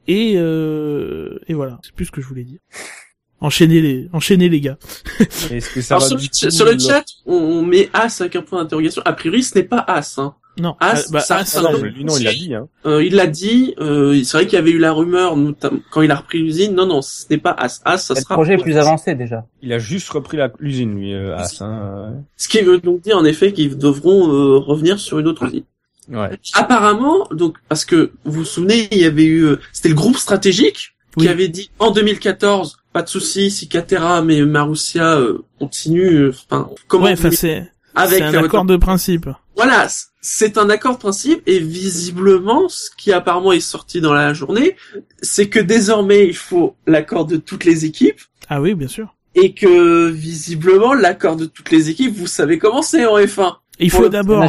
Et, 0.07 0.33
euh, 0.35 1.39
et 1.47 1.55
voilà, 1.55 1.79
c'est 1.81 1.93
plus 1.95 2.05
ce 2.05 2.11
que 2.11 2.21
je 2.21 2.27
voulais 2.27 2.43
dire. 2.43 2.59
Enchaînez 3.39 3.81
les, 3.81 4.09
enchaînez 4.13 4.49
les 4.49 4.61
gars. 4.61 4.77
Est-ce 5.49 5.71
que 5.73 5.81
ça 5.81 5.95
Alors, 5.95 6.03
va 6.03 6.09
sur, 6.09 6.17
du 6.17 6.25
le, 6.25 6.29
coup, 6.49 6.51
sur 6.55 6.65
le 6.65 6.77
chat, 6.77 7.03
on, 7.25 7.33
on 7.33 7.65
met 7.65 7.89
As 7.93 8.21
avec 8.21 8.35
un 8.35 8.43
point 8.43 8.61
d'interrogation. 8.61 9.01
A 9.05 9.13
priori, 9.13 9.41
ce 9.41 9.57
n'est 9.57 9.63
pas 9.63 9.83
As. 9.87 10.19
Hein. 10.19 10.35
Non, 10.59 10.75
Ah, 10.81 10.97
euh, 10.97 11.01
bah, 11.11 11.19
ça- 11.21 11.37
ah, 11.39 11.45
ça- 11.45 11.61
non, 11.61 11.71
non, 11.71 11.79
mais 11.81 11.89
lui, 11.89 12.03
non, 12.03 12.15
il 12.17 12.23
l'a 12.25 12.33
dit. 12.33 12.53
Hein. 12.53 12.67
Euh, 12.85 13.03
il 13.03 13.15
l'a 13.15 13.27
dit. 13.27 13.73
Euh, 13.79 14.21
c'est 14.23 14.37
vrai 14.37 14.45
qu'il 14.47 14.55
y 14.57 14.61
avait 14.61 14.71
eu 14.71 14.79
la 14.79 14.91
rumeur 14.91 15.35
quand 15.91 16.01
il 16.01 16.11
a 16.11 16.15
repris 16.15 16.39
l'usine. 16.39 16.75
Non, 16.75 16.85
non, 16.85 17.01
ce 17.01 17.23
n'est 17.29 17.37
pas 17.37 17.51
As. 17.51 17.81
As, 17.85 17.97
ça 17.99 18.13
Le 18.15 18.19
sera. 18.19 18.35
projet 18.35 18.53
est 18.55 18.57
plus 18.57 18.75
avancé 18.77 19.15
déjà. 19.15 19.45
Il 19.61 19.71
a 19.71 19.79
juste 19.79 20.09
repris 20.09 20.37
l'usine, 20.59 20.93
lui, 20.95 21.13
euh, 21.13 21.35
As, 21.37 21.61
hein, 21.61 22.13
Ce 22.35 22.49
qui 22.49 22.61
veut 22.61 22.79
donc 22.79 23.01
dire 23.01 23.17
en 23.17 23.23
effet 23.25 23.53
qu'ils 23.53 23.77
devront 23.77 24.29
euh, 24.29 24.57
revenir 24.57 24.99
sur 24.99 25.19
une 25.19 25.27
autre 25.27 25.43
usine. 25.45 25.63
ouais. 26.09 26.29
Apparemment, 26.53 27.27
donc 27.31 27.57
parce 27.69 27.85
que 27.85 28.11
vous 28.25 28.39
vous 28.39 28.45
souvenez, 28.45 28.89
il 28.91 28.97
y 28.99 29.05
avait 29.05 29.23
eu, 29.25 29.43
euh, 29.45 29.59
c'était 29.71 29.89
le 29.89 29.95
groupe 29.95 30.17
stratégique 30.17 30.95
Oui. 31.15 31.25
qui 31.25 31.29
avait 31.31 31.47
dit 31.47 31.69
en 31.79 31.91
2014, 31.91 32.77
pas 32.93 33.01
de 33.03 33.07
souci 33.07 33.51
si 33.51 33.69
Caterham 33.69 34.29
et 34.29 34.41
Marussia 34.43 35.17
euh, 35.17 35.43
continuent, 35.59 36.23
euh, 36.27 36.29
enfin 36.49 36.69
comment 36.87 37.05
ouais, 37.05 37.15
c'est, 38.07 38.21
un 38.21 38.43
accord 38.43 38.65
de 38.65 38.77
principe. 38.77 39.29
Voilà, 39.55 39.87
c'est 40.21 40.57
un 40.57 40.69
accord 40.69 40.93
de 40.93 40.99
principe 40.99 41.41
et 41.45 41.59
visiblement, 41.59 42.69
ce 42.69 42.89
qui 42.97 43.11
apparemment 43.11 43.51
est 43.51 43.59
sorti 43.59 44.01
dans 44.01 44.13
la 44.13 44.33
journée, 44.33 44.75
c'est 45.21 45.49
que 45.49 45.59
désormais 45.59 46.27
il 46.27 46.35
faut 46.35 46.75
l'accord 46.87 47.25
de 47.25 47.37
toutes 47.37 47.65
les 47.65 47.85
équipes 47.85 48.21
Ah 48.49 48.61
oui, 48.61 48.73
bien 48.75 48.87
sûr. 48.87 49.15
et 49.35 49.53
que 49.53 50.09
visiblement 50.09 50.93
l'accord 50.93 51.35
de 51.35 51.45
toutes 51.45 51.71
les 51.71 51.89
équipes, 51.89 52.13
vous 52.15 52.27
savez 52.27 52.59
comment 52.59 52.81
c'est 52.81 53.05
en 53.05 53.17
F1. 53.17 53.55
Il 53.85 53.89
faut 53.89 54.03
d'abord, 54.09 54.39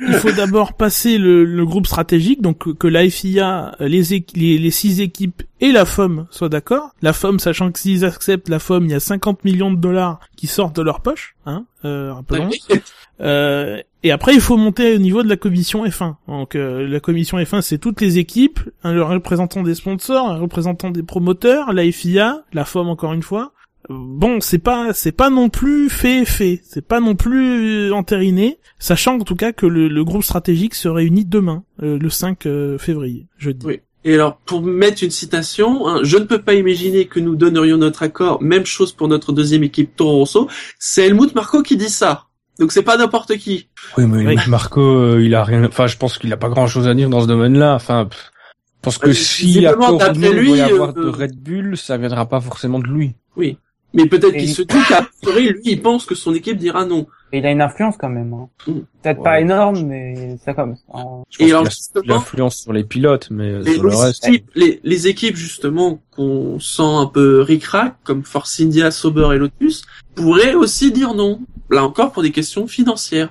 il 0.00 0.14
faut 0.14 0.32
d'abord 0.32 0.72
passer 0.74 1.18
le, 1.18 1.44
le 1.44 1.64
groupe 1.66 1.86
stratégique, 1.86 2.40
donc 2.42 2.76
que- 2.78 2.86
la 2.88 3.08
FIA, 3.08 3.74
les, 3.80 4.02
les, 4.34 4.58
les 4.58 4.70
six 4.70 5.00
équipes 5.00 5.42
et 5.60 5.72
la 5.72 5.84
FOM 5.84 6.26
soient 6.30 6.48
d'accord. 6.48 6.90
La 7.02 7.12
FOM, 7.12 7.38
sachant 7.38 7.70
que 7.72 7.78
s'ils 7.78 8.04
acceptent 8.04 8.48
la 8.48 8.58
FOM, 8.58 8.84
il 8.86 8.92
y 8.92 8.94
a 8.94 9.00
50 9.00 9.44
millions 9.44 9.70
de 9.72 9.76
dollars 9.78 10.20
qui 10.36 10.46
sortent 10.46 10.76
de 10.76 10.82
leur 10.82 11.00
poche, 11.00 11.36
hein, 11.46 11.64
euh, 11.84 12.12
rappelons. 12.14 12.48
Euh, 13.20 13.82
et 14.04 14.12
après, 14.12 14.32
il 14.32 14.40
faut 14.40 14.56
monter 14.56 14.94
au 14.94 14.98
niveau 14.98 15.24
de 15.24 15.28
la 15.28 15.36
commission 15.36 15.84
F1. 15.84 16.14
Donc, 16.28 16.54
euh, 16.54 16.86
la 16.86 17.00
commission 17.00 17.36
F1, 17.36 17.62
c'est 17.62 17.78
toutes 17.78 18.00
les 18.00 18.18
équipes, 18.18 18.60
un 18.84 19.02
représentant 19.02 19.64
des 19.64 19.74
sponsors, 19.74 20.28
un 20.28 20.36
représentant 20.38 20.90
des 20.90 21.02
promoteurs, 21.02 21.72
la 21.72 21.90
FIA, 21.90 22.44
la 22.52 22.64
FOM 22.64 22.88
encore 22.88 23.12
une 23.12 23.24
fois. 23.24 23.52
Bon, 23.88 24.40
c'est 24.40 24.58
pas, 24.58 24.92
c'est 24.92 25.12
pas 25.12 25.30
non 25.30 25.48
plus 25.48 25.88
fait, 25.88 26.24
fait. 26.24 26.60
C'est 26.64 26.86
pas 26.86 27.00
non 27.00 27.14
plus 27.14 27.88
euh, 27.88 27.94
entériné, 27.94 28.58
sachant 28.78 29.14
en 29.14 29.24
tout 29.24 29.36
cas 29.36 29.52
que 29.52 29.66
le, 29.66 29.88
le 29.88 30.04
groupe 30.04 30.22
stratégique 30.22 30.74
se 30.74 30.88
réunit 30.88 31.24
demain, 31.24 31.64
euh, 31.82 31.98
le 31.98 32.10
5 32.10 32.46
euh, 32.46 32.78
février, 32.78 33.26
jeudi. 33.38 33.66
Oui. 33.66 33.80
Et 34.04 34.14
alors, 34.14 34.36
pour 34.46 34.62
mettre 34.62 35.02
une 35.02 35.10
citation, 35.10 35.88
hein, 35.88 36.00
je 36.02 36.16
ne 36.18 36.24
peux 36.24 36.40
pas 36.40 36.54
imaginer 36.54 37.06
que 37.06 37.18
nous 37.18 37.34
donnerions 37.34 37.78
notre 37.78 38.02
accord. 38.02 38.40
Même 38.42 38.64
chose 38.64 38.92
pour 38.92 39.08
notre 39.08 39.32
deuxième 39.32 39.64
équipe 39.64 39.96
Toro 39.96 40.18
Rosso. 40.18 40.48
C'est 40.78 41.06
Helmut 41.06 41.34
Marko 41.34 41.62
qui 41.62 41.76
dit 41.76 41.90
ça. 41.90 42.26
Donc 42.58 42.72
c'est 42.72 42.82
pas 42.82 42.96
n'importe 42.96 43.36
qui. 43.36 43.68
Oui, 43.96 44.06
mais 44.06 44.24
Oui. 44.26 44.36
Marco, 44.48 44.80
euh, 44.80 45.22
il 45.24 45.34
a 45.34 45.44
rien. 45.44 45.64
Enfin, 45.64 45.86
je 45.86 45.96
pense 45.96 46.18
qu'il 46.18 46.32
a 46.32 46.36
pas 46.36 46.48
grand-chose 46.48 46.88
à 46.88 46.94
dire 46.94 47.08
dans 47.08 47.20
ce 47.20 47.26
domaine-là. 47.26 47.74
Enfin, 47.74 48.06
pff, 48.06 48.30
je 48.76 48.82
pense 48.82 48.98
que 48.98 49.10
Euh, 49.10 49.12
si 49.12 49.60
non, 49.60 49.98
il 50.14 50.20
lui, 50.30 50.48
doit 50.48 50.56
y 50.56 50.60
avoir 50.62 50.90
euh, 50.90 51.04
de 51.04 51.08
Red 51.08 51.36
Bull, 51.36 51.76
ça 51.76 51.96
viendra 51.96 52.26
pas 52.26 52.40
forcément 52.40 52.78
de 52.78 52.86
lui. 52.86 53.14
Oui. 53.36 53.58
Mais 53.94 54.06
peut-être 54.06 54.32
qu'il 54.32 54.42
il- 54.42 54.54
se 54.54 54.62
dit 54.62 54.76
qu'à 54.88 55.06
priori, 55.22 55.48
lui, 55.48 55.60
il 55.64 55.80
pense 55.82 56.04
que 56.04 56.14
son 56.14 56.34
équipe 56.34 56.58
dira 56.58 56.84
non. 56.84 57.06
Et 57.32 57.38
il 57.38 57.46
a 57.46 57.50
une 57.50 57.60
influence 57.62 57.96
quand 57.98 58.08
même. 58.08 58.32
Hein. 58.34 58.48
Mm. 58.66 58.72
Peut-être 59.02 59.18
Ouais. 59.18 59.24
pas 59.24 59.40
énorme, 59.40 59.82
mais 59.86 60.36
ça 60.44 60.52
comme. 60.54 60.76
en- 60.88 61.24
Et 61.38 61.50
alors, 61.52 61.64
l'influence 62.04 62.56
sur 62.62 62.72
les 62.72 62.84
pilotes, 62.84 63.28
mais 63.30 63.58
les, 63.60 63.74
sur 63.74 63.82
le 63.82 63.90
les 63.90 63.96
reste. 63.96 64.26
équipes, 64.28 64.50
les, 64.54 64.80
les 64.82 65.08
équipes, 65.08 65.36
justement, 65.36 66.00
qu'on 66.14 66.58
sent 66.60 66.82
un 66.82 67.06
peu 67.06 67.40
ric-rac, 67.42 67.96
comme 68.04 68.24
Force 68.24 68.60
India, 68.60 68.90
Sauber 68.90 69.28
et 69.34 69.38
Lotus, 69.38 69.84
pourraient 70.14 70.54
aussi 70.54 70.90
dire 70.92 71.14
non. 71.14 71.40
Là 71.70 71.84
encore, 71.84 72.12
pour 72.12 72.22
des 72.22 72.30
questions 72.32 72.66
financières. 72.66 73.30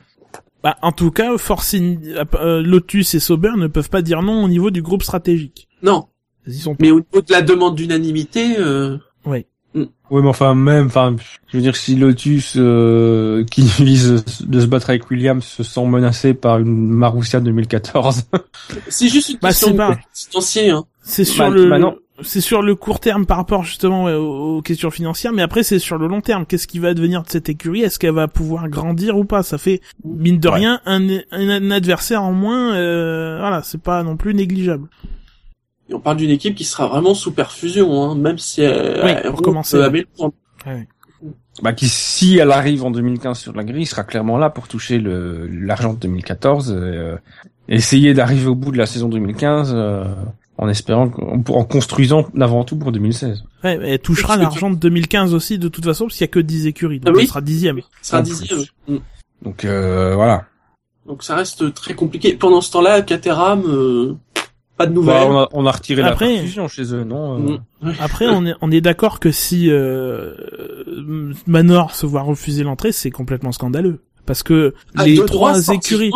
Bah, 0.64 0.76
en 0.82 0.92
tout 0.92 1.12
cas, 1.12 1.38
Force 1.38 1.74
In- 1.76 1.98
euh, 2.36 2.62
Lotus 2.64 3.14
et 3.16 3.20
Sauber 3.20 3.52
ne 3.58 3.68
peuvent 3.68 3.90
pas 3.90 4.02
dire 4.02 4.22
non 4.24 4.44
au 4.44 4.48
niveau 4.48 4.70
du 4.72 4.82
groupe 4.82 5.04
stratégique. 5.04 5.68
Non. 5.82 6.08
Ils 6.46 6.54
y 6.54 6.58
sont 6.60 6.76
pas. 6.76 6.78
Mais 6.84 6.92
au 6.92 7.00
niveau 7.00 7.22
de 7.22 7.32
la 7.32 7.42
demande 7.42 7.76
d'unanimité, 7.76 8.58
euh, 8.60 8.98
Oui, 10.10 10.22
mais 10.22 10.30
enfin, 10.30 10.56
même, 10.56 10.86
enfin, 10.88 11.16
je 11.48 11.58
veux 11.58 11.62
dire, 11.64 11.76
si 11.76 11.96
Lotus, 11.96 12.54
euh, 12.58 13.44
qui 13.52 13.62
vise 13.62 14.24
de 14.46 14.60
se 14.60 14.66
battre 14.66 14.90
avec 14.90 15.10
Williams, 15.12 15.44
se 15.44 15.64
sent 15.64 15.86
menacé 15.86 16.34
par 16.34 16.60
une 16.60 16.88
Marussia 16.90 17.40
2014. 17.40 18.24
c'est 18.88 19.08
juste 19.10 19.30
une 19.30 19.38
Bah, 19.42 19.50
question 19.50 19.68
c'est 19.70 19.76
pas- 19.76 19.98
financière. 20.14 20.78
Hein. 20.78 20.86
C'est 21.02 21.26
sur 21.26 21.44
Bah, 21.46 21.50
le, 21.50 21.70
bah 21.70 21.96
c'est 22.24 22.42
sur 22.42 22.64
le 22.64 22.74
court 22.74 23.00
terme 23.00 23.28
par 23.28 23.38
rapport 23.38 23.64
justement 23.64 24.06
ouais, 24.06 24.14
aux, 24.16 24.58
aux 24.58 24.62
questions 24.64 24.90
financières, 24.90 25.32
mais 25.34 25.44
après 25.44 25.62
c'est 25.62 25.78
sur 25.78 25.98
le 26.00 26.08
long 26.08 26.20
terme. 26.20 26.46
Qu'est-ce 26.48 26.66
qui 26.68 26.80
va 26.80 26.94
devenir 26.96 27.22
de 27.22 27.30
cette 27.30 27.48
écurie? 27.48 27.82
Est-ce 27.84 28.00
qu'elle 28.00 28.14
va 28.16 28.28
pouvoir 28.28 28.68
grandir 28.70 29.18
ou 29.18 29.24
pas? 29.24 29.44
Ça 29.44 29.58
fait 29.60 29.82
mine 30.04 30.40
de 30.40 30.48
Ouais. 30.50 30.56
rien 30.56 30.82
un 30.86 31.70
adversaire 31.72 32.24
en 32.24 32.34
moins. 32.34 32.74
Euh, 32.74 33.38
voilà, 33.40 33.62
c'est 33.64 33.80
pas 33.82 34.02
non 34.04 34.18
plus 34.18 34.34
négligeable. 34.34 34.88
Et 35.90 35.94
on 35.94 36.00
parle 36.00 36.18
d'une 36.18 36.30
équipe 36.32 36.56
qui 36.56 36.66
sera 36.66 36.88
vraiment 36.88 37.14
sous 37.14 37.32
perfusion, 37.32 38.04
hein, 38.04 38.16
même 38.16 38.38
si 38.38 38.62
elle, 38.62 39.02
Oui, 39.04 39.12
elle 39.24 39.32
pour 39.32 39.42
commencer. 39.42 39.78
roule 39.78 39.86
à 39.86 39.90
Melbourne. 39.90 40.32
bah, 41.62 41.74
qui, 41.74 41.88
si 41.88 42.38
elle 42.38 42.52
arrive 42.52 42.84
en 42.84 42.92
2015 42.92 43.38
sur 43.40 43.54
la 43.54 43.64
grille, 43.64 43.86
sera 43.86 44.04
clairement 44.04 44.38
là 44.38 44.50
pour 44.50 44.68
toucher 44.68 44.98
le, 45.00 45.48
l'argent 45.48 45.94
de 45.94 46.00
2014, 46.00 46.72
et, 46.72 46.74
euh, 46.76 47.16
essayer 47.70 48.14
d'arriver 48.14 48.48
au 48.48 48.56
bout 48.56 48.72
de 48.72 48.78
la 48.78 48.86
saison 48.86 49.08
2015, 49.10 49.72
euh, 49.74 50.04
en 50.58 50.68
espérant, 50.70 51.10
en 51.50 51.64
construisant 51.64 52.28
avant 52.40 52.64
tout 52.64 52.78
pour 52.78 52.92
2016. 52.92 53.44
Ouais, 53.64 53.80
elle 53.82 54.00
touchera 54.00 54.38
l'argent 54.38 54.70
de 54.70 54.76
2015 54.76 55.34
aussi 55.34 55.58
de 55.60 55.68
toute 55.68 55.86
façon 55.86 56.06
parce 56.06 56.16
qu'il 56.18 56.24
y 56.26 56.30
a 56.30 56.32
que 56.32 56.40
10 56.40 56.68
écuries, 56.68 57.00
donc 57.00 57.10
Ah 57.10 57.16
oui. 57.16 57.24
elle 57.24 57.28
sera 57.30 57.42
dixième. 57.42 57.80
Sera 58.02 58.22
dixième. 58.22 58.60
plus. 58.86 58.94
Mm. 58.96 58.98
Donc, 59.44 59.66
euh, 59.66 60.16
voilà. 60.16 60.46
Donc 61.06 61.24
ça 61.24 61.36
reste 61.36 61.74
très 61.74 61.94
compliqué. 61.94 62.34
Pendant 62.34 62.60
ce 62.60 62.72
temps-là, 62.72 63.02
Caterham, 63.02 63.64
euh, 63.66 64.16
pas 64.78 64.86
de 64.86 64.92
Bah, 64.92 64.96
nouvelles. 64.96 65.24
on, 65.32 65.38
a, 65.40 65.50
on 65.54 65.66
a 65.66 65.72
retiré 65.72 66.02
Après- 66.04 66.26
la 66.28 66.34
perfusion 66.36 66.68
chez 66.68 66.94
eux, 66.94 67.04
non 67.04 67.36
euh, 67.52 67.58
Mm. 67.82 67.92
Après, 68.00 68.28
on 68.28 68.46
est 68.46 68.54
on 68.62 68.72
est 68.72 68.82
d'accord 68.82 69.20
que 69.20 69.30
si 69.32 69.70
euh, 69.70 70.34
Manor 71.46 71.94
se 71.94 72.06
voit 72.08 72.22
refuser 72.24 72.64
l'entrée, 72.64 72.92
c'est 72.92 73.12
complètement 73.12 73.52
scandaleux 73.52 74.00
parce 74.28 74.44
que 74.44 74.76
Ah, 74.96 75.06
les 75.08 75.16
trois 75.26 75.70
écuries. 75.70 76.12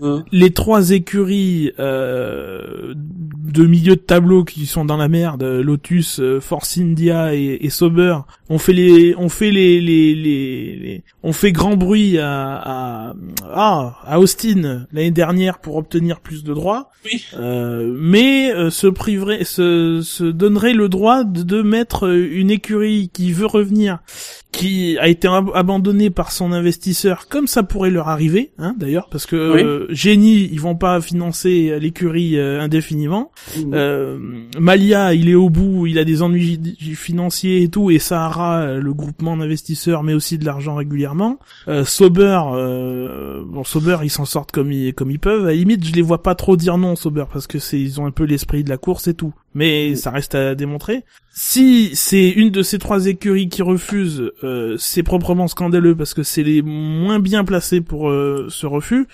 euh, 0.00 0.20
les 0.32 0.50
trois 0.50 0.90
écuries 0.92 1.72
euh, 1.78 2.94
de 2.96 3.66
milieu 3.66 3.96
de 3.96 4.00
tableau 4.00 4.44
qui 4.44 4.66
sont 4.66 4.84
dans 4.84 4.96
la 4.96 5.08
merde, 5.08 5.42
Lotus, 5.42 6.20
euh, 6.20 6.40
Force 6.40 6.78
India 6.78 7.34
et, 7.34 7.58
et 7.60 7.70
Sauber, 7.70 8.16
ont 8.48 8.58
fait 8.58 8.72
les, 8.72 9.14
ont 9.16 9.28
fait 9.28 9.50
les, 9.50 9.80
les, 9.80 10.14
les, 10.14 10.76
les- 10.76 11.04
ont 11.22 11.32
fait 11.32 11.52
grand 11.52 11.76
bruit 11.76 12.18
à, 12.18 12.54
à, 13.10 13.14
ah, 13.52 13.96
à 14.04 14.20
Austin 14.20 14.86
l'année 14.92 15.10
dernière 15.10 15.58
pour 15.58 15.76
obtenir 15.76 16.20
plus 16.20 16.44
de 16.44 16.54
droits, 16.54 16.90
Oui. 17.04 17.24
euh, 17.38 17.92
mais 17.98 18.52
euh, 18.54 18.70
se 18.70 18.86
priverait, 18.86 19.44
se, 19.44 20.00
se 20.02 20.24
donnerait 20.24 20.74
le 20.74 20.88
droit 20.88 21.24
de, 21.24 21.42
de 21.42 21.62
mettre 21.62 22.08
une 22.08 22.50
écurie 22.50 23.10
qui 23.12 23.32
veut 23.32 23.46
revenir 23.46 23.98
qui 24.52 24.96
a 24.98 25.08
été 25.08 25.28
ab- 25.28 25.50
abandonné 25.54 26.08
par 26.08 26.32
son 26.32 26.50
investisseur, 26.52 27.28
comme 27.28 27.46
ça 27.46 27.55
pourrait 27.62 27.90
leur 27.90 28.08
arriver, 28.08 28.52
hein, 28.58 28.74
d'ailleurs, 28.78 29.08
parce 29.10 29.26
que 29.26 29.54
Oui. 29.54 29.62
euh, 29.62 29.86
Génie, 29.90 30.48
ils 30.52 30.60
vont 30.60 30.74
pas 30.76 31.00
financer 31.00 31.78
l'écurie 31.80 32.38
euh, 32.38 32.60
indéfiniment. 32.60 33.30
mm. 33.56 33.70
Euh, 33.74 34.18
Malia, 34.58 35.14
il 35.14 35.28
est 35.28 35.34
au 35.34 35.50
bout, 35.50 35.86
il 35.86 35.98
a 35.98 36.04
des 36.04 36.22
ennuis 36.22 36.60
financiers 36.94 37.62
et 37.62 37.68
tout, 37.68 37.90
et 37.90 37.98
Sahara, 37.98 38.60
euh, 38.60 38.80
le 38.80 38.92
groupement 38.94 39.36
d'investisseurs, 39.36 40.02
met 40.02 40.14
aussi 40.14 40.38
de 40.38 40.44
l'argent 40.44 40.74
régulièrement. 40.74 41.38
Euh, 41.68 41.84
Sauber, 41.84 42.40
euh, 42.54 43.42
bon, 43.46 43.64
Sauber, 43.64 43.98
ils 44.02 44.10
s'en 44.10 44.24
sortent 44.24 44.52
comme 44.52 44.72
ils, 44.72 44.94
comme 44.94 45.10
ils 45.10 45.18
peuvent. 45.18 45.44
À 45.44 45.48
la 45.48 45.54
limite, 45.54 45.84
je 45.86 45.92
les 45.92 46.02
vois 46.02 46.22
pas 46.22 46.34
trop 46.34 46.56
dire 46.56 46.78
non, 46.78 46.96
Sauber, 46.96 47.24
parce 47.32 47.46
que 47.46 47.58
c'est, 47.58 47.80
ils 47.80 48.00
ont 48.00 48.06
un 48.06 48.10
peu 48.10 48.24
l'esprit 48.24 48.64
de 48.64 48.68
la 48.70 48.76
course 48.78 49.08
et 49.08 49.14
tout. 49.14 49.32
mais 49.54 49.94
ça 49.94 50.10
reste 50.10 50.34
à 50.34 50.54
démontrer. 50.54 51.04
Si 51.38 51.90
c'est 51.94 52.30
une 52.30 52.50
de 52.50 52.62
ces 52.62 52.78
trois 52.78 53.06
écuries 53.06 53.48
qui 53.48 53.62
refuse, 53.62 54.30
euh, 54.44 54.76
c'est 54.78 55.02
proprement 55.02 55.48
scandaleux 55.48 55.94
parce 55.94 56.14
que 56.14 56.22
c'est 56.22 56.42
les 56.42 56.62
moins 56.62 57.18
bien 57.20 57.44
placés 57.46 57.80
pour 57.80 58.10
euh, 58.10 58.46
ce 58.50 58.66
refus. 58.66 59.08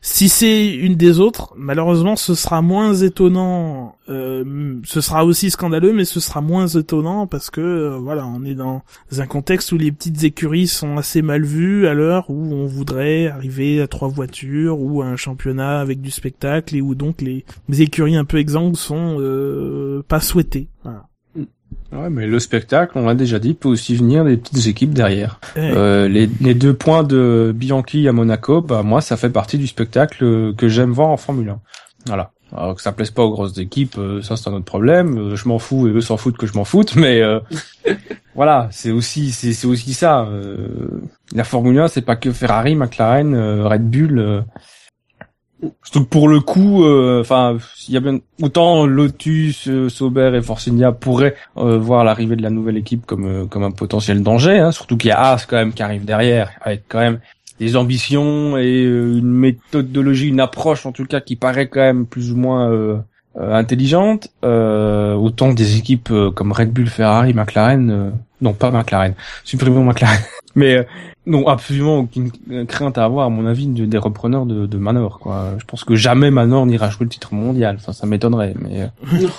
Si 0.00 0.28
c'est 0.28 0.72
une 0.72 0.94
des 0.94 1.18
autres, 1.18 1.52
malheureusement, 1.56 2.16
ce 2.16 2.34
sera 2.34 2.62
moins 2.62 2.94
étonnant. 2.94 3.96
euh, 4.08 4.76
ce 4.84 5.00
sera 5.00 5.24
aussi 5.24 5.50
scandaleux, 5.50 5.92
mais 5.92 6.04
ce 6.04 6.20
sera 6.20 6.40
moins 6.40 6.66
étonnant 6.68 7.26
parce 7.26 7.50
que 7.50 7.60
euh, 7.60 7.98
voilà, 7.98 8.26
on 8.26 8.44
est 8.44 8.54
dans 8.54 8.82
un 9.18 9.26
contexte 9.26 9.72
où 9.72 9.78
les 9.78 9.92
petites 9.92 10.22
écuries 10.24 10.68
sont 10.68 10.96
assez 10.96 11.22
mal 11.22 11.44
vues 11.44 11.86
à 11.86 11.94
l'heure 11.94 12.30
où 12.30 12.54
on 12.54 12.66
voudrait 12.66 13.26
arriver 13.26 13.80
à 13.80 13.88
trois 13.88 14.08
voitures 14.08 14.80
ou 14.80 15.02
à 15.02 15.06
un 15.06 15.16
championnat 15.16 15.80
avec 15.80 16.00
du 16.00 16.10
spectacle 16.10 16.76
et 16.76 16.80
où 16.80 16.94
donc 16.94 17.20
les, 17.20 17.44
les 17.68 17.82
écuries 17.82 18.16
un 18.16 18.24
peu 18.24 18.38
exsangues 18.38 18.76
sont 18.76 19.16
euh, 19.20 20.02
pas 20.08 20.20
souhaitées. 20.20 20.68
Voilà. 20.82 21.09
Ouais, 21.92 22.08
mais 22.08 22.26
le 22.26 22.38
spectacle, 22.38 22.92
on 22.96 23.06
l'a 23.06 23.14
déjà 23.16 23.38
dit, 23.40 23.54
peut 23.54 23.68
aussi 23.68 23.96
venir 23.96 24.24
des 24.24 24.36
petites 24.36 24.66
équipes 24.68 24.94
derrière. 24.94 25.40
Euh, 25.56 26.06
les, 26.08 26.30
les 26.40 26.54
deux 26.54 26.72
points 26.72 27.02
de 27.02 27.52
Bianchi 27.54 28.06
à 28.06 28.12
Monaco, 28.12 28.60
bah 28.60 28.82
moi, 28.84 29.00
ça 29.00 29.16
fait 29.16 29.30
partie 29.30 29.58
du 29.58 29.66
spectacle 29.66 30.54
que 30.54 30.68
j'aime 30.68 30.92
voir 30.92 31.08
en 31.08 31.16
Formule 31.16 31.48
1. 31.50 31.60
Voilà. 32.06 32.30
Alors 32.56 32.74
que 32.74 32.82
ça 32.82 32.90
plaise 32.92 33.10
pas 33.12 33.22
aux 33.22 33.30
grosses 33.30 33.58
équipes, 33.58 33.96
euh, 33.98 34.22
ça 34.22 34.36
c'est 34.36 34.48
un 34.48 34.54
autre 34.54 34.64
problème. 34.64 35.18
Euh, 35.18 35.36
je 35.36 35.46
m'en 35.48 35.60
fous 35.60 35.86
et 35.86 35.90
eux 35.92 36.00
s'en 36.00 36.16
foutent 36.16 36.36
que 36.36 36.48
je 36.48 36.54
m'en 36.54 36.64
foute, 36.64 36.96
mais 36.96 37.20
euh, 37.22 37.38
voilà, 38.34 38.68
c'est 38.72 38.90
aussi 38.90 39.30
c'est 39.30 39.52
c'est 39.52 39.68
aussi 39.68 39.92
ça. 39.94 40.22
euh, 40.22 41.00
la 41.32 41.44
Formule 41.44 41.78
1, 41.78 41.86
c'est 41.88 42.02
pas 42.02 42.16
que 42.16 42.32
Ferrari, 42.32 42.74
McLaren, 42.74 43.36
Red 43.62 43.88
Bull. 43.88 44.44
Euh. 45.64 45.68
Surtout 45.82 46.04
que 46.04 46.08
pour 46.08 46.28
le 46.28 46.40
coup, 46.40 46.84
euh, 46.84 47.20
enfin, 47.20 47.58
il 47.88 47.94
y 47.94 47.96
a 47.96 48.00
bien 48.00 48.18
autant 48.42 48.86
Lotus, 48.86 49.68
euh, 49.68 49.88
Sauber 49.88 50.32
et 50.34 50.42
Force 50.42 50.68
India 50.68 50.92
pourraient 50.92 51.36
euh, 51.56 51.78
voir 51.78 52.04
l'arrivée 52.04 52.36
de 52.36 52.42
la 52.42 52.50
nouvelle 52.50 52.76
équipe 52.76 53.06
comme 53.06 53.26
euh, 53.26 53.46
comme 53.46 53.62
un 53.62 53.70
potentiel 53.70 54.22
danger. 54.22 54.58
Hein, 54.58 54.72
surtout 54.72 54.96
qu'il 54.96 55.08
y 55.08 55.12
a 55.12 55.32
As 55.32 55.46
quand 55.46 55.56
même 55.56 55.72
qui 55.72 55.82
arrive 55.82 56.04
derrière 56.04 56.50
avec 56.62 56.84
quand 56.88 57.00
même 57.00 57.20
des 57.58 57.76
ambitions 57.76 58.56
et 58.56 58.84
euh, 58.84 59.18
une 59.18 59.30
méthodologie, 59.30 60.28
une 60.28 60.40
approche 60.40 60.86
en 60.86 60.92
tout 60.92 61.04
cas 61.04 61.20
qui 61.20 61.36
paraît 61.36 61.68
quand 61.68 61.80
même 61.80 62.06
plus 62.06 62.32
ou 62.32 62.36
moins 62.36 62.70
euh, 62.70 62.96
euh, 63.38 63.54
intelligente. 63.54 64.28
Euh, 64.44 65.14
autant 65.14 65.52
des 65.52 65.76
équipes 65.76 66.10
euh, 66.10 66.30
comme 66.30 66.52
Red 66.52 66.72
Bull, 66.72 66.88
Ferrari, 66.88 67.34
McLaren, 67.34 67.90
euh, 67.90 68.10
non 68.40 68.52
pas 68.54 68.70
McLaren, 68.70 69.14
supprimons 69.44 69.84
McLaren, 69.84 70.20
mais 70.54 70.74
euh, 70.76 70.82
non 71.26 71.46
absolument 71.48 71.98
aucune 71.98 72.30
crainte 72.66 72.98
à 72.98 73.04
avoir 73.04 73.26
à 73.26 73.28
mon 73.30 73.46
avis 73.46 73.66
de- 73.66 73.84
des 73.86 73.98
repreneurs 73.98 74.46
de, 74.46 74.66
de 74.66 74.78
Manor. 74.78 75.18
Quoi. 75.18 75.54
Je 75.58 75.64
pense 75.64 75.84
que 75.84 75.94
jamais 75.94 76.30
Manor 76.30 76.66
n'ira 76.66 76.88
jouer 76.90 77.04
le 77.04 77.10
titre 77.10 77.34
mondial. 77.34 77.76
Enfin, 77.78 77.92
ça 77.92 78.06
m'étonnerait, 78.06 78.54
mais 78.58 78.82
euh, 78.82 79.28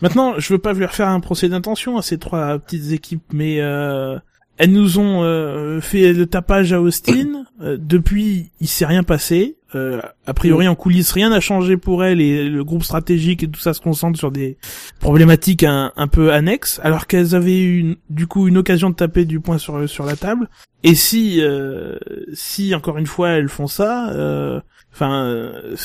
Maintenant, 0.00 0.34
je 0.38 0.52
veux 0.52 0.58
pas 0.58 0.72
leur 0.72 0.92
faire 0.92 1.08
un 1.08 1.20
procès 1.20 1.48
d'intention 1.48 1.96
à 1.96 2.02
ces 2.02 2.18
trois 2.18 2.58
petites 2.58 2.90
équipes, 2.92 3.22
mais 3.32 3.60
euh, 3.60 4.18
elles 4.58 4.72
nous 4.72 4.98
ont 4.98 5.22
euh, 5.22 5.80
fait 5.80 6.12
le 6.12 6.26
tapage 6.26 6.72
à 6.72 6.80
Austin. 6.80 7.44
Euh, 7.60 7.76
depuis, 7.80 8.50
il 8.60 8.66
s'est 8.68 8.86
rien 8.86 9.04
passé. 9.04 9.56
Euh, 9.74 10.00
a 10.26 10.34
priori, 10.34 10.68
en 10.68 10.74
coulisses, 10.74 11.12
rien 11.12 11.30
n'a 11.30 11.40
changé 11.40 11.76
pour 11.76 12.04
elles 12.04 12.20
et 12.20 12.48
le 12.48 12.64
groupe 12.64 12.82
stratégique 12.82 13.42
et 13.42 13.48
tout 13.48 13.60
ça 13.60 13.74
se 13.74 13.80
concentre 13.80 14.18
sur 14.18 14.30
des 14.30 14.58
problématiques 15.00 15.64
un, 15.64 15.90
peu 16.10 16.32
annexes, 16.32 16.80
alors 16.82 17.06
qu'elles 17.06 17.34
avaient 17.34 17.60
eu 17.60 17.96
du 18.10 18.26
coup 18.26 18.48
une 18.48 18.58
occasion 18.58 18.90
de 18.90 18.94
taper 18.94 19.24
du 19.24 19.40
poing 19.40 19.58
sur 19.58 19.88
sur 19.88 20.04
la 20.04 20.16
table. 20.16 20.48
Et 20.84 20.94
si, 20.94 21.40
euh, 21.40 21.96
si 22.32 22.74
encore 22.74 22.98
une 22.98 23.06
fois 23.06 23.30
elles 23.30 23.48
font 23.48 23.68
ça, 23.68 24.10
euh, 24.10 24.60
enfin, 24.92 25.24
euh, 25.26 25.76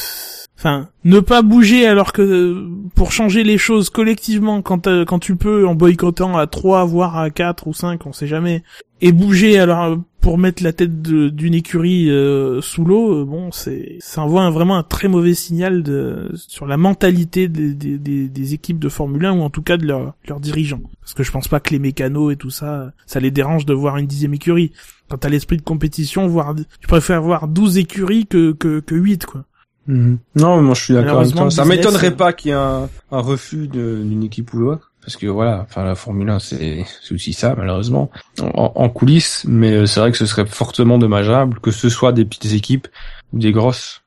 enfin, 0.58 0.90
ne 1.04 1.20
pas 1.20 1.42
bouger 1.42 1.88
alors 1.88 2.14
que 2.14 2.22
euh, 2.22 2.70
pour 2.96 3.12
changer 3.12 3.44
les 3.44 3.58
choses 3.58 3.90
collectivement 3.90 4.62
quand 4.62 4.88
euh, 4.88 5.06
quand 5.06 5.20
tu 5.20 5.36
peux 5.36 5.68
en 5.68 5.76
boycottant 5.76 6.38
à 6.38 6.48
3 6.48 6.86
voire 6.86 7.18
à 7.18 7.30
4 7.30 7.68
ou 7.68 7.74
5, 7.74 8.06
on 8.06 8.14
sait 8.14 8.28
jamais, 8.28 8.64
et 9.02 9.12
bouger 9.12 9.60
alors 9.60 9.98
pour 10.22 10.38
mettre 10.38 10.62
la 10.62 10.74
tête 10.74 11.02
d'une 11.02 11.54
écurie 11.54 12.10
euh, 12.10 12.60
sous 12.60 12.84
l'eau, 12.84 13.22
euh, 13.22 13.26
bon, 13.26 13.50
c'est 13.54 13.96
ça 14.02 14.22
envoie 14.24 14.42
un- 14.42 14.50
vraiment 14.52 14.76
un 14.76 14.84
très 14.84 15.08
mauvais 15.08 15.34
signal 15.34 15.84
de 15.84 16.30
sur 16.36 16.66
la 16.66 16.76
mentalité 16.76 17.48
des, 17.48 17.74
des, 17.74 17.98
des, 17.98 18.28
des 18.28 18.54
équipes 18.54 18.80
de 18.80 18.90
Formule 18.90 19.26
1 19.26 19.34
ou 19.34 19.42
en 19.42 19.50
tout 19.50 19.62
cas 19.62 19.78
de 19.78 19.86
leurs 19.86 20.16
leurs 20.28 20.42
dirigeants. 20.42 20.82
Parce 21.00 21.14
que 21.14 21.24
je 21.24 21.32
pense 21.32 21.48
pas 21.48 21.60
que 21.62 21.70
les 21.70 21.80
mécanos 21.80 22.34
et 22.34 22.36
tout 22.36 22.50
ça, 22.50 22.92
ça 23.06 23.20
les 23.22 23.32
dérange 23.32 23.66
de 23.66 23.74
voir 23.74 23.98
une 23.98 24.08
dixième 24.08 24.34
écurie. 24.34 24.74
Quand 25.10 25.18
t'as 25.18 25.30
l'esprit 25.30 25.56
de 25.58 25.62
compétition, 25.62 26.28
voir, 26.28 26.54
tu 26.82 26.88
préfères 26.88 27.22
voir 27.22 27.48
12 27.48 27.78
écuries 27.78 28.26
que, 28.26 28.52
que, 28.52 28.82
que 28.82 28.96
8, 28.96 29.26
quoi. 29.26 29.46
non, 29.88 30.62
moi 30.62 30.74
je 30.74 30.84
suis 30.84 30.94
d'accord 30.94 31.20
avec 31.22 31.34
Malheureusement, 31.34 31.42
toi. 31.44 31.52
Ça 31.52 31.64
m'étonnerait 31.64 32.12
euh, 32.12 32.16
pas 32.18 32.34
qu'il 32.34 32.50
y 32.50 32.52
ait 32.52 32.58
un, 32.58 32.90
un 33.12 33.20
refus 33.22 33.70
d'une 33.70 34.24
équipe 34.24 34.54
ou 34.54 34.58
l'autre. 34.60 34.87
Parce 35.08 35.16
que 35.16 35.28
voilà, 35.28 35.62
enfin 35.62 35.86
la 35.86 35.96
Formule 35.96 36.30
1 36.30 36.40
c'est 36.40 36.86
aussi 37.12 37.32
ça 37.32 37.56
malheureusement 37.56 38.12
en, 38.42 38.74
en 38.76 38.90
coulisses, 38.90 39.46
mais 39.48 39.72
euh, 39.72 39.86
c'est 39.86 40.02
vrai 40.02 40.12
que 40.12 40.18
ce 40.18 40.26
serait 40.26 40.46
fortement 40.46 40.98
dommageable 40.98 41.62
que 41.62 41.72
ce 41.72 41.88
soit 41.88 42.12
des 42.12 42.26
petites 42.26 42.52
équipes 42.52 42.90
ou 43.32 43.40
des 43.40 43.54
grosses. 43.54 44.02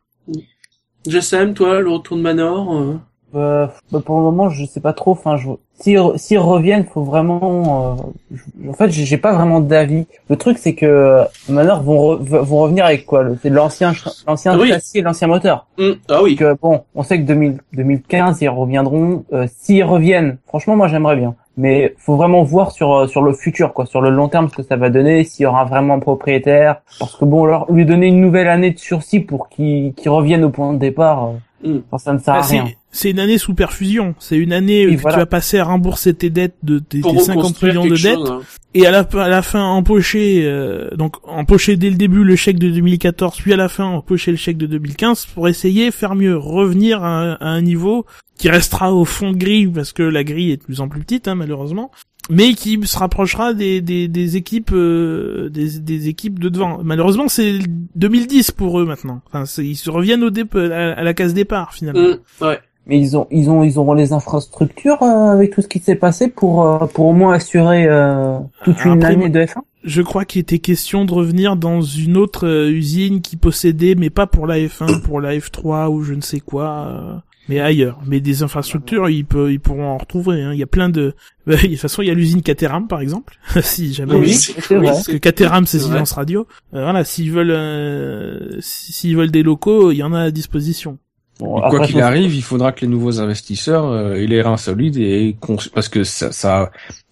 JSM, 1.08 1.54
toi, 1.54 1.80
le 1.80 1.88
retour 1.88 2.18
de 2.18 2.22
Manor 2.22 3.00
euh, 3.34 3.64
Euh, 3.64 3.66
bah, 3.92 4.00
pour 4.04 4.16
le 4.16 4.22
moment, 4.24 4.48
je 4.48 4.64
sais 4.64 4.80
pas 4.80 4.92
trop. 4.92 5.12
Enfin, 5.12 5.36
je... 5.36 5.48
s'ils 5.80 5.96
re- 5.98 6.16
s'ils 6.18 6.38
reviennent, 6.38 6.84
faut 6.84 7.02
vraiment. 7.02 7.96
euh, 7.98 8.02
je- 8.34 8.68
En 8.70 8.72
fait, 8.72 8.90
j'ai 8.90 9.16
pas 9.18 9.32
vraiment 9.32 9.60
d'avis. 9.60 10.06
Le 10.28 10.36
truc, 10.36 10.58
c'est 10.58 10.74
que 10.74 11.22
Manor 11.48 11.82
vont 11.82 12.16
re- 12.16 12.18
vont 12.40 12.58
revenir 12.58 12.84
avec 12.84 13.06
quoi 13.06 13.22
le- 13.22 13.38
C'est 13.42 13.50
l'ancien 13.50 13.92
l'ancien 14.26 14.58
oui. 14.58 14.68
châssis 14.68 14.98
et 14.98 15.02
l'ancien 15.02 15.28
moteur. 15.28 15.66
hum, 15.78 15.96
Ah 16.08 16.22
oui. 16.22 16.32
Donc 16.32 16.42
euh, 16.42 16.54
bon, 16.60 16.82
on 16.94 17.02
sait 17.02 17.18
que 17.18 17.24
2000, 17.26 17.58
2015 17.72 18.40
ils 18.42 18.48
reviendront. 18.48 19.24
Euh, 19.32 19.46
S'ils 19.48 19.84
reviennent, 19.84 20.38
franchement, 20.48 20.76
moi 20.76 20.88
j'aimerais 20.88 21.16
bien. 21.16 21.34
Mais 21.56 21.94
faut 21.98 22.16
vraiment 22.16 22.42
voir 22.42 22.70
sur 22.72 22.92
euh, 22.94 23.06
sur 23.06 23.22
le 23.22 23.32
futur, 23.32 23.72
quoi, 23.74 23.84
sur 23.86 24.00
le 24.00 24.10
long 24.10 24.28
terme, 24.28 24.48
ce 24.48 24.56
que 24.56 24.62
ça 24.62 24.76
va 24.76 24.88
donner, 24.90 25.24
s'il 25.24 25.42
y 25.44 25.46
aura 25.46 25.64
vraiment 25.64 25.94
un 25.94 25.98
propriétaire. 25.98 26.80
Parce 26.98 27.16
que 27.16 27.24
bon, 27.24 27.44
alors 27.44 27.70
lui 27.70 27.84
donner 27.84 28.06
une 28.06 28.20
nouvelle 28.20 28.48
année 28.48 28.70
de 28.70 28.78
sursis 28.78 29.20
pour 29.20 29.48
qu'il 29.48 29.92
qu'il 29.94 30.10
revienne 30.10 30.42
au 30.44 30.50
point 30.50 30.72
de 30.72 30.78
départ, 30.78 31.24
euh, 31.26 31.32
Mm. 31.62 31.80
enfin, 31.90 31.98
ça 31.98 32.12
ne 32.14 32.18
sert 32.18 32.34
à 32.34 32.38
Bah, 32.40 32.46
rien. 32.48 32.64
C'est 32.92 33.10
une 33.10 33.20
année 33.20 33.38
sous 33.38 33.54
perfusion. 33.54 34.14
C'est 34.18 34.36
une 34.36 34.52
année 34.52 34.86
Oui, 34.86 34.96
que 34.96 35.00
voilà. 35.02 35.16
tu 35.16 35.20
vas 35.20 35.26
passer 35.26 35.58
à 35.58 35.64
rembourser 35.64 36.12
tes 36.14 36.28
dettes 36.30 36.56
de 36.62 36.78
tes, 36.78 37.00
Pour 37.00 37.12
tes 37.12 37.20
50 37.20 37.36
reconstruire 37.36 37.74
millions 37.74 37.84
de 37.86 37.96
dettes. 38.00 38.14
chose, 38.18 38.30
hein. 38.30 38.40
Et 38.74 38.86
à 38.86 38.90
la, 38.90 39.00
à 39.00 39.28
la 39.28 39.42
fin, 39.42 39.62
empocher, 39.64 40.42
euh, 40.44 40.90
donc 40.96 41.16
empocher 41.24 41.76
dès 41.76 41.90
le 41.90 41.96
début 41.96 42.22
le 42.24 42.36
chèque 42.36 42.58
de 42.58 42.68
2014, 42.70 43.36
puis 43.40 43.52
à 43.52 43.56
la 43.56 43.68
fin 43.68 43.84
empocher 43.84 44.30
le 44.30 44.36
chèque 44.36 44.56
de 44.58 44.66
2015 44.66 45.26
pour 45.34 45.48
essayer 45.48 45.90
faire 45.90 46.14
mieux, 46.14 46.36
revenir 46.36 47.02
à, 47.02 47.08
un- 47.20 47.32
à 47.34 47.48
un 47.48 47.62
niveau 47.62 48.06
qui 48.38 48.48
restera 48.48 48.92
au 48.94 49.04
fond 49.04 49.32
de 49.32 49.36
grille 49.36 49.66
parce 49.66 49.92
que 49.92 50.02
la 50.04 50.22
grille 50.24 50.52
est 50.52 50.56
de 50.58 50.62
plus 50.62 50.80
en 50.80 50.88
plus 50.88 51.00
petite, 51.00 51.26
hein, 51.28 51.34
malheureusement, 51.34 51.90
mais 52.30 52.54
qui 52.54 52.78
se 52.84 52.96
rapprochera 52.96 53.54
des, 53.54 53.80
des, 53.80 54.06
des 54.06 54.36
équipes, 54.36 54.70
euh, 54.72 55.48
des, 55.48 55.80
des 55.80 56.08
équipes 56.08 56.38
de 56.38 56.48
devant. 56.48 56.80
Malheureusement, 56.84 57.26
c'est 57.28 57.58
2010 57.96 58.52
pour 58.52 58.80
eux 58.80 58.84
maintenant. 58.86 59.20
Enfin, 59.32 59.44
ils 59.62 59.76
se 59.76 59.90
reviennent 59.90 60.22
au 60.22 60.30
dép 60.30 60.54
à, 60.54 60.92
à 60.92 61.02
la 61.02 61.12
case 61.14 61.34
départ 61.34 61.74
finalement. 61.74 62.00
Hum, 62.00 62.18
ouais. 62.42 62.60
Mais 62.86 62.98
ils 62.98 63.16
ont, 63.16 63.26
ils 63.30 63.48
ont, 63.50 63.62
ils 63.62 63.78
auront 63.78 63.92
les 63.94 64.12
infrastructures 64.12 65.02
euh, 65.02 65.32
avec 65.32 65.52
tout 65.54 65.62
ce 65.62 65.68
qui 65.68 65.78
s'est 65.78 65.94
passé 65.96 66.28
pour, 66.28 66.64
euh, 66.66 66.86
pour 66.86 67.06
au 67.06 67.12
moins 67.12 67.34
assurer 67.34 67.86
euh, 67.86 68.38
toute 68.64 68.76
Après, 68.78 68.90
une 68.90 69.04
année 69.04 69.28
de 69.28 69.40
F1. 69.40 69.58
je 69.84 70.02
crois 70.02 70.24
qu'il 70.24 70.40
était 70.40 70.58
question 70.58 71.04
de 71.04 71.12
revenir 71.12 71.56
dans 71.56 71.82
une 71.82 72.16
autre 72.16 72.46
euh, 72.48 72.70
usine 72.70 73.20
qui 73.20 73.36
possédait, 73.36 73.94
mais 73.96 74.10
pas 74.10 74.26
pour 74.26 74.46
la 74.46 74.58
F1, 74.58 75.02
pour 75.04 75.20
la 75.20 75.36
F3 75.36 75.88
ou 75.88 76.02
je 76.02 76.14
ne 76.14 76.20
sais 76.22 76.40
quoi, 76.40 76.86
euh, 76.88 77.14
mais 77.48 77.60
ailleurs. 77.60 77.98
Mais 78.06 78.20
des 78.20 78.42
infrastructures, 78.42 79.08
ils, 79.08 79.24
peuvent, 79.24 79.52
ils 79.52 79.60
pourront 79.60 79.86
en 79.86 79.98
retrouver. 79.98 80.42
hein. 80.42 80.52
Il 80.52 80.58
y 80.58 80.62
a 80.62 80.66
plein 80.66 80.88
de... 80.88 81.14
De 81.46 81.56
toute 81.56 81.76
façon, 81.78 82.02
il 82.02 82.08
y 82.08 82.10
a 82.10 82.14
l'usine 82.14 82.42
Caterham, 82.42 82.86
par 82.88 83.00
exemple. 83.00 83.34
si 83.62 83.92
jamais... 83.92 84.14
Oui, 84.14 84.32
c'est- 84.34 84.74
vrai. 84.74 84.86
Parce 84.86 85.06
que 85.06 85.16
Caterham, 85.16 85.66
c'est 85.66 85.78
silence 85.80 86.12
radio. 86.12 86.46
Euh, 86.74 86.82
voilà, 86.84 87.04
s'ils 87.04 87.30
veulent, 87.32 87.50
euh, 87.50 88.56
s'ils 88.60 89.16
veulent 89.16 89.30
des 89.32 89.42
locaux, 89.42 89.90
il 89.92 89.96
y 89.98 90.02
en 90.02 90.12
a 90.12 90.20
à 90.22 90.30
disposition. 90.30 90.98
Bon, 91.40 91.60
quoi 91.70 91.80
qu'il 91.86 92.00
arrive, 92.00 92.34
il 92.34 92.42
faudra 92.42 92.72
que 92.72 92.82
les 92.82 92.86
nouveaux 92.86 93.20
investisseurs 93.20 93.86
euh, 93.86 94.14
aient 94.14 94.26
les 94.26 94.42
reins 94.42 94.56
solides 94.56 94.96
et 94.98 95.34
parce 95.74 95.88
que 95.88 96.04
ça, 96.04 96.30
ça, 96.32 96.70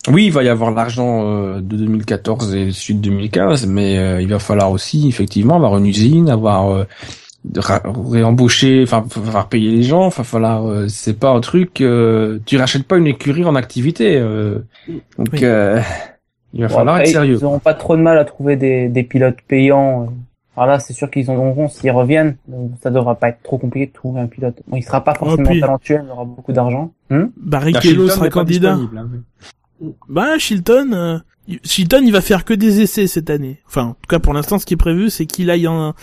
oui, 0.08 0.26
il 0.26 0.32
va 0.32 0.42
y 0.42 0.48
avoir 0.48 0.70
l'argent 0.70 1.24
euh, 1.26 1.56
de 1.60 1.76
2014 1.76 2.54
et 2.54 2.70
celui 2.70 2.94
de 2.96 3.00
2015, 3.02 3.66
mais 3.66 3.98
euh, 3.98 4.20
il 4.20 4.28
va 4.28 4.38
falloir 4.38 4.70
aussi 4.70 5.08
effectivement 5.08 5.56
avoir 5.56 5.76
une 5.78 5.86
usine, 5.86 6.28
avoir 6.28 6.70
euh, 6.70 6.84
réembaucher, 7.56 8.82
enfin, 8.82 9.04
fa- 9.08 9.20
falloir 9.20 9.48
payer 9.48 9.70
les 9.70 9.82
gens, 9.82 10.04
enfin, 10.06 10.24
falloir, 10.24 10.66
euh, 10.66 10.88
c'est 10.88 11.18
pas 11.18 11.30
un 11.30 11.40
truc, 11.40 11.80
euh, 11.80 12.38
tu 12.46 12.56
rachètes 12.58 12.84
pas 12.86 12.96
une 12.98 13.06
écurie 13.06 13.44
en 13.44 13.54
activité, 13.54 14.16
euh, 14.16 14.58
donc 15.18 15.28
Oui. 15.32 15.40
euh, 15.42 15.80
il 16.54 16.62
va 16.62 16.68
Bon, 16.68 16.74
falloir 16.74 16.96
après, 16.96 17.08
être 17.08 17.12
sérieux. 17.12 17.36
Ils 17.40 17.44
auront 17.44 17.58
pas 17.58 17.74
trop 17.74 17.96
de 17.96 18.02
mal 18.02 18.18
à 18.18 18.24
trouver 18.24 18.56
des, 18.56 18.88
des 18.88 19.02
pilotes 19.02 19.38
payants. 19.46 20.08
Alors 20.58 20.66
là, 20.74 20.78
c'est 20.80 20.92
sûr 20.92 21.08
qu'ils 21.10 21.30
en 21.30 21.36
auront 21.36 21.68
s'ils 21.68 21.90
reviennent. 21.92 22.36
Donc, 22.48 22.72
ça 22.82 22.90
devra 22.90 23.14
pas 23.14 23.28
être 23.28 23.42
trop 23.44 23.58
compliqué 23.58 23.86
de 23.86 23.92
trouver 23.92 24.20
un 24.20 24.26
pilote. 24.26 24.56
Bon, 24.66 24.76
il 24.76 24.82
sera 24.82 25.04
pas 25.04 25.14
forcément 25.14 25.48
puis- 25.48 25.60
talentueux, 25.60 26.00
il 26.04 26.10
aura 26.10 26.24
beaucoup 26.24 26.52
d'argent. 26.52 26.92
Hum 27.10 27.30
Barrichello 27.36 28.02
Shilton 28.02 28.08
sera 28.14 28.28
candidat. 28.28 28.74
hein. 28.74 28.90
Bah, 30.08 30.36
Shilton, 30.38 30.92
euh, 30.92 31.18
Shilton, 31.62 32.02
il 32.04 32.12
va 32.12 32.20
faire 32.20 32.44
que 32.44 32.52
des 32.54 32.80
essais 32.80 33.06
cette 33.06 33.30
année. 33.30 33.60
Enfin, 33.68 33.84
en 33.84 33.90
tout 33.92 34.08
cas, 34.08 34.18
pour 34.18 34.34
l'instant, 34.34 34.58
ce 34.58 34.66
qui 34.66 34.74
est 34.74 34.78
prévu, 34.78 35.08
c'est 35.10 35.26
qu'il 35.26 35.48
aille 35.50 35.68
en- 35.68 35.94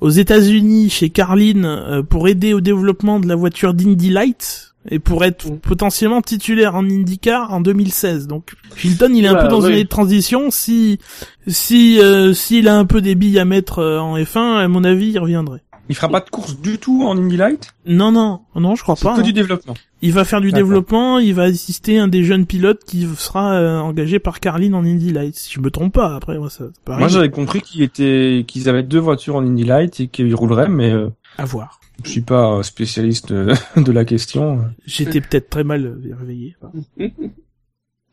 aux 0.00 0.08
États-Unis 0.10 0.88
chez 0.88 1.10
Carlin 1.10 1.64
euh, 1.64 2.02
pour 2.02 2.26
aider 2.28 2.54
au 2.54 2.60
développement 2.62 3.20
de 3.20 3.28
la 3.28 3.36
voiture 3.36 3.74
d'Indy 3.74 4.08
Light. 4.10 4.67
Et 4.90 4.98
pour 4.98 5.24
être 5.24 5.48
Mm. 5.48 5.58
potentiellement 5.58 6.22
titulaire 6.22 6.74
en 6.74 6.84
IndyCar 6.84 7.52
en 7.52 7.60
2016. 7.60 8.26
Donc 8.26 8.54
Chilton, 8.76 9.12
il 9.14 9.24
est 9.24 9.28
un 9.28 9.34
peu 9.34 9.48
dans 9.48 9.60
oui. 9.60 9.66
une 9.68 9.72
année 9.74 9.84
de 9.84 9.88
transition. 9.88 10.50
Si 10.50 10.98
si 11.46 12.00
euh, 12.00 12.32
s'il 12.32 12.68
a 12.68 12.76
un 12.76 12.84
peu 12.84 13.00
des 13.00 13.14
billes 13.14 13.38
à 13.38 13.44
mettre 13.44 13.78
euh, 13.80 13.98
en 13.98 14.16
F1, 14.18 14.58
à 14.58 14.68
mon 14.68 14.84
avis, 14.84 15.08
il 15.10 15.18
reviendrait. 15.18 15.62
Il 15.90 15.94
fera 15.94 16.10
pas 16.10 16.20
de 16.20 16.28
course 16.28 16.60
du 16.60 16.76
tout 16.76 17.04
en 17.04 17.16
Indy 17.16 17.38
Light. 17.38 17.72
Non, 17.86 18.12
non, 18.12 18.40
non, 18.54 18.74
je 18.74 18.82
crois 18.82 18.94
C'est 18.94 19.04
pas. 19.06 19.14
que 19.14 19.20
hein. 19.20 19.22
du 19.22 19.32
développement. 19.32 19.72
Il 20.02 20.12
va 20.12 20.24
faire 20.26 20.42
du 20.42 20.52
développement, 20.52 21.18
il 21.18 21.32
va 21.34 21.44
assister 21.44 21.98
un 21.98 22.08
des 22.08 22.24
jeunes 22.24 22.44
pilotes 22.44 22.84
qui 22.84 23.08
sera 23.16 23.54
euh, 23.54 23.78
engagé 23.78 24.18
par 24.18 24.38
Carlin 24.38 24.74
en 24.74 24.84
Indy 24.84 25.12
Light. 25.12 25.34
Si 25.34 25.50
je 25.54 25.60
me 25.60 25.70
trompe 25.70 25.94
pas, 25.94 26.14
après, 26.14 26.38
moi, 26.38 26.50
ça, 26.50 26.64
ça 26.86 26.96
Moi, 26.98 27.08
j'avais 27.08 27.30
compris 27.30 27.62
qu'ils 27.62 27.80
étaient, 27.82 28.44
qu'ils 28.46 28.68
avaient 28.68 28.82
deux 28.82 28.98
voitures 28.98 29.36
en 29.36 29.42
Indy 29.42 29.64
Light 29.64 29.98
et 30.00 30.08
qu'ils 30.08 30.34
rouleraient, 30.34 30.68
mais 30.68 30.92
euh, 30.92 31.08
à 31.38 31.46
voir. 31.46 31.80
Je 32.04 32.10
suis 32.10 32.20
pas 32.20 32.62
spécialiste 32.62 33.32
de, 33.32 33.52
de 33.76 33.92
la 33.92 34.04
question. 34.04 34.64
J'étais 34.86 35.20
peut-être 35.20 35.50
très 35.50 35.64
mal 35.64 35.84
euh, 35.86 36.14
réveillé. 36.18 36.56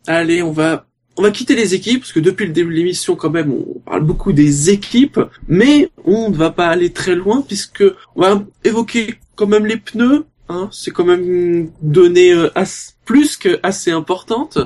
Allez, 0.08 0.42
on 0.44 0.52
va 0.52 0.86
on 1.18 1.22
va 1.22 1.32
quitter 1.32 1.56
les 1.56 1.74
équipes 1.74 2.02
parce 2.02 2.12
que 2.12 2.20
depuis 2.20 2.46
le 2.46 2.52
début 2.52 2.72
de 2.72 2.76
l'émission 2.76 3.16
quand 3.16 3.30
même 3.30 3.52
on 3.54 3.80
parle 3.80 4.04
beaucoup 4.04 4.34
des 4.34 4.70
équipes, 4.70 5.20
mais 5.48 5.90
on 6.04 6.30
ne 6.30 6.36
va 6.36 6.52
pas 6.52 6.68
aller 6.68 6.92
très 6.92 7.16
loin 7.16 7.42
puisque 7.42 7.84
on 8.16 8.22
va 8.22 8.44
évoquer 8.66 9.16
quand 9.36 9.48
même 9.48 9.66
les 9.66 9.78
pneus. 9.78 10.26
Hein, 10.50 10.70
c'est 10.72 10.92
quand 10.92 11.06
même 11.06 11.24
une 11.24 11.72
donnée 11.82 12.32
euh, 12.34 12.52
as- 12.56 12.96
plus 13.06 13.38
que 13.38 13.60
assez 13.64 13.90
importante 13.92 14.60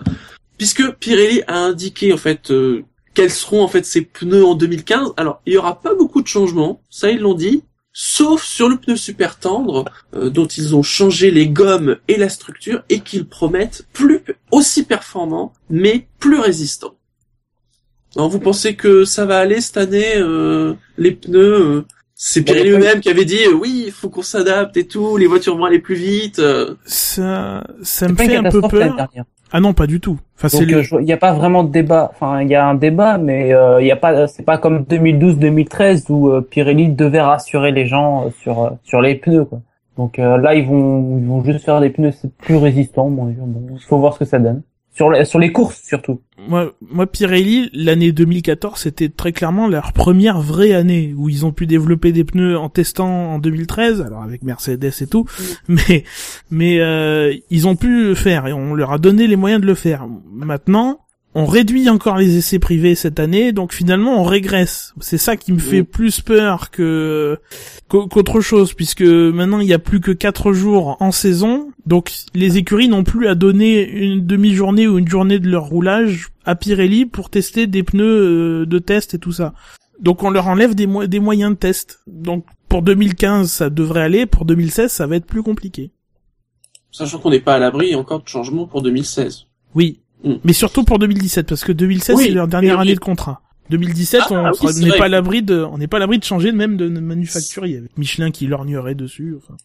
puisque 0.58 0.91
Pirelli 0.96 1.41
a 1.48 1.58
indiqué 1.58 2.12
en 2.12 2.18
fait 2.18 2.52
euh, 2.52 2.84
quels 3.14 3.32
seront 3.32 3.64
en 3.64 3.68
fait 3.70 3.86
ses 3.86 4.02
pneus 4.02 4.44
en 4.44 4.56
2015. 4.56 5.14
Alors 5.18 5.41
il 5.46 5.54
y 5.54 5.58
aura 5.58 5.80
pas 5.80 5.94
beaucoup 5.96 6.22
de 6.22 6.28
changements, 6.28 6.82
ça 6.90 7.12
ils 7.12 7.20
l'ont 7.20 7.34
dit, 7.36 7.62
sauf 8.02 8.44
sur 8.46 8.70
le 8.70 8.78
pneu 8.78 8.96
super 8.96 9.38
tendre 9.40 9.84
euh, 10.16 10.30
dont 10.30 10.46
ils 10.46 10.74
ont 10.74 10.84
changé 10.84 11.32
les 11.32 11.50
gommes 11.50 11.98
et 12.08 12.16
la 12.16 12.30
structure 12.30 12.82
et 12.88 13.02
qu'ils 13.02 13.28
promettent 13.28 13.86
plus 13.92 14.22
aussi 14.52 14.84
performants 14.86 15.52
mais 15.70 16.08
plus 16.18 16.40
résistants. 16.40 16.96
Alors 18.16 18.30
vous 18.30 18.40
pensez 18.40 18.76
que 18.76 19.04
ça 19.04 19.26
va 19.26 19.40
aller 19.40 19.60
cette 19.60 19.76
année 19.76 20.16
euh, 20.16 20.76
les 20.98 21.12
pneus 21.12 21.62
euh, 21.62 21.86
c'est 22.16 22.42
Pirelli 22.42 22.70
eux-mêmes 22.70 23.02
qui 23.02 23.10
avait 23.10 23.26
dit 23.26 23.44
euh, 23.44 23.52
oui 23.54 23.84
il 23.88 23.92
faut 23.92 24.08
qu'on 24.10 24.22
s'adapte 24.22 24.78
et 24.78 24.88
tout 24.88 25.18
les 25.18 25.28
voitures 25.28 25.58
vont 25.58 25.66
aller 25.66 25.80
plus 25.80 25.96
vite. 25.96 26.40
euh. 26.40 26.76
Ça, 26.86 27.66
ça 27.84 28.08
me 28.08 28.16
fait 28.16 28.38
un 28.38 28.50
peu 28.50 28.62
peur. 28.62 29.10
Ah 29.52 29.60
non, 29.60 29.74
pas 29.74 29.88
du 29.88 30.00
tout. 30.00 30.18
Enfin, 30.38 30.58
Donc 30.58 30.72
euh, 30.72 30.84
il 31.00 31.06
n'y 31.06 31.14
a 31.14 31.18
pas 31.18 31.34
vraiment 31.34 31.64
de 31.64 31.72
débat. 31.72 32.12
Enfin, 32.14 32.42
il 32.42 32.50
y 32.50 32.56
a 32.56 32.66
un 32.66 32.76
débat, 32.76 33.18
mais 33.18 33.54
euh, 33.54 33.82
il 33.82 33.88
y 33.88 33.92
a 33.92 33.96
pas. 33.96 34.28
C'est 34.28 34.44
pas 34.44 34.58
comme 34.58 34.84
2012-2013 34.84 36.12
où 36.12 36.30
euh, 36.30 36.42
Pirelli 36.42 36.90
devait 36.90 37.22
rassurer 37.22 37.72
les 37.72 37.88
gens 37.88 38.30
sur 38.42 38.78
sur 38.84 39.02
les 39.02 39.16
pneus. 39.16 39.46
Quoi. 39.46 39.62
Donc 39.98 40.18
là, 40.18 40.56
ils 40.56 40.66
vont 40.66 41.18
ils 41.18 41.28
vont 41.28 41.44
juste 41.44 41.66
faire 41.66 41.82
des 41.82 41.90
pneus 41.90 42.14
plus 42.38 42.56
résistants. 42.56 43.10
Bon, 43.10 43.26
bon, 43.26 43.78
faut 43.88 43.98
voir 43.98 44.14
ce 44.14 44.20
que 44.20 44.26
ça 44.26 44.40
donne. 44.40 44.62
Sur 45.00 45.10
les 45.10 45.24
sur 45.24 45.40
les 45.40 45.54
courses 45.54 45.82
surtout. 45.82 46.20
moi, 46.50 46.74
moi, 46.82 47.08
Pirelli, 47.08 47.70
l'année 47.72 48.12
2014, 48.12 48.78
c'était 48.82 49.08
très 49.08 49.32
clairement 49.32 49.70
leur 49.70 49.94
première 49.94 50.42
vraie 50.42 50.74
année 50.74 51.14
où 51.16 51.30
ils 51.30 51.46
ont 51.46 51.54
pu 51.54 51.68
développer 51.68 52.12
des 52.12 52.26
pneus 52.26 52.58
en 52.58 52.68
testant 52.68 53.36
en 53.36 53.40
2013, 53.40 54.02
alors 54.02 54.24
avec 54.24 54.44
Mercedes 54.44 54.92
et 55.00 55.08
tout, 55.08 55.24
mais 55.70 56.04
mais 56.52 56.82
euh, 56.82 57.34
ils 57.50 57.66
ont 57.66 57.78
pu 57.78 58.08
le 58.08 58.14
faire 58.14 58.46
et 58.48 58.52
on 58.52 58.74
leur 58.74 58.92
a 58.92 58.98
donné 58.98 59.28
les 59.28 59.38
moyens 59.38 59.62
de 59.62 59.68
le 59.68 59.74
faire. 59.74 60.06
Maintenant, 60.34 61.00
on 61.36 61.46
réduit 61.46 61.90
encore 61.90 62.18
les 62.18 62.38
essais 62.38 62.58
privés 62.60 62.96
cette 62.96 63.20
année, 63.20 63.52
donc 63.52 63.72
finalement 63.74 64.20
on 64.20 64.24
régresse. 64.24 64.94
C'est 65.00 65.20
ça 65.20 65.38
qui 65.38 65.52
me 65.54 65.60
fait 65.60 65.84
plus 65.84 66.22
peur 66.22 66.72
que 66.72 67.38
qu'au- 67.88 68.08
qu'autre 68.08 68.42
chose, 68.42 68.74
puisque 68.74 69.04
maintenant 69.04 69.60
il 69.60 69.68
y 69.68 69.74
a 69.74 69.80
plus 69.80 70.00
que 70.00 70.12
quatre 70.12 70.54
jours 70.54 70.98
en 71.00 71.12
saison, 71.12 71.72
donc 71.86 72.12
les 72.34 72.58
écuries 72.58 72.88
n'ont 72.88 73.04
plus 73.04 73.28
à 73.28 73.36
donner 73.36 73.88
une 73.88 74.26
demi-journée 74.26 74.88
ou 74.88 74.98
une 74.98 75.08
journée 75.08 75.38
de 75.40 75.48
leur 75.50 75.66
roulage 75.66 76.30
à 76.46 76.56
Pirelli 76.56 77.06
pour 77.06 77.30
tester 77.30 77.68
des 77.68 77.84
pneus 77.84 78.04
euh, 78.62 78.66
de 78.66 78.80
test 78.80 79.14
et 79.14 79.20
tout 79.20 79.32
ça. 79.32 79.54
Donc 80.00 80.24
on 80.24 80.32
leur 80.32 80.48
enlève 80.48 80.74
des, 80.74 80.88
mo- 80.88 81.06
des 81.06 81.20
moyens 81.20 81.52
de 81.52 81.58
test. 81.58 82.00
Donc 82.08 82.46
pour 82.70 82.82
2015 82.82 83.52
ça 83.52 83.70
devrait 83.70 84.02
aller, 84.02 84.26
pour 84.26 84.46
2016 84.46 84.92
ça 84.92 85.06
va 85.06 85.16
être 85.18 85.26
plus 85.28 85.44
compliqué. 85.44 85.92
Sachant 86.92 87.20
qu'on 87.20 87.30
n'est 87.30 87.40
pas 87.40 87.54
à 87.56 87.60
l'abri 87.60 87.94
encore 87.94 88.24
de 88.24 88.28
changements 88.28 88.66
pour 88.66 88.82
2016. 88.82 89.46
Oui, 89.76 90.00
Mm. 90.24 90.34
mais 90.44 90.54
surtout 90.54 90.84
pour 90.84 91.00
2017 91.00 91.48
parce 91.48 91.64
que 91.64 91.72
2016 91.72 92.16
Oui, 92.18 92.26
c'est 92.26 92.32
leur 92.32 92.48
dernière 92.48 92.76
oui, 92.76 92.82
année 92.82 92.96
de 92.96 93.00
contrat. 93.00 93.41
2017 93.70 94.22
Ah, 94.24 94.28
on 94.32 94.66
oui, 94.66 94.74
c'est 94.74 94.84
n'est 94.84 94.98
pas 94.98 95.06
à 95.06 95.10
l'abri 95.10 95.41
de 95.44 95.64
on 95.64 95.78
n'est 95.78 95.88
pas 95.88 95.98
à 95.98 96.00
l'abri 96.00 96.20
de 96.20 96.24
changer 96.24 96.52
même 96.52 96.76
de, 96.76 96.88
manufacturier 96.90 97.78
avec 97.78 97.98
Michelin 97.98 98.32
qui 98.32 98.48
lorgnerait 98.48 98.96
dessus. 98.96 99.36
Enfin. 99.38 99.56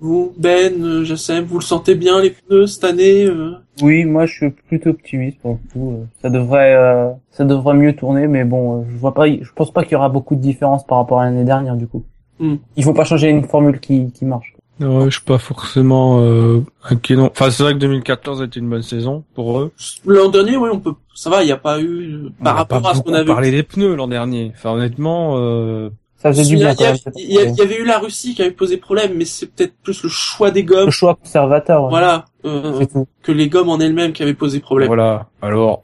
Vous 0.00 0.34
Ben, 0.36 0.82
euh, 0.82 1.04
Jassem, 1.04 1.44
vous 1.44 1.58
le 1.58 1.64
sentez 1.64 1.94
bien 1.94 2.20
les 2.20 2.30
pneus 2.30 2.66
cette 2.66 2.84
année 2.84 3.24
euh 3.24 3.52
Oui, 3.80 4.04
moi 4.04 4.26
je 4.26 4.34
suis 4.34 4.50
plutôt 4.50 4.90
optimiste 4.90 5.38
pour 5.38 5.52
le 5.52 5.72
coup. 5.72 5.92
euh, 5.92 6.04
Ça 6.20 6.30
devrait 6.30 6.74
euh, 6.74 7.10
ça 7.30 7.44
devrait 7.44 7.74
mieux 7.74 7.94
tourner, 7.94 8.26
mais 8.26 8.44
bon, 8.44 8.84
je 8.90 8.96
vois 8.96 9.14
pas. 9.14 9.26
Je 9.28 9.52
pense 9.54 9.72
pas 9.72 9.84
qu'il 9.84 9.92
y 9.92 9.96
aura 9.96 10.08
beaucoup 10.08 10.34
de 10.34 10.40
différence 10.40 10.84
par 10.84 10.98
rapport 10.98 11.20
à 11.20 11.24
l'année 11.24 11.44
dernière 11.44 11.76
du 11.76 11.86
coup. 11.86 12.04
Hmm. 12.40 12.56
Ils 12.76 12.84
vont 12.84 12.92
pas 12.94 13.04
changer 13.04 13.28
une 13.30 13.44
formule 13.44 13.78
qui 13.78 14.10
qui 14.12 14.24
marche. 14.24 14.53
Ouais, 14.80 15.04
je 15.06 15.10
suis 15.10 15.24
pas 15.24 15.38
forcément 15.38 16.20
euh, 16.20 16.60
inquiet 16.90 17.14
non. 17.16 17.30
Enfin, 17.30 17.50
c'est 17.50 17.62
vrai 17.62 17.74
que 17.74 17.78
2014 17.78 18.42
a 18.42 18.46
été 18.46 18.58
une 18.58 18.68
bonne 18.68 18.82
saison 18.82 19.22
pour 19.34 19.58
eux. 19.60 19.72
L'an 20.04 20.28
dernier, 20.28 20.56
oui, 20.56 20.68
on 20.72 20.80
peut. 20.80 20.94
Ça 21.14 21.30
va, 21.30 21.42
il 21.42 21.46
n'y 21.46 21.52
a 21.52 21.56
pas 21.56 21.80
eu 21.80 22.26
On 22.40 22.44
par 22.44 22.54
a 22.54 22.58
rapport 22.58 22.82
pas 22.82 22.90
à 22.90 22.94
ce 22.94 23.00
qu'on 23.02 23.12
avait. 23.14 23.24
parlé 23.24 23.50
des 23.52 23.62
pneus 23.62 23.94
l'an 23.94 24.08
dernier. 24.08 24.52
Enfin, 24.56 24.72
honnêtement, 24.72 25.36
euh, 25.38 25.90
Ça 26.16 26.32
faisait 26.32 26.44
du 26.44 26.54
Il 26.54 26.58
y, 26.58 26.60
bien. 26.62 26.74
il 27.16 27.32
y 27.32 27.38
a- 27.38 27.44
il 27.44 27.54
y 27.54 27.60
avait 27.60 27.76
eu 27.78 27.84
la 27.84 27.98
Russie 27.98 28.34
qui 28.34 28.42
avait 28.42 28.50
posé 28.50 28.76
problème, 28.78 29.12
mais 29.14 29.24
c'est 29.26 29.46
peut-être 29.46 29.74
plus 29.82 30.02
le 30.02 30.08
choix 30.08 30.50
des 30.50 30.64
gommes, 30.64 30.86
le 30.86 30.90
choix 30.90 31.14
conservateur. 31.14 31.84
ouais. 31.84 31.90
voilà, 31.90 32.24
euh, 32.44 32.74
C'est 32.80 32.90
tout. 32.92 33.06
que 33.22 33.30
les 33.30 33.48
gommes 33.48 33.68
en 33.68 33.78
elles-mêmes 33.78 34.12
qui 34.12 34.22
avaient 34.24 34.34
posé 34.34 34.58
problème. 34.58 34.88
voilà. 34.88 35.28
Alors, 35.42 35.82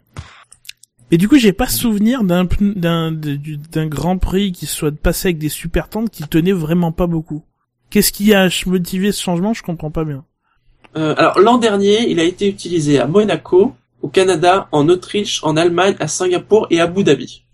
Et 1.12 1.18
du 1.18 1.28
coup, 1.28 1.36
j'ai 1.38 1.52
pas 1.52 1.66
souvenir 1.68 2.24
d'un 2.24 2.44
pn- 2.44 2.74
d'un 2.74 3.12
d'un 3.12 3.86
Grand 3.86 4.16
Prix 4.18 4.50
qui 4.52 4.66
soit 4.66 4.90
passé 4.96 5.28
avec 5.28 5.38
des 5.38 5.48
super 5.48 5.88
tentes 5.88 6.10
qui 6.10 6.22
tenaient 6.24 6.52
vraiment 6.52 6.90
pas 6.92 7.06
beaucoup. 7.06 7.42
Qu'est-ce 7.90 8.12
qui 8.12 8.32
a 8.34 8.48
motivé 8.66 9.12
ce 9.12 9.20
changement? 9.22 9.52
Je 9.52 9.62
comprends 9.62 9.90
pas 9.90 10.04
bien. 10.04 10.24
Euh, 10.96 11.14
alors 11.16 11.38
l'an 11.38 11.58
dernier, 11.58 12.08
il 12.10 12.18
a 12.20 12.24
été 12.24 12.48
utilisé 12.48 12.98
à 12.98 13.06
Monaco, 13.06 13.74
au 14.02 14.08
Canada, 14.08 14.68
en 14.72 14.88
Autriche, 14.88 15.40
en 15.44 15.56
Allemagne, 15.56 15.94
à 16.00 16.08
Singapour 16.08 16.66
et 16.70 16.80
à 16.80 16.84
Abu 16.84 17.04
Dhabi. 17.04 17.44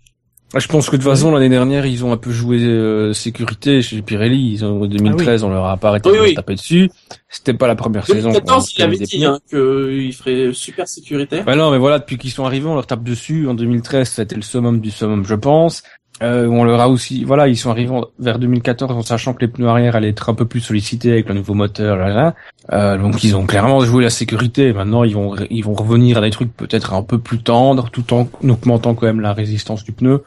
je 0.55 0.67
pense 0.67 0.89
que 0.89 0.95
de 0.95 1.01
toute 1.01 1.11
façon 1.11 1.31
l'année 1.31 1.49
dernière 1.49 1.85
ils 1.85 2.05
ont 2.05 2.11
un 2.13 2.17
peu 2.17 2.31
joué 2.31 2.59
euh, 2.61 3.13
sécurité 3.13 3.81
chez 3.81 4.01
Pirelli. 4.01 4.53
Ils 4.53 4.65
ont 4.65 4.81
en 4.81 4.87
2013, 4.87 5.43
on 5.43 5.49
leur 5.49 5.65
a 5.65 5.77
pas 5.77 5.89
arrêté 5.89 6.09
Oui, 6.09 6.17
de 6.17 6.21
oui. 6.21 6.33
taper 6.35 6.55
dessus. 6.55 6.89
C'était 7.29 7.53
pas 7.53 7.67
la 7.67 7.75
première 7.75 8.05
saison. 8.05 8.29
qu'on 8.29 8.39
2014, 8.39 8.73
il 8.77 8.81
avait 8.83 8.97
dit 8.97 9.25
hein, 9.25 9.39
qu'il 9.49 10.13
ferait 10.13 10.53
super 10.53 10.87
sécuritaire. 10.87 11.45
Ouais, 11.45 11.55
non, 11.55 11.69
mais 11.71 11.77
voilà, 11.77 11.99
depuis 11.99 12.17
qu'ils 12.17 12.31
sont 12.31 12.45
arrivés, 12.45 12.67
on 12.67 12.75
leur 12.75 12.87
tape 12.87 13.03
dessus. 13.03 13.47
En 13.47 13.53
2013, 13.53 14.09
c'était 14.09 14.35
le 14.35 14.41
summum 14.41 14.79
du 14.79 14.89
summum, 14.89 15.25
je 15.25 15.35
pense. 15.35 15.83
Euh, 16.23 16.47
on 16.47 16.63
leur 16.63 16.81
a 16.81 16.89
aussi, 16.89 17.23
voilà, 17.23 17.47
ils 17.47 17.57
sont 17.57 17.69
arrivés 17.69 17.93
vers 18.17 18.39
2014 18.39 18.91
en 18.91 19.01
sachant 19.03 19.33
que 19.33 19.41
les 19.41 19.47
pneus 19.47 19.67
arrière 19.67 19.95
allaient 19.95 20.09
être 20.09 20.29
un 20.29 20.33
peu 20.33 20.45
plus 20.45 20.61
sollicités 20.61 21.11
avec 21.11 21.27
le 21.29 21.35
nouveau 21.35 21.53
moteur, 21.53 21.95
là, 21.95 22.09
là. 22.09 22.35
Euh, 22.73 22.97
donc 22.97 23.23
ils 23.23 23.35
ont 23.35 23.45
clairement 23.45 23.81
joué 23.81 24.03
la 24.03 24.09
sécurité. 24.09 24.73
Maintenant, 24.73 25.03
ils 25.03 25.13
vont, 25.13 25.35
ils 25.49 25.63
vont 25.63 25.73
revenir 25.73 26.17
à 26.17 26.21
des 26.21 26.31
trucs 26.31 26.51
peut-être 26.55 26.93
un 26.93 27.03
peu 27.03 27.19
plus 27.19 27.39
tendres, 27.39 27.89
tout 27.91 28.13
en 28.13 28.27
augmentant 28.43 28.95
quand 28.95 29.05
même 29.05 29.21
la 29.21 29.33
résistance 29.33 29.83
du 29.83 29.91
pneu. 29.91 30.23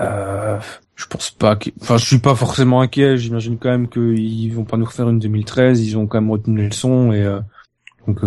Euh, 0.00 0.58
je 0.96 1.06
pense 1.06 1.32
pas 1.32 1.58
enfin, 1.82 1.96
je 1.98 2.04
suis 2.04 2.18
pas 2.18 2.34
forcément 2.34 2.80
inquiet. 2.80 3.18
J'imagine 3.18 3.58
quand 3.58 3.70
même 3.70 3.88
qu'ils 3.88 4.54
vont 4.54 4.64
pas 4.64 4.78
nous 4.78 4.86
refaire 4.86 5.08
une 5.10 5.18
2013. 5.18 5.86
Ils 5.86 5.98
ont 5.98 6.06
quand 6.06 6.20
même 6.20 6.30
retenu 6.30 6.62
les 6.62 6.68
leçons 6.68 7.12
et 7.12 7.22
euh, 7.22 7.40
donc. 8.06 8.20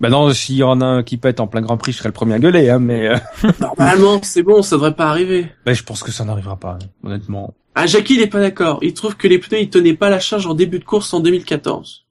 Bah 0.00 0.08
non, 0.10 0.32
s'il 0.32 0.56
y 0.56 0.62
en 0.62 0.80
a 0.80 0.84
un 0.86 1.02
qui 1.02 1.16
pète 1.16 1.40
en 1.40 1.46
plein 1.46 1.62
Grand 1.62 1.76
Prix, 1.76 1.92
je 1.92 1.98
serais 1.98 2.08
le 2.10 2.12
premier 2.14 2.34
à 2.34 2.38
gueuler, 2.38 2.68
hein, 2.70 2.78
mais 2.78 3.08
euh, 3.08 3.16
Normalement, 3.60 4.20
c'est 4.22 4.42
bon, 4.42 4.62
ça 4.62 4.76
devrait 4.76 4.94
pas 4.94 5.08
arriver. 5.08 5.46
bah, 5.64 5.72
je 5.72 5.82
pense 5.82 6.02
que 6.02 6.12
ça 6.12 6.24
n'arrivera 6.24 6.56
pas, 6.56 6.78
honnêtement. 7.04 7.54
Ah, 7.74 7.86
Jackie, 7.86 8.14
il 8.14 8.22
est 8.22 8.26
pas 8.26 8.40
d'accord. 8.40 8.78
Il 8.82 8.94
trouve 8.94 9.16
que 9.16 9.28
les 9.28 9.38
pneus, 9.38 9.60
ils 9.60 9.70
tenaient 9.70 9.94
pas 9.94 10.08
la 10.10 10.18
charge 10.20 10.46
en 10.46 10.54
début 10.54 10.78
de 10.78 10.84
course 10.84 11.12
en 11.12 11.20
2014. 11.20 12.06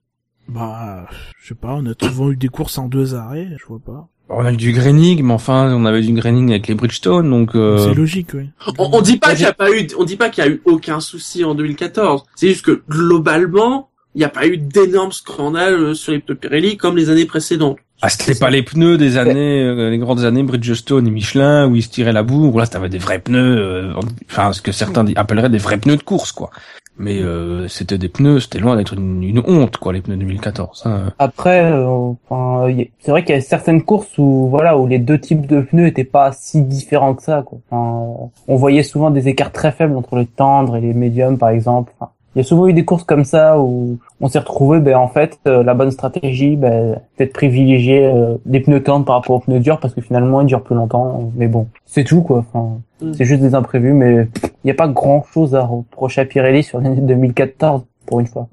Bah, 0.48 1.06
je 1.40 1.48
sais 1.48 1.54
pas. 1.56 1.74
On 1.74 1.86
a 1.86 1.92
souvent 2.00 2.30
eu 2.30 2.36
des 2.36 2.48
courses 2.48 2.78
en 2.78 2.86
deux 2.86 3.14
arrêts. 3.16 3.48
Je 3.58 3.66
vois 3.66 3.80
pas. 3.84 4.08
On 4.28 4.44
a 4.44 4.52
eu 4.52 4.56
du 4.56 4.72
graining, 4.72 5.22
mais 5.22 5.32
enfin, 5.32 5.72
on 5.74 5.84
avait 5.84 6.02
du 6.02 6.12
graining 6.12 6.50
avec 6.50 6.66
les 6.66 6.74
Bridgestone, 6.74 7.30
donc 7.30 7.54
euh, 7.54 7.78
C'est 7.78 7.94
logique, 7.94 8.28
oui. 8.34 8.50
On, 8.78 8.90
on 8.98 9.00
dit 9.00 9.18
pas 9.18 9.32
qu'il 9.34 9.42
y 9.42 9.46
a 9.46 9.52
pas 9.52 9.70
eu, 9.70 9.86
on 9.98 10.04
dit 10.04 10.16
pas 10.16 10.30
qu'il 10.30 10.44
y 10.44 10.46
a 10.46 10.50
eu 10.50 10.62
aucun 10.64 10.98
souci 10.98 11.44
en 11.44 11.54
2014. 11.54 12.24
C'est 12.34 12.48
juste 12.48 12.64
que 12.64 12.82
globalement, 12.88 13.90
il 14.16 14.20
n'y 14.20 14.24
a 14.24 14.30
pas 14.30 14.46
eu 14.46 14.56
d'énormes 14.56 15.12
scandales 15.12 15.74
euh, 15.74 15.94
sur 15.94 16.12
les 16.12 16.20
pneus 16.20 16.36
Pirelli 16.36 16.78
comme 16.78 16.96
les 16.96 17.10
années 17.10 17.26
précédentes. 17.26 17.76
ah, 18.00 18.08
c'était 18.08 18.34
pas 18.38 18.48
les 18.48 18.62
pneus 18.62 18.96
des 18.96 19.18
années, 19.18 19.62
euh, 19.62 19.90
les 19.90 19.98
grandes 19.98 20.24
années 20.24 20.42
Bridgestone 20.42 21.06
et 21.06 21.10
Michelin 21.10 21.68
où 21.68 21.76
ils 21.76 21.82
se 21.82 21.90
tiraient 21.90 22.14
la 22.14 22.22
boue. 22.22 22.46
Où 22.46 22.58
là, 22.58 22.66
t'avais 22.66 22.88
des 22.88 22.96
vrais 22.98 23.18
pneus, 23.18 23.58
euh, 23.58 23.92
enfin, 24.30 24.54
ce 24.54 24.62
que 24.62 24.72
certains 24.72 25.04
appelleraient 25.16 25.50
des 25.50 25.58
vrais 25.58 25.76
pneus 25.76 25.98
de 25.98 26.02
course, 26.02 26.32
quoi. 26.32 26.50
Mais 26.98 27.20
euh, 27.20 27.68
c'était 27.68 27.98
des 27.98 28.08
pneus, 28.08 28.40
c'était 28.40 28.58
loin 28.58 28.74
d'être 28.74 28.94
une, 28.94 29.22
une 29.22 29.42
honte, 29.46 29.76
quoi, 29.76 29.92
les 29.92 30.00
pneus 30.00 30.16
2014. 30.16 30.84
Hein. 30.86 31.12
Après, 31.18 31.70
euh, 31.70 31.86
enfin, 32.26 32.74
c'est 33.00 33.10
vrai 33.10 33.22
qu'il 33.22 33.34
y 33.34 33.38
a 33.38 33.42
certaines 33.42 33.82
courses 33.82 34.16
où 34.16 34.48
voilà 34.48 34.78
où 34.78 34.86
les 34.86 34.98
deux 34.98 35.20
types 35.20 35.46
de 35.46 35.60
pneus 35.60 35.88
étaient 35.88 36.04
pas 36.04 36.32
si 36.32 36.62
différents 36.62 37.14
que 37.14 37.22
ça. 37.22 37.42
Quoi. 37.42 37.58
Enfin, 37.70 38.30
on 38.48 38.56
voyait 38.56 38.82
souvent 38.82 39.10
des 39.10 39.28
écarts 39.28 39.52
très 39.52 39.72
faibles 39.72 39.94
entre 39.94 40.16
les 40.16 40.24
tendres 40.24 40.76
et 40.76 40.80
les 40.80 40.94
médiums, 40.94 41.36
par 41.36 41.50
exemple. 41.50 41.92
Enfin, 42.00 42.12
il 42.36 42.38
y 42.38 42.40
a 42.40 42.44
souvent 42.44 42.68
eu 42.68 42.72
des 42.72 42.84
courses 42.84 43.02
comme 43.02 43.24
ça 43.24 43.58
où 43.58 43.98
on 44.20 44.28
s'est 44.28 44.38
retrouvé, 44.38 44.78
ben 44.78 44.96
en 44.96 45.08
fait, 45.08 45.40
euh, 45.48 45.64
la 45.64 45.74
bonne 45.74 45.90
stratégie, 45.90 46.54
ben 46.54 47.00
peut-être 47.16 47.32
privilégier 47.32 48.06
euh, 48.06 48.36
des 48.44 48.60
pneus 48.60 48.82
tendres 48.84 49.04
par 49.04 49.16
rapport 49.16 49.36
aux 49.36 49.40
pneus 49.40 49.58
durs 49.58 49.80
parce 49.80 49.94
que 49.94 50.00
finalement 50.00 50.42
ils 50.42 50.46
durent 50.46 50.62
plus 50.62 50.76
longtemps. 50.76 51.32
Mais 51.34 51.48
bon, 51.48 51.66
c'est 51.84 52.04
tout 52.04 52.22
quoi. 52.22 52.38
Enfin, 52.38 52.78
Mm. 53.00 53.12
c'est 53.12 53.24
juste 53.24 53.42
des 53.42 53.54
imprévus, 53.54 53.92
mais 53.92 54.28
il 54.42 54.50
n'y 54.64 54.70
a 54.70 54.74
pas 54.74 54.88
grand 54.88 55.24
chose 55.32 55.54
à 55.54 55.62
reprocher 55.62 56.22
à 56.22 56.24
Pirelli 56.24 56.62
sur 56.62 56.80
l'année 56.80 57.00
2014 57.00 57.84
pour 58.06 58.20
une 58.20 58.26
fois. 58.26 58.48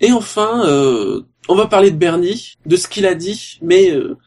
Et 0.00 0.12
enfin, 0.12 0.66
euh, 0.66 1.22
on 1.48 1.54
va 1.54 1.66
parler 1.66 1.90
de 1.90 1.96
Bernie, 1.96 2.54
de 2.66 2.76
ce 2.76 2.88
qu'il 2.88 3.06
a 3.06 3.14
dit, 3.14 3.58
mais 3.62 3.90
euh, 3.90 4.18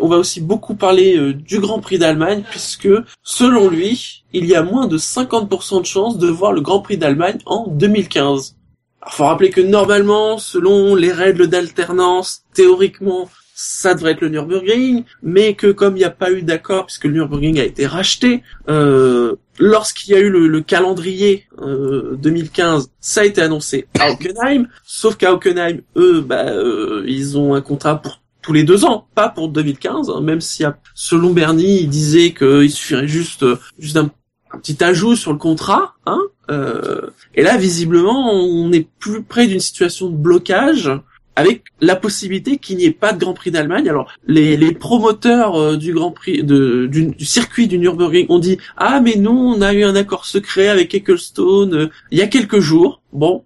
on 0.00 0.08
va 0.08 0.16
aussi 0.16 0.40
beaucoup 0.40 0.74
parler 0.74 1.16
euh, 1.16 1.34
du 1.34 1.58
Grand 1.60 1.80
Prix 1.80 1.98
d'Allemagne, 1.98 2.42
puisque 2.48 2.88
selon 3.22 3.68
lui, 3.68 4.24
il 4.32 4.46
y 4.46 4.54
a 4.54 4.62
moins 4.62 4.86
de 4.86 4.98
50% 4.98 5.80
de 5.80 5.86
chances 5.86 6.18
de 6.18 6.28
voir 6.28 6.52
le 6.52 6.60
Grand 6.60 6.80
Prix 6.80 6.98
d'Allemagne 6.98 7.38
en 7.46 7.66
2015. 7.68 8.56
Alors, 9.00 9.14
faut 9.14 9.24
rappeler 9.24 9.50
que 9.50 9.60
normalement, 9.60 10.38
selon 10.38 10.94
les 10.94 11.12
règles 11.12 11.46
d'alternance, 11.48 12.42
théoriquement, 12.54 13.28
ça 13.60 13.94
devrait 13.94 14.12
être 14.12 14.20
le 14.20 14.28
Nürburgring, 14.28 15.02
mais 15.22 15.54
que 15.54 15.72
comme 15.72 15.96
il 15.96 16.00
n'y 16.00 16.04
a 16.04 16.10
pas 16.10 16.30
eu 16.30 16.42
d'accord, 16.42 16.86
puisque 16.86 17.04
le 17.04 17.12
Nürburgring 17.12 17.58
a 17.58 17.64
été 17.64 17.86
racheté, 17.86 18.44
euh, 18.68 19.34
lorsqu'il 19.58 20.14
y 20.14 20.16
a 20.16 20.20
eu 20.20 20.30
le, 20.30 20.46
le 20.46 20.60
calendrier 20.60 21.48
euh, 21.60 22.16
2015, 22.22 22.90
ça 23.00 23.22
a 23.22 23.24
été 23.24 23.42
annoncé 23.42 23.88
à 23.98 24.12
Hockenheim, 24.12 24.68
sauf 24.84 25.16
qu'à 25.16 25.32
Hockenheim, 25.32 25.80
eux, 25.96 26.20
bah, 26.20 26.50
euh, 26.50 27.02
ils 27.08 27.36
ont 27.36 27.54
un 27.54 27.60
contrat 27.60 28.00
pour 28.00 28.20
tous 28.48 28.54
les 28.54 28.64
deux 28.64 28.86
ans, 28.86 29.06
pas 29.14 29.28
pour 29.28 29.50
2015, 29.50 30.08
hein, 30.08 30.22
même 30.22 30.40
si 30.40 30.64
selon 30.94 31.34
Bernie, 31.34 31.80
il 31.80 31.88
disait 31.90 32.32
qu'il 32.32 32.70
suffirait 32.70 33.06
juste, 33.06 33.42
euh, 33.42 33.58
juste 33.78 33.98
un, 33.98 34.10
un 34.52 34.58
petit 34.58 34.82
ajout 34.82 35.16
sur 35.16 35.32
le 35.32 35.38
contrat, 35.38 35.96
hein, 36.06 36.22
euh, 36.50 37.10
et 37.34 37.42
là, 37.42 37.58
visiblement, 37.58 38.32
on 38.32 38.72
est 38.72 38.88
plus 39.00 39.22
près 39.22 39.48
d'une 39.48 39.60
situation 39.60 40.08
de 40.08 40.16
blocage 40.16 40.90
avec 41.36 41.64
la 41.82 41.94
possibilité 41.94 42.56
qu'il 42.56 42.78
n'y 42.78 42.86
ait 42.86 42.90
pas 42.90 43.12
de 43.12 43.20
Grand 43.20 43.34
Prix 43.34 43.50
d'Allemagne. 43.50 43.86
Alors, 43.86 44.10
les, 44.26 44.56
les 44.56 44.72
promoteurs 44.72 45.54
euh, 45.54 45.76
du 45.76 45.92
Grand 45.92 46.12
Prix, 46.12 46.42
du, 46.42 46.88
du 46.88 47.24
circuit 47.26 47.68
du 47.68 47.78
Nürburgring 47.78 48.28
ont 48.30 48.38
dit 48.38 48.56
«Ah, 48.78 49.00
mais 49.00 49.16
nous, 49.16 49.30
on 49.30 49.60
a 49.60 49.74
eu 49.74 49.84
un 49.84 49.94
accord 49.94 50.24
secret 50.24 50.68
avec 50.68 50.94
Ecclestone 50.94 51.74
euh, 51.74 51.88
il 52.10 52.18
y 52.18 52.22
a 52.22 52.28
quelques 52.28 52.60
jours.» 52.60 53.02
Bon, 53.12 53.44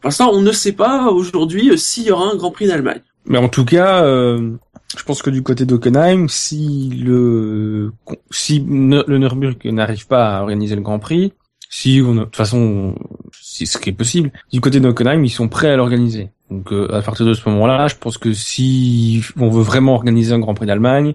pour 0.00 0.08
l'instant, 0.08 0.30
on 0.32 0.40
ne 0.40 0.52
sait 0.52 0.70
pas 0.70 1.10
aujourd'hui 1.10 1.76
s'il 1.76 2.04
y 2.04 2.12
aura 2.12 2.30
un 2.30 2.36
Grand 2.36 2.52
Prix 2.52 2.68
d'Allemagne. 2.68 3.02
Mais 3.26 3.38
en 3.38 3.48
tout 3.48 3.64
cas, 3.64 4.04
euh, 4.04 4.56
je 4.96 5.02
pense 5.02 5.22
que 5.22 5.30
du 5.30 5.42
côté 5.42 5.66
d'Hockenheim, 5.66 6.28
si 6.28 6.90
le 7.04 7.92
si 8.30 8.60
le 8.60 9.18
Nürburgring 9.18 9.74
n'arrive 9.74 10.06
pas 10.06 10.36
à 10.36 10.42
organiser 10.42 10.76
le 10.76 10.82
Grand 10.82 10.98
Prix, 10.98 11.32
si 11.68 12.00
on 12.04 12.14
de 12.14 12.24
toute 12.24 12.36
façon, 12.36 12.94
c'est 13.32 13.66
ce 13.66 13.78
qui 13.78 13.90
est 13.90 13.92
possible, 13.92 14.30
du 14.52 14.60
côté 14.60 14.80
d'Hockenheim, 14.80 15.24
ils 15.24 15.30
sont 15.30 15.48
prêts 15.48 15.70
à 15.70 15.76
l'organiser. 15.76 16.30
Donc 16.50 16.72
euh, 16.72 16.88
à 16.94 17.02
partir 17.02 17.26
de 17.26 17.34
ce 17.34 17.48
moment-là, 17.48 17.88
je 17.88 17.96
pense 17.96 18.18
que 18.18 18.32
si 18.32 19.22
on 19.36 19.50
veut 19.50 19.62
vraiment 19.62 19.94
organiser 19.94 20.32
un 20.32 20.38
Grand 20.38 20.54
Prix 20.54 20.66
d'Allemagne, 20.66 21.14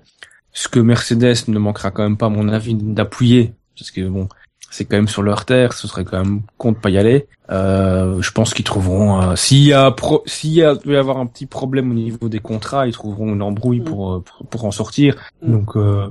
ce 0.51 0.67
que 0.67 0.79
Mercedes 0.79 1.47
ne 1.47 1.59
manquera 1.59 1.91
quand 1.91 2.03
même 2.03 2.17
pas, 2.17 2.25
à 2.25 2.29
mon 2.29 2.49
avis, 2.49 2.75
d'appuyer, 2.75 3.53
parce 3.77 3.91
que 3.91 4.01
bon, 4.01 4.27
c'est 4.71 4.85
quand 4.85 4.95
même 4.95 5.07
sur 5.07 5.21
leur 5.21 5.45
terre, 5.45 5.73
ce 5.73 5.87
serait 5.87 6.03
quand 6.05 6.17
même 6.17 6.41
con 6.57 6.71
de 6.71 6.77
pas 6.77 6.89
y 6.89 6.97
aller. 6.97 7.27
Euh, 7.51 8.21
je 8.21 8.31
pense 8.31 8.53
qu'ils 8.55 8.65
trouveront, 8.65 9.21
euh, 9.21 9.35
s'il 9.35 9.63
y 9.65 9.73
a, 9.73 9.91
pro- 9.91 10.23
s'il 10.25 10.51
y 10.53 10.63
a, 10.63 10.73
doit 10.75 10.93
y 10.93 10.97
avoir 10.97 11.17
un 11.17 11.27
petit 11.27 11.45
problème 11.45 11.91
au 11.91 11.93
niveau 11.93 12.29
des 12.29 12.39
contrats, 12.39 12.87
ils 12.87 12.93
trouveront 12.93 13.33
une 13.33 13.41
embrouille 13.43 13.81
Mm. 13.81 13.83
pour, 13.83 14.13
euh, 14.13 14.19
pour, 14.21 14.47
pour 14.47 14.65
en 14.65 14.71
sortir. 14.71 15.15
Mm. 15.43 15.51
Donc, 15.51 15.75
euh, 15.75 16.07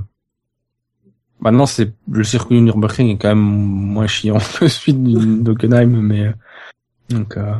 maintenant, 1.40 1.66
c'est, 1.66 1.92
le 2.10 2.22
circuit 2.24 2.56
du 2.56 2.62
Nürburgring 2.62 3.08
est 3.08 3.16
quand 3.18 3.28
même 3.28 3.38
moins 3.38 4.06
chiant 4.06 4.38
que 4.58 4.68
celui 4.68 4.92
d'Hockenheim, 4.94 5.88
mais, 6.00 6.26
euh, 6.26 6.32
donc, 7.08 7.36
euh, 7.36 7.54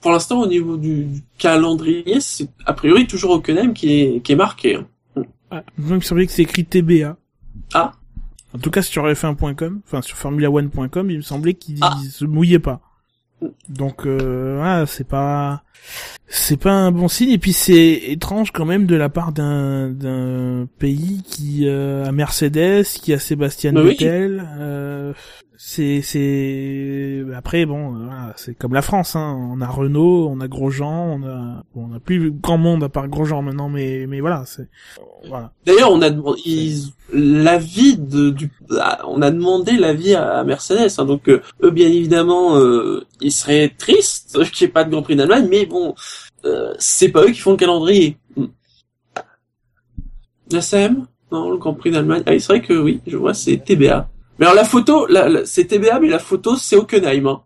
Pour 0.00 0.10
l'instant, 0.10 0.40
au 0.42 0.46
niveau 0.48 0.76
du, 0.76 1.04
du 1.04 1.22
calendrier, 1.38 2.20
c'est 2.20 2.48
a 2.66 2.72
priori 2.72 3.06
toujours 3.06 3.30
Hockenheim 3.32 3.72
qui 3.72 3.92
est, 4.00 4.20
qui 4.20 4.32
est 4.32 4.36
marqué. 4.36 4.74
hein. 4.76 4.86
Ouais. 5.52 5.62
Il 5.78 5.84
me 5.94 6.00
semblait 6.00 6.26
que 6.26 6.32
c'est 6.32 6.42
écrit 6.42 6.64
TBA. 6.64 7.16
Ah. 7.74 7.92
En 8.54 8.58
tout 8.58 8.70
cas, 8.70 8.82
sur 8.82 9.06
F1.com, 9.06 9.80
enfin 9.86 10.02
sur 10.02 10.16
Formula1.com, 10.16 11.10
il 11.10 11.16
me 11.18 11.22
semblait 11.22 11.54
qu'il 11.54 11.78
Ah. 11.80 11.96
se 12.10 12.24
mouillait 12.24 12.58
pas. 12.58 12.80
Donc, 13.68 14.06
euh, 14.06 14.62
ouais, 14.62 14.86
c'est 14.86 15.06
pas, 15.08 15.64
c'est 16.28 16.56
pas 16.58 16.72
un 16.72 16.92
bon 16.92 17.08
signe. 17.08 17.30
Et 17.30 17.38
puis 17.38 17.52
c'est 17.52 17.92
étrange 18.06 18.52
quand 18.52 18.64
même 18.64 18.86
de 18.86 18.94
la 18.94 19.08
part 19.08 19.32
d'un 19.32 19.88
d'un 19.90 20.68
pays 20.78 21.22
qui 21.26 21.66
euh, 21.66 22.04
a 22.04 22.12
Mercedes, 22.12 22.84
qui 22.84 23.12
a 23.12 23.18
Sébastien 23.18 23.72
Bah 23.72 23.80
oui. 23.82 23.90
Vettel. 23.90 24.48
Euh, 24.58 25.12
c'est 25.64 26.02
c'est 26.02 27.22
après 27.36 27.66
bon, 27.66 27.94
euh, 27.94 28.04
voilà, 28.06 28.32
c'est 28.36 28.52
comme 28.52 28.74
la 28.74 28.82
France. 28.82 29.14
Hein. 29.14 29.38
On 29.52 29.60
a 29.60 29.68
Renault, 29.68 30.28
on 30.28 30.40
a 30.40 30.48
Grosjean, 30.48 31.20
on 31.20 31.22
a 31.22 31.62
bon, 31.72 31.88
on 31.88 31.94
a 31.94 32.00
plus 32.00 32.32
grand 32.32 32.58
monde 32.58 32.82
à 32.82 32.88
part 32.88 33.06
Grosjean 33.06 33.42
maintenant, 33.42 33.68
mais 33.68 34.06
mais 34.08 34.20
voilà, 34.20 34.42
c'est 34.44 34.68
voilà. 35.28 35.52
D'ailleurs, 35.64 35.92
on 35.92 36.02
a 36.02 36.10
ils- 36.44 36.90
l'avis 37.12 37.96
de 37.96 38.30
du 38.30 38.50
ah, 38.80 39.02
on 39.06 39.22
a 39.22 39.30
demandé 39.30 39.76
l'avis 39.76 40.16
à, 40.16 40.42
Mercedes 40.42 40.98
hein, 40.98 41.04
donc 41.04 41.28
euh, 41.28 41.40
eux 41.62 41.70
bien 41.70 41.86
évidemment 41.86 42.56
euh, 42.56 43.06
ils 43.20 43.30
seraient 43.30 43.68
tristes 43.68 44.42
qu'il 44.52 44.66
n'y 44.66 44.70
ait 44.70 44.72
pas 44.72 44.82
de 44.82 44.90
Grand 44.90 45.02
Prix 45.02 45.14
d'Allemagne 45.14 45.46
mais 45.48 45.64
bon 45.66 45.94
euh, 46.44 46.74
c'est 46.80 47.10
pas 47.10 47.22
eux 47.22 47.30
qui 47.30 47.38
font 47.38 47.52
le 47.52 47.56
calendrier. 47.56 48.16
Hmm. 48.36 48.46
La 50.50 50.60
SAM 50.60 51.06
Non, 51.30 51.50
le 51.50 51.56
Grand 51.56 51.74
Prix 51.74 51.92
d'Allemagne. 51.92 52.24
Ah, 52.26 52.32
c'est 52.32 52.46
vrai 52.46 52.62
que 52.62 52.74
oui, 52.74 53.00
je 53.06 53.16
vois 53.16 53.32
c'est 53.32 53.58
TBA. 53.58 54.08
Mais 54.38 54.46
alors 54.46 54.56
la 54.56 54.64
photo, 54.64 55.06
la, 55.08 55.28
la- 55.28 55.44
c'est 55.46 55.66
TBA 55.66 56.00
mais 56.00 56.08
la 56.08 56.18
photo 56.18 56.56
c'est 56.56 56.76
Hockenheim. 56.76 57.26
Hein. 57.26 57.40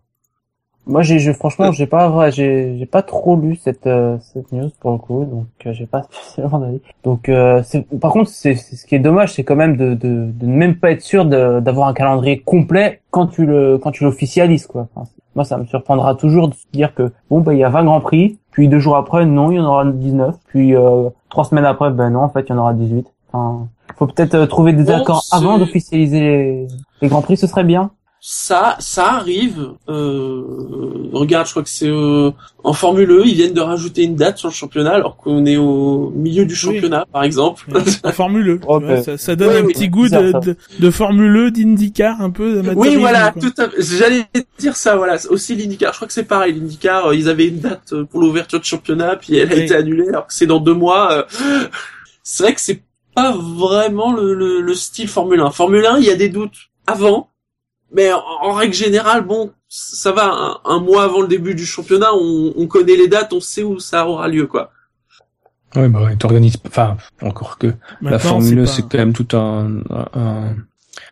Moi, 0.88 1.02
j'ai, 1.02 1.18
j'ai- 1.18 1.34
franchement, 1.34 1.72
j'ai 1.72 1.88
pas, 1.88 2.30
j'ai, 2.30 2.76
j'ai 2.78 2.86
pas 2.86 3.02
trop 3.02 3.34
lu 3.34 3.56
cette, 3.56 3.88
euh, 3.88 4.18
cette 4.20 4.52
news 4.52 4.70
pour 4.78 4.92
le 4.92 4.98
coup, 4.98 5.24
donc 5.24 5.46
euh, 5.66 5.72
j'ai 5.72 5.84
pas 5.86 6.02
spécialement 6.12 6.60
d'avis. 6.60 6.80
Donc, 7.02 7.28
euh, 7.28 7.60
c'est, 7.64 7.82
par 7.98 8.12
contre, 8.12 8.30
c'est, 8.30 8.54
c'est- 8.54 8.76
ce 8.76 8.86
qui 8.86 8.94
est 8.94 9.00
dommage, 9.00 9.32
c'est 9.34 9.42
quand 9.42 9.56
même 9.56 9.76
de, 9.76 9.94
de, 9.94 10.30
de 10.30 10.46
ne 10.46 10.54
même 10.56 10.76
pas 10.76 10.92
être 10.92 11.00
sûr 11.02 11.24
d'avoir 11.24 11.88
un 11.88 11.92
calendrier 11.92 12.38
complet 12.38 13.00
quand 13.10 13.26
tu 13.26 13.46
le, 13.46 13.78
quand 13.78 13.90
tu 13.90 14.04
l'officialises, 14.04 14.68
quoi. 14.68 14.86
Enfin, 14.94 15.10
moi, 15.34 15.44
ça 15.44 15.58
me 15.58 15.64
surprendra 15.66 16.14
toujours 16.14 16.48
de 16.50 16.54
se 16.54 16.66
dire 16.72 16.94
que 16.94 17.10
bon, 17.30 17.40
bah, 17.40 17.52
il 17.52 17.58
y 17.58 17.64
a 17.64 17.68
20 17.68 17.84
grands 17.84 18.00
prix, 18.00 18.38
puis 18.52 18.68
deux 18.68 18.78
jours 18.78 18.96
après, 18.96 19.26
non, 19.26 19.50
il 19.50 19.56
y 19.56 19.60
en 19.60 19.64
aura 19.66 19.84
19, 19.86 20.36
puis 20.46 20.76
euh, 20.76 21.08
trois 21.30 21.42
semaines 21.44 21.64
après, 21.66 21.90
ben 21.90 22.10
non, 22.10 22.20
en 22.20 22.28
fait, 22.28 22.42
il 22.48 22.50
y 22.50 22.52
en 22.52 22.58
aura 22.58 22.74
18. 22.74 23.08
Enfin, 23.32 23.66
faut 23.98 24.06
peut-être 24.06 24.34
euh, 24.34 24.46
trouver 24.46 24.72
des 24.72 24.84
Bon, 24.84 24.96
accords 25.00 25.24
avant 25.32 25.58
d'officialiser 25.58 26.20
les, 26.20 26.66
les 27.02 27.08
grands 27.08 27.22
prix, 27.22 27.36
ce 27.36 27.46
serait 27.46 27.64
bien. 27.64 27.90
Ça, 28.28 28.74
ça 28.80 29.12
arrive. 29.12 29.70
Euh, 29.88 30.42
regarde, 31.12 31.46
je 31.46 31.52
crois 31.52 31.62
que 31.62 31.68
c'est 31.68 31.86
euh, 31.88 32.30
en 32.64 32.72
Formule 32.72 33.10
E, 33.10 33.22
ils 33.24 33.34
viennent 33.34 33.52
de 33.52 33.60
rajouter 33.60 34.02
une 34.02 34.16
date 34.16 34.38
sur 34.38 34.48
le 34.48 34.54
championnat 34.54 34.92
alors 34.94 35.16
qu'on 35.16 35.46
est 35.46 35.56
au 35.58 36.10
milieu 36.10 36.44
du 36.44 36.56
championnat, 36.56 37.06
par 37.12 37.22
exemple. 37.22 37.66
En 38.02 38.12
Formule 38.12 38.48
E. 38.48 38.60
vois, 38.64 39.02
ça, 39.02 39.16
ça 39.16 39.36
donne 39.36 39.50
Oui, 39.50 39.56
un 39.58 39.64
oui, 39.66 39.72
petit 39.74 39.88
goût 39.88 40.04
bizarre, 40.04 40.40
de, 40.40 40.52
de, 40.52 40.56
de 40.80 40.90
Formule 40.90 41.36
E, 41.36 41.50
d'IndyCar, 41.52 42.20
un 42.20 42.30
peu. 42.30 42.62
Oui, 42.74 42.96
voilà, 42.96 43.30
quoi. 43.30 43.42
tout 43.42 43.54
à 43.58 43.68
fait. 43.68 43.82
J'allais 43.82 44.24
dire 44.58 44.74
ça, 44.76 44.96
voilà. 44.96 45.18
Aussi 45.30 45.54
l'IndyCar. 45.54 45.92
Je 45.92 45.98
crois 45.98 46.08
que 46.08 46.14
c'est 46.14 46.24
pareil. 46.24 46.54
L'IndyCar, 46.54 47.06
euh, 47.08 47.14
ils 47.14 47.28
avaient 47.28 47.46
une 47.46 47.60
date 47.60 47.92
euh, 47.92 48.04
pour 48.04 48.20
l'ouverture 48.20 48.58
du 48.58 48.66
championnat, 48.66 49.16
puis 49.16 49.36
elle 49.36 49.52
a 49.52 49.54
Oui. 49.54 49.60
été 49.62 49.76
annulée 49.76 50.08
alors 50.08 50.26
que 50.26 50.34
c'est 50.34 50.46
dans 50.46 50.58
deux 50.58 50.74
mois. 50.74 51.12
euh. 51.12 51.66
C'est 52.24 52.42
vrai 52.42 52.54
que 52.54 52.60
c'est 52.60 52.82
pas 53.16 53.32
vraiment 53.36 54.12
le, 54.12 54.34
le, 54.34 54.60
le 54.60 54.74
style 54.74 55.08
Formule 55.08 55.40
1. 55.40 55.50
Formule 55.50 55.84
1, 55.86 55.98
il 55.98 56.04
y 56.04 56.10
a 56.10 56.16
des 56.16 56.28
doutes 56.28 56.56
avant, 56.86 57.30
mais 57.92 58.12
en, 58.12 58.20
en 58.42 58.52
règle 58.52 58.74
générale, 58.74 59.22
bon, 59.26 59.52
ça 59.68 60.12
va. 60.12 60.30
Un, 60.32 60.58
un 60.64 60.78
mois 60.80 61.02
avant 61.04 61.22
le 61.22 61.28
début 61.28 61.54
du 61.56 61.66
championnat, 61.66 62.14
on, 62.14 62.52
on 62.56 62.66
connaît 62.68 62.94
les 62.96 63.08
dates, 63.08 63.32
on 63.32 63.40
sait 63.40 63.62
où 63.64 63.80
ça 63.80 64.06
aura 64.06 64.28
lieu, 64.28 64.46
quoi. 64.46 64.70
ouais, 65.74 65.88
bah 65.88 66.02
ouais, 66.04 66.16
t'organises, 66.16 66.56
enfin, 66.66 66.96
encore 67.22 67.58
que, 67.58 67.74
la 68.02 68.18
Formule 68.18 68.58
E, 68.60 68.64
pas- 68.64 68.70
c'est 68.70 68.82
quand 68.82 68.98
même 68.98 69.12
tout 69.12 69.36
un, 69.36 69.80
un- 70.14 70.54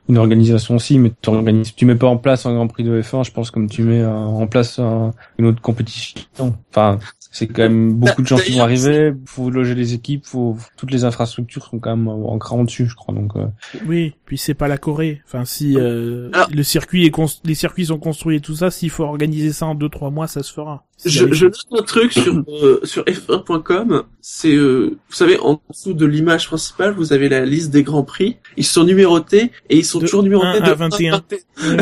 une 0.09 0.19
organisation 0.19 0.77
aussi, 0.77 0.99
mais 0.99 1.11
t'organises, 1.23 1.75
tu 1.75 1.87
mets 1.87 1.95
pas 1.95 2.07
en 2.07 2.19
place 2.19 2.45
un 2.47 2.55
Grand 2.55 2.69
Prix 2.69 2.85
de 2.85 3.01
F1, 3.01 3.25
je 3.25 3.31
pense, 3.33 3.51
comme 3.51 3.69
tu 3.69 3.83
mets 3.83 4.03
euh, 4.03 4.11
en 4.15 4.47
place 4.47 4.79
un- 4.79 5.13
une 5.39 5.47
autre 5.47 5.61
compétition. 5.63 6.55
Enfin, 6.71 6.99
c'est 7.37 7.49
quand 7.49 7.63
même 7.63 7.95
beaucoup 7.95 8.23
de 8.23 8.27
gens 8.29 8.37
qui 8.39 8.53
vont 8.53 8.61
arriver, 8.63 9.13
faut 9.27 9.51
loger 9.51 9.75
les 9.75 9.93
équipes, 9.93 10.25
faut, 10.25 10.57
toutes 10.77 10.93
les 10.93 11.05
infrastructures 11.05 11.65
sont 11.67 11.81
quand 11.81 11.97
même 11.97 12.07
en 12.09 12.39
cran 12.39 12.63
dessus, 12.63 12.87
je 12.87 12.95
crois, 12.95 13.13
donc, 13.13 13.35
euh, 13.35 13.47
Oui, 13.87 14.15
puis 14.25 14.39
c'est 14.39 14.55
pas 14.55 14.69
la 14.69 14.79
Corée. 14.79 15.21
Enfin, 15.27 15.45
si 15.45 15.77
euh, 15.77 16.31
Alors- 16.33 16.49
le 16.55 16.63
circuit 16.63 17.05
est 17.07 17.13
les 17.45 17.55
circuits 17.57 17.87
sont 17.87 17.99
construits 17.99 18.37
et 18.37 18.41
tout 18.41 18.55
ça, 18.55 18.71
s'il 18.71 18.91
faut 18.91 19.03
organiser 19.03 19.53
ça 19.53 19.67
en 19.67 19.75
deux 19.75 19.89
trois 19.89 20.11
mois, 20.11 20.29
ça 20.29 20.45
se 20.45 20.53
fera. 20.53 20.85
Si 20.97 21.11
Je, 21.11 21.25
note 21.45 21.55
un 21.73 21.83
truc 21.83 22.13
sur 22.13 22.35
euh, 22.49 22.81
sur 22.85 23.05
f1.com. 23.05 24.05
C'est 24.21 24.55
euh, 24.55 24.97
vous 25.09 25.15
savez 25.15 25.39
en 25.39 25.61
dessous 25.71 25.93
de 25.93 26.07
l'image 26.07 26.47
principale, 26.47 26.95
vous 26.95 27.13
avez 27.13 27.29
la 27.29 27.45
liste 27.45 27.71
des 27.71 27.83
grands 27.83 28.05
prix. 28.05 28.37
Ils 28.57 28.65
sont 28.65 28.85
numérotés 28.85 29.51
et 29.69 29.77
ils 29.77 29.85
sont 29.85 29.99
De 29.99 30.07
toujours 30.07 30.23
numérotés 30.23 30.59
1 30.59 30.61
de 30.61 30.71
à 30.71 30.75
21. 30.75 31.23
1 31.61 31.77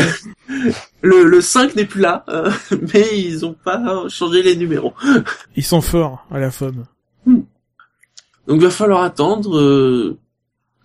Le 1.03 1.25
le 1.25 1.41
5 1.41 1.77
n'est 1.77 1.85
plus 1.85 2.01
là, 2.01 2.25
euh, 2.29 2.51
mais 2.95 3.19
ils 3.19 3.45
ont 3.45 3.55
pas 3.65 4.09
changé 4.09 4.43
les 4.43 4.57
numéros. 4.57 4.95
Ils 5.57 5.65
sont 5.65 5.81
forts 5.81 6.27
à 6.31 6.39
la 6.39 6.51
FOM. 6.51 6.85
Donc 8.47 8.61
va 8.61 8.71
falloir 8.71 9.03
attendre. 9.03 9.59
euh, 9.59 10.19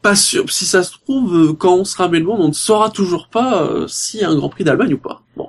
pas 0.04 0.16
sûr. 0.16 0.50
Si 0.52 0.66
ça 0.66 0.84
se 0.84 0.92
trouve, 0.92 1.56
quand 1.58 1.74
on 1.74 1.84
sera 1.84 2.06
à 2.06 2.08
Melbourne, 2.08 2.42
on 2.42 2.50
ne 2.50 2.54
saura 2.54 2.92
toujours 2.92 3.30
pas 3.30 3.68
s'il 3.88 4.20
y 4.22 4.24
a 4.24 4.30
un 4.30 4.36
Grand 4.36 4.48
Prix 4.48 4.64
d'Allemagne 4.64 4.94
ou 4.94 5.00
pas. 5.00 5.24
Bon. 5.36 5.47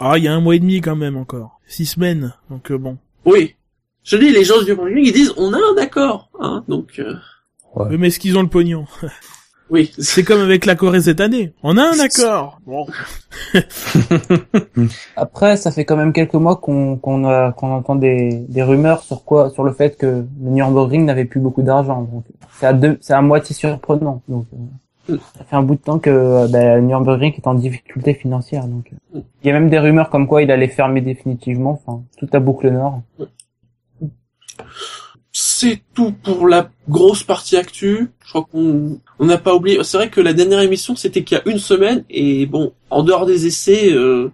Ah, 0.00 0.18
il 0.18 0.24
y 0.24 0.28
a 0.28 0.32
un 0.34 0.40
mois 0.40 0.56
et 0.56 0.58
demi 0.60 0.80
quand 0.80 0.96
même 0.96 1.16
encore. 1.16 1.60
Six 1.66 1.86
semaines. 1.86 2.32
Donc 2.50 2.70
euh, 2.70 2.78
bon. 2.78 2.96
Oui. 3.24 3.54
Je 4.02 4.16
dis, 4.16 4.30
les 4.30 4.44
gens 4.44 4.58
du 4.60 4.66
Nürburgring, 4.68 5.04
ils 5.04 5.12
disent, 5.12 5.34
on 5.36 5.52
a 5.52 5.58
un 5.58 5.76
accord, 5.82 6.30
hein, 6.40 6.64
donc, 6.68 6.98
euh, 6.98 7.14
Oui, 7.76 7.96
Mais 7.98 8.08
est-ce 8.08 8.18
qu'ils 8.18 8.36
ont 8.38 8.42
le 8.42 8.48
pognon? 8.48 8.86
Oui. 9.72 9.92
C'est 9.98 10.24
comme 10.24 10.40
avec 10.40 10.66
la 10.66 10.74
Corée 10.74 11.02
cette 11.02 11.20
année. 11.20 11.52
On 11.62 11.76
a 11.76 11.84
un 11.84 11.98
accord. 12.00 12.60
Bon. 12.66 12.88
Après, 15.16 15.56
ça 15.56 15.70
fait 15.70 15.84
quand 15.84 15.96
même 15.96 16.12
quelques 16.12 16.34
mois 16.34 16.56
qu'on 16.56 16.96
qu'on 16.96 17.24
a- 17.24 17.52
qu'on 17.52 17.70
entend 17.72 17.94
des, 17.94 18.44
des 18.48 18.62
rumeurs 18.64 19.02
sur 19.04 19.22
quoi, 19.24 19.50
sur 19.50 19.62
le 19.62 19.72
fait 19.72 19.96
que 19.96 20.06
le 20.06 20.26
Nürburgring 20.50 21.04
n'avait 21.04 21.24
plus 21.24 21.38
beaucoup 21.38 21.62
d'argent. 21.62 22.02
Donc, 22.02 22.24
c'est 22.58 22.66
à 22.66 22.72
deux, 22.72 22.98
c'est 23.00 23.12
à 23.12 23.22
moitié 23.22 23.54
surprenant. 23.54 24.22
Donc, 24.28 24.46
euh, 24.52 24.56
ça 25.36 25.44
fait 25.44 25.56
un 25.56 25.62
bout 25.62 25.74
de 25.76 25.80
temps 25.80 25.98
que 25.98 26.10
euh, 26.10 26.46
le 26.76 26.80
Nürburgring 26.82 27.34
est 27.34 27.46
en 27.46 27.54
difficulté 27.54 28.14
financière. 28.14 28.66
Donc, 28.66 28.90
euh, 29.14 29.20
il 29.42 29.46
y 29.46 29.50
a 29.50 29.52
même 29.52 29.68
des 29.70 29.78
rumeurs 29.78 30.10
comme 30.10 30.26
quoi 30.26 30.42
il 30.42 30.50
allait 30.50 30.68
fermer 30.68 31.00
définitivement. 31.00 31.80
Enfin, 31.86 32.02
toute 32.18 32.32
la 32.32 32.40
boucle 32.40 32.70
nord. 32.70 33.02
C'est 35.32 35.80
tout 35.94 36.12
pour 36.12 36.48
la 36.48 36.70
grosse 36.88 37.22
partie 37.22 37.56
actu. 37.56 38.10
Je 38.24 38.28
crois 38.30 38.46
qu'on 38.50 39.00
on 39.18 39.24
n'a 39.26 39.38
pas 39.38 39.54
oublié. 39.54 39.82
C'est 39.84 39.96
vrai 39.96 40.10
que 40.10 40.20
la 40.20 40.32
dernière 40.32 40.60
émission, 40.60 40.96
c'était 40.96 41.22
qu'il 41.22 41.38
y 41.38 41.40
a 41.40 41.48
une 41.50 41.58
semaine, 41.58 42.04
et 42.10 42.46
bon, 42.46 42.72
en 42.90 43.02
dehors 43.02 43.26
des 43.26 43.46
essais, 43.46 43.92
euh, 43.92 44.30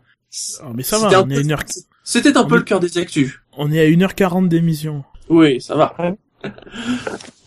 Ah, 0.63 0.71
mais 0.75 0.83
ça 0.83 0.97
c'était 0.99 1.15
va, 1.15 1.21
un 1.21 1.25
on 1.25 1.31
est 1.31 1.35
peu- 1.35 1.39
à 1.41 1.43
une 1.43 1.53
heure, 1.53 1.63
C'était 2.03 2.37
un 2.37 2.45
peu 2.45 2.57
le 2.57 2.63
cœur 2.63 2.81
des 2.81 2.99
actus. 2.99 3.41
on 3.59 3.71
est 3.73 3.81
à 3.81 3.85
1h40 3.89 4.49
d'émission. 4.49 5.05
Oui, 5.29 5.61
ça 5.61 5.75
va. 5.75 5.95
Ouais. 5.99 6.15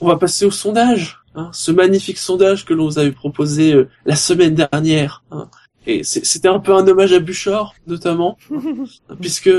On 0.01 0.07
va 0.07 0.17
passer 0.17 0.45
au 0.45 0.51
sondage. 0.51 1.18
Hein, 1.35 1.49
ce 1.53 1.71
magnifique 1.71 2.17
sondage 2.17 2.65
que 2.65 2.73
l'on 2.73 2.85
vous 2.85 2.99
avait 2.99 3.11
proposé 3.11 3.73
euh, 3.73 3.89
la 4.05 4.15
semaine 4.15 4.55
dernière. 4.55 5.23
hein. 5.31 5.49
Et 5.87 6.03
c'était 6.03 6.49
un 6.49 6.59
peu 6.59 6.75
un 6.75 6.85
hommage 6.87 7.13
à 7.13 7.19
Buchor, 7.19 7.73
notamment, 7.87 8.37
puisque 9.21 9.49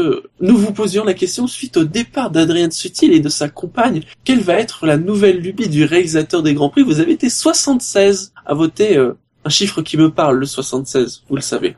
nous 0.40 0.56
vous 0.56 0.72
posions 0.72 1.02
la 1.04 1.14
question 1.14 1.46
suite 1.48 1.76
au 1.78 1.84
départ 1.84 2.30
d'Adrien 2.30 2.70
Sutil 2.70 3.12
et 3.12 3.20
de 3.20 3.28
sa 3.28 3.48
compagne, 3.48 4.02
quelle 4.22 4.40
va 4.40 4.54
être 4.54 4.86
la 4.86 4.96
nouvelle 4.96 5.38
lubie 5.40 5.68
du 5.68 5.82
réalisateur 5.84 6.42
des 6.44 6.54
Grands 6.54 6.68
Prix? 6.68 6.82
Vous 6.82 7.00
avez 7.00 7.12
été 7.12 7.30
76 7.30 8.32
à 8.46 8.54
voter, 8.54 8.96
euh, 8.96 9.14
un 9.44 9.50
chiffre 9.50 9.82
qui 9.82 9.96
me 9.96 10.10
parle, 10.10 10.38
le 10.38 10.46
76, 10.46 11.22
vous 11.28 11.34
le 11.36 11.42
savez. 11.42 11.74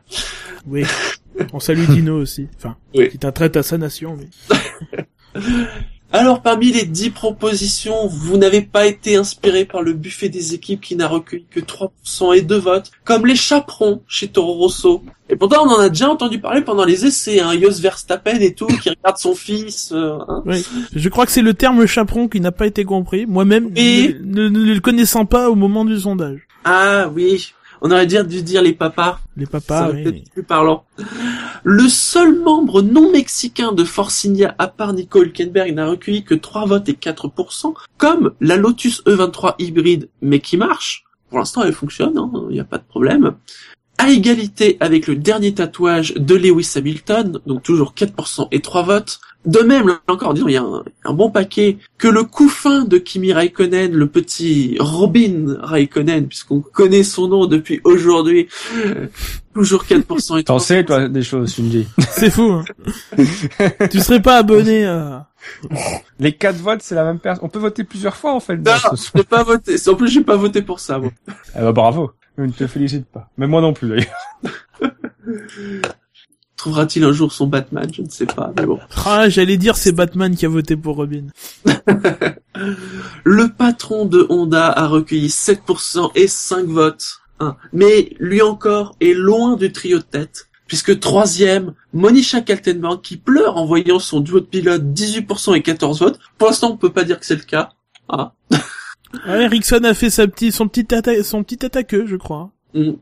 Oui. 0.66 0.82
On 1.55 1.60
salue 1.60 1.86
Dino 1.89 2.20
aussi. 2.20 2.48
Enfin, 2.59 2.77
Oui. 2.94 3.09
qui 3.10 3.19
traite 3.19 3.56
à 3.56 3.62
sa 3.62 3.78
nation, 3.78 4.19
mais. 4.19 4.28
Alors, 6.14 6.43
parmi 6.43 6.70
les 6.72 6.84
dix 6.84 7.09
propositions, 7.09 8.06
vous 8.06 8.36
n'avez 8.36 8.60
pas 8.60 8.86
été 8.86 9.16
inspiré 9.16 9.64
par 9.64 9.80
le 9.82 9.94
buffet 9.94 10.28
des 10.28 10.52
équipes 10.52 10.82
qui 10.82 10.94
n'a 10.94 11.09
recueilli 11.09 11.47
que 11.51 11.59
3% 11.60 12.36
et 12.36 12.43
deux 12.43 12.59
votes, 12.59 12.90
comme 13.05 13.24
les 13.26 13.34
chaperons 13.34 14.02
chez 14.06 14.28
Toro 14.28 14.52
Rosso. 14.52 15.02
Et 15.30 15.36
pourtant, 15.36 15.64
on 15.66 15.70
en 15.70 15.80
a 15.80 15.89
déjà 15.89 16.10
entendu 16.10 16.39
parler 16.39 16.60
pendant 16.60 16.84
les 16.84 17.06
essais, 17.06 17.40
hein, 17.40 17.52
Jos 17.59 17.80
Verstappen 17.80 18.39
et 18.40 18.52
tout, 18.55 18.66
qui 18.66 18.90
regarde 18.90 19.16
son 19.16 19.34
fils. 19.34 19.90
euh, 19.93 20.18
hein. 20.28 20.43
Oui. 20.44 20.62
Je 20.94 21.09
crois 21.09 21.24
que 21.24 21.32
c'est 21.32 21.40
le 21.40 21.55
terme 21.55 21.86
chaperon 21.86 22.28
qui 22.28 22.40
n'a 22.40 22.52
pas 22.52 22.66
été 22.66 22.84
compris. 22.84 23.24
Moi-même, 23.24 23.70
Et- 23.74 24.14
ne, 24.22 24.48
ne- 24.48 24.64
ne 24.66 24.74
le 24.74 24.80
connaissant 24.80 25.24
pas 25.24 25.48
au 25.48 25.55
moment 25.55 25.86
du 25.86 25.98
sondage. 25.98 26.40
Ah 26.64 27.09
oui, 27.14 27.55
on 27.82 27.90
aurait 27.90 28.06
dû 28.06 28.42
dire 28.42 28.62
les 28.62 28.72
papas. 28.72 29.18
Les 29.36 29.46
papas, 29.46 29.90
oui. 29.90 30.24
plus 30.32 30.44
parlant. 30.44 30.84
Le 31.64 31.88
seul 31.88 32.38
membre 32.38 32.80
non 32.80 33.10
mexicain 33.10 33.72
de 33.72 33.84
Forcinia, 33.84 34.54
à 34.59 34.68
part 34.68 34.92
Nico 34.92 35.20
Hülkenberg, 35.20 35.74
n'a 35.74 35.88
recueilli 35.88 36.24
que 36.24 36.34
3 36.34 36.66
votes 36.66 36.88
et 36.88 36.92
4%, 36.92 37.74
comme 37.98 38.32
la 38.40 38.56
Lotus 38.56 39.02
E23 39.04 39.56
hybride, 39.59 40.09
mais 40.20 40.38
qui 40.38 40.56
marche. 40.56 41.04
Pour 41.28 41.38
l'instant, 41.38 41.62
elle 41.62 41.72
fonctionne, 41.72 42.14
il 42.50 42.54
n'y 42.54 42.60
a 42.60 42.64
pas 42.64 42.78
de 42.78 42.84
problème. 42.84 43.34
À 43.98 44.10
égalité 44.10 44.77
avec 44.81 45.06
le 45.06 45.16
dernier 45.16 45.55
tatouage 45.55 46.14
de 46.14 46.35
Lewis 46.35 46.73
Hamilton, 46.77 47.40
donc 47.47 47.62
toujours 47.62 47.94
4% 47.97 48.48
et 48.51 48.60
3 48.60 48.82
votes. 48.82 49.20
De 49.44 49.59
même, 49.60 49.89
là 49.89 50.01
encore, 50.06 50.35
disons, 50.35 50.48
il 50.48 50.55
y 50.55 50.56
a 50.56 50.62
un, 50.62 50.85
un 51.05 51.12
bon 51.12 51.31
paquet 51.31 51.78
que 51.98 52.06
le 52.06 52.23
couffin 52.23 52.85
de 52.85 52.98
Kimi 52.98 53.32
Raikkonen, 53.32 53.93
le 53.93 54.06
petit 54.06 54.77
Robin 54.78 55.56
Raikkonen, 55.60 56.28
puisqu'on 56.28 56.60
connaît 56.60 57.02
son 57.02 57.27
nom 57.27 57.47
depuis 57.47 57.81
aujourd'hui, 57.82 58.48
toujours 59.52 59.85
4% 59.85 60.39
et 60.39 60.43
3%. 60.43 60.44
T'en 60.44 60.59
sais, 60.60 60.85
toi, 60.85 61.09
des 61.09 61.23
choses, 61.23 61.55
tu 61.55 61.62
me 61.62 61.70
dis. 61.70 61.86
C'est 62.10 62.31
fou. 62.31 62.52
Hein. 62.52 62.64
tu 63.90 63.98
serais 63.98 64.23
pas 64.23 64.39
abonné 64.39 64.86
à... 64.86 65.28
Les 66.20 66.32
quatre 66.32 66.59
votes, 66.59 66.82
c'est 66.82 66.94
la 66.94 67.05
même 67.05 67.19
personne. 67.19 67.44
On 67.44 67.48
peut 67.48 67.59
voter 67.59 67.82
plusieurs 67.82 68.16
fois, 68.16 68.35
en 68.35 68.40
fait. 68.40 68.56
Non, 68.56 68.73
j'ai 69.16 69.24
pas 69.24 69.43
voté. 69.43 69.74
En 69.89 69.94
plus, 69.94 70.09
j'ai 70.09 70.23
pas 70.23 70.36
voté 70.36 70.62
pour 70.62 70.78
ça, 70.78 70.98
moi. 70.98 71.10
Eh 71.56 71.60
ben, 71.60 71.73
bravo. 71.73 72.12
Je 72.38 72.42
ne 72.44 72.50
te 72.52 72.66
félicite 72.66 73.06
pas. 73.06 73.30
Mais 73.36 73.46
moi 73.46 73.60
non 73.60 73.72
plus, 73.72 73.88
d'ailleurs. 73.88 74.20
Trouvera-t-il 76.56 77.04
un 77.04 77.12
jour 77.12 77.32
son 77.32 77.46
Batman? 77.48 77.88
Je 77.92 78.02
ne 78.02 78.09
sais 78.09 78.26
pas, 78.26 78.52
mais 78.56 78.64
bon. 78.66 78.78
Ah, 79.04 79.28
j'allais 79.28 79.56
dire 79.56 79.76
c'est 79.76 79.90
Batman 79.92 80.36
qui 80.36 80.46
a 80.46 80.48
voté 80.48 80.76
pour 80.76 80.96
Robin. 80.96 81.24
Le 83.24 83.48
patron 83.48 84.04
de 84.04 84.24
Honda 84.28 84.70
a 84.70 84.86
recueilli 84.86 85.26
7% 85.28 86.12
et 86.14 86.28
5 86.28 86.66
votes. 86.66 87.20
hein. 87.40 87.56
Mais 87.72 88.14
lui 88.20 88.42
encore 88.42 88.94
est 89.00 89.12
loin 89.14 89.56
du 89.56 89.72
trio 89.72 89.98
de 89.98 90.04
tête. 90.04 90.48
Puisque 90.68 91.00
troisième, 91.00 91.74
Monisha 91.92 92.40
Kaltenborn 92.40 93.00
qui 93.02 93.16
pleure 93.16 93.56
en 93.56 93.66
voyant 93.66 93.98
son 93.98 94.20
duo 94.20 94.38
de 94.40 94.46
pilote 94.46 94.82
18% 94.82 95.54
et 95.56 95.62
14 95.62 95.98
votes. 96.00 96.18
Pour 96.38 96.48
l'instant, 96.48 96.70
on 96.70 96.76
peut 96.76 96.92
pas 96.92 97.04
dire 97.04 97.18
que 97.18 97.26
c'est 97.26 97.34
le 97.34 97.42
cas. 97.42 97.70
Ah. 98.09 98.32
Ah, 99.26 99.39
Ericsson 99.43 99.80
a 99.84 99.94
fait 99.94 100.10
sa 100.10 100.26
petite, 100.26 100.52
son 100.52 100.68
petit 100.68 100.86
atta- 100.94 101.22
son 101.22 101.43
petit 101.43 101.64
attaqueux, 101.64 102.06
je 102.06 102.16
crois. 102.16 102.51
Mm. 102.74 102.93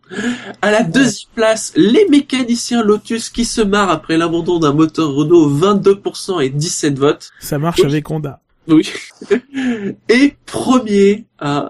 À 0.62 0.70
la 0.72 0.82
deuxième 0.82 1.28
place, 1.34 1.72
les 1.76 2.06
mécaniciens 2.08 2.82
Lotus 2.82 3.30
qui 3.30 3.44
se 3.44 3.60
marrent 3.60 3.90
après 3.90 4.16
l'abandon 4.16 4.58
d'un 4.58 4.72
moteur 4.72 5.12
Renault 5.12 5.48
22% 5.48 6.40
et 6.40 6.48
17 6.50 6.98
votes. 6.98 7.30
Ça 7.40 7.58
marche 7.58 7.84
avec 7.84 8.10
Honda. 8.10 8.40
Oui. 8.68 8.88
Et 10.08 10.34
premier, 10.46 11.24
euh, 11.42 11.68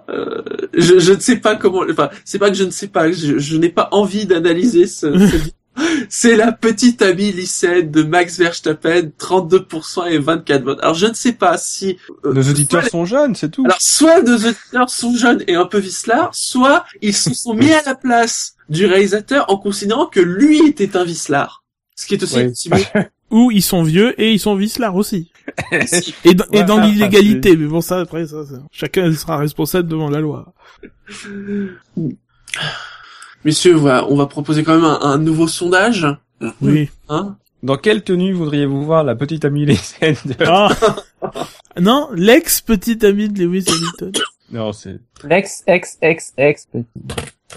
je, 0.74 0.98
je 0.98 1.12
ne 1.12 1.20
sais 1.20 1.36
pas 1.36 1.56
comment, 1.56 1.82
enfin, 1.90 2.10
c'est 2.24 2.38
pas 2.38 2.50
que 2.50 2.56
je 2.56 2.64
ne 2.64 2.70
sais 2.70 2.88
pas, 2.88 3.10
je, 3.12 3.38
je 3.38 3.56
n'ai 3.56 3.68
pas 3.68 3.88
envie 3.92 4.26
d'analyser 4.26 4.86
ce, 4.86 5.12
ce- 5.18 5.36
c'est 6.10 6.36
la 6.36 6.50
petite 6.52 7.00
amie 7.02 7.32
lycéenne 7.32 7.90
de 7.90 8.02
Max 8.02 8.36
Verstappen, 8.38 9.10
32% 9.18 10.10
et 10.10 10.18
24 10.18 10.62
votes. 10.64 10.78
Alors 10.82 10.94
je 10.94 11.06
ne 11.06 11.14
sais 11.14 11.32
pas 11.32 11.56
si 11.56 11.96
euh, 12.26 12.34
Nos 12.34 12.42
auditeurs 12.50 12.82
soit 12.82 12.90
sont 12.90 13.04
jeunes, 13.06 13.34
c'est 13.36 13.48
tout. 13.50 13.64
alors, 13.64 13.80
soit 13.80 14.20
nos 14.22 14.36
auditeurs 14.36 14.90
sont 14.90 15.14
jeunes 15.16 15.42
et 15.46 15.54
un 15.54 15.66
peu 15.66 15.78
vislards, 15.78 16.34
soit 16.34 16.84
ils 17.00 17.14
se 17.14 17.32
sont 17.32 17.54
mis 17.54 17.72
à 17.72 17.80
la 17.86 17.94
place 17.94 18.56
du 18.68 18.84
réalisateur 18.86 19.46
en 19.48 19.56
considérant 19.56 20.06
que 20.06 20.20
lui 20.20 20.58
était 20.66 20.96
un 20.96 21.04
vislard. 21.04 21.64
Ce 21.96 22.06
qui 22.06 22.14
est 22.14 22.22
aussi 22.22 22.36
Oui. 22.38 22.48
possible. 22.48 22.76
Ou 23.30 23.52
ils 23.52 23.62
sont 23.62 23.84
vieux 23.84 24.20
et 24.20 24.32
ils 24.32 24.40
sont 24.40 24.56
vislards 24.56 24.96
aussi. 24.96 25.30
Et, 26.24 26.34
dans- 26.34 26.44
et 26.52 26.64
dans 26.64 26.80
l'illégalité, 26.80 27.56
mais 27.56 27.66
bon 27.66 27.80
ça 27.80 28.00
après 28.00 28.26
ça, 28.26 28.44
ça- 28.44 28.62
chacun 28.72 29.12
sera 29.14 29.36
responsable 29.38 29.88
devant 29.88 30.08
la 30.10 30.20
loi. 30.20 30.52
Messieurs, 33.44 33.74
voilà, 33.74 34.06
on 34.08 34.16
va 34.16 34.26
proposer 34.26 34.64
quand 34.64 34.74
même 34.74 34.84
un, 34.84 35.00
un 35.00 35.18
nouveau 35.18 35.48
sondage. 35.48 36.06
Oui. 36.60 36.90
Hein 37.08 37.36
Dans 37.62 37.76
quelle 37.76 38.02
tenue 38.02 38.32
voudriez-vous 38.32 38.84
voir 38.84 39.04
la 39.04 39.14
petite 39.14 39.44
amie 39.44 39.66
de... 39.66 39.74
Ah 40.46 40.68
non, 41.80 42.08
l'ex 42.14 42.60
petite 42.60 43.04
amie 43.04 43.28
de 43.28 43.42
Lewis 43.44 43.64
Hamilton. 43.68 44.12
Non, 44.52 44.72
c'est... 44.72 44.98
L'ex, 45.24 45.62
ex, 45.66 45.96
ex, 46.02 46.32
ex, 46.36 46.66
petit. 46.72 46.86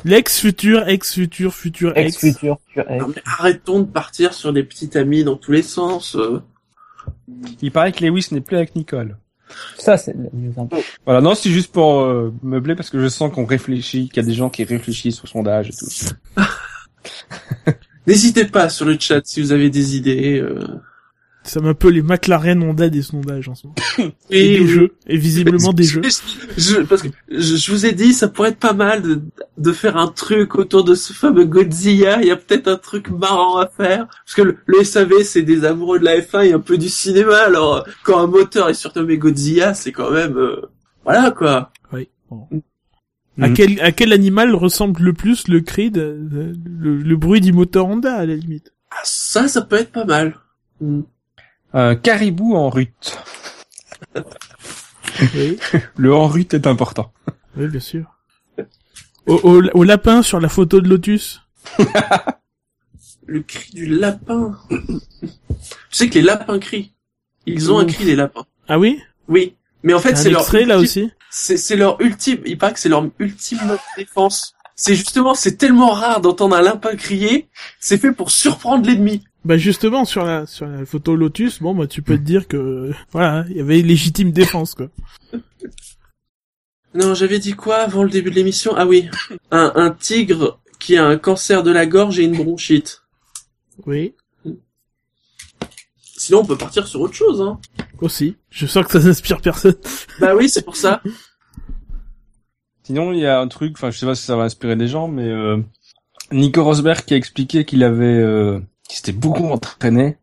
L'ex 0.05 0.39
futur, 0.39 0.87
ex 0.87 1.13
futur, 1.13 1.53
futur 1.53 1.93
Ex 1.97 2.23
ex. 2.23 2.33
futur, 2.35 2.57
futur 2.67 2.89
ex. 2.89 3.01
Non, 3.01 3.07
mais 3.15 3.21
arrêtons 3.25 3.79
de 3.79 3.85
partir 3.85 4.33
sur 4.33 4.53
des 4.53 4.63
petites 4.63 4.95
amies 4.95 5.23
dans 5.23 5.35
tous 5.35 5.51
les 5.51 5.61
sens. 5.63 6.15
euh. 6.15 6.41
Il 7.61 7.71
paraît 7.71 7.91
que 7.91 8.03
Lewis 8.05 8.27
n'est 8.31 8.41
plus 8.41 8.57
avec 8.57 8.75
Nicole. 8.75 9.17
Ça, 9.77 9.97
c'est 9.97 10.13
la 10.13 10.29
news 10.33 10.53
un 10.57 10.65
peu. 10.65 10.77
Voilà, 11.05 11.21
non, 11.21 11.35
c'est 11.35 11.49
juste 11.49 11.71
pour 11.71 12.01
euh, 12.01 12.33
meubler 12.43 12.75
parce 12.75 12.89
que 12.89 12.99
je 12.99 13.07
sens 13.07 13.31
qu'on 13.33 13.45
réfléchit, 13.45 14.09
qu'il 14.09 14.17
y 14.17 14.25
a 14.25 14.27
des 14.27 14.33
gens 14.33 14.49
qui 14.49 14.63
réfléchissent 14.63 15.23
au 15.23 15.27
sondage 15.27 15.69
et 15.69 15.73
tout. 15.73 15.87
N'hésitez 18.07 18.45
pas 18.45 18.69
sur 18.69 18.85
le 18.85 18.97
chat 18.99 19.21
si 19.25 19.41
vous 19.41 19.51
avez 19.51 19.69
des 19.69 19.95
idées. 19.97 20.39
euh. 20.39 20.67
Ça 21.45 21.59
un 21.61 21.73
peu 21.73 21.89
les 21.89 22.01
McLaren 22.01 22.63
Honda 22.63 22.89
des 22.89 23.01
sondages 23.01 23.49
en 23.49 23.55
ce 23.55 23.67
moment. 23.67 23.75
Et, 24.29 24.55
Et 24.55 24.59
des 24.59 24.67
jeux. 24.67 24.95
Et 25.07 25.17
visiblement 25.17 25.73
des 25.73 25.83
jeux. 25.83 26.01
Je, 26.57 26.77
parce 26.83 27.01
que 27.01 27.09
je, 27.29 27.55
je 27.57 27.71
vous 27.71 27.85
ai 27.85 27.91
dit, 27.91 28.13
ça 28.13 28.29
pourrait 28.29 28.49
être 28.49 28.59
pas 28.59 28.73
mal 28.73 29.01
de, 29.01 29.21
de 29.57 29.71
faire 29.73 29.97
un 29.97 30.07
truc 30.07 30.55
autour 30.55 30.83
de 30.85 30.95
ce 30.95 31.11
fameux 31.11 31.43
Godzilla. 31.45 32.21
Il 32.21 32.27
y 32.27 32.31
a 32.31 32.37
peut-être 32.37 32.67
un 32.69 32.77
truc 32.77 33.09
marrant 33.09 33.57
à 33.57 33.67
faire. 33.67 34.07
Parce 34.25 34.35
que 34.35 34.41
le, 34.41 34.57
le 34.65 34.83
SAV, 34.83 35.23
c'est 35.23 35.41
des 35.41 35.65
amoureux 35.65 35.99
de 35.99 36.05
la 36.05 36.19
F1 36.19 36.45
et 36.47 36.53
un 36.53 36.59
peu 36.59 36.77
du 36.77 36.87
cinéma. 36.89 37.35
Alors, 37.45 37.85
quand 38.03 38.19
un 38.19 38.27
moteur 38.27 38.69
est 38.69 38.73
surnommé 38.73 39.17
Godzilla, 39.17 39.73
c'est 39.73 39.91
quand 39.91 40.11
même... 40.11 40.37
euh, 40.37 40.61
voilà, 41.03 41.31
quoi. 41.31 41.71
Oui. 41.91 42.07
Bon. 42.31 42.47
Mm. 42.51 42.59
À 43.41 43.47
Mhm. 43.49 43.53
quel, 43.55 43.81
à 43.81 43.91
quel 43.91 44.13
animal 44.13 44.53
ressemble 44.55 45.01
le 45.01 45.11
plus 45.11 45.47
le 45.47 45.59
cri 45.61 45.89
de, 45.89 46.19
de- 46.21 46.53
le, 46.79 46.97
le 46.97 47.15
bruit 47.17 47.41
du 47.41 47.51
moteur 47.51 47.87
Honda 47.87 48.13
à 48.15 48.25
la 48.27 48.35
limite? 48.35 48.71
Ah, 48.91 49.01
ça, 49.03 49.47
ça 49.47 49.63
peut 49.63 49.77
être 49.77 49.91
pas 49.91 50.05
mal. 50.05 50.35
Hmm. 50.79 51.01
Un 51.73 51.95
caribou 51.95 52.55
en 52.55 52.69
rut. 52.69 53.17
Oui. 55.35 55.57
Le 55.97 56.13
en 56.13 56.27
rut 56.27 56.53
est 56.53 56.67
important. 56.67 57.11
Oui, 57.57 57.67
bien 57.67 57.79
sûr. 57.79 58.05
Au, 59.25 59.35
au, 59.43 59.61
au 59.73 59.83
lapin 59.83 60.21
sur 60.21 60.39
la 60.39 60.49
photo 60.49 60.81
de 60.81 60.89
Lotus. 60.89 61.41
Le 63.25 63.41
cri 63.41 63.73
du 63.73 63.85
lapin. 63.85 64.57
tu 64.69 64.99
sais 65.91 66.09
que 66.09 66.15
les 66.15 66.21
lapins 66.21 66.59
crient. 66.59 66.93
Ils 67.45 67.71
ont 67.71 67.79
un 67.79 67.85
cri 67.85 68.03
les 68.03 68.15
lapins. 68.15 68.45
Ah 68.67 68.77
oui? 68.77 69.01
Oui. 69.27 69.55
Mais 69.81 69.93
en 69.93 69.99
fait, 69.99 70.15
c'est 70.15 70.29
un 70.29 70.31
leur 70.31 70.41
extrait 70.41 70.65
là 70.65 70.77
aussi 70.77 71.09
c'est 71.33 71.75
leur 71.75 71.99
ultime, 71.99 72.39
il 72.45 72.57
paraît 72.57 72.73
que 72.73 72.79
c'est 72.79 72.89
leur 72.89 73.05
ultime 73.17 73.77
défense. 73.97 74.53
C'est 74.75 74.95
justement, 74.95 75.33
c'est 75.33 75.57
tellement 75.57 75.91
rare 75.91 76.21
d'entendre 76.21 76.55
un 76.55 76.61
lapin 76.61 76.95
crier, 76.95 77.49
c'est 77.79 77.97
fait 77.97 78.11
pour 78.11 78.31
surprendre 78.31 78.85
l'ennemi. 78.87 79.23
Bah 79.45 79.57
justement 79.57 80.05
sur 80.05 80.23
la 80.23 80.45
sur 80.45 80.65
la 80.65 80.85
photo 80.85 81.15
Lotus, 81.15 81.61
bon 81.61 81.75
bah 81.75 81.87
tu 81.87 82.01
peux 82.01 82.17
te 82.17 82.23
dire 82.23 82.47
que 82.47 82.91
voilà, 83.11 83.45
il 83.49 83.57
y 83.57 83.59
avait 83.59 83.81
légitime 83.81 84.31
défense 84.31 84.73
quoi. 84.73 84.87
Non, 86.93 87.13
j'avais 87.13 87.39
dit 87.39 87.53
quoi 87.53 87.77
avant 87.77 88.03
le 88.03 88.09
début 88.09 88.29
de 88.29 88.35
l'émission? 88.35 88.73
Ah 88.75 88.85
oui, 88.85 89.09
un, 89.51 89.73
un 89.75 89.91
tigre 89.91 90.59
qui 90.79 90.95
a 90.95 91.05
un 91.05 91.17
cancer 91.17 91.63
de 91.63 91.71
la 91.71 91.85
gorge 91.85 92.19
et 92.19 92.23
une 92.23 92.37
bronchite. 92.37 93.01
Oui, 93.85 94.13
Sinon, 96.23 96.39
on 96.39 96.45
peut 96.45 96.57
partir 96.57 96.87
sur 96.87 97.01
autre 97.01 97.15
chose, 97.15 97.41
hein. 97.41 97.59
aussi. 97.99 98.37
Je 98.49 98.65
sens 98.65 98.85
que 98.85 98.93
ça 98.93 99.05
n'inspire 99.05 99.41
personne. 99.41 99.75
Bah 100.21 100.33
oui, 100.33 100.47
c'est 100.47 100.63
pour 100.63 100.77
ça. 100.77 101.01
Sinon, 102.83 103.11
il 103.11 103.19
y 103.19 103.25
a 103.25 103.41
un 103.41 103.47
truc, 103.49 103.73
enfin, 103.75 103.91
je 103.91 103.97
sais 103.97 104.05
pas 104.05 104.15
si 104.15 104.23
ça 104.23 104.37
va 104.37 104.43
inspirer 104.43 104.77
des 104.77 104.87
gens, 104.87 105.09
mais 105.09 105.27
euh, 105.27 105.57
Nico 106.31 106.63
Rosberg 106.63 107.03
qui 107.03 107.13
a 107.13 107.17
expliqué 107.17 107.65
qu'il 107.65 107.83
avait, 107.83 108.05
euh, 108.05 108.61
qu'il 108.87 108.97
s'était 108.97 109.11
beaucoup 109.11 109.45
entraîné, 109.47 110.17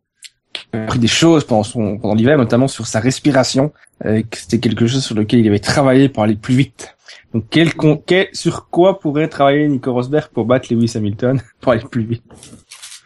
qu'il 0.52 0.64
avait 0.72 0.84
appris 0.84 0.98
des 0.98 1.06
choses 1.08 1.44
pendant 1.44 1.62
son 1.62 1.98
pendant 1.98 2.14
l'hiver, 2.14 2.36
notamment 2.38 2.68
sur 2.68 2.86
sa 2.86 3.00
respiration, 3.00 3.72
euh, 4.04 4.22
que 4.22 4.36
c'était 4.38 4.58
quelque 4.60 4.86
chose 4.86 5.04
sur 5.04 5.14
lequel 5.14 5.40
il 5.40 5.48
avait 5.48 5.58
travaillé 5.58 6.08
pour 6.08 6.22
aller 6.22 6.36
plus 6.36 6.54
vite. 6.54 6.96
Donc, 7.32 7.44
quel, 7.50 7.74
con- 7.74 8.02
quel 8.04 8.28
sur 8.32 8.68
quoi 8.70 8.98
pourrait 8.98 9.28
travailler 9.28 9.68
Nico 9.68 9.92
Rosberg 9.92 10.28
pour 10.30 10.44
battre 10.46 10.72
Lewis 10.72 10.92
Hamilton 10.96 11.40
pour 11.60 11.72
aller 11.72 11.82
plus 11.90 12.04
vite? 12.04 12.24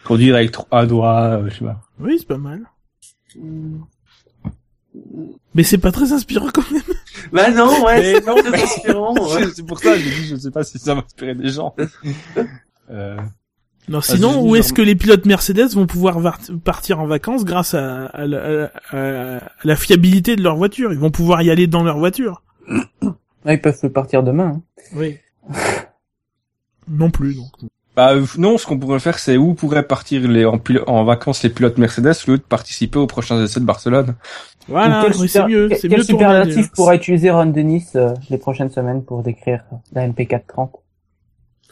Conduire 0.05 0.37
avec 0.37 0.51
trois 0.51 0.87
doigts, 0.87 1.23
euh, 1.43 1.49
je 1.51 1.59
sais 1.59 1.65
pas. 1.65 1.81
Oui, 1.99 2.17
c'est 2.19 2.29
pas 2.29 2.39
mal. 2.39 2.63
Mais 5.55 5.63
c'est 5.63 5.79
pas 5.79 5.93
très 5.93 6.13
inspirant 6.13 6.49
quand 6.53 6.69
même. 6.71 6.83
Bah 7.33 7.51
non, 7.51 7.85
ouais, 7.85 8.15
c'est 8.15 8.21
pas 8.25 8.35
très 8.43 8.63
inspirant. 8.63 9.15
ouais. 9.35 9.45
C'est 9.55 9.67
pour 9.67 9.79
ça 9.79 9.95
que 9.95 9.99
j'ai 10.01 10.11
dit, 10.11 10.27
je 10.29 10.37
sais 10.37 10.51
pas 10.51 10.63
si 10.65 10.79
ça 10.79 10.95
va 10.95 11.03
inspirer 11.05 11.35
des 11.35 11.49
gens. 11.49 11.75
Euh, 12.91 13.17
Non, 13.89 13.99
Ah, 13.99 14.03
sinon, 14.03 14.43
où 14.43 14.57
est-ce 14.57 14.73
que 14.73 14.81
les 14.83 14.95
pilotes 14.95 15.27
Mercedes 15.27 15.75
vont 15.75 15.87
pouvoir 15.87 16.19
partir 16.65 17.01
en 17.01 17.07
vacances 17.07 17.45
grâce 17.45 17.75
à, 17.75 18.07
à 18.07 18.27
la- 18.27 18.71
à- 18.91 19.37
à 19.37 19.41
la 19.65 19.77
fiabilité 19.77 20.37
de 20.37 20.43
leur 20.43 20.57
voiture? 20.57 20.93
Ils 20.93 20.99
vont 20.99 21.11
pouvoir 21.11 21.43
y 21.43 21.51
aller 21.51 21.67
dans 21.67 21.83
leur 21.85 21.99
voiture. 21.99 22.43
Ah, 23.45 23.53
ils 23.53 23.61
peuvent 23.61 23.91
partir 23.91 24.23
demain. 24.23 24.55
hein. 24.57 24.63
Oui. 24.97 25.19
non 26.89 27.11
plus, 27.11 27.35
donc. 27.35 27.51
Bah 27.97 28.13
euh, 28.15 28.25
non, 28.39 28.59
ce 28.59 28.67
qu'on 28.67 28.77
pourrait 28.79 28.99
faire, 28.99 29.19
c'est 29.21 29.37
où 29.37 29.55
pourraient 29.55 29.87
partir 29.87 30.27
les 30.29 30.45
en, 30.45 31.05
vacances 31.05 31.43
les 31.45 31.51
pilotes 31.51 31.79
Mercedes 31.79 32.13
au 32.27 32.31
lieu 32.33 32.39
de 32.39 32.43
participer 32.43 32.99
aux 32.99 33.07
prochains 33.07 33.41
essais 33.45 33.61
de 33.61 33.65
Barcelone. 33.65 34.17
Voilà, 34.67 35.07
c'est 35.29 35.45
mieux. 35.47 35.69
quel- 35.69 35.91
mieux 35.93 36.03
superlatif 36.03 36.57
déjà. 36.57 36.69
pourra 36.75 36.97
utiliser 36.97 37.31
Ron 37.31 37.47
Dennis 37.47 37.87
euh, 37.95 38.13
les 38.31 38.39
prochaines 38.39 38.71
semaines 38.71 39.05
pour 39.05 39.23
décrire 39.23 39.63
la 39.93 40.09
MP430 40.09 40.71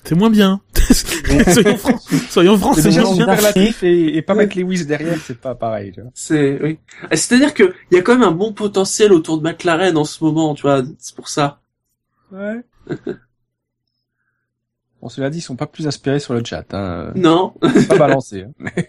C'est 0.04 0.14
moins 0.14 0.30
bien. 0.30 0.60
soyons, 1.52 1.76
fran- 1.78 1.98
soyons 2.28 2.58
francs, 2.58 2.74
C'est 2.76 2.82
c'est 2.82 2.88
déjà 2.88 3.04
superlatif 3.04 3.82
et, 3.82 4.16
et 4.16 4.22
pas 4.22 4.34
mettre 4.34 4.58
Lewis 4.58 4.84
derrière, 4.86 5.18
c'est 5.18 5.40
pas 5.40 5.54
pareil. 5.54 5.92
Tu 5.92 6.00
vois. 6.00 6.10
C'est, 6.14 6.60
oui. 6.62 6.78
Ah, 7.04 7.16
C'est-à-dire 7.16 7.54
que 7.54 7.74
il 7.90 7.96
y 7.96 7.98
a 7.98 8.02
quand 8.02 8.14
même 8.18 8.28
un 8.28 8.32
bon 8.32 8.52
potentiel 8.52 9.12
autour 9.12 9.38
de 9.38 9.42
McLaren 9.42 9.96
en 9.96 10.04
ce 10.04 10.22
moment, 10.24 10.54
tu 10.54 10.62
vois. 10.62 10.82
C'est 10.98 11.14
pour 11.16 11.28
ça. 11.28 11.60
Ouais. 12.32 12.62
Bon, 15.00 15.08
cela 15.08 15.30
dit, 15.30 15.38
ils 15.38 15.42
sont 15.42 15.56
pas 15.56 15.66
plus 15.66 15.88
inspirés 15.88 16.20
sur 16.20 16.32
le 16.34 16.44
chat. 16.44 16.64
Hein. 16.74 17.12
Non. 17.16 17.54
pas 17.88 17.98
balancés. 17.98 18.44
hein. 18.44 18.70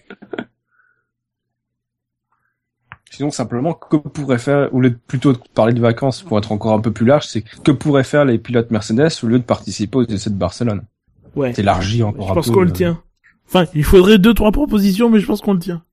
Sinon, 3.11 3.29
simplement, 3.31 3.73
que 3.73 3.95
pourraient 3.97 4.39
faire, 4.39 4.73
au 4.73 4.81
lieu 4.81 4.89
de 4.89 4.97
plutôt 5.07 5.31
de 5.33 5.37
parler 5.53 5.73
de 5.73 5.79
vacances 5.79 6.21
pour 6.23 6.37
être 6.37 6.51
encore 6.51 6.73
un 6.73 6.81
peu 6.81 6.91
plus 6.91 7.05
large, 7.05 7.27
c'est 7.27 7.41
que 7.43 7.71
pourraient 7.71 8.03
faire 8.03 8.25
les 8.25 8.39
pilotes 8.39 8.71
Mercedes 8.71 9.09
au 9.23 9.27
lieu 9.27 9.37
de 9.39 9.43
participer 9.43 9.97
aux 9.99 10.05
essais 10.05 10.31
de 10.31 10.35
Barcelone? 10.35 10.83
Ouais. 11.35 11.53
C'est 11.53 11.61
élargi 11.61 12.03
encore 12.03 12.27
Je 12.27 12.31
un 12.31 12.35
pense 12.35 12.47
peu. 12.47 12.53
qu'on 12.53 12.61
le 12.61 12.69
euh. 12.69 12.73
tient. 12.73 13.01
Enfin, 13.47 13.65
il 13.73 13.83
faudrait 13.83 14.17
deux, 14.17 14.33
trois 14.33 14.51
propositions, 14.51 15.09
mais 15.09 15.19
je 15.19 15.25
pense 15.25 15.41
qu'on 15.41 15.53
le 15.53 15.59
tient. 15.59 15.83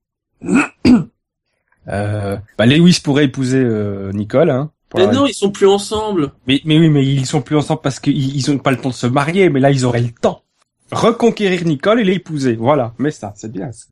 Euh, 1.87 2.37
bah, 2.57 2.65
Lewis 2.65 2.99
pourrait 3.03 3.25
épouser 3.25 3.59
euh, 3.59 4.11
Nicole. 4.13 4.49
Hein, 4.49 4.71
pour 4.89 4.99
Mais 4.99 5.07
non, 5.07 5.25
ils 5.25 5.33
sont 5.33 5.51
plus 5.51 5.67
ensemble. 5.67 6.31
mais, 6.47 6.61
mais 6.65 6.77
oui, 6.79 6.89
mais 6.89 7.05
ils 7.05 7.25
sont 7.25 7.41
plus 7.41 7.55
ensemble 7.57 7.81
parce 7.81 7.99
qu'ils 7.99 8.35
ils 8.35 8.51
ont 8.51 8.57
pas 8.57 8.71
le 8.71 8.77
temps 8.77 8.89
de 8.89 8.93
se 8.93 9.07
marier, 9.07 9.49
mais 9.49 9.59
là, 9.59 9.71
ils 9.71 9.85
auraient 9.85 10.01
le 10.01 10.11
temps. 10.11 10.43
Reconquérir 10.91 11.63
Nicole 11.65 11.99
et 12.01 12.03
l'épouser. 12.03 12.55
Voilà, 12.55 12.93
mais 12.99 13.11
ça, 13.11 13.33
c'est 13.35 13.51
bien. 13.51 13.71
ça. 13.71 13.85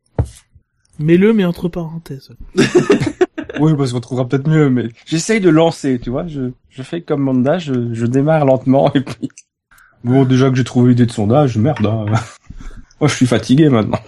Mets-le, 1.00 1.34
mais 1.34 1.46
entre 1.46 1.68
parenthèses. 1.70 2.32
Oui, 3.60 3.74
parce 3.76 3.92
qu'on 3.92 4.00
trouvera 4.00 4.26
peut-être 4.26 4.48
mieux, 4.48 4.70
mais 4.70 4.88
j'essaye 5.06 5.42
de 5.42 5.50
lancer, 5.50 6.00
tu 6.00 6.10
vois. 6.12 6.26
Je, 6.28 6.52
je 6.70 6.82
fais 6.82 7.02
comme 7.02 7.22
Manda, 7.24 7.58
je, 7.58 7.94
je 7.94 8.06
démarre 8.06 8.46
lentement 8.46 8.94
et 8.94 9.02
puis. 9.02 9.28
Bon, 10.04 10.24
déjà 10.26 10.50
que 10.50 10.56
j'ai 10.56 10.64
trouvé 10.64 10.90
l'idée 10.92 11.06
de 11.06 11.12
sondage, 11.12 11.58
merde. 11.58 11.86
hein. 11.86 12.06
Moi, 13.02 13.08
je 13.08 13.16
suis 13.16 13.26
fatigué 13.28 13.70
maintenant. 13.70 14.00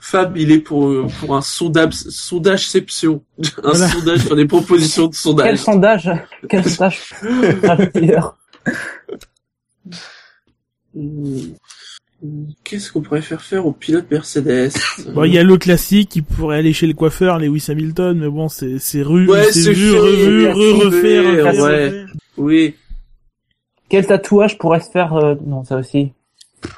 Fab, 0.00 0.36
il 0.38 0.52
est 0.52 0.60
pour, 0.60 0.88
euh, 0.88 1.06
pour 1.20 1.36
un 1.36 1.42
sondage, 1.42 1.92
sondageception. 1.94 3.22
Un 3.42 3.70
Voilà. 3.72 3.88
sondage 3.88 4.20
sur 4.20 4.36
des 4.36 4.46
propositions 4.46 5.06
de 5.08 5.12
Quel 5.42 5.58
sondage. 5.58 6.04
sondage 6.04 6.10
Quel 6.48 6.64
sondage 6.64 7.14
Qu'est-ce 12.64 12.90
qu'on 12.90 13.00
pourrait 13.00 13.22
faire 13.22 13.42
faire 13.42 13.66
au 13.66 13.72
pilote 13.72 14.06
Mercedes 14.10 14.72
Bon, 15.14 15.24
il 15.24 15.32
y 15.32 15.38
a 15.38 15.44
le 15.44 15.56
classique 15.56 16.08
qui 16.08 16.22
pourrait 16.22 16.58
aller 16.58 16.72
chez 16.72 16.88
le 16.88 16.94
coiffeur, 16.94 17.38
Lewis 17.38 17.66
Hamilton, 17.68 18.18
mais 18.18 18.28
bon, 18.28 18.48
c'est, 18.48 18.78
c'est 18.78 19.02
ru, 19.02 19.28
Ouais, 19.28 19.52
c'est 19.52 19.72
vu, 19.72 19.96
revu, 19.96 20.48
re, 20.48 20.84
refait, 20.84 21.22
trouvé, 21.22 21.42
refait, 21.42 21.62
ouais. 21.62 22.06
Oui. 22.36 22.74
Quel 23.88 24.06
tatouage 24.06 24.58
pourrait 24.58 24.80
se 24.80 24.90
faire 24.90 25.14
euh, 25.14 25.36
Non, 25.46 25.62
ça 25.62 25.76
aussi. 25.76 26.12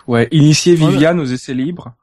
Ouais, 0.06 0.28
initier 0.30 0.74
Voilà. 0.74 0.92
Viviane 0.92 1.20
aux 1.20 1.24
essais 1.24 1.54
libres. 1.54 1.94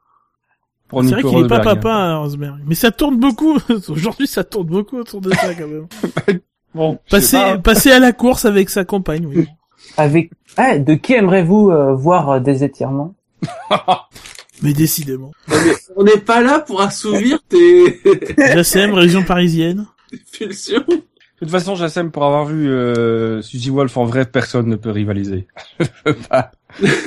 C'est 0.90 1.10
vrai 1.10 1.22
qu'il 1.22 1.44
est 1.44 1.48
pas 1.48 1.60
papa, 1.60 2.16
Rosberg. 2.16 2.60
Mais 2.66 2.74
ça 2.74 2.90
tourne 2.90 3.18
beaucoup. 3.18 3.58
Aujourd'hui, 3.88 4.26
ça 4.26 4.42
tourne 4.42 4.66
beaucoup 4.66 4.98
autour 4.98 5.20
de 5.20 5.30
ça, 5.30 5.54
quand 5.54 5.68
même. 5.68 5.86
Bon, 6.74 6.98
Passer, 7.10 7.38
pas, 7.38 7.52
hein. 7.52 7.58
passer 7.58 7.90
à 7.90 7.98
la 7.98 8.12
course 8.12 8.44
avec 8.44 8.68
sa 8.68 8.84
compagne, 8.84 9.24
oui. 9.24 9.48
Avec 9.96 10.30
ah, 10.58 10.78
de 10.78 10.94
qui 10.94 11.14
aimerez-vous 11.14 11.70
euh, 11.70 11.94
voir 11.94 12.28
euh, 12.28 12.40
des 12.40 12.62
étirements? 12.62 13.14
Mais 14.62 14.72
décidément. 14.72 15.32
Mais 15.48 15.56
on 15.96 16.04
n'est 16.04 16.18
pas 16.18 16.42
là 16.42 16.58
pour 16.58 16.80
assouvir 16.80 17.38
tes 17.48 18.00
JSM, 18.38 18.92
région 18.92 19.22
parisienne. 19.22 19.86
pulsions. 20.32 20.84
De 20.88 21.46
toute 21.46 21.50
façon, 21.50 21.76
j'assème 21.76 22.10
pour 22.10 22.24
avoir 22.24 22.46
vu 22.46 22.68
euh, 22.68 23.40
Suzy 23.42 23.70
Wolf 23.70 23.96
en 23.96 24.04
vrai, 24.04 24.24
personne 24.26 24.66
ne 24.66 24.74
peut 24.74 24.90
rivaliser. 24.90 25.46
je 25.78 25.86
veux 26.06 26.14
pas 26.14 26.50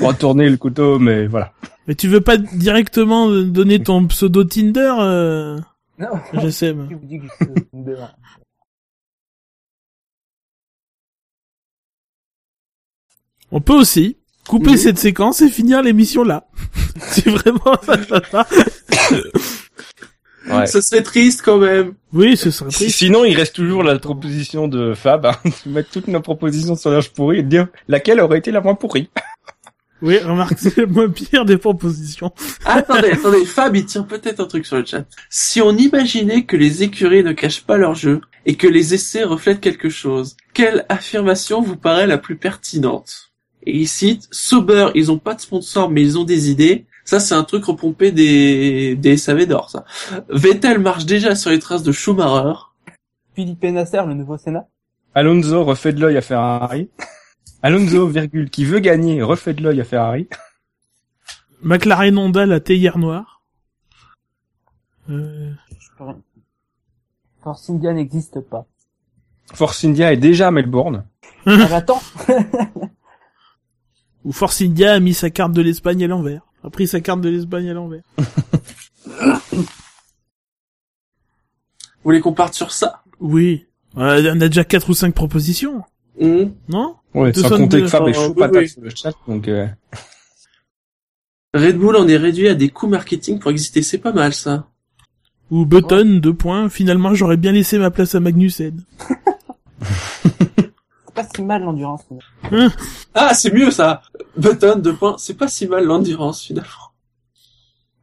retourner 0.02 0.50
le 0.50 0.56
couteau, 0.56 1.00
mais 1.00 1.28
voilà. 1.28 1.52
Mais 1.86 1.96
tu 1.96 2.08
veux 2.08 2.22
pas 2.22 2.38
directement 2.38 3.30
donner 3.30 3.84
ton 3.84 4.08
pseudo 4.08 4.46
Tinder, 4.46 4.94
euh, 5.00 5.60
Non. 6.00 6.08
Tombé 7.72 7.92
là 7.94 8.16
On 13.52 13.60
peut 13.60 13.74
aussi 13.74 14.16
couper 14.48 14.78
cette 14.78 14.98
séquence 15.00 15.42
et 15.42 15.50
finir 15.50 15.82
l'émission 15.82 16.24
là. 16.24 16.48
si 17.12 17.22
vraiment 17.22 17.76
ça. 17.84 18.48
Ouais. 20.50 20.66
Ça 20.66 20.82
serait 20.82 21.04
triste 21.04 21.44
quand 21.44 21.60
même. 21.60 21.94
Oui, 22.14 22.36
ce 22.36 22.50
serait 22.50 22.72
triste. 22.72 22.98
sinon, 22.98 23.24
il 23.24 23.36
reste 23.36 23.56
toujours 23.56 23.84
la 23.84 23.98
proposition 24.00 24.68
de 24.68 24.94
Fab, 24.96 25.26
hein, 25.28 25.36
de 25.66 25.72
mettre 25.72 25.92
toutes 25.92 26.08
nos 26.08 26.20
propositions 26.20 26.76
sur 26.76 26.90
l'âge 26.90 27.12
pourri 27.14 27.40
et 27.40 27.44
de 27.44 27.48
dire 27.48 27.68
laquelle 27.88 28.20
aurait 28.20 28.40
été 28.40 28.52
la 28.52 28.62
moins 28.62 28.76
pourrie? 28.76 29.10
Oui, 30.04 30.18
remarque, 30.18 30.58
c'est 30.58 30.78
le 30.78 30.88
moins 30.88 31.10
pire 31.10 31.46
des 31.46 31.58
propositions. 31.58 32.32
Attendez, 32.66 33.12
attendez, 33.12 33.46
Fab, 33.46 33.76
il 33.76 33.86
tient 33.86 34.02
peut-être 34.02 34.40
un 34.40 34.48
truc 34.48 34.66
sur 34.66 34.78
le 34.78 34.84
chat. 34.84 35.06
Si 35.30 35.62
on 35.62 35.78
imaginait 35.78 36.46
que 36.46 36.58
les 36.58 36.82
écuries 36.82 37.24
ne 37.24 37.34
cachent 37.34 37.62
pas 37.62 37.78
leur 37.78 37.94
jeu 37.94 38.22
et 38.48 38.56
que 38.56 38.66
les 38.66 38.96
essais 38.96 39.24
reflètent 39.24 39.62
quelque 39.62 39.90
chose, 39.90 40.38
quelle 40.56 40.88
affirmation 40.90 41.62
vous 41.62 41.76
paraît 41.76 42.08
la 42.08 42.18
plus 42.18 42.36
pertinente? 42.36 43.31
Et 43.64 43.78
il 43.78 43.88
cite, 43.88 44.28
Sauber, 44.32 44.90
ils 44.96 45.12
ont 45.12 45.20
pas 45.20 45.36
de 45.36 45.42
sponsor 45.42 45.90
mais 45.90 46.02
ils 46.02 46.18
ont 46.18 46.24
des 46.24 46.50
idées. 46.50 46.86
Ça, 47.06 47.20
c'est 47.20 47.34
un 47.34 47.44
truc 47.44 47.66
repompé 47.66 48.12
des, 48.12 48.96
des 48.96 49.18
SAV 49.18 49.46
d'or, 49.46 49.70
ça. 49.70 49.86
Vettel 50.30 50.80
marche 50.80 51.06
déjà 51.06 51.36
sur 51.36 51.50
les 51.50 51.60
traces 51.60 51.84
de 51.84 51.92
Schumacher. 51.92 52.60
Philippe 53.36 53.64
Nasser, 53.64 54.02
le 54.06 54.14
nouveau 54.14 54.38
Sénat 54.38 54.68
Alonso 55.14 55.64
refait 55.64 55.94
de 55.94 56.00
l'œil 56.00 56.18
à 56.18 56.22
Ferrari. 56.22 56.90
Alonso, 57.64 58.08
virgule, 58.10 58.50
qui 58.50 58.66
veut 58.66 58.80
gagner, 58.80 59.22
refait 59.22 59.54
de 59.54 59.64
l'œil 59.64 59.82
à 59.82 59.84
Ferrari. 59.84 60.28
McLaren 61.62 62.18
Honda, 62.18 62.46
la 62.46 62.60
théière 62.60 62.98
noire. 62.98 63.42
Euh. 65.10 65.52
Force 67.44 67.70
India 67.70 67.94
n'existe 67.94 68.40
pas. 68.40 68.66
Force 69.54 69.84
India 69.84 70.14
est 70.14 70.18
déjà 70.18 70.48
à 70.48 70.52
Melbourne. 70.52 71.06
Ah, 71.46 71.58
mais 71.58 71.74
attends 71.74 72.02
Ou 74.24 74.32
Force 74.32 74.62
India 74.62 74.94
a 74.94 75.00
mis 75.00 75.14
sa 75.14 75.30
carte 75.30 75.52
de 75.54 75.62
l'Espagne 75.62 76.04
à 76.04 76.08
l'envers. 76.08 76.42
A 76.64 76.70
pris 76.70 76.88
sa 76.88 77.02
carte 77.02 77.22
de 77.22 77.30
l'Espagne 77.30 77.70
à 77.70 77.74
l'envers. 77.74 78.04
Vous 79.52 79.66
voulez 82.04 82.20
qu'on 82.22 82.34
parte 82.34 82.54
sur 82.54 82.72
ça? 82.72 83.04
Oui. 83.20 83.66
On 83.96 84.04
a 84.04 84.48
déjà 84.48 84.64
quatre 84.64 84.90
ou 84.90 84.94
cinq 84.94 85.14
propositions, 85.14 85.84
Hmm. 86.20 86.52
non? 86.70 86.96
Ouais, 87.14 87.34
sans 87.34 87.50
compter 87.50 87.82
que 87.82 87.88
Fab 87.88 88.08
est 88.08 88.12
Oh, 88.18 88.28
chaud 88.28 88.34
patate 88.34 88.68
sur 88.68 88.82
le 88.82 88.90
chat, 88.90 89.12
donc 89.28 89.48
euh, 89.48 89.66
Red 91.54 91.78
Bull 91.78 91.96
en 91.96 92.08
est 92.08 92.18
réduit 92.18 92.48
à 92.48 92.54
des 92.56 92.70
coûts 92.70 92.88
marketing 92.88 93.40
pour 93.40 93.50
exister. 93.52 93.82
C'est 93.82 93.98
pas 93.98 94.12
mal, 94.14 94.34
ça. 94.34 94.68
Ou 95.50 95.66
Button, 95.66 96.20
deux 96.22 96.34
points. 96.34 96.70
Finalement, 96.70 97.14
j'aurais 97.14 97.38
bien 97.38 97.52
laissé 97.52 97.78
ma 97.78 97.92
place 97.92 98.14
à 98.16 98.20
Magnussen. 98.20 98.84
C'est 101.16 101.24
pas 101.24 101.30
si 101.36 101.42
mal 101.44 101.64
l'endurance. 101.64 102.06
mais- 102.10 102.68
Ah, 103.14 103.34
c'est 103.34 103.54
mieux, 103.54 103.70
ça. 103.72 104.02
Button, 104.38 104.78
deux 104.80 104.96
points. 104.96 105.16
C'est 105.18 105.34
pas 105.38 105.48
si 105.48 105.68
mal 105.68 105.84
l'endurance, 105.86 106.42
finalement. 106.42 106.70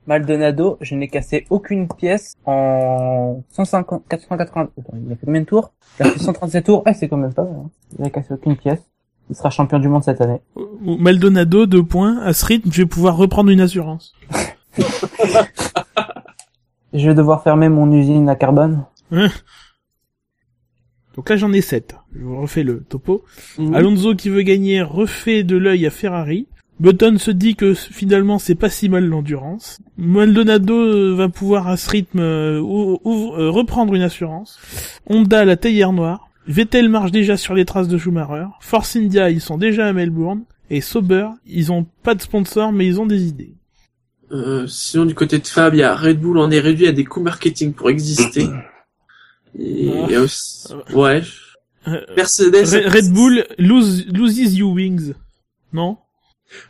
Maldonado, 0.06 0.78
je 0.80 0.94
n'ai 0.94 1.09
cassé 1.09 1.47
aucune 1.51 1.86
pièce 1.89 2.35
en 2.47 3.43
150, 3.51 4.05
480, 4.09 4.62
attends, 4.78 4.94
il 5.06 5.12
a 5.12 5.16
fait 5.16 5.26
combien 5.26 5.43
de 5.43 5.47
tours? 5.47 5.72
Il 6.01 6.06
a 6.06 6.10
fait 6.10 6.18
137 6.18 6.64
tours. 6.64 6.82
Ah, 6.86 6.94
c'est 6.94 7.09
quand 7.09 7.18
même 7.18 7.35
pas 7.35 7.44
mal, 7.44 7.52
hein. 7.66 7.70
Il 7.98 8.05
a 8.06 8.10
cassé 8.10 8.32
aucune 8.32 8.56
pièce. 8.56 8.80
Il 9.30 9.36
sera 9.36 9.51
champion 9.51 9.78
du 9.78 9.89
monde 9.89 10.05
cette 10.05 10.20
année. 10.22 10.40
Ou 10.56 10.97
Maldonado, 10.97 11.66
deux 11.66 11.82
points. 11.85 12.18
À 12.22 12.32
ce 12.32 12.47
rythme, 12.47 12.70
je 12.72 12.82
vais 12.82 12.86
pouvoir 12.89 13.16
reprendre 13.18 13.51
une 13.51 13.60
assurance. 13.60 14.14
Je 16.94 17.06
vais 17.06 17.14
devoir 17.14 17.43
fermer 17.43 17.68
mon 17.68 17.93
usine 17.93 18.30
à 18.30 18.35
carbone. 18.35 18.85
Donc 21.19 21.28
là, 21.31 21.36
j'en 21.36 21.53
ai 21.53 21.61
sept. 21.62 21.97
Je 22.15 22.23
vous 22.23 22.40
refais 22.40 22.62
le 22.62 22.85
topo. 22.89 23.24
Hmm. 23.59 23.74
Alonso 23.74 24.15
qui 24.15 24.28
veut 24.28 24.43
gagner 24.43 24.82
refait 24.82 25.43
de 25.43 25.57
l'œil 25.57 25.85
à 25.85 25.90
Ferrari. 25.90 26.47
Button 26.78 27.19
se 27.19 27.32
dit 27.32 27.57
que 27.57 27.74
finalement 27.74 28.39
c'est 28.39 28.55
pas 28.55 28.70
si 28.70 28.89
mal 28.89 29.05
l'endurance. 29.05 29.81
Maldonado 29.97 30.77
euh, 30.77 31.15
va 31.16 31.28
pouvoir 31.28 31.66
à 31.66 31.77
ce 31.77 31.90
rythme 31.90 32.20
euh, 32.20 32.61
ou- 32.61 33.01
ou- 33.03 33.32
euh, 33.36 33.51
reprendre 33.51 33.95
une 33.95 34.03
assurance. 34.03 34.61
Honda 35.09 35.45
la 35.45 35.57
théière 35.57 35.93
noire. 35.93 36.28
Vettel 36.47 36.89
marche 36.89 37.11
déjà 37.11 37.36
sur 37.36 37.55
les 37.55 37.65
traces 37.65 37.89
de 37.89 37.99
Schumacher. 37.99 38.47
Force 38.61 38.95
India 38.95 39.28
ils 39.28 39.40
sont 39.40 39.59
déjà 39.59 39.89
à 39.89 39.93
Melbourne. 39.93 40.45
Et 40.70 40.81
Sauber 40.81 41.27
ils 41.49 41.73
ont 41.73 41.85
pas 42.05 42.15
de 42.15 42.23
sponsor 42.23 42.70
mais 42.70 42.86
ils 42.86 43.01
ont 43.01 43.07
des 43.07 43.27
idées. 43.27 43.55
Euh, 44.31 44.69
sinon, 44.69 45.05
du 45.05 45.15
côté 45.16 45.39
de 45.40 45.47
Fab, 45.49 45.74
il 45.74 45.78
y 45.78 45.82
a 45.82 45.97
Red 45.97 46.20
Bull 46.20 46.39
en 46.39 46.51
est 46.53 46.61
réduit 46.61 46.86
à 46.86 46.93
des 46.93 47.05
coûts 47.05 47.23
marketing 47.23 47.73
pour 47.73 47.90
exister. 47.90 48.47
Et 49.59 49.87
il 49.87 50.11
y 50.11 50.15
a 50.15 50.20
aussi... 50.20 50.69
Ouais. 50.93 51.23
Mercedes... 52.16 52.75
Re- 52.75 52.89
Red 52.89 53.12
Bull 53.12 53.47
lose, 53.59 54.07
loses 54.09 54.57
you 54.57 54.73
wings. 54.73 55.15
Non? 55.73 55.99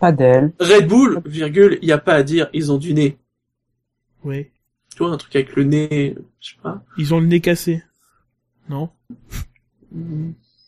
Pas 0.00 0.12
d'elle. 0.12 0.52
Red 0.58 0.86
Bull, 0.86 1.20
virgule, 1.24 1.78
il 1.82 1.86
n'y 1.86 1.92
a 1.92 1.98
pas 1.98 2.14
à 2.14 2.22
dire, 2.22 2.48
ils 2.52 2.72
ont 2.72 2.78
du 2.78 2.94
nez. 2.94 3.16
Ouais. 4.24 4.50
Tu 4.94 5.02
vois, 5.02 5.12
un 5.12 5.16
truc 5.16 5.34
avec 5.36 5.54
le 5.54 5.64
nez, 5.64 6.16
je 6.40 6.50
sais 6.50 6.56
pas. 6.62 6.82
Ils 6.96 7.14
ont 7.14 7.20
le 7.20 7.26
nez 7.26 7.40
cassé. 7.40 7.82
Non? 8.68 8.90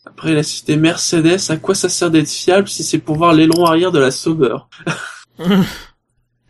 Après, 0.07 0.33
il 0.33 0.39
a 0.39 0.43
cité 0.43 0.77
Mercedes, 0.77 1.51
à 1.51 1.57
quoi 1.57 1.75
ça 1.75 1.89
sert 1.89 2.11
d'être 2.11 2.31
fiable 2.31 2.69
si 2.69 2.83
c'est 2.85 2.99
pour 2.99 3.17
voir 3.17 3.35
l'aileron 3.35 3.67
arrière 3.67 3.93
de 3.93 3.99
la 3.99 4.11
Sauber? 4.11 4.57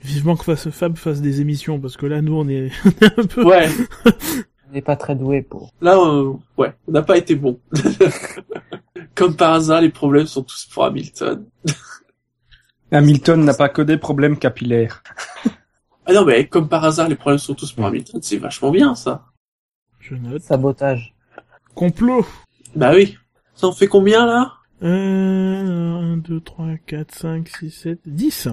Vivement 0.02 0.36
que 0.36 0.44
fasse, 0.44 0.70
Fab 0.70 0.96
fasse 0.96 1.20
des 1.20 1.40
émissions 1.42 1.78
parce 1.78 1.96
que 1.98 2.06
là 2.06 2.22
nous 2.22 2.34
on 2.34 2.48
est, 2.48 2.70
on 2.84 3.06
est 3.06 3.18
un 3.18 3.26
peu. 3.26 3.44
Ouais, 3.44 3.68
n'est 4.72 4.82
pas 4.82 4.96
très 4.96 5.14
doué 5.14 5.42
pour. 5.42 5.72
là, 5.80 5.96
euh, 5.96 6.32
ouais, 6.56 6.74
on 6.88 6.92
n'a 6.92 7.02
pas 7.02 7.16
été 7.16 7.34
bon. 7.34 7.58
Comme 9.14 9.36
par 9.36 9.52
hasard, 9.52 9.80
les 9.80 9.90
problèmes 9.90 10.26
sont 10.26 10.42
tous 10.42 10.66
pour 10.66 10.84
Hamilton. 10.84 11.44
Hamilton 12.92 13.44
n'a 13.44 13.54
pas 13.54 13.68
que 13.68 13.82
des 13.82 13.96
problèmes 13.96 14.38
capillaires. 14.38 15.02
Ah 16.06 16.12
non, 16.12 16.24
mais 16.24 16.48
comme 16.48 16.68
par 16.68 16.82
hasard, 16.84 17.08
les 17.08 17.14
problèmes 17.14 17.38
sont 17.38 17.54
tous 17.54 17.72
pour 17.72 17.86
Hamilton, 17.86 18.20
c'est 18.20 18.38
vachement 18.38 18.72
bien, 18.72 18.96
ça. 18.96 19.26
Je 20.00 20.16
note. 20.16 20.42
Sabotage. 20.42 21.14
Complot. 21.74 22.26
Bah 22.74 22.92
oui. 22.94 23.16
Ça 23.54 23.68
en 23.68 23.72
fait 23.72 23.86
combien, 23.86 24.26
là? 24.26 24.54
Euh, 24.82 26.14
1, 26.14 26.16
2, 26.16 26.40
3, 26.40 26.66
4, 26.84 27.14
5, 27.14 27.48
6, 27.48 27.70
7, 27.70 27.98
10. 28.06 28.48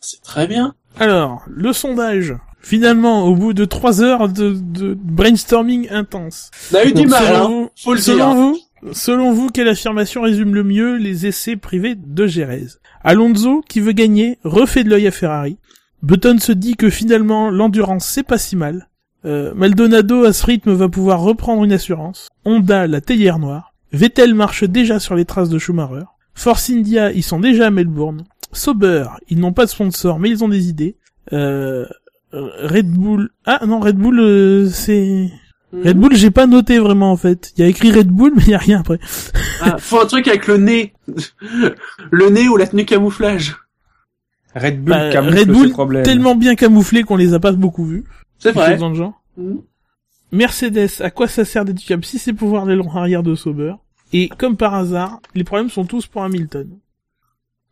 C'est 0.00 0.22
très 0.22 0.46
bien. 0.46 0.74
Alors, 0.98 1.42
le 1.46 1.74
sondage. 1.74 2.34
Finalement, 2.64 3.24
au 3.24 3.34
bout 3.34 3.52
de 3.52 3.66
3 3.66 4.02
heures 4.02 4.28
de, 4.30 4.56
de 4.58 4.94
brainstorming 4.94 5.86
intense. 5.90 6.50
On 6.72 6.76
a 6.76 6.84
eu 6.86 6.94
du 6.94 7.06
mal, 7.06 7.22
selon 7.22 7.36
hein. 7.36 7.68
vous, 7.84 7.96
selon 7.98 8.34
vous, 8.34 8.58
selon 8.92 9.32
vous, 9.32 9.48
quelle 9.48 9.68
affirmation 9.68 10.22
résume 10.22 10.54
le 10.54 10.64
mieux 10.64 10.96
les 10.96 11.26
essais 11.26 11.56
privés 11.56 11.94
de 11.94 12.26
Gérez 12.26 12.68
Alonso, 13.02 13.62
qui 13.68 13.80
veut 13.80 13.92
gagner, 13.92 14.38
refait 14.44 14.82
de 14.82 14.88
l'œil 14.88 15.06
à 15.06 15.10
Ferrari. 15.10 15.58
Button 16.02 16.38
se 16.38 16.52
dit 16.52 16.74
que 16.74 16.88
finalement, 16.88 17.50
l'endurance, 17.50 18.06
c'est 18.06 18.22
pas 18.22 18.38
si 18.38 18.56
mal. 18.56 18.88
Euh, 19.26 19.52
Maldonado, 19.54 20.24
à 20.24 20.32
ce 20.32 20.46
rythme, 20.46 20.72
va 20.72 20.88
pouvoir 20.88 21.20
reprendre 21.20 21.64
une 21.64 21.72
assurance. 21.72 22.28
Honda, 22.46 22.86
la 22.86 23.02
théière 23.02 23.38
noire. 23.38 23.74
Vettel 23.92 24.34
marche 24.34 24.64
déjà 24.64 25.00
sur 25.00 25.14
les 25.16 25.26
traces 25.26 25.50
de 25.50 25.58
Schumacher. 25.58 26.06
Force 26.32 26.70
India, 26.70 27.12
ils 27.12 27.22
sont 27.22 27.40
déjà 27.40 27.66
à 27.66 27.70
Melbourne. 27.70 28.24
Sauber, 28.52 29.04
ils 29.28 29.38
n'ont 29.38 29.52
pas 29.52 29.66
de 29.66 29.70
sponsor, 29.70 30.18
mais 30.18 30.30
ils 30.30 30.42
ont 30.42 30.48
des 30.48 30.70
idées. 30.70 30.96
Euh, 31.34 31.84
Red 32.62 32.90
Bull... 32.90 33.30
Ah 33.46 33.60
non, 33.66 33.80
Red 33.80 33.96
Bull, 33.96 34.18
euh, 34.20 34.68
c'est... 34.68 35.30
Red 35.72 35.96
Bull, 35.98 36.14
j'ai 36.14 36.30
pas 36.30 36.46
noté 36.46 36.78
vraiment 36.78 37.10
en 37.10 37.16
fait. 37.16 37.52
Il 37.56 37.62
y 37.62 37.64
a 37.64 37.68
écrit 37.68 37.90
Red 37.90 38.06
Bull, 38.08 38.32
mais 38.36 38.42
il 38.44 38.50
y 38.50 38.54
a 38.54 38.58
rien 38.58 38.80
après. 38.80 39.00
Ah, 39.60 39.76
faut 39.78 40.00
un 40.00 40.06
truc 40.06 40.28
avec 40.28 40.46
le 40.46 40.56
nez. 40.56 40.92
le 42.10 42.28
nez 42.30 42.48
ou 42.48 42.56
la 42.56 42.66
tenue 42.68 42.84
camouflage. 42.84 43.56
Red 44.54 44.76
Bull 44.84 44.90
Bah, 44.94 45.10
camoufle 45.10 45.38
Red 45.38 45.48
Bull, 45.48 45.70
problèmes. 45.70 46.02
tellement 46.04 46.36
bien 46.36 46.54
camouflé 46.54 47.02
qu'on 47.02 47.16
les 47.16 47.34
a 47.34 47.40
pas 47.40 47.50
beaucoup 47.50 47.84
vus. 47.84 48.04
C'est 48.38 48.52
vrai. 48.52 48.72
chose 48.72 48.80
Dans 48.80 48.88
le 48.90 48.94
genre. 48.94 49.20
Mhm. 49.36 49.62
Mercedes, 50.30 51.00
à 51.00 51.10
quoi 51.10 51.26
ça 51.28 51.44
sert 51.44 51.64
d'être 51.64 51.80
fiable 51.80 52.04
si 52.04 52.18
c'est 52.20 52.32
pour 52.32 52.48
voir 52.48 52.66
l'aileron 52.66 52.96
arrière 52.96 53.22
de 53.24 53.34
Sauber? 53.34 53.74
Et 54.12 54.28
comme 54.28 54.56
par 54.56 54.74
hasard, 54.74 55.20
les 55.34 55.42
problèmes 55.44 55.70
sont 55.70 55.84
tous 55.84 56.06
pour 56.06 56.22
Hamilton. 56.22 56.68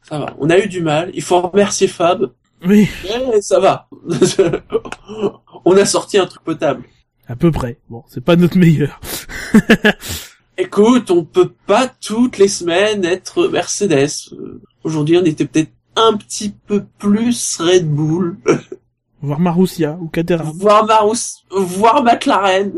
Ça 0.03 0.19
va. 0.19 0.35
On 0.41 0.51
a 0.51 0.59
eu 0.59 0.67
du 0.69 0.81
mal. 0.81 1.11
Il 1.15 1.23
faut 1.23 1.41
remercier 1.41 1.87
Fab. 1.87 2.33
Oui, 2.65 2.89
Mais 3.05 3.41
ça 3.41 3.59
va. 3.61 3.89
On 5.65 5.77
a 5.77 5.85
sorti 5.85 6.19
un 6.19 6.27
truc 6.27 6.43
potable. 6.45 6.85
à 7.29 7.37
peu 7.37 7.51
près. 7.51 7.79
Bon, 7.89 8.05
c'est 8.09 8.25
pas 8.25 8.37
notre 8.37 8.59
meilleur. 8.59 9.01
Écoute, 10.59 11.11
on 11.11 11.25
peut 11.25 11.53
pas 11.67 11.89
toutes 11.89 12.39
les 12.39 12.49
semaines 12.49 13.05
être 13.05 13.49
Mercedes. 13.49 14.35
Aujourd'hui, 14.85 15.17
on 15.17 15.25
était 15.25 15.47
peut-être 15.47 15.73
un 15.97 16.17
petit 16.17 16.55
peu 16.67 16.85
plus 16.99 17.59
Red 17.59 17.89
Bull, 17.89 18.37
Voir 19.23 19.39
Marussia 19.41 19.97
ou 20.01 20.09
Caterham. 20.09 20.51
voire 20.55 20.85
Marous, 20.85 21.45
voire 21.51 22.03
McLaren. 22.03 22.73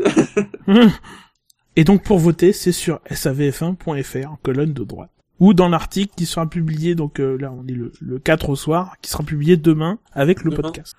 Et 1.75 1.83
donc 1.83 2.03
pour 2.03 2.19
voter, 2.19 2.53
c'est 2.53 2.71
sur 2.71 2.99
savf1.fr, 3.09 4.35
colonne 4.43 4.73
de 4.73 4.83
droite. 4.83 5.09
Ou 5.39 5.53
dans 5.53 5.67
l'article 5.67 6.13
qui 6.15 6.25
sera 6.25 6.45
publié, 6.47 6.95
donc 6.95 7.19
euh, 7.19 7.37
là 7.37 7.51
on 7.51 7.67
est 7.67 7.73
le, 7.73 7.91
le 7.99 8.19
4 8.19 8.49
au 8.49 8.55
soir, 8.55 8.95
qui 9.01 9.09
sera 9.09 9.23
publié 9.23 9.57
demain 9.57 9.97
avec 10.13 10.43
le 10.43 10.51
Demain. 10.51 10.61
podcast. 10.61 10.95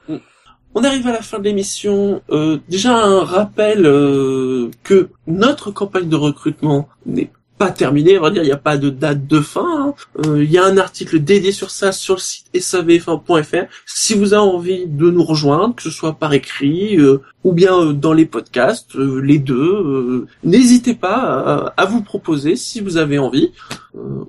On 0.74 0.84
arrive 0.84 1.06
à 1.06 1.12
la 1.12 1.22
fin 1.22 1.38
de 1.38 1.44
l'émission. 1.44 2.20
Euh, 2.30 2.58
déjà 2.68 2.94
un 3.02 3.24
rappel 3.24 3.86
euh, 3.86 4.70
que 4.82 5.08
notre 5.26 5.70
campagne 5.70 6.08
de 6.10 6.16
recrutement 6.16 6.86
n'est 7.06 7.30
pas 7.58 7.70
terminée. 7.70 8.18
On 8.18 8.22
va 8.22 8.30
dire, 8.30 8.42
il 8.42 8.46
n'y 8.46 8.52
a 8.52 8.56
pas 8.56 8.76
de 8.76 8.90
date 8.90 9.26
de 9.26 9.40
fin. 9.40 9.88
hein. 9.88 9.94
Euh, 10.26 10.44
Il 10.44 10.50
y 10.50 10.58
a 10.58 10.64
un 10.64 10.76
article 10.78 11.18
dédié 11.18 11.52
sur 11.52 11.70
ça 11.70 11.92
sur 11.92 12.14
le 12.14 12.20
site 12.20 12.46
savf1.fr. 12.54 13.66
Si 13.86 14.14
vous 14.14 14.34
avez 14.34 14.42
envie 14.42 14.86
de 14.86 15.10
nous 15.10 15.24
rejoindre, 15.24 15.74
que 15.74 15.82
ce 15.82 15.90
soit 15.90 16.14
par 16.14 16.32
écrit 16.32 16.96
euh, 16.98 17.22
ou 17.44 17.52
bien 17.52 17.78
euh, 17.78 17.92
dans 17.92 18.12
les 18.12 18.26
podcasts, 18.26 18.94
les 18.94 19.38
deux, 19.38 20.26
n'hésitez 20.44 20.94
pas 20.94 21.72
à, 21.76 21.84
vous 21.86 22.02
proposer 22.02 22.56
si 22.56 22.80
vous 22.80 22.96
avez 22.96 23.18
envie. 23.18 23.52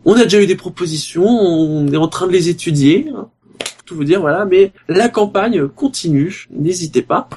On 0.05 0.13
a 0.13 0.23
déjà 0.23 0.41
eu 0.41 0.47
des 0.47 0.55
propositions, 0.55 1.25
on 1.25 1.87
est 1.87 1.97
en 1.97 2.07
train 2.07 2.27
de 2.27 2.31
les 2.31 2.49
étudier. 2.49 3.09
hein 3.15 3.29
tout 3.87 3.95
vous 3.95 4.03
dire, 4.03 4.19
voilà, 4.19 4.45
mais 4.45 4.73
la 4.87 5.09
campagne 5.09 5.67
continue, 5.67 6.47
n'hésitez 6.51 7.01
pas. 7.01 7.29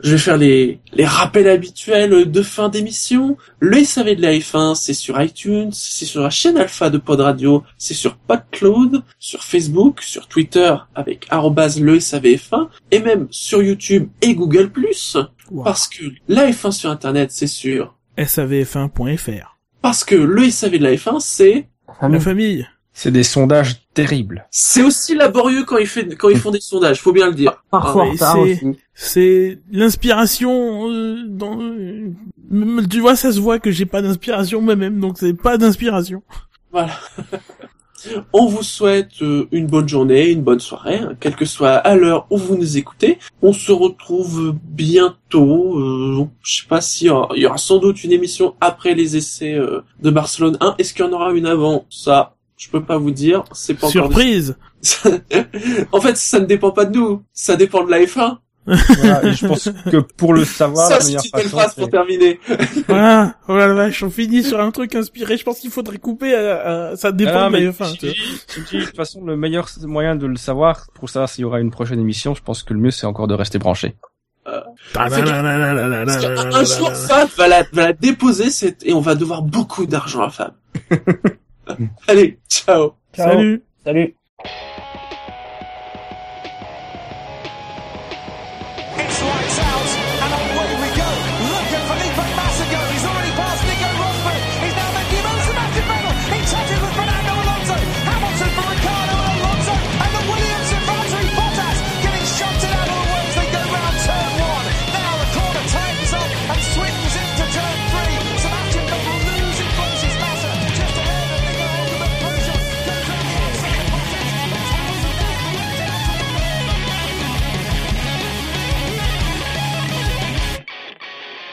Je 0.00 0.12
vais 0.12 0.18
faire 0.18 0.36
les, 0.36 0.80
les 0.92 1.06
rappels 1.06 1.48
habituels 1.48 2.30
de 2.30 2.42
fin 2.42 2.68
d'émission. 2.68 3.36
Le 3.60 3.82
SAV 3.82 4.16
de 4.16 4.22
la 4.22 4.32
F1, 4.32 4.74
c'est 4.74 4.94
sur 4.94 5.20
iTunes, 5.20 5.70
c'est 5.72 6.04
sur 6.04 6.22
la 6.22 6.30
chaîne 6.30 6.58
alpha 6.58 6.90
de 6.90 6.98
Pod 6.98 7.20
Radio, 7.20 7.64
c'est 7.78 7.94
sur 7.94 8.16
PodCloud, 8.16 9.02
sur 9.18 9.42
Facebook, 9.42 10.02
sur 10.02 10.28
Twitter 10.28 10.74
avec 10.94 11.26
arrobase 11.30 11.80
le 11.80 11.98
SAVF1, 11.98 12.68
et 12.90 13.00
même 13.00 13.26
sur 13.30 13.62
YouTube 13.62 14.08
et 14.20 14.34
Google+. 14.34 14.70
Wow. 15.50 15.64
Parce 15.64 15.88
que 15.88 16.04
la 16.28 16.50
F1 16.50 16.72
sur 16.72 16.90
Internet, 16.90 17.30
c'est 17.32 17.46
sûr. 17.46 17.94
savf1.fr. 18.18 19.56
Parce 19.80 20.04
que 20.04 20.14
le 20.14 20.50
SAV 20.50 20.78
de 20.78 20.82
la 20.82 20.94
F1, 20.94 21.20
c'est 21.20 21.68
La 22.02 22.08
La 22.08 22.20
famille. 22.20 22.66
C'est 22.98 23.10
des 23.10 23.24
sondages 23.24 23.74
terribles. 23.92 24.46
c'est 24.50 24.82
aussi 24.82 25.14
laborieux 25.14 25.64
quand 25.64 25.76
ils, 25.76 25.86
fait, 25.86 26.16
quand 26.16 26.30
ils 26.30 26.38
font 26.38 26.50
des 26.50 26.60
sondages, 26.60 27.00
faut 27.02 27.12
bien 27.12 27.26
le 27.26 27.34
dire. 27.34 27.62
Parfois 27.70 28.06
Ah, 28.06 28.10
retard 28.10 28.36
c'est- 28.94 29.58
l'inspiration 29.70 30.88
euh, 30.90 31.22
dans 31.28 31.60
euh, 31.60 32.10
tu 32.90 33.00
vois 33.00 33.14
ça 33.14 33.32
se 33.32 33.38
voit 33.40 33.58
que 33.58 33.70
j'ai 33.70 33.84
pas 33.84 34.00
d'inspiration 34.00 34.62
moi-même 34.62 34.98
donc 34.98 35.18
c'est 35.18 35.34
pas 35.34 35.58
d'inspiration. 35.58 36.22
Voilà. 36.72 36.94
On 38.32 38.46
vous 38.46 38.62
souhaite 38.62 39.20
euh, 39.22 39.48
une 39.52 39.66
bonne 39.66 39.88
journée, 39.88 40.30
une 40.30 40.42
bonne 40.42 40.60
soirée, 40.60 40.96
hein, 40.98 41.14
quelle 41.18 41.34
que 41.34 41.44
soit 41.44 41.72
à 41.74 41.96
l'heure 41.96 42.26
où 42.30 42.36
vous 42.38 42.56
nous 42.56 42.76
écoutez. 42.78 43.18
On 43.42 43.52
se 43.52 43.72
retrouve 43.72 44.54
bientôt. 44.62 45.76
Euh, 45.78 46.26
je 46.42 46.60
sais 46.62 46.68
pas 46.68 46.80
si 46.80 47.06
il 47.06 47.40
y 47.42 47.46
aura 47.46 47.58
sans 47.58 47.78
doute 47.78 48.04
une 48.04 48.12
émission 48.12 48.54
après 48.60 48.94
les 48.94 49.16
essais 49.16 49.54
euh, 49.54 49.80
de 50.00 50.10
Barcelone 50.10 50.56
1. 50.60 50.76
Est-ce 50.78 50.94
qu'il 50.94 51.04
y 51.04 51.08
en 51.08 51.12
aura 51.12 51.32
une 51.32 51.46
avant 51.46 51.84
Ça, 51.90 52.35
je 52.56 52.68
peux 52.70 52.82
pas 52.82 52.96
vous 52.98 53.10
dire. 53.10 53.44
C'est 53.52 53.74
pas 53.74 53.86
encore 53.88 54.06
Surprise 54.06 54.56
en 55.92 56.00
fait, 56.00 56.16
ça 56.16 56.38
ne 56.40 56.44
dépend 56.46 56.70
pas 56.70 56.84
de 56.84 56.96
nous. 56.96 57.22
Ça 57.32 57.56
dépend 57.56 57.84
de 57.84 57.90
la 57.90 58.00
F1. 58.00 58.38
Voilà, 58.68 59.24
et 59.24 59.32
je 59.32 59.46
pense 59.46 59.68
que 59.90 59.98
pour 59.98 60.34
le 60.34 60.44
savoir, 60.44 60.88
Ça, 60.88 60.98
la 60.98 61.04
meilleure 61.04 61.22
façon, 61.24 61.48
phrase 61.50 61.74
pour 61.76 61.88
terminer. 61.88 62.40
Voilà, 62.88 63.36
oh 63.46 63.56
la 63.56 63.72
vache, 63.74 64.02
on 64.02 64.10
finit 64.10 64.42
sur 64.42 64.60
un 64.60 64.72
truc 64.72 64.94
inspiré. 64.96 65.36
Je 65.36 65.44
pense 65.44 65.60
qu'il 65.60 65.70
faudrait 65.70 65.98
couper. 65.98 66.34
euh, 66.34 66.92
euh, 66.92 66.96
ça 66.96 67.12
dépend 67.12 67.30
Ah, 67.34 67.46
de 67.46 67.52
mais 67.52 67.60
la 67.64 67.70
F1. 67.70 67.94
je 67.94 67.96
tu 67.96 68.06
vois. 68.06 68.14
dis- 68.14 68.42
je 68.56 68.60
dis, 68.62 68.78
de 68.78 68.84
toute 68.86 68.96
façon, 68.96 69.24
le 69.24 69.36
meilleur 69.36 69.68
moyen 69.84 70.16
de 70.16 70.26
le 70.26 70.34
savoir, 70.36 70.88
pour 70.94 71.08
savoir 71.08 71.28
s'il 71.28 71.42
y 71.42 71.44
aura 71.44 71.60
une 71.60 71.70
prochaine 71.70 72.00
émission, 72.00 72.34
je 72.34 72.42
pense 72.42 72.64
que 72.64 72.74
le 72.74 72.80
mieux, 72.80 72.90
c'est 72.90 73.06
encore 73.06 73.28
de 73.28 73.34
rester 73.34 73.58
branché. 73.58 73.94
Parce 74.92 75.14
qu'un 75.16 76.64
jour, 76.64 76.92
Fab 76.92 77.28
va 77.36 77.48
la, 77.48 77.62
va 77.72 77.82
la 77.86 77.92
déposer 77.92 78.50
cette, 78.50 78.84
et 78.84 78.92
on 78.92 79.00
va 79.00 79.14
devoir 79.14 79.42
beaucoup 79.42 79.86
d'argent 79.86 80.22
à 80.22 80.30
Fab. 80.30 80.54
Allez, 82.08 82.38
ciao. 82.48 82.96
Ciao. 83.12 83.28
Salut 83.28 83.62
Salut. 83.84 84.16